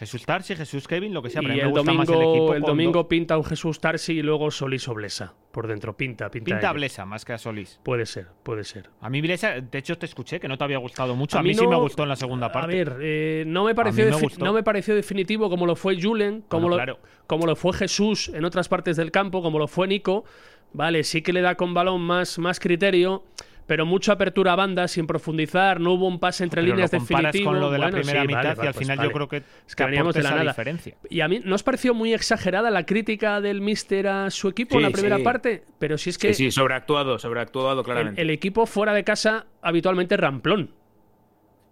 Jesús 0.02 0.26
Tarsi, 0.26 0.56
Jesús 0.56 0.88
Kevin, 0.88 1.14
lo 1.14 1.22
que 1.22 1.30
sea, 1.30 1.44
pero 1.44 1.54
y 1.54 1.58
me 1.58 1.62
el 1.64 1.70
gusta 1.70 1.94
más 1.94 2.08
domingo, 2.08 2.24
el 2.34 2.36
equipo 2.40 2.54
el 2.56 2.62
domingo 2.64 3.08
pinta 3.08 3.38
un 3.38 3.44
Jesús 3.44 3.80
Tarsi 3.80 4.14
y 4.14 4.22
luego 4.24 4.50
Solís 4.50 4.88
o 4.88 4.96
Blesa. 4.96 5.36
Por 5.52 5.68
dentro, 5.68 5.96
pinta, 5.96 6.32
pinta. 6.32 6.46
Pinta 6.46 6.70
a. 6.72 6.74
Blesa 6.74 7.06
más 7.06 7.24
que 7.24 7.34
a 7.34 7.38
Solís. 7.38 7.80
Puede 7.84 8.08
ser, 8.08 8.26
puede 8.42 8.64
ser. 8.64 8.90
A 9.00 9.12
mí 9.12 9.22
Blesa, 9.22 9.62
de 9.62 9.78
hecho 9.78 10.00
te 10.00 10.08
escuché 10.08 10.40
que 10.40 10.48
no 10.48 10.58
te 10.58 10.64
había 10.64 10.80
gustado 10.80 11.16
mucho, 11.16 11.38
a, 11.38 11.42
A 11.42 11.44
mí, 11.44 11.50
mí 11.50 11.54
sí 11.54 11.68
me 11.68 11.74
no- 11.74 11.82
gustó 11.82 12.02
en 12.02 12.10
la 12.10 12.16
segunda 12.16 12.52
parte. 12.52 12.74
A 12.82 12.84
ver, 12.84 12.98
eh, 13.00 13.44
no, 13.46 13.64
me 13.66 13.76
pareció 13.76 14.06
me 14.10 14.28
no 14.40 14.54
me 14.54 14.64
pareció 14.64 14.96
definitivo 14.96 15.52
como 15.52 15.68
lo 15.68 15.76
fue 15.76 16.02
Julen, 16.02 16.44
como, 16.48 16.64
Bueno, 16.68 16.78
lo, 16.78 16.84
claro. 16.84 17.00
como 17.28 17.46
lo 17.46 17.56
fue 17.56 17.72
Jesús 17.74 18.30
en 18.34 18.44
otras 18.44 18.68
partes 18.70 18.98
del 18.98 19.12
campo, 19.12 19.44
como 19.44 19.60
lo 19.60 19.68
fue 19.68 19.88
Nico. 19.88 20.26
Vale, 20.74 21.04
sí 21.04 21.22
que 21.22 21.32
le 21.32 21.42
da 21.42 21.54
con 21.54 21.76
balón 21.76 22.02
más, 22.02 22.40
más 22.40 22.60
criterio, 22.60 23.24
pero 23.72 23.86
mucha 23.86 24.12
apertura 24.12 24.52
a 24.52 24.56
banda 24.58 24.86
sin 24.90 25.08
profundizar. 25.08 25.80
No 25.80 25.94
hubo 25.94 26.06
un 26.06 26.20
pase 26.20 26.44
entre 26.44 26.62
Pero 26.62 26.74
líneas 26.76 26.92
lo 26.92 27.00
comparas 27.00 27.32
definitivo. 27.32 27.52
con 27.52 27.62
lo 27.62 27.72
de 27.72 27.78
la 27.80 27.86
Bueno, 27.86 27.98
primera 28.00 28.22
sí, 28.24 28.28
mitad 28.28 28.44
vale, 28.44 28.50
y 28.50 28.68
al 28.68 28.74
pues 28.74 28.78
final 28.80 28.98
vale. 28.98 29.10
yo 29.10 29.14
creo 29.14 29.28
que, 29.30 29.44
Es 29.66 29.76
que 29.78 29.86
veníamos 29.86 30.14
de 30.14 30.24
la 30.24 30.28
esa 30.30 30.38
nada. 30.40 30.52
diferencia. 30.52 30.96
Y 31.10 31.22
a 31.22 31.30
mí 31.30 31.40
no 31.46 31.56
os 31.56 31.64
pareció 31.64 31.94
muy 31.94 32.14
exagerada 32.14 32.70
la 32.70 32.86
crítica 32.86 33.40
del 33.40 33.62
Mister 33.62 34.08
a 34.10 34.30
su 34.30 34.50
equipo 34.50 34.76
en 34.76 34.82
la 34.82 34.90
primera 34.90 35.16
sí. 35.16 35.24
parte, 35.24 35.64
pero 35.80 35.98
si 35.98 36.10
es 36.10 36.18
que 36.18 36.34
Sí, 36.34 36.44
sí, 36.44 36.52
sobreactuado, 36.52 37.18
sobreactuado 37.18 37.82
claramente. 37.82 38.22
el 38.22 38.30
equipo 38.30 38.66
fuera 38.66 38.92
de 38.94 39.06
casa 39.06 39.46
habitualmente 39.62 40.18
ramplón. 40.18 40.72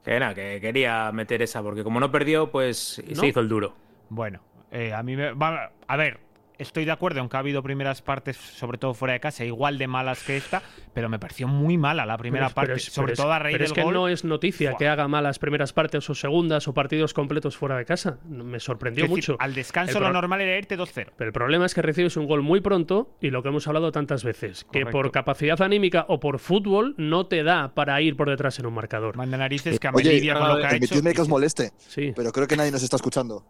Que 0.05 0.17
nada, 0.21 0.33
que 0.33 0.59
quería 0.61 1.11
meter 1.11 1.41
esa, 1.41 1.61
porque 1.61 1.83
como 1.83 1.99
no 1.99 2.09
perdió, 2.09 2.49
pues 2.49 3.03
¿No? 3.09 3.15
se 3.15 3.27
hizo 3.27 3.41
el 3.41 3.49
duro. 3.49 3.75
Bueno, 4.07 4.39
eh, 4.71 4.93
a 4.93 5.03
mí 5.03 5.17
me. 5.17 5.33
va- 5.33 5.73
a 5.85 5.97
ver, 5.97 6.21
estoy 6.59 6.85
de 6.85 6.91
acuerdo 6.91 7.19
en 7.21 7.29
que 7.29 7.37
ha 7.37 7.39
habido 7.39 7.63
primeras 7.63 8.01
partes, 8.01 8.37
sobre 8.37 8.77
todo 8.77 8.93
fuera 8.93 9.13
de 9.13 9.19
casa, 9.19 9.43
igual 9.45 9.77
de 9.77 9.87
malas 9.87 10.23
que 10.23 10.37
esta, 10.37 10.61
pero 10.93 11.09
me 11.09 11.17
pareció 11.17 11.47
muy 11.47 11.77
mala 11.77 12.05
la 12.05 12.17
primera 12.17 12.45
Pero 12.47 12.55
parte, 12.55 12.67
pero 12.67 12.77
es- 12.77 12.83
sobre 12.85 13.13
pero 13.13 13.23
todo 13.23 13.31
a 13.33 13.39
raíz 13.39 13.53
pero 13.55 13.63
del 13.63 13.71
es 13.71 13.73
que 13.73 13.81
gol. 13.83 13.93
no 13.93 14.07
es 14.07 14.23
noticia 14.23 14.75
que 14.75 14.87
haga 14.87 15.07
malas 15.07 15.39
primeras 15.39 15.73
partes 15.73 16.07
o 16.09 16.13
segundas 16.15 16.67
o 16.67 16.73
partidos 16.73 17.13
completos 17.13 17.57
fuera 17.57 17.77
de 17.77 17.85
casa. 17.85 18.19
Me 18.29 18.59
sorprendió 18.59 19.05
decir, 19.05 19.15
mucho. 19.17 19.35
al 19.39 19.53
descanso 19.55 19.97
El 19.97 20.03
lo 20.03 20.09
pro- 20.09 20.13
normal 20.13 20.41
era 20.41 20.57
irte 20.57 20.77
2-0. 20.77 21.13
Pero 21.17 21.27
el 21.29 21.33
problema 21.33 21.65
es 21.65 21.73
que 21.73 21.81
recibes 21.81 22.17
un 22.17 22.27
gol 22.27 22.41
muy 22.41 22.61
pronto 22.61 23.15
y 23.21 23.29
lo 23.29 23.41
que 23.41 23.49
hemos 23.49 23.67
hablado 23.67 23.91
tantas 23.91 24.23
veces, 24.23 24.63
que 24.65 24.81
Correcto. 24.81 24.91
por 24.91 25.11
capacidad 25.11 25.61
anímica 25.61 26.05
o 26.09 26.19
por 26.19 26.39
fútbol 26.39 26.93
no 26.97 27.25
te 27.27 27.43
da 27.43 27.73
para 27.73 28.01
ir 28.01 28.15
por 28.17 28.29
detrás 28.29 28.59
en 28.59 28.65
un 28.65 28.73
marcador. 28.73 29.15
Manda 29.17 29.37
narices 29.37 29.79
que 29.79 29.87
a 29.87 29.91
Oye, 29.93 30.09
Melivia 30.09 30.33
con 30.37 30.47
lo 30.49 30.57
que 30.57 30.63
ha 30.65 30.67
hecho. 30.67 30.79
permitidme 30.79 31.13
que 31.13 31.21
os 31.21 31.29
moleste, 31.29 31.71
Sí, 31.77 32.11
pero 32.15 32.31
creo 32.31 32.47
que 32.47 32.57
nadie 32.57 32.71
nos 32.71 32.83
está 32.83 32.97
escuchando. 32.97 33.45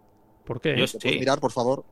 ¿por 0.46 0.60
qué? 0.62 0.76
Yo 0.78 0.88
¿Se 0.88 0.98
puede 0.98 1.14
sí. 1.14 1.20
mirar, 1.20 1.40
por 1.40 1.52
favor? 1.52 1.84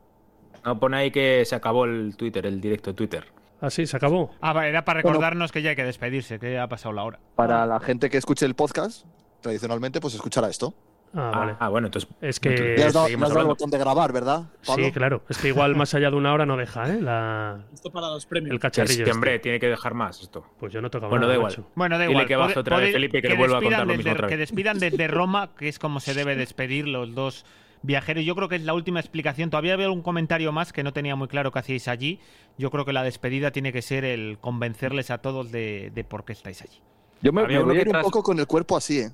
No, 0.64 0.78
pone 0.78 0.96
ahí 0.96 1.10
que 1.10 1.44
se 1.44 1.54
acabó 1.54 1.84
el 1.84 2.14
Twitter, 2.16 2.46
el 2.46 2.60
directo 2.60 2.90
de 2.90 2.94
Twitter. 2.94 3.24
Ah, 3.60 3.70
sí, 3.70 3.86
se 3.86 3.96
acabó. 3.96 4.30
Ah, 4.40 4.66
era 4.68 4.84
para 4.84 4.98
recordarnos 5.02 5.50
que 5.50 5.62
ya 5.62 5.70
hay 5.70 5.76
que 5.76 5.84
despedirse, 5.84 6.38
que 6.38 6.52
ya 6.52 6.62
ha 6.62 6.68
pasado 6.68 6.92
la 6.92 7.02
hora. 7.04 7.18
Para 7.34 7.66
la 7.66 7.80
gente 7.80 8.08
que 8.10 8.16
escuche 8.16 8.46
el 8.46 8.54
podcast, 8.54 9.04
tradicionalmente, 9.40 10.00
pues 10.00 10.14
escuchará 10.14 10.48
esto. 10.48 10.74
Ah, 11.14 11.32
vale. 11.34 11.54
Ah, 11.58 11.68
bueno, 11.70 11.86
entonces. 11.86 12.08
Es 12.20 12.38
que. 12.38 12.50
Le 12.50 12.84
has 12.84 12.92
dado, 12.92 13.06
has 13.06 13.12
el 13.36 13.44
botón 13.46 13.70
de 13.70 13.78
grabar, 13.78 14.12
¿verdad, 14.12 14.42
Pablo? 14.66 14.84
Sí, 14.84 14.92
claro. 14.92 15.22
Es 15.30 15.38
que 15.38 15.48
igual 15.48 15.74
más 15.74 15.94
allá 15.94 16.10
de 16.10 16.16
una 16.16 16.34
hora 16.34 16.44
no 16.44 16.56
deja, 16.58 16.86
¿eh? 16.92 17.00
La... 17.00 17.64
Esto 17.72 17.90
para 17.90 18.08
los 18.08 18.26
premios. 18.26 18.52
El 18.52 18.60
Que, 18.60 18.66
es 18.66 18.70
cacharrillo. 18.70 18.96
que, 18.98 19.02
este. 19.04 19.12
hombre, 19.12 19.38
tiene 19.38 19.58
que 19.58 19.68
dejar 19.68 19.94
más 19.94 20.20
esto. 20.20 20.44
Pues 20.60 20.70
yo 20.70 20.82
no 20.82 20.90
toca 20.90 21.06
Bueno, 21.06 21.22
nada, 21.22 21.32
da 21.32 21.36
igual. 21.38 21.50
macho. 21.52 21.66
Bueno, 21.74 21.96
da 21.96 22.02
Dile 22.02 22.12
igual. 22.12 22.26
que 22.26 22.36
baje 22.36 22.58
otra 22.58 22.76
vez 22.76 22.92
Felipe 22.92 23.18
y 23.18 23.22
que 23.22 23.28
le 23.30 23.36
vuelva 23.36 23.56
a 23.58 23.62
contar 23.62 23.80
lo 23.80 23.86
desde- 23.86 23.96
mismo 23.96 24.12
otra 24.12 24.26
vez. 24.26 24.34
Que 24.34 24.36
despidan 24.36 24.78
desde 24.78 25.08
Roma, 25.08 25.48
que 25.58 25.68
es 25.68 25.78
como 25.78 25.98
se 26.00 26.12
debe 26.12 26.36
despedir 26.36 26.86
los 26.86 27.14
dos 27.14 27.46
viajeros. 27.82 28.24
Yo 28.24 28.34
creo 28.34 28.48
que 28.48 28.56
es 28.56 28.62
la 28.62 28.74
última 28.74 29.00
explicación. 29.00 29.50
Todavía 29.50 29.74
había 29.74 29.90
un 29.90 30.02
comentario 30.02 30.52
más 30.52 30.72
que 30.72 30.82
no 30.82 30.92
tenía 30.92 31.16
muy 31.16 31.28
claro 31.28 31.52
qué 31.52 31.58
hacíais 31.58 31.88
allí. 31.88 32.20
Yo 32.56 32.70
creo 32.70 32.84
que 32.84 32.92
la 32.92 33.02
despedida 33.02 33.50
tiene 33.50 33.72
que 33.72 33.82
ser 33.82 34.04
el 34.04 34.38
convencerles 34.40 35.10
a 35.10 35.18
todos 35.18 35.52
de, 35.52 35.90
de 35.94 36.04
por 36.04 36.24
qué 36.24 36.32
estáis 36.32 36.62
allí. 36.62 36.80
Yo 37.22 37.32
me, 37.32 37.42
Había 37.42 37.58
me 37.60 37.64
voy 37.64 37.78
a 37.78 37.84
que 37.84 37.90
un 37.90 38.02
poco 38.02 38.22
con 38.22 38.38
el 38.38 38.46
cuerpo 38.46 38.76
así, 38.76 39.00
¿eh? 39.00 39.10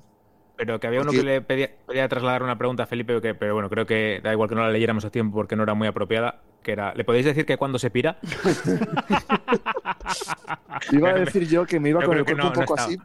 Pero 0.57 0.79
que 0.79 0.87
había 0.87 1.01
uno 1.01 1.11
que 1.11 1.21
le 1.21 1.41
pedía, 1.41 1.69
pedía 1.85 2.07
trasladar 2.07 2.41
una 2.41 2.57
pregunta 2.57 2.83
a 2.83 2.85
Felipe, 2.85 3.19
que, 3.21 3.35
pero 3.35 3.55
bueno, 3.55 3.69
creo 3.69 3.85
que 3.85 4.21
da 4.23 4.31
igual 4.31 4.47
que 4.47 4.55
no 4.55 4.61
la 4.61 4.69
leyéramos 4.69 5.03
a 5.03 5.09
tiempo 5.09 5.35
porque 5.35 5.57
no 5.57 5.63
era 5.63 5.73
muy 5.73 5.87
apropiada. 5.87 6.41
Que 6.63 6.71
era, 6.71 6.93
¿le 6.95 7.03
podéis 7.03 7.25
decir 7.25 7.45
que 7.45 7.57
cuando 7.57 7.77
se 7.77 7.89
pira? 7.89 8.17
Iba 10.91 11.09
a 11.09 11.13
decir 11.13 11.47
yo 11.47 11.65
que 11.65 11.79
me 11.79 11.89
iba 11.89 12.01
Yo 12.01 12.07
con 12.07 12.17
el 12.17 12.25
que 12.25 12.33
cuerpo 12.33 12.43
no, 12.43 12.59
un 12.59 12.65
poco 12.65 12.75
no 12.77 12.83
así, 12.83 12.97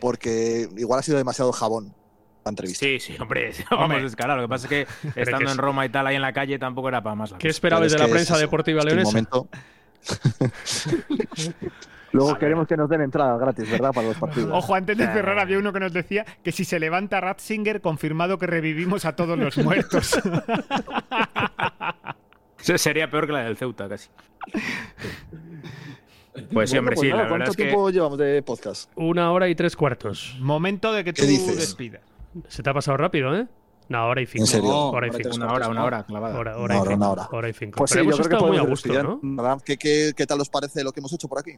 porque 0.00 0.68
igual 0.76 0.98
ha 0.98 1.02
sido 1.02 1.18
demasiado 1.18 1.52
jabón 1.52 1.94
la 2.44 2.48
entrevista. 2.50 2.86
Sí, 2.86 3.00
sí, 3.00 3.16
hombre, 3.20 3.52
vamos 3.70 3.96
a 3.96 4.00
descarar. 4.00 4.36
Lo 4.36 4.44
que 4.44 4.48
pasa 4.48 4.66
es 4.66 4.70
que 4.70 4.86
que 5.14 5.20
estando 5.22 5.46
es- 5.46 5.52
en 5.52 5.58
Roma 5.58 5.84
y 5.86 5.88
tal, 5.88 6.06
ahí 6.06 6.16
en 6.16 6.22
la 6.22 6.32
calle, 6.32 6.58
tampoco 6.58 6.88
era 6.88 7.02
para 7.02 7.14
más 7.14 7.30
la 7.30 7.38
¿Qué 7.38 7.48
esperabais 7.48 7.92
de 7.92 7.98
la 7.98 8.04
es 8.04 8.08
que 8.08 8.14
prensa 8.14 8.34
es 8.34 8.40
deportiva 8.40 8.80
es 8.80 8.86
que 8.86 8.90
leonesa? 8.94 9.10
momento- 9.10 9.48
Luego 12.12 12.36
queremos 12.38 12.66
que 12.66 12.76
nos 12.76 12.88
den 12.90 13.02
entradas 13.02 13.38
gratis, 13.38 13.70
¿verdad? 13.70 13.92
Para 13.92 14.08
los 14.08 14.16
partidos. 14.16 14.50
Ojo, 14.52 14.74
antes 14.74 14.98
de 14.98 15.06
cerrar 15.06 15.38
había 15.38 15.58
uno 15.58 15.72
que 15.72 15.78
nos 15.78 15.92
decía 15.92 16.24
que 16.42 16.50
si 16.50 16.64
se 16.64 16.80
levanta 16.80 17.20
Ratzinger, 17.20 17.80
confirmado 17.80 18.36
que 18.36 18.48
revivimos 18.48 19.04
a 19.04 19.14
todos 19.14 19.38
los 19.38 19.56
muertos. 19.58 20.18
Se- 22.56 22.78
Sería 22.78 23.08
peor 23.10 23.26
que 23.26 23.32
la 23.32 23.44
del 23.44 23.56
Ceuta, 23.56 23.88
casi. 23.88 24.08
Pues 26.52 26.70
sí, 26.70 26.76
Bueno, 26.76 26.78
hombre, 26.80 26.94
pues 26.96 27.00
sí, 27.00 27.08
nada, 27.10 27.16
la 27.16 27.22
verdad 27.22 27.28
¿Cuánto 27.28 27.50
es 27.52 27.56
que... 27.56 27.62
tiempo 27.64 27.90
llevamos 27.90 28.18
de 28.18 28.42
podcast? 28.42 28.90
Una 28.96 29.30
hora 29.30 29.48
y 29.48 29.54
tres 29.54 29.76
cuartos. 29.76 30.36
Momento 30.40 30.92
de 30.92 31.04
que 31.04 31.12
tú 31.12 31.22
despidas. 31.22 32.00
Se 32.48 32.62
te 32.62 32.70
ha 32.70 32.74
pasado 32.74 32.96
rápido, 32.96 33.36
¿eh? 33.36 33.46
Una 33.88 34.06
hora 34.06 34.20
y 34.22 34.26
cinco. 34.26 34.44
¿En 34.44 34.46
serio? 34.46 34.70
Hora 34.70 35.06
y 35.08 35.10
Hora 35.10 35.18
y 35.18 35.22
cinco. 35.24 35.36
Una 35.36 35.52
hora, 35.52 35.68
una 35.68 35.84
hora 35.84 36.02
clavada. 36.04 36.38
Hora, 36.38 36.56
hora 36.58 36.64
Una 36.64 36.74
y 36.74 36.78
hora, 36.78 36.90
cinco. 36.90 36.96
una 36.96 37.10
hora. 37.10 37.28
Hora 37.32 37.48
y 37.48 37.52
cinco. 37.52 37.76
Pues 37.78 37.90
sí, 37.90 37.94
Pero 37.98 38.04
yo 38.04 38.10
hemos 38.14 38.18
creo 38.26 38.28
que 38.28 38.34
estado 38.36 38.52
muy 38.52 38.58
a 38.58 38.68
gusto, 38.70 39.02
¿no? 39.02 39.18
¿verdad? 39.22 39.62
¿Qué, 39.64 39.76
qué, 39.76 40.12
qué 40.16 40.26
tal 40.26 40.40
os 40.40 40.48
parece 40.48 40.84
lo 40.84 40.92
que 40.92 41.00
hemos 41.00 41.12
hecho 41.12 41.28
por 41.28 41.38
aquí? 41.40 41.52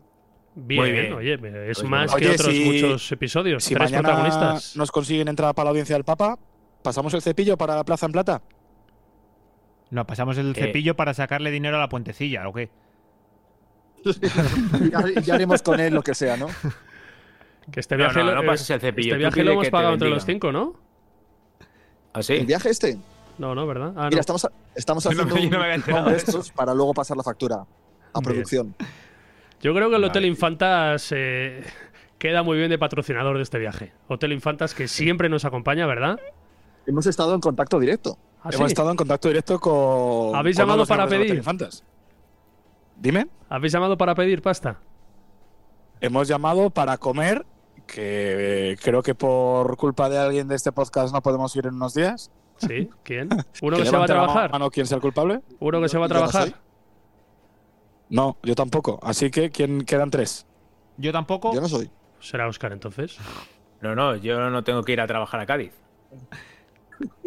Bien, 0.54 0.80
Muy 0.80 0.92
bien. 0.92 1.12
oye, 1.12 1.34
es 1.70 1.78
Pues 1.78 1.88
más 1.90 2.14
que 2.14 2.26
Oye, 2.26 2.34
otros 2.34 2.54
si- 2.54 2.64
muchos 2.64 3.12
episodios. 3.12 3.64
Si 3.64 3.74
Tres 3.74 3.90
mañana 3.90 4.08
protagonistas. 4.08 4.76
nos 4.76 4.90
consiguen 4.90 5.28
entrada 5.28 5.52
para 5.52 5.64
la 5.64 5.70
audiencia 5.70 5.94
del 5.96 6.04
Papa, 6.04 6.38
¿pasamos 6.82 7.12
el 7.14 7.22
cepillo 7.22 7.56
para 7.58 7.74
la 7.76 7.84
Plaza 7.84 8.06
en 8.06 8.12
Plata? 8.12 8.42
No, 9.90 10.06
pasamos 10.06 10.38
el 10.38 10.52
Eh. 10.52 10.54
cepillo 10.54 10.96
para 10.96 11.12
sacarle 11.14 11.50
dinero 11.50 11.76
a 11.76 11.80
la 11.80 11.88
puentecilla, 11.90 12.48
¿o 12.48 12.52
qué? 12.54 12.70
ya, 14.90 15.20
ya 15.22 15.34
haremos 15.34 15.62
con 15.62 15.78
él 15.80 15.94
lo 15.94 16.02
que 16.02 16.14
sea, 16.14 16.36
¿no? 16.36 16.48
Que 17.70 17.80
este 17.80 17.96
No, 17.96 18.04
viaje, 18.04 18.18
no, 18.20 18.26
lo, 18.26 18.42
no 18.42 18.46
pases 18.46 18.68
el 18.70 18.80
cepillo, 18.80 19.14
Este 19.14 19.14
tú 19.14 19.18
viaje 19.20 19.34
pide 19.34 19.44
lo 19.44 19.52
hemos 19.52 19.70
pagado 19.70 19.94
entre 19.94 20.10
los 20.10 20.24
cinco, 20.24 20.50
¿no? 20.52 20.74
¿Ah, 22.12 22.18
¿El 22.18 22.24
sí? 22.24 22.38
viaje 22.40 22.70
este? 22.70 22.98
No, 23.38 23.54
no, 23.54 23.66
¿verdad? 23.66 23.92
Ah, 23.96 24.04
no. 24.04 24.08
Mira, 24.10 24.20
estamos, 24.20 24.46
estamos 24.74 25.04
no 25.06 25.10
haciendo 25.10 25.34
no 25.34 25.64
un 25.66 25.72
eso. 25.72 26.10
estos 26.10 26.50
para 26.52 26.74
luego 26.74 26.92
pasar 26.92 27.16
la 27.16 27.22
factura 27.22 27.56
a 27.56 28.20
Bien. 28.20 28.24
producción. 28.24 28.74
Yo 29.60 29.74
creo 29.74 29.88
que 29.90 29.96
el. 29.96 30.04
Hotel 30.04 30.24
Infantas 30.26 31.12
eh, 31.16 31.64
queda 32.18 32.42
muy 32.42 32.58
bien 32.58 32.68
de 32.68 32.78
patrocinador 32.78 33.36
de 33.36 33.42
este 33.44 33.58
viaje. 33.58 33.92
Hotel 34.08 34.32
Infantas 34.32 34.74
que 34.74 34.88
siempre 34.88 35.28
nos 35.28 35.44
acompaña, 35.44 35.86
¿verdad? 35.86 36.18
Hemos 36.86 37.06
estado 37.06 37.34
en 37.34 37.40
contacto 37.40 37.78
directo. 37.78 38.18
¿Ah, 38.42 38.50
Hemos 38.52 38.66
sí? 38.66 38.72
estado 38.72 38.90
en 38.90 38.96
contacto 38.96 39.28
directo 39.28 39.60
con. 39.60 40.34
¿Habéis 40.34 40.56
con 40.56 40.64
llamado 40.66 40.84
para 40.84 41.06
pedir? 41.06 41.32
Infantas. 41.34 41.84
Dime. 42.96 43.28
¿Habéis 43.48 43.72
llamado 43.72 43.96
para 43.96 44.14
pedir 44.16 44.42
pasta? 44.42 44.80
Hemos 46.00 46.26
llamado 46.26 46.70
para 46.70 46.98
comer, 46.98 47.46
que 47.86 48.76
creo 48.82 49.02
que 49.02 49.14
por 49.14 49.76
culpa 49.76 50.08
de 50.08 50.18
alguien 50.18 50.48
de 50.48 50.54
este 50.56 50.72
podcast 50.72 51.12
no 51.12 51.22
podemos 51.22 51.54
ir 51.56 51.66
en 51.66 51.74
unos 51.74 51.94
días. 51.94 52.30
Sí, 52.58 52.88
¿quién? 53.02 53.28
¿Uno 53.62 53.76
Que 53.76 53.82
que 53.84 53.88
se 53.90 53.96
va 53.96 54.04
a 54.04 54.06
trabajar? 54.06 54.52
mano 54.52 54.70
quién 54.70 54.86
sea 54.86 54.96
el 54.96 55.02
culpable. 55.02 55.40
¿Uno 55.60 55.80
que 55.80 55.88
se 55.88 55.98
va 55.98 56.06
a 56.06 56.08
Yo 56.08 56.14
no 56.14 56.20
trabajar? 56.28 56.54
No, 58.08 58.36
yo 58.42 58.54
tampoco. 58.54 58.98
Así 59.02 59.30
que 59.30 59.50
¿quién 59.50 59.82
quedan 59.84 60.10
tres? 60.10 60.46
Yo 60.98 61.12
tampoco. 61.12 61.54
Yo 61.54 61.60
no 61.60 61.68
soy. 61.68 61.90
Será 62.20 62.46
Oscar 62.46 62.72
entonces. 62.72 63.16
No, 63.80 63.94
no, 63.94 64.14
yo 64.16 64.50
no 64.50 64.62
tengo 64.62 64.82
que 64.84 64.92
ir 64.92 65.00
a 65.00 65.06
trabajar 65.06 65.40
a 65.40 65.46
Cádiz. 65.46 65.72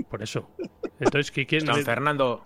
Por 0.10 0.22
eso. 0.24 0.48
Entonces, 1.00 1.34
¿qui- 1.34 1.48
¿quién? 1.48 1.66
San 1.66 1.84
Fernando. 1.84 2.46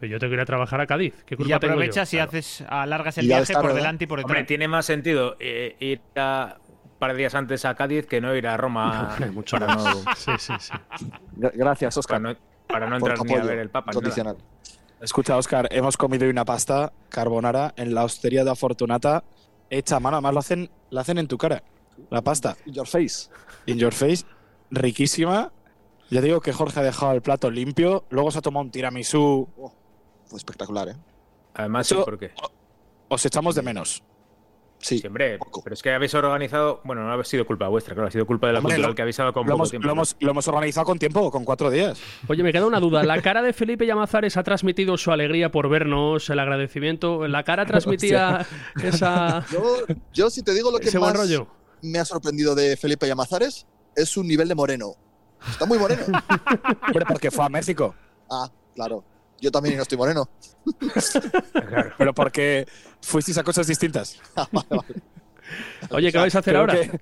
Yo 0.00 0.18
tengo 0.18 0.30
que 0.30 0.34
ir 0.34 0.40
a 0.40 0.44
trabajar 0.44 0.80
a 0.80 0.86
Cádiz. 0.86 1.14
¿Qué 1.24 1.34
Y 1.34 1.36
culpa 1.36 1.60
tengo 1.60 1.74
yo? 1.74 1.78
aprovechas 1.78 2.12
y 2.14 2.18
haces, 2.18 2.64
alargas 2.68 3.16
el 3.18 3.26
Y 3.26 3.28
viaje 3.28 3.42
está, 3.44 3.54
por 3.60 3.66
¿verdad? 3.68 3.76
delante 3.76 4.04
y 4.04 4.06
por 4.06 4.18
detrás. 4.18 4.30
Hombre, 4.32 4.44
tiene 4.44 4.66
más 4.66 4.84
sentido 4.86 5.36
eh, 5.38 5.76
ir 5.78 6.00
a 6.16 6.56
par 6.98 7.12
de 7.12 7.18
días 7.18 7.34
antes 7.34 7.64
a 7.64 7.74
Cádiz 7.74 8.06
que 8.06 8.20
no 8.20 8.34
ir 8.34 8.46
a 8.46 8.56
Roma 8.56 9.16
Mucho 9.32 9.58
para, 9.58 9.74
no, 9.74 9.94
Sí, 10.16 10.32
sí, 10.38 10.52
sí. 10.58 10.72
Gra- 11.36 11.52
Gracias, 11.54 11.96
Oscar. 11.96 12.20
para 12.20 12.32
no, 12.34 12.38
para 12.66 12.86
no 12.88 12.96
entrar 12.96 13.18
ni 13.24 13.34
a 13.34 13.42
ver 13.42 13.58
el 13.58 13.70
Papa. 13.70 13.90
incondicional. 13.92 14.36
Escucha, 15.00 15.36
Oscar, 15.36 15.68
hemos 15.70 15.96
comido 15.96 16.24
hoy 16.24 16.30
una 16.30 16.44
pasta 16.44 16.92
carbonara 17.10 17.74
en 17.76 17.94
la 17.94 18.04
hostería 18.04 18.42
de 18.44 18.50
Afortunata 18.50 19.22
hecha 19.68 19.96
a 19.96 20.00
mano. 20.00 20.16
Además, 20.16 20.32
lo 20.34 20.40
hacen, 20.40 20.70
la 20.90 21.00
hacen 21.02 21.18
en 21.18 21.28
tu 21.28 21.36
cara. 21.36 21.62
La 22.10 22.22
pasta. 22.22 22.56
In 22.64 22.72
your 22.74 22.86
face. 22.86 23.28
In 23.66 23.76
your 23.78 23.92
face. 23.92 24.24
Riquísima. 24.70 25.52
Ya 26.10 26.20
digo 26.20 26.40
que 26.40 26.52
Jorge 26.52 26.80
ha 26.80 26.82
dejado 26.82 27.12
el 27.12 27.22
plato 27.22 27.50
limpio. 27.50 28.04
Luego 28.10 28.30
se 28.30 28.38
ha 28.38 28.42
tomado 28.42 28.64
un 28.64 28.70
tiramisú. 28.70 29.48
Fue 30.26 30.38
espectacular, 30.38 30.88
¿eh? 30.88 30.96
Además, 31.54 31.86
sí, 31.86 31.94
Eso- 31.94 32.04
porque. 32.04 32.32
Os 33.08 33.24
echamos 33.26 33.54
de 33.54 33.62
menos. 33.62 34.02
Sí. 34.84 35.02
Poco. 35.38 35.62
pero 35.64 35.72
es 35.72 35.82
que 35.82 35.90
habéis 35.92 36.12
organizado. 36.14 36.82
Bueno, 36.84 37.04
no 37.04 37.12
ha 37.18 37.24
sido 37.24 37.46
culpa 37.46 37.68
vuestra, 37.68 37.94
claro, 37.94 38.08
ha 38.08 38.10
sido 38.10 38.26
culpa 38.26 38.48
de 38.48 38.52
la 38.52 38.58
Hombre, 38.58 38.74
cultural 38.74 38.90
lo- 38.90 38.94
que 38.94 39.00
habéis 39.02 39.16
dado 39.16 39.32
con 39.32 39.44
Lo 39.46 39.52
poco 39.52 39.56
hemos, 39.62 39.70
tiempo. 39.70 39.86
lo 39.86 39.92
hemos- 39.92 40.16
lo 40.20 40.30
hemos 40.30 40.48
organizado 40.48 40.84
con 40.84 40.98
tiempo, 40.98 41.30
con 41.30 41.44
cuatro 41.44 41.70
días. 41.70 41.98
Oye, 42.28 42.42
me 42.42 42.52
queda 42.52 42.66
una 42.66 42.80
duda. 42.80 43.02
¿La 43.02 43.22
cara 43.22 43.40
de 43.40 43.54
Felipe 43.54 43.86
Llamazares 43.86 44.36
ha 44.36 44.42
transmitido 44.42 44.98
su 44.98 45.10
alegría 45.10 45.50
por 45.50 45.70
vernos, 45.70 46.28
el 46.28 46.38
agradecimiento? 46.38 47.26
¿La 47.28 47.44
cara 47.44 47.64
transmitía 47.66 48.46
esa, 48.82 49.46
Yo, 49.50 49.62
yo, 50.12 50.28
si 50.30 50.42
te 50.42 50.52
digo 50.52 50.70
lo 50.70 50.78
que 50.78 50.88
ese 50.88 50.98
buen 50.98 51.12
más 51.14 51.20
rollo? 51.20 51.46
me 51.80 51.98
ha 51.98 52.04
sorprendido 52.04 52.54
de 52.54 52.76
Felipe 52.76 53.06
Llamazares, 53.06 53.66
es 53.96 54.08
su 54.10 54.22
nivel 54.22 54.48
de 54.48 54.54
moreno. 54.54 54.96
Está 55.50 55.64
muy 55.66 55.78
moreno. 55.78 56.02
Hombre, 56.88 57.04
porque 57.08 57.30
fue 57.30 57.44
a 57.44 57.48
México. 57.48 57.94
ah, 58.30 58.48
claro. 58.74 59.02
Yo 59.44 59.50
también 59.50 59.74
y 59.74 59.76
no 59.76 59.82
estoy 59.82 59.98
moreno. 59.98 60.26
Pero 61.98 62.14
porque 62.14 62.66
fuisteis 63.02 63.36
a 63.36 63.44
cosas 63.44 63.66
distintas. 63.66 64.18
Ah, 64.36 64.48
vale, 64.50 64.66
vale. 64.70 65.02
Oye, 65.90 66.10
¿qué 66.10 66.16
vais 66.18 66.34
a 66.34 66.38
hacer 66.38 66.56
ahora? 66.56 66.74
que- 66.80 66.98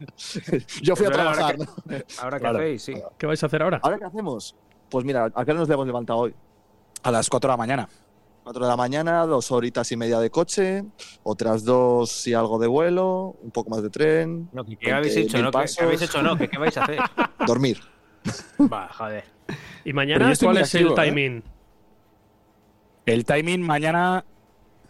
Yo 0.82 0.96
fui 0.96 1.06
a 1.06 1.10
ahora 1.10 1.22
trabajar. 1.22 1.56
que- 1.56 1.64
¿no? 1.64 1.70
Ahora 2.20 2.38
que 2.38 2.42
Claro. 2.42 2.58
hacéis, 2.58 2.82
sí. 2.82 2.94
¿Qué 3.16 3.26
vais 3.26 3.40
a 3.40 3.46
hacer 3.46 3.62
ahora? 3.62 3.78
¿Ahora 3.84 3.98
qué 3.98 4.04
hacemos? 4.04 4.56
Pues 4.90 5.04
mira, 5.04 5.26
¿a 5.32 5.44
qué 5.44 5.50
hora 5.52 5.60
nos 5.60 5.70
hemos 5.70 5.86
levantado 5.86 6.18
hoy? 6.18 6.34
A 7.04 7.10
las 7.12 7.30
4 7.30 7.46
de 7.48 7.52
la 7.52 7.56
mañana. 7.56 7.88
4 8.42 8.64
de 8.64 8.68
la 8.68 8.76
mañana, 8.76 9.24
dos 9.26 9.52
horitas 9.52 9.90
y 9.92 9.96
media 9.96 10.18
de 10.18 10.28
coche, 10.30 10.84
otras 11.22 11.64
dos 11.64 12.26
y 12.26 12.34
algo 12.34 12.58
de 12.58 12.66
vuelo, 12.66 13.36
un 13.40 13.52
poco 13.52 13.70
más 13.70 13.80
de 13.82 13.90
tren, 13.90 14.50
No, 14.52 14.64
¿Qué 14.64 14.92
habéis 14.92 15.14
20.000 15.16 15.18
hecho? 15.24 15.38
No, 15.38 15.44
¿Qué- 15.50 15.52
pasos. 15.52 15.76
¿Qué 15.78 15.84
habéis 15.84 16.02
hecho? 16.02 16.20
No, 16.22 16.36
¿qué, 16.36 16.48
qué 16.48 16.58
vais 16.58 16.76
a 16.76 16.82
hacer? 16.82 16.98
dormir. 17.46 17.80
Va, 18.60 18.88
joder. 18.92 19.24
¿Y 19.84 19.92
mañana 19.92 20.32
cuál 20.40 20.56
es 20.58 20.74
el 20.74 20.88
¿eh? 20.88 20.94
timing? 20.94 21.42
El 23.06 23.24
timing 23.24 23.60
mañana, 23.62 24.24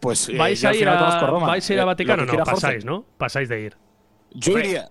pues. 0.00 0.28
eh, 0.28 0.36
¿Vais 0.36 0.64
a 0.64 0.74
ir 0.74 0.88
a, 0.88 1.20
Roma. 1.26 1.46
¿vais 1.48 1.68
a, 1.68 1.72
ir 1.72 1.80
a 1.80 1.82
Eh, 1.82 1.86
Vaticano? 1.86 2.24
No, 2.24 2.44
pasáis, 2.44 2.84
¿no? 2.84 3.04
Pasáis 3.18 3.48
de 3.48 3.60
ir. 3.60 3.76
Yo 4.30 4.52
Hombre, 4.52 4.68
iría 4.68 4.90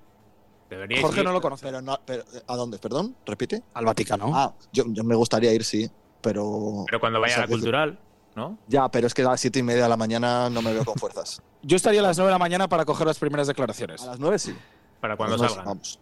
Deberíais 0.70 1.04
Jorge 1.04 1.20
ir. 1.22 1.26
no 1.26 1.32
lo 1.32 1.42
conoce. 1.42 1.66
Pero 1.66 1.82
no, 1.82 2.00
pero, 2.06 2.24
¿A 2.48 2.56
dónde? 2.56 2.80
¿Perdón? 2.80 3.16
¿Repite? 3.26 3.64
Al 3.74 3.86
Vaticano. 3.86 4.32
Ah, 4.34 4.54
yo, 4.74 4.84
yo 4.88 5.04
me 5.04 5.16
gustaría 5.16 5.54
ir, 5.54 5.64
sí, 5.64 5.90
pero... 6.22 6.84
Pero 6.88 7.00
cuando 7.00 7.22
vaya 7.22 7.34
o 7.34 7.36
sea, 7.36 7.44
a 7.44 7.48
la 7.48 7.52
cultural, 7.52 8.00
¿no? 8.36 8.58
Ya, 8.68 8.90
pero 8.90 9.08
es 9.08 9.14
que 9.14 9.22
a 9.22 9.26
las 9.30 9.40
siete 9.40 9.60
y 9.60 9.64
media 9.64 9.84
de 9.84 9.90
la 9.90 9.98
mañana 9.98 10.50
no 10.50 10.62
me 10.62 10.74
veo 10.74 10.84
con 10.84 10.96
fuerzas. 10.96 11.42
Yo 11.62 11.78
estaría 11.78 12.02
a 12.02 12.04
las 12.04 12.18
9 12.18 12.28
de 12.28 12.34
la 12.34 12.40
mañana 12.40 12.68
para 12.68 12.84
coger 12.84 13.08
las 13.08 13.20
primeras 13.20 13.48
declaraciones. 13.48 14.02
A 14.04 14.08
las 14.08 14.20
nueve 14.20 14.38
sí. 14.38 14.54
Para 15.00 15.16
cuando 15.16 15.38
salgan. 15.38 15.64
Vamos. 15.66 16.00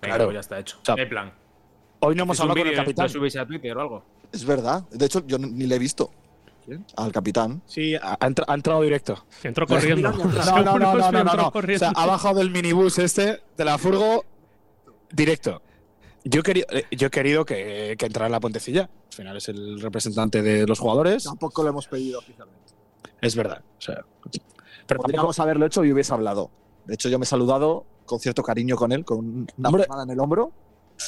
Venga, 0.00 0.14
Claro. 0.16 0.24
pues 0.26 0.34
ya 0.36 0.40
está 0.40 0.58
hecho. 0.58 0.78
Hay 0.96 1.04
plan. 1.06 1.34
Hoy 2.00 2.14
no 2.14 2.22
hemos 2.24 2.40
hablado 2.40 2.58
con 2.60 2.68
el 2.68 2.74
capitán. 2.76 3.04
¿Lo 3.06 3.08
subís 3.10 3.36
a 3.36 3.46
Twitter 3.46 3.76
o 3.76 3.80
algo? 3.80 4.02
Es 4.32 4.44
verdad. 4.44 4.84
De 4.90 5.06
hecho, 5.06 5.24
yo 5.26 5.38
ni 5.38 5.66
le 5.66 5.76
he 5.76 5.78
visto. 5.78 6.10
Al 6.96 7.10
capitán. 7.10 7.62
Sí, 7.66 7.96
ha, 7.96 8.16
ha 8.20 8.26
entra- 8.28 8.44
ha 8.46 8.54
entrado 8.54 8.82
directo. 8.82 9.24
Entró 9.42 9.66
corriendo. 9.66 10.12
No, 10.12 10.24
no, 10.62 10.78
no, 10.78 10.94
no, 10.94 11.10
no, 11.10 11.24
no. 11.24 11.52
O 11.54 11.78
sea, 11.78 11.90
ha 11.96 12.06
bajado 12.06 12.38
del 12.38 12.50
minibús 12.50 12.98
este, 12.98 13.42
de 13.56 13.64
la 13.64 13.76
furgo, 13.76 14.24
directo. 15.10 15.62
Yo 16.22 16.40
he 16.40 16.42
querido, 16.44 16.66
eh, 16.70 16.84
yo 16.92 17.08
he 17.08 17.10
querido 17.10 17.44
que, 17.44 17.96
que 17.98 18.06
entrara 18.06 18.26
en 18.26 18.32
la 18.32 18.40
puentecilla. 18.40 18.82
Al 18.82 19.12
final 19.16 19.36
es 19.38 19.48
el 19.48 19.80
representante 19.80 20.42
de 20.42 20.66
los 20.66 20.78
jugadores. 20.78 21.24
Tampoco 21.24 21.62
lo 21.64 21.70
hemos 21.70 21.88
pedido 21.88 22.20
oficialmente. 22.20 22.72
Es 23.20 23.34
verdad. 23.34 23.62
O 23.78 23.80
sea, 23.80 24.04
pero 24.86 25.00
Podríamos 25.00 25.38
haberlo 25.40 25.66
hecho 25.66 25.84
y 25.84 25.92
hubiese 25.92 26.12
hablado. 26.12 26.50
De 26.84 26.94
hecho, 26.94 27.08
yo 27.08 27.18
me 27.18 27.24
he 27.24 27.26
saludado 27.26 27.84
con 28.06 28.20
cierto 28.20 28.42
cariño 28.44 28.76
con 28.76 28.92
él, 28.92 29.04
con 29.04 29.18
una 29.56 29.68
Hombre. 29.68 29.84
palmada 29.84 30.04
en 30.04 30.10
el 30.10 30.20
hombro. 30.20 30.52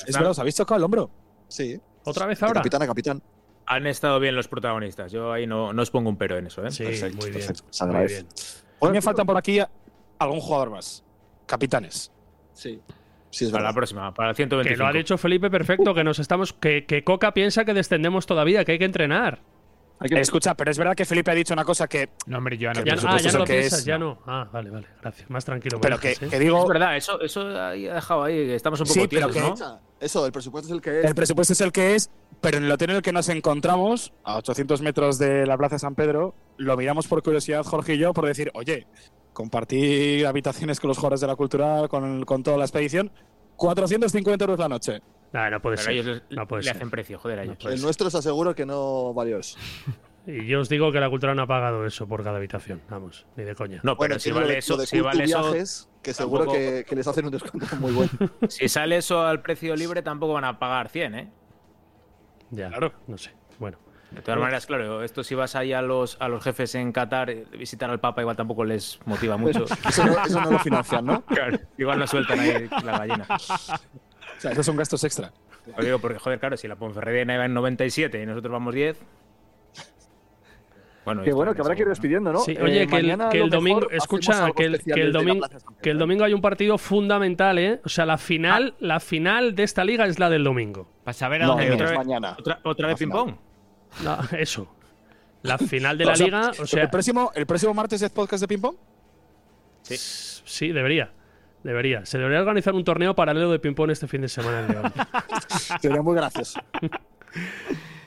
Es 0.06 0.14
verdad, 0.14 0.30
¿os 0.30 0.38
habéis 0.38 0.54
tocado 0.56 0.78
el 0.78 0.84
hombro? 0.84 1.10
Sí. 1.48 1.78
¿Otra 2.04 2.26
vez 2.26 2.40
De 2.40 2.46
ahora? 2.46 2.60
capitán 2.60 2.82
a 2.82 2.86
capitán. 2.86 3.22
Han 3.66 3.86
estado 3.86 4.18
bien 4.18 4.34
los 4.34 4.48
protagonistas. 4.48 5.12
Yo 5.12 5.32
ahí 5.32 5.46
no, 5.46 5.72
no 5.72 5.82
os 5.82 5.90
pongo 5.90 6.08
un 6.10 6.16
pero 6.16 6.36
en 6.36 6.46
eso, 6.48 6.64
¿eh? 6.66 6.70
Sí, 6.70 6.84
Perfecto, 6.84 7.16
muy 7.16 7.30
bien. 7.30 7.46
perfecto. 7.46 7.62
Se 7.70 7.84
Muy 7.84 7.94
agradece. 7.94 8.14
bien. 8.22 8.28
A 8.80 8.86
mí 8.86 8.92
me 8.92 9.02
faltan 9.02 9.26
por 9.26 9.36
aquí 9.36 9.60
algún 10.18 10.40
jugador 10.40 10.70
más. 10.70 11.04
Capitanes. 11.46 12.10
Sí. 12.54 12.80
Sí, 13.30 13.46
es 13.46 13.50
Para 13.50 13.64
la 13.64 13.72
próxima, 13.72 14.12
para 14.12 14.30
el 14.30 14.34
Que 14.36 14.42
125. 14.42 14.82
lo 14.82 14.88
ha 14.88 14.92
dicho 14.92 15.16
Felipe 15.16 15.48
perfecto, 15.48 15.94
que 15.94 16.04
nos 16.04 16.18
estamos. 16.18 16.52
Que, 16.52 16.84
que 16.84 17.02
Coca 17.04 17.32
piensa 17.32 17.64
que 17.64 17.72
descendemos 17.72 18.26
todavía, 18.26 18.64
que 18.64 18.72
hay 18.72 18.78
que 18.78 18.84
entrenar. 18.84 19.40
Escucha, 20.10 20.54
pero 20.54 20.70
es 20.70 20.78
verdad 20.78 20.94
que 20.94 21.04
Felipe 21.04 21.30
ha 21.30 21.34
dicho 21.34 21.54
una 21.54 21.64
cosa 21.64 21.86
que. 21.86 22.10
No, 22.26 22.38
hombre, 22.38 22.56
yo 22.58 22.72
no 22.72 22.82
Que 22.82 22.90
Ya, 22.90 22.96
ah, 23.06 23.18
ya 23.18 23.32
no 23.32 23.38
lo 23.38 23.44
que 23.44 23.52
piensas, 23.58 23.78
es- 23.80 23.84
ya 23.84 23.98
no. 23.98 24.18
Ah, 24.26 24.48
vale, 24.52 24.70
vale, 24.70 24.86
gracias. 25.00 25.30
Más 25.30 25.44
tranquilo. 25.44 25.78
me 25.78 25.82
Pero 25.82 25.98
que, 25.98 26.12
¿eh? 26.12 26.16
que 26.30 26.38
digo. 26.38 26.62
Es 26.62 26.68
verdad, 26.68 26.96
eso, 26.96 27.20
eso 27.20 27.40
ha 27.42 27.70
dejado 27.70 28.24
ahí. 28.24 28.34
que 28.46 28.54
Estamos 28.54 28.80
un 28.80 28.86
poco 28.86 29.00
Sí, 29.00 29.06
pero 29.08 29.28
tiesos, 29.30 29.58
que- 29.60 29.64
¿no? 29.66 29.80
Eso, 30.00 30.26
el 30.26 30.32
presupuesto 30.32 30.68
es 30.68 30.74
el 30.74 30.80
que 30.80 30.98
es. 31.00 31.04
El 31.04 31.14
presupuesto 31.14 31.52
es 31.52 31.60
el 31.60 31.70
que 31.72 31.94
es, 31.94 32.10
pero 32.40 32.58
en 32.58 32.64
el 32.64 32.72
hotel 32.72 32.90
en 32.90 32.96
el 32.96 33.02
que 33.02 33.12
nos 33.12 33.28
encontramos, 33.28 34.12
a 34.24 34.36
800 34.38 34.82
metros 34.82 35.18
de 35.18 35.46
la 35.46 35.56
Plaza 35.56 35.78
San 35.78 35.94
Pedro, 35.94 36.34
lo 36.56 36.76
miramos 36.76 37.06
por 37.06 37.22
curiosidad, 37.22 37.62
Jorge 37.64 37.94
y 37.94 37.98
yo, 37.98 38.12
por 38.12 38.26
decir, 38.26 38.50
oye, 38.54 38.86
compartir 39.32 40.26
habitaciones 40.26 40.80
con 40.80 40.88
los 40.88 40.96
jugadores 40.98 41.20
de 41.20 41.26
la 41.26 41.36
cultural, 41.36 41.88
con, 41.88 42.24
con 42.24 42.42
toda 42.42 42.56
la 42.56 42.64
expedición, 42.64 43.10
450 43.56 44.44
euros 44.44 44.58
la 44.58 44.68
noche. 44.68 45.00
No 45.32 45.62
puede 45.62 45.76
Pero 45.76 45.82
ser. 45.86 45.92
ellos 45.92 46.06
le, 46.28 46.36
no 46.36 46.46
puede 46.46 46.62
le 46.62 46.68
ser. 46.68 46.76
hacen 46.76 46.90
precio, 46.90 47.18
joder, 47.18 47.38
a 47.38 47.42
ellos. 47.44 47.56
el 47.64 47.80
nuestro 47.80 48.08
os 48.08 48.14
aseguro 48.14 48.54
que 48.54 48.66
no 48.66 49.12
valió 49.14 49.38
eso. 49.38 49.58
Y 50.24 50.46
yo 50.46 50.60
os 50.60 50.68
digo 50.68 50.92
que 50.92 51.00
la 51.00 51.10
cultura 51.10 51.34
no 51.34 51.42
ha 51.42 51.46
pagado 51.48 51.84
eso 51.84 52.06
por 52.06 52.22
cada 52.22 52.36
habitación. 52.36 52.80
Vamos, 52.88 53.26
ni 53.34 53.42
de 53.42 53.56
coña. 53.56 53.78
No, 53.82 53.96
pero 53.96 54.14
Bueno, 54.14 54.18
si 54.20 54.30
vale 54.30 54.56
eso, 54.56 54.76
de 54.76 54.86
si 54.86 55.00
vale 55.00 55.24
eso, 55.24 55.42
viajes, 55.50 55.90
que 56.00 56.14
seguro 56.14 56.44
tampoco- 56.44 56.58
que, 56.58 56.84
que 56.88 56.94
les 56.94 57.08
hacen 57.08 57.24
un 57.24 57.32
descuento 57.32 57.66
muy 57.80 57.90
bueno. 57.92 58.10
si 58.48 58.68
sale 58.68 58.98
eso 58.98 59.26
al 59.26 59.42
precio 59.42 59.74
libre, 59.74 60.00
tampoco 60.00 60.34
van 60.34 60.44
a 60.44 60.60
pagar 60.60 60.90
100, 60.90 61.14
¿eh? 61.16 61.32
Ya, 62.52 62.70
no 63.08 63.18
sé. 63.18 63.32
Bueno. 63.58 63.78
De 64.12 64.20
todas 64.22 64.38
maneras, 64.38 64.64
claro, 64.66 65.02
esto 65.02 65.24
si 65.24 65.34
vas 65.34 65.56
ahí 65.56 65.72
a 65.72 65.82
los, 65.82 66.16
a 66.20 66.28
los 66.28 66.44
jefes 66.44 66.74
en 66.76 66.92
Qatar, 66.92 67.34
visitar 67.58 67.90
al 67.90 67.98
Papa 67.98 68.20
igual 68.20 68.36
tampoco 68.36 68.62
les 68.64 69.00
motiva 69.06 69.36
mucho. 69.38 69.64
Eso 69.88 70.04
no, 70.06 70.24
eso 70.24 70.40
no 70.40 70.50
lo 70.52 70.58
financian, 70.60 71.04
¿no? 71.04 71.24
Claro, 71.24 71.58
igual 71.78 71.98
no 71.98 72.06
sueltan 72.06 72.38
ahí 72.38 72.68
la 72.84 72.98
gallina. 72.98 73.26
O 74.36 74.40
sea, 74.40 74.52
esos 74.52 74.66
son 74.66 74.76
gastos 74.76 75.02
extra. 75.04 75.32
Lo 75.76 75.84
digo 75.84 75.98
porque, 75.98 76.18
joder, 76.18 76.38
claro, 76.40 76.56
si 76.56 76.66
la 76.68 76.76
Ponferradina 76.76 77.34
iba 77.34 77.44
en 77.44 77.54
97 77.54 78.20
y 78.22 78.26
nosotros 78.26 78.52
vamos 78.52 78.74
10. 78.74 78.98
Bueno, 81.04 81.22
Que 81.24 81.32
bueno, 81.32 81.52
que 81.52 81.60
habrá 81.60 81.74
que 81.74 81.82
ir 81.82 81.88
despidiendo, 81.88 82.32
¿no? 82.32 82.38
Sí, 82.38 82.52
Eh, 82.52 82.62
oye, 82.62 82.86
que 82.86 82.96
el, 82.96 83.18
que 83.30 83.40
domingo, 83.48 83.90
escucha, 83.90 84.52
que 84.52 84.64
el, 84.66 84.80
que 84.80 85.06
domingo, 85.06 85.46
que 85.82 85.90
el 85.90 85.98
domingo 85.98 86.22
hay 86.24 86.32
un 86.32 86.40
partido 86.40 86.78
fundamental, 86.78 87.58
¿eh? 87.58 87.80
O 87.84 87.88
sea, 87.88 88.06
la 88.06 88.18
final, 88.18 88.76
la 88.78 89.00
final 89.00 89.56
de 89.56 89.64
esta 89.64 89.82
liga 89.84 90.06
es 90.06 90.20
la 90.20 90.30
del 90.30 90.44
domingo. 90.44 90.88
Para 91.02 91.12
saber 91.12 91.42
a 91.42 91.46
dónde 91.46 91.66
no, 91.66 91.74
es 91.74 91.80
vez- 91.90 91.98
mañana. 91.98 92.36
¿Otra, 92.38 92.60
otra 92.62 92.86
vez 92.88 92.98
ping-pong? 92.98 93.34
No, 94.04 94.18
eso. 94.38 94.68
La 95.42 95.58
final 95.58 95.98
de 95.98 96.04
la 96.06 96.12
O 96.12 96.16
sea, 96.16 96.24
liga, 96.24 96.52
o 96.60 96.66
sea, 96.66 96.82
¿el, 96.84 96.90
próximo, 96.90 97.32
¿El 97.34 97.46
próximo 97.46 97.74
martes 97.74 98.00
es 98.00 98.10
podcast 98.10 98.40
de 98.42 98.48
ping-pong? 98.48 98.76
sí, 99.82 100.70
debería. 100.70 101.10
Debería. 101.64 102.04
Se 102.04 102.18
debería 102.18 102.40
organizar 102.40 102.74
un 102.74 102.82
torneo 102.84 103.14
paralelo 103.14 103.50
de 103.50 103.58
ping-pong 103.58 103.90
este 103.90 104.08
fin 104.08 104.20
de 104.22 104.28
semana 104.28 104.60
en 104.60 104.68
León. 104.68 104.92
Sería 105.80 106.02
muy 106.02 106.14
gracioso. 106.16 106.60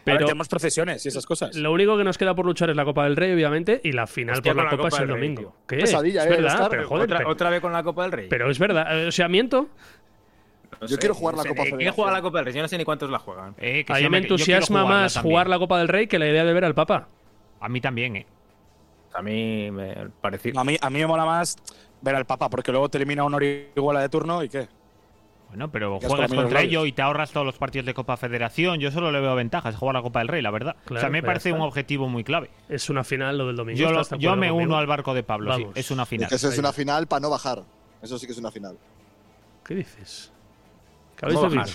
Pero 0.03 0.19
tenemos 0.19 0.47
procesiones 0.47 1.03
y 1.05 1.09
esas 1.09 1.25
cosas. 1.25 1.55
lo 1.55 1.71
único 1.71 1.97
que 1.97 2.03
nos 2.03 2.15
queda 2.19 2.35
por 2.35 2.45
luchar 2.45 2.69
es 2.69 2.75
la 2.75 2.85
Copa 2.85 3.05
del 3.05 3.15
Rey, 3.15 3.33
obviamente, 3.33 3.81
y 3.83 3.91
la 3.91 4.05
final 4.05 4.35
Hostia, 4.35 4.53
por 4.53 4.63
la 4.63 4.69
Copa, 4.69 4.83
Copa 4.83 4.87
es 4.89 4.93
el 5.01 5.07
del 5.07 5.15
Rey, 5.17 5.29
domingo. 5.29 5.55
¿Qué? 5.67 5.77
Pesadilla, 5.77 6.21
es 6.21 6.27
¿eh? 6.27 6.29
verdad, 6.29 6.53
Estar- 6.53 6.69
pero 6.69 6.87
joder, 6.87 7.03
¿Otra, 7.05 7.17
pero, 7.17 7.29
otra 7.31 7.49
vez 7.49 7.61
con 7.61 7.73
la 7.73 7.81
Copa 7.81 8.03
del 8.03 8.11
Rey? 8.11 8.27
pero 8.29 8.51
es 8.51 8.59
verdad. 8.59 8.99
eh, 9.03 9.07
O 9.07 9.11
sea, 9.11 9.27
miento. 9.27 9.67
No 10.79 10.85
Yo 10.87 10.97
quiero 10.99 11.15
jugar 11.15 11.35
la 11.37 11.41
sé, 11.43 11.49
Copa 11.49 11.63
¿de 11.63 11.69
¿Quién 11.69 11.77
Federación. 11.79 11.95
juega 11.95 12.11
la 12.11 12.21
Copa 12.21 12.37
del 12.37 12.45
Rey? 12.45 12.53
Yo 12.53 12.61
no 12.61 12.67
sé 12.67 12.77
ni 12.77 12.83
cuántos 12.85 13.09
la 13.09 13.17
juegan. 13.17 13.55
Eh, 13.57 13.83
que 13.83 13.93
A 13.93 13.95
mí 13.95 14.09
me 14.09 14.17
entusiasma 14.19 14.85
más 14.85 15.15
también. 15.15 15.31
jugar 15.31 15.49
la 15.49 15.57
Copa 15.57 15.79
del 15.79 15.87
Rey 15.87 16.05
que 16.05 16.19
la 16.19 16.27
idea 16.27 16.45
de 16.45 16.53
ver 16.53 16.65
al 16.65 16.75
Papa. 16.75 17.07
A 17.59 17.67
mí 17.69 17.81
también, 17.81 18.15
¿eh? 18.17 18.25
A 19.15 19.23
mí 19.23 19.71
me 19.71 19.95
pareció. 20.21 20.51
A 20.59 20.63
mí, 20.63 20.77
a 20.79 20.89
mí 20.91 20.99
me 20.99 21.07
mola 21.07 21.25
más 21.25 21.55
ver 22.05 22.15
al 22.15 22.25
Papa, 22.25 22.49
porque 22.49 22.71
luego 22.71 22.87
te 22.89 22.97
elimina 22.97 23.23
una 23.25 23.35
orihuela 23.35 23.99
de 23.99 24.07
turno 24.09 24.41
y 24.43 24.47
qué. 24.49 24.67
Bueno, 25.49 25.71
pero 25.71 25.99
juegas 26.01 26.31
contra 26.33 26.61
ello 26.61 26.85
y 26.85 26.91
te 26.91 27.01
ahorras 27.01 27.31
todos 27.31 27.45
los 27.45 27.57
partidos 27.57 27.85
de 27.85 27.93
Copa 27.93 28.17
Federación. 28.17 28.79
Yo 28.79 28.91
solo 28.91 29.11
le 29.11 29.21
veo 29.21 29.35
ventajas 29.35 29.75
a 29.75 29.77
jugar 29.77 29.95
la 29.95 30.01
Copa 30.01 30.19
del 30.19 30.27
Rey, 30.27 30.41
la 30.41 30.51
verdad. 30.51 30.75
o 30.89 30.97
sea, 30.97 31.09
me 31.09 31.21
parece 31.23 31.51
un 31.53 31.61
objetivo 31.61 32.07
muy 32.09 32.23
clave. 32.23 32.49
Es 32.69 32.89
una 32.89 33.03
final 33.03 33.37
lo 33.37 33.47
del 33.47 33.55
domingo. 33.55 33.77
Yo, 33.79 33.91
lo- 33.91 34.01
¿estás 34.01 34.17
de 34.19 34.23
yo 34.23 34.29
acuerdo 34.31 34.41
me 34.41 34.47
conmigo? 34.49 34.67
uno 34.69 34.77
al 34.77 34.87
barco 34.87 35.13
de 35.13 35.23
Pablo, 35.23 35.55
sí. 35.55 35.65
Es 35.75 35.91
una 35.91 36.05
final. 36.05 36.29
Que 36.29 36.35
eso 36.35 36.47
es 36.49 36.55
Venga. 36.57 36.69
una 36.69 36.73
final 36.73 37.07
para 37.07 37.19
no 37.21 37.29
bajar. 37.29 37.63
Eso 38.01 38.17
sí 38.19 38.25
que 38.25 38.31
es 38.33 38.37
una 38.37 38.51
final. 38.51 38.77
¿Qué 39.63 39.75
dices? 39.75 40.31
¿Qué 41.15 41.25
habéis 41.25 41.39
¿Cómo 41.39 41.49
bebido? 41.51 41.65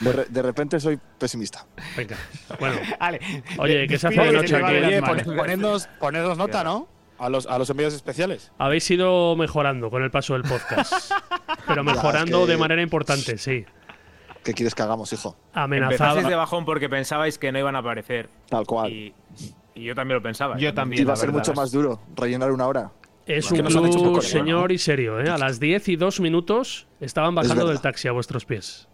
De, 0.00 0.12
re- 0.12 0.26
de 0.28 0.42
repente 0.42 0.78
soy 0.80 0.98
pesimista. 1.18 1.66
Venga. 1.96 2.16
Bueno, 2.60 2.76
Vale. 3.00 3.20
Oye, 3.58 3.86
que 3.88 3.98
se 3.98 4.08
hace 4.08 4.20
de 4.20 4.32
noche 4.32 4.56
aquí. 4.56 4.76
Oye, 4.76 5.02
ponednos, 5.02 5.88
ponednos 5.98 6.38
nota, 6.38 6.62
¿no? 6.64 6.88
A 7.18 7.28
los, 7.28 7.46
a 7.46 7.58
los 7.58 7.70
envíos 7.70 7.94
especiales. 7.94 8.50
habéis 8.58 8.90
ido 8.90 9.36
mejorando 9.36 9.88
con 9.90 10.02
el 10.02 10.10
paso 10.10 10.32
del 10.34 10.42
podcast. 10.42 11.12
Pero 11.66 11.84
mejorando 11.84 12.44
que- 12.44 12.52
de 12.52 12.58
manera 12.58 12.82
importante, 12.82 13.38
sí. 13.38 13.64
¿Qué 14.42 14.52
quieres 14.52 14.74
que 14.74 14.82
hagamos, 14.82 15.12
hijo? 15.12 15.36
Empezasteis 15.54 16.26
de 16.28 16.34
bajón 16.34 16.64
porque 16.66 16.88
pensabais 16.88 17.38
que 17.38 17.50
no 17.52 17.58
iban 17.58 17.76
a 17.76 17.78
aparecer. 17.78 18.28
Tal 18.50 18.66
cual. 18.66 18.92
Y, 18.92 19.14
y 19.74 19.84
yo 19.84 19.94
también 19.94 20.16
lo 20.18 20.22
pensaba. 20.22 20.58
Yo 20.58 20.74
también. 20.74 21.00
Iba 21.02 21.14
a 21.14 21.16
ser 21.16 21.28
verdad. 21.28 21.38
mucho 21.40 21.54
más 21.54 21.72
duro 21.72 22.00
rellenar 22.16 22.52
una 22.52 22.66
hora. 22.66 22.92
Es 23.26 23.50
un 23.50 24.20
señor 24.20 24.70
y 24.70 24.76
serio, 24.78 25.18
¿eh? 25.18 25.30
A 25.30 25.38
las 25.38 25.58
10 25.60 25.88
y 25.88 25.96
2 25.96 26.20
minutos 26.20 26.88
estaban 27.00 27.34
bajando 27.34 27.66
del 27.68 27.80
taxi 27.80 28.06
a 28.08 28.12
vuestros 28.12 28.44
pies. 28.44 28.86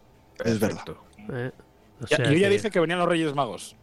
Es 0.45 0.61
verdad. 0.61 0.85
¿eh? 1.33 1.51
O 2.01 2.07
Ya- 2.07 2.17
sea 2.19 2.27
yo 2.27 2.33
ya 2.35 2.49
que- 2.49 2.55
dije 2.55 2.71
que 2.71 2.79
venían 2.79 3.01
los 3.01 3.09
Reyes 3.09 3.35
Magos. 3.35 3.75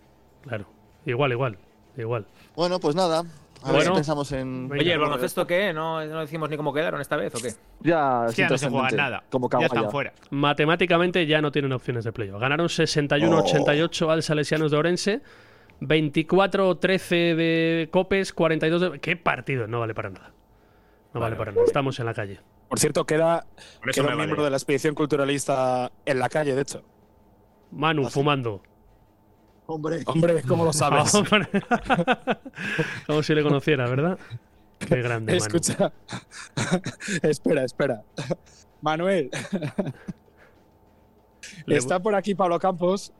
Claro. 0.43 0.65
Igual, 1.05 1.33
igual. 1.33 1.57
Igual. 1.97 2.27
Bueno, 2.55 2.79
pues 2.79 2.95
nada. 2.95 3.23
A 3.67 3.71
ver 3.71 3.79
Bueno. 3.81 3.91
si 3.91 3.95
pensamos 3.97 4.31
en. 4.31 4.69
Oye, 4.71 4.93
¿el 4.93 4.99
baloncesto 4.99 5.45
qué? 5.45 5.73
¿No, 5.73 6.03
¿No 6.05 6.19
decimos 6.21 6.49
ni 6.49 6.55
cómo 6.57 6.73
quedaron 6.73 7.01
esta 7.01 7.17
vez 7.17 7.35
o 7.35 7.39
qué? 7.39 7.53
Ya, 7.81 8.25
es 8.27 8.35
Ya 8.35 8.47
no 8.49 8.57
se 8.57 8.69
juega 8.69 8.89
nada. 8.91 9.23
Como 9.29 9.49
ya 9.49 9.65
están 9.65 9.91
fuera. 9.91 10.13
Matemáticamente 10.29 11.25
ya 11.25 11.41
no 11.41 11.51
tienen 11.51 11.71
opciones 11.73 12.03
de 12.05 12.11
playoff. 12.13 12.39
Ganaron 12.39 12.67
61-88 12.67 14.09
al 14.09 14.23
Salesianos 14.23 14.71
de 14.71 14.77
Orense. 14.77 15.21
24-13 15.81 17.35
de 17.35 17.89
Copes, 17.91 18.33
42 18.33 18.81
de... 18.93 18.99
¿Qué 18.99 19.15
partido? 19.15 19.67
No 19.67 19.79
vale 19.79 19.93
para 19.93 20.09
nada. 20.09 20.31
No 21.13 21.19
vale, 21.19 21.35
para 21.35 21.51
nada. 21.51 21.63
Estamos 21.65 21.99
en 21.99 22.05
la 22.05 22.13
calle. 22.13 22.39
Por 22.69 22.79
cierto, 22.79 23.05
queda, 23.05 23.45
Por 23.81 23.91
queda 23.91 24.03
un 24.03 24.07
vale. 24.09 24.17
miembro 24.17 24.43
de 24.43 24.49
la 24.49 24.57
expedición 24.57 24.95
culturalista 24.95 25.91
en 26.05 26.19
la 26.19 26.29
calle, 26.29 26.55
de 26.55 26.61
hecho. 26.61 26.83
Manu, 27.71 28.09
fumando. 28.09 28.61
Hombre. 29.67 30.01
Hombre, 30.05 30.41
¿cómo 30.43 30.63
lo 30.65 30.73
sabes? 30.73 31.11
Como 33.07 33.21
si 33.23 33.35
le 33.35 33.43
conociera, 33.43 33.87
¿verdad? 33.89 34.17
Qué 34.79 35.01
grande, 35.01 35.33
Manu. 35.33 35.43
Escucha. 35.45 35.91
espera, 37.23 37.63
espera. 37.63 38.03
Manuel. 38.81 39.29
Le- 41.65 41.77
Está 41.77 41.99
por 41.99 42.15
aquí 42.15 42.35
Pablo 42.35 42.59
Campos, 42.59 43.11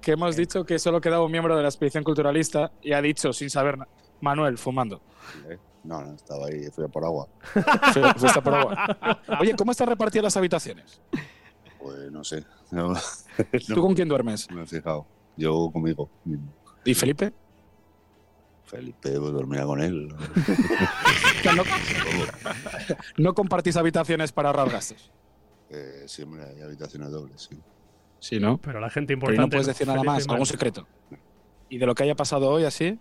que 0.00 0.12
hemos 0.12 0.36
dicho 0.36 0.64
que 0.64 0.78
solo 0.78 1.00
quedaba 1.00 1.24
un 1.24 1.32
miembro 1.32 1.56
de 1.56 1.62
la 1.62 1.68
expedición 1.68 2.04
culturalista 2.04 2.72
y 2.82 2.92
ha 2.92 3.02
dicho, 3.02 3.32
sin 3.32 3.50
saber 3.50 3.78
nada, 3.78 3.90
Manuel, 4.20 4.58
fumando. 4.58 5.00
No, 5.84 6.00
no, 6.00 6.14
estaba 6.14 6.46
ahí, 6.46 6.64
fui 6.70 6.84
a 6.84 6.88
por 6.88 7.04
agua. 7.04 7.28
Fu- 7.42 8.18
fuiste 8.18 8.40
por 8.40 8.54
agua. 8.54 9.18
Oye, 9.40 9.54
¿cómo 9.56 9.72
están 9.72 9.88
repartidas 9.88 10.24
las 10.24 10.36
habitaciones? 10.36 11.00
Pues 11.80 12.10
no 12.12 12.22
sé. 12.24 12.44
No, 12.70 12.94
¿Tú 13.66 13.80
con 13.82 13.94
quién 13.94 14.08
duermes? 14.08 14.48
no 14.50 14.56
me 14.56 14.62
he 14.62 14.66
fijado. 14.66 15.06
Yo 15.36 15.70
conmigo 15.72 16.08
mismo. 16.24 16.52
¿Y 16.84 16.94
Felipe? 16.94 17.32
Felipe, 18.64 19.18
pues 19.18 19.32
dormía 19.32 19.64
con 19.64 19.80
él. 19.80 20.14
No, 21.56 21.64
no 23.16 23.34
compartís 23.34 23.76
habitaciones 23.76 24.30
para 24.30 24.50
ahorrar 24.50 24.70
gastos. 24.70 25.10
Eh, 25.70 26.04
siempre 26.06 26.44
hay 26.44 26.60
habitaciones 26.62 27.10
dobles, 27.10 27.48
sí. 27.50 27.58
Sí, 28.20 28.38
¿no? 28.38 28.58
Pero 28.58 28.78
la 28.78 28.88
gente 28.88 29.16
Pero 29.16 29.32
importante. 29.32 29.40
no 29.42 29.50
puedes 29.50 29.66
decir 29.66 29.88
nada 29.88 29.98
Felipe 29.98 30.12
más, 30.14 30.28
algún 30.28 30.46
secreto. 30.46 30.86
Y 31.68 31.78
de 31.78 31.86
lo 31.86 31.96
que 31.96 32.04
haya 32.04 32.14
pasado 32.14 32.48
hoy, 32.48 32.64
así. 32.64 32.96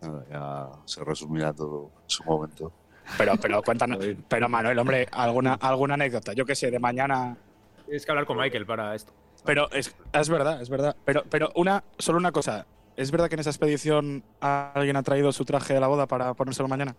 Nada, 0.00 0.24
ya 0.30 0.68
se 0.86 1.04
resumirá 1.04 1.52
todo 1.52 1.90
en 2.04 2.10
su 2.10 2.24
momento. 2.24 2.72
Pero, 3.18 3.36
pero 3.36 3.62
cuéntanos. 3.66 3.98
Pero 4.28 4.48
Manuel, 4.48 4.78
hombre, 4.78 5.06
alguna, 5.12 5.54
alguna 5.54 5.94
anécdota. 5.94 6.32
Yo 6.32 6.46
qué 6.46 6.54
sé, 6.54 6.70
de 6.70 6.78
mañana. 6.78 7.36
Tienes 7.84 8.06
que 8.06 8.12
hablar 8.12 8.24
con 8.24 8.38
Michael 8.38 8.64
para 8.64 8.94
esto. 8.94 9.12
Pero 9.44 9.70
es, 9.72 9.94
es 10.12 10.28
verdad, 10.28 10.60
es 10.62 10.68
verdad. 10.70 10.96
Pero, 11.04 11.22
pero 11.28 11.50
una, 11.54 11.84
solo 11.98 12.18
una 12.18 12.32
cosa. 12.32 12.66
¿Es 12.96 13.10
verdad 13.10 13.28
que 13.28 13.34
en 13.34 13.40
esa 13.40 13.50
expedición 13.50 14.22
alguien 14.40 14.96
ha 14.96 15.02
traído 15.02 15.32
su 15.32 15.44
traje 15.44 15.74
de 15.74 15.80
la 15.80 15.88
boda 15.88 16.06
para 16.06 16.32
ponérselo 16.34 16.68
mañana? 16.68 16.94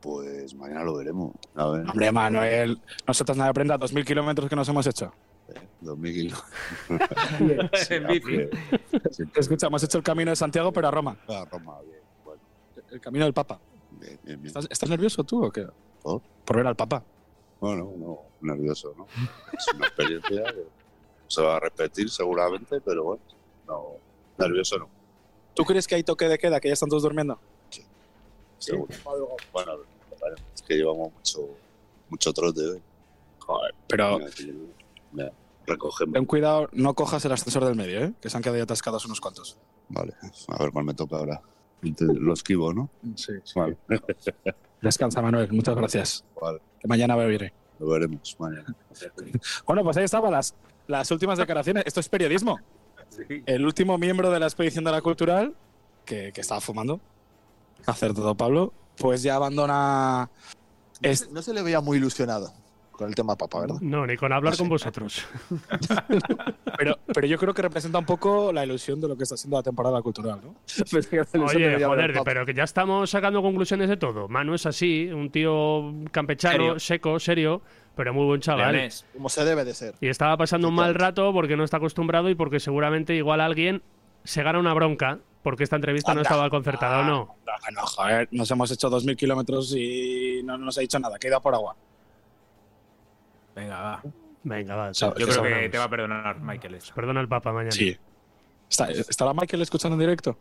Pues 0.00 0.54
mañana 0.54 0.84
lo 0.84 0.96
veremos. 0.96 1.32
A 1.54 1.68
ver. 1.68 1.88
Hombre, 1.88 2.12
Manuel, 2.12 2.80
nosotros 3.06 3.36
nada 3.36 3.52
prenda, 3.52 3.76
dos 3.76 3.92
mil 3.92 4.04
kilómetros 4.04 4.48
que 4.48 4.56
nos 4.56 4.68
hemos 4.68 4.86
hecho. 4.86 5.12
2000 5.80 6.12
kilómetros. 6.14 6.40
En 7.90 8.06
bici. 8.06 8.48
Escucha, 9.34 9.66
hemos 9.66 9.82
hecho 9.82 9.98
el 9.98 10.04
camino 10.04 10.30
de 10.30 10.36
Santiago, 10.36 10.72
pero 10.72 10.88
a 10.88 10.90
Roma. 10.90 11.16
A 11.28 11.44
Roma, 11.44 11.80
bien. 11.82 12.00
Bueno, 12.24 12.40
El 12.90 13.00
camino 13.00 13.24
del 13.24 13.34
Papa. 13.34 13.58
bien, 13.90 14.18
bien, 14.22 14.40
bien. 14.40 14.46
¿Estás, 14.46 14.66
estás 14.70 14.88
nervioso 14.88 15.24
tú 15.24 15.44
o 15.44 15.50
qué? 15.50 15.66
¿Por? 16.02 16.20
Por 16.44 16.56
ver 16.56 16.66
al 16.66 16.76
Papa. 16.76 17.02
Bueno, 17.60 17.92
no, 17.98 18.18
nervioso, 18.40 18.94
¿no? 18.96 19.06
Es 19.52 19.74
una 19.74 19.86
experiencia 19.86 20.44
que 20.44 20.64
se 21.30 21.42
va 21.42 21.56
a 21.56 21.60
repetir 21.60 22.10
seguramente, 22.10 22.80
pero 22.80 23.04
bueno, 23.04 23.22
no, 23.68 23.86
nervioso 24.36 24.78
no, 24.78 24.88
¿Tú 25.54 25.64
crees 25.64 25.86
que 25.86 25.94
hay 25.94 26.02
toque 26.02 26.28
de 26.28 26.38
queda, 26.38 26.60
que 26.60 26.68
ya 26.68 26.74
están 26.74 26.88
todos 26.88 27.02
durmiendo? 27.04 27.38
seguro. 28.58 28.88
Bueno, 29.52 29.72
es 30.54 30.62
que 30.62 30.74
llevamos 30.74 31.12
mucho, 31.12 31.48
mucho 32.08 32.32
trote 32.32 32.60
hoy. 32.60 32.82
Joder, 33.38 33.74
pero 33.88 34.18
Mira, 35.12 35.32
recogemos. 35.66 36.12
ten 36.12 36.24
cuidado, 36.26 36.68
no 36.72 36.94
cojas 36.94 37.24
el 37.24 37.32
ascensor 37.32 37.64
del 37.64 37.74
medio, 37.74 38.04
¿eh? 38.04 38.12
Que 38.20 38.28
se 38.28 38.36
han 38.36 38.42
quedado 38.42 38.62
atascados 38.62 39.04
unos 39.06 39.20
cuantos. 39.20 39.56
Vale, 39.88 40.14
a 40.48 40.58
ver 40.62 40.72
cuál 40.72 40.84
me 40.84 40.94
toca 40.94 41.16
ahora. 41.16 41.40
Lo 42.00 42.34
esquivo, 42.34 42.72
¿no? 42.74 42.90
Sí. 43.16 43.32
Vale, 43.54 43.76
Descansa, 44.82 45.22
Manuel. 45.22 45.50
Muchas 45.52 45.74
gracias. 45.74 46.24
vale, 46.40 46.60
Que 46.78 46.86
mañana 46.88 47.16
veré. 47.16 47.52
lo 47.78 47.86
veremos 47.88 48.36
mañana. 48.38 48.74
Bueno, 49.66 49.82
pues 49.84 49.96
ahí 49.96 50.04
estaban 50.04 50.32
las, 50.32 50.54
las 50.90 51.10
últimas 51.10 51.38
declaraciones. 51.38 51.84
Esto 51.86 52.00
es 52.00 52.08
periodismo. 52.08 52.58
El 53.46 53.64
último 53.64 53.98
miembro 53.98 54.30
de 54.30 54.40
la 54.40 54.46
expedición 54.46 54.84
de 54.84 54.92
la 54.92 55.00
cultural, 55.02 55.54
que, 56.04 56.32
que 56.32 56.40
estaba 56.40 56.60
fumando, 56.60 57.00
acertado 57.86 58.34
Pablo, 58.34 58.72
pues 58.96 59.22
ya 59.22 59.36
abandona. 59.36 60.30
Es, 61.02 61.30
No 61.30 61.42
se 61.42 61.54
le 61.54 61.62
veía 61.62 61.80
muy 61.80 61.98
ilusionado 61.98 62.52
con 63.00 63.08
el 63.08 63.14
tema 63.14 63.34
papa, 63.34 63.60
¿verdad? 63.60 63.76
No, 63.80 64.06
ni 64.06 64.14
con 64.14 64.30
hablar 64.30 64.58
con 64.58 64.68
vosotros. 64.68 65.26
pero, 66.76 66.98
pero 67.06 67.26
yo 67.26 67.38
creo 67.38 67.54
que 67.54 67.62
representa 67.62 67.98
un 67.98 68.04
poco 68.04 68.52
la 68.52 68.62
ilusión 68.62 69.00
de 69.00 69.08
lo 69.08 69.16
que 69.16 69.22
está 69.22 69.38
siendo 69.38 69.56
la 69.56 69.62
temporada 69.62 70.02
cultural, 70.02 70.38
¿no? 70.44 70.54
Oye, 71.46 71.82
joder, 71.82 72.20
pero 72.22 72.44
que 72.44 72.52
ya 72.52 72.64
estamos 72.64 73.08
sacando 73.08 73.40
conclusiones 73.40 73.88
de 73.88 73.96
todo. 73.96 74.28
Manu 74.28 74.52
es 74.52 74.66
así, 74.66 75.08
un 75.10 75.30
tío 75.30 75.94
campechano, 76.12 76.52
Serio. 76.52 76.78
seco, 76.78 77.18
serio, 77.18 77.62
pero 77.96 78.12
muy 78.12 78.26
buen 78.26 78.42
chaval. 78.42 78.72
Leonés. 78.72 79.06
Como 79.14 79.30
se 79.30 79.46
debe 79.46 79.64
de 79.64 79.72
ser. 79.72 79.94
Y 80.02 80.08
estaba 80.08 80.36
pasando 80.36 80.68
un 80.68 80.74
mal 80.74 80.94
rato 80.94 81.32
porque 81.32 81.56
no 81.56 81.64
está 81.64 81.78
acostumbrado 81.78 82.28
y 82.28 82.34
porque 82.34 82.60
seguramente 82.60 83.14
igual 83.14 83.40
alguien 83.40 83.82
se 84.24 84.42
gana 84.42 84.58
una 84.58 84.74
bronca 84.74 85.20
porque 85.42 85.64
esta 85.64 85.76
entrevista 85.76 86.12
no 86.12 86.20
estaba 86.20 86.50
concertada 86.50 87.00
o 87.00 87.04
no. 87.04 87.36
No, 87.46 87.80
no, 87.80 87.86
joder, 87.86 88.28
nos 88.30 88.50
hemos 88.50 88.70
hecho 88.70 88.90
2.000 88.90 89.16
kilómetros 89.16 89.74
y 89.74 90.42
no 90.44 90.58
nos 90.58 90.76
ha 90.76 90.82
dicho 90.82 90.98
nada, 90.98 91.18
que 91.18 91.28
ha 91.28 91.30
ido 91.30 91.40
por 91.40 91.54
agua. 91.54 91.74
Venga, 93.60 93.80
va. 93.80 94.02
Venga, 94.42 94.74
va. 94.74 94.92
Yo 94.92 95.12
creo 95.12 95.32
sabremos. 95.32 95.60
que 95.60 95.68
te 95.68 95.78
va 95.78 95.84
a 95.84 95.90
perdonar 95.90 96.40
Michael 96.40 96.74
eso. 96.76 96.94
Perdona 96.94 97.20
al 97.20 97.28
Papa 97.28 97.52
mañana. 97.52 97.72
Sí. 97.72 97.96
¿Está, 98.70 98.90
¿Estará 98.90 99.34
Michael 99.34 99.62
escuchando 99.62 99.94
en 99.96 100.00
directo? 100.00 100.36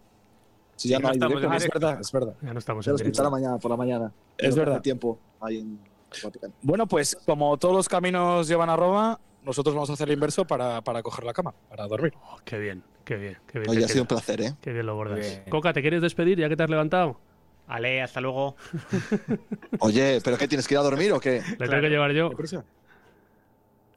Si 0.75 0.87
ya 0.87 0.97
Sí, 0.97 1.03
no 1.03 1.09
no 1.09 1.13
hay 1.13 1.19
directo, 1.19 1.53
es 1.53 1.67
verdad, 1.67 1.99
es 1.99 2.11
verdad. 2.11 2.33
Ya 2.41 2.53
no 2.53 2.59
estamos 2.59 2.85
se 2.85 2.91
en 2.91 2.93
lo 2.93 3.03
escuchará 3.03 3.29
mañana 3.29 3.57
por 3.57 3.71
la 3.71 3.77
mañana. 3.77 4.11
Es 4.37 4.49
hace 4.49 4.59
verdad. 4.59 4.81
tiempo 4.81 5.19
ahí 5.41 5.57
en 5.59 5.79
el 6.13 6.21
Vaticano. 6.23 6.53
Bueno, 6.61 6.87
pues 6.87 7.17
como 7.25 7.57
todos 7.57 7.75
los 7.75 7.89
caminos 7.89 8.47
llevan 8.47 8.69
a 8.69 8.77
Roma, 8.77 9.19
nosotros 9.43 9.75
vamos 9.75 9.89
a 9.89 9.93
hacer 9.93 10.07
el 10.07 10.13
inverso 10.13 10.45
para, 10.45 10.81
para 10.81 11.03
coger 11.03 11.25
la 11.25 11.33
cama, 11.33 11.53
para 11.69 11.85
dormir. 11.87 12.13
Oh, 12.23 12.37
qué 12.45 12.57
bien, 12.57 12.81
qué 13.03 13.17
bien, 13.17 13.37
qué 13.47 13.59
bien. 13.59 13.71
Oye, 13.71 13.83
ha 13.83 13.87
sido 13.89 14.03
un 14.03 14.07
placer, 14.07 14.39
¿eh? 14.41 14.55
Qué 14.61 14.71
bien 14.71 14.85
lo 14.85 14.95
bordas. 14.95 15.19
Bien. 15.19 15.43
Coca, 15.49 15.73
¿te 15.73 15.81
quieres 15.81 16.01
despedir 16.01 16.37
ya 16.39 16.47
que 16.47 16.55
te 16.55 16.63
has 16.63 16.69
levantado? 16.69 17.19
Ale, 17.67 18.01
hasta 18.01 18.21
luego. 18.21 18.55
Oye, 19.79 20.21
¿pero 20.23 20.37
qué 20.37 20.47
tienes 20.47 20.67
que 20.67 20.73
ir 20.75 20.79
a 20.79 20.83
dormir 20.83 21.11
o 21.11 21.19
qué? 21.19 21.41
Le 21.59 21.67
tengo 21.67 21.81
que 21.81 21.89
llevar 21.89 22.11
yo. 22.11 22.31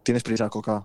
Tienes 0.03 0.23
prisa, 0.23 0.49
Coca. 0.49 0.85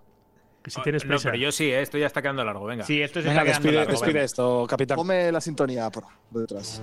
Que 0.64 0.72
si 0.72 0.81
tienes 0.81 1.03
No, 1.06 1.10
prisa. 1.10 1.30
pero 1.31 1.38
yo 1.44 1.52
sí, 1.52 1.65
eh, 1.65 1.81
esto 1.81 1.98
ya 1.98 2.07
está 2.07 2.22
quedando 2.22 2.44
largo, 2.44 2.65
venga. 2.65 2.84
Sí, 2.84 3.02
esto 3.02 3.22
se 3.22 3.27
Venga, 3.30 3.41
está 3.41 3.45
quedando 3.45 3.64
despide, 3.64 3.77
largo, 3.77 3.91
despide 3.91 4.14
venga. 4.14 4.26
esto, 4.26 4.68
capitán. 4.68 4.95
Ponme 4.98 5.31
la 5.31 5.39
sintonía 5.41 5.89
por 5.89 6.03
detrás. 6.31 6.81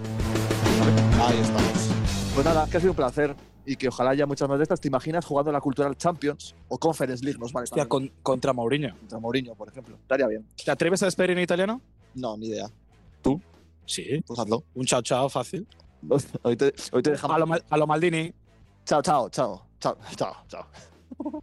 Ahí 1.21 1.39
estamos. 1.39 1.91
Pues 2.35 2.47
nada, 2.47 2.67
que 2.71 2.77
ha 2.77 2.81
sido 2.81 2.93
un 2.93 2.97
placer 2.97 3.35
y 3.67 3.77
que 3.77 3.89
ojalá 3.89 4.11
haya 4.11 4.27
muchas 4.27 4.49
más 4.49 4.59
de 4.59 4.63
estas. 4.65 4.81
¿Te 4.81 4.89
imaginas 4.89 5.25
jugando 5.25 5.53
la 5.53 5.61
Cultural 5.61 5.97
Champions 5.97 6.55
o 6.69 6.79
Conference 6.79 7.23
League? 7.25 7.39
Nos 7.39 7.53
vale 7.53 7.65
Hostia, 7.65 7.87
con- 7.87 8.11
contra 8.23 8.53
Mourinho. 8.53 8.97
Contra 8.99 9.19
Mourinho, 9.19 9.55
por 9.55 9.69
ejemplo. 9.69 9.97
Estaría 9.97 10.27
bien. 10.29 10.47
¿Te 10.65 10.71
atreves 10.71 11.03
a 11.03 11.07
despedir 11.07 11.31
en 11.33 11.41
italiano? 11.41 11.81
No, 12.15 12.37
ni 12.37 12.49
idea. 12.49 12.67
Sí. 13.87 14.23
Pues 14.27 14.39
hazlo. 14.39 14.65
Un 14.75 14.87
chao 14.87 15.03
chao 15.03 15.29
fácil. 15.29 15.67
Hoy 16.43 16.57
te, 16.57 16.73
hoy 16.93 17.03
te 17.03 17.11
dejamos. 17.11 17.37
A 17.37 17.39
lo, 17.39 17.47
a 17.69 17.77
lo 17.77 17.87
Maldini. 17.87 18.33
Chao, 18.87 19.03
chao, 19.03 19.29
chao. 19.29 19.67
Chao, 19.79 19.97
chao, 20.17 20.35
chao. 20.49 21.43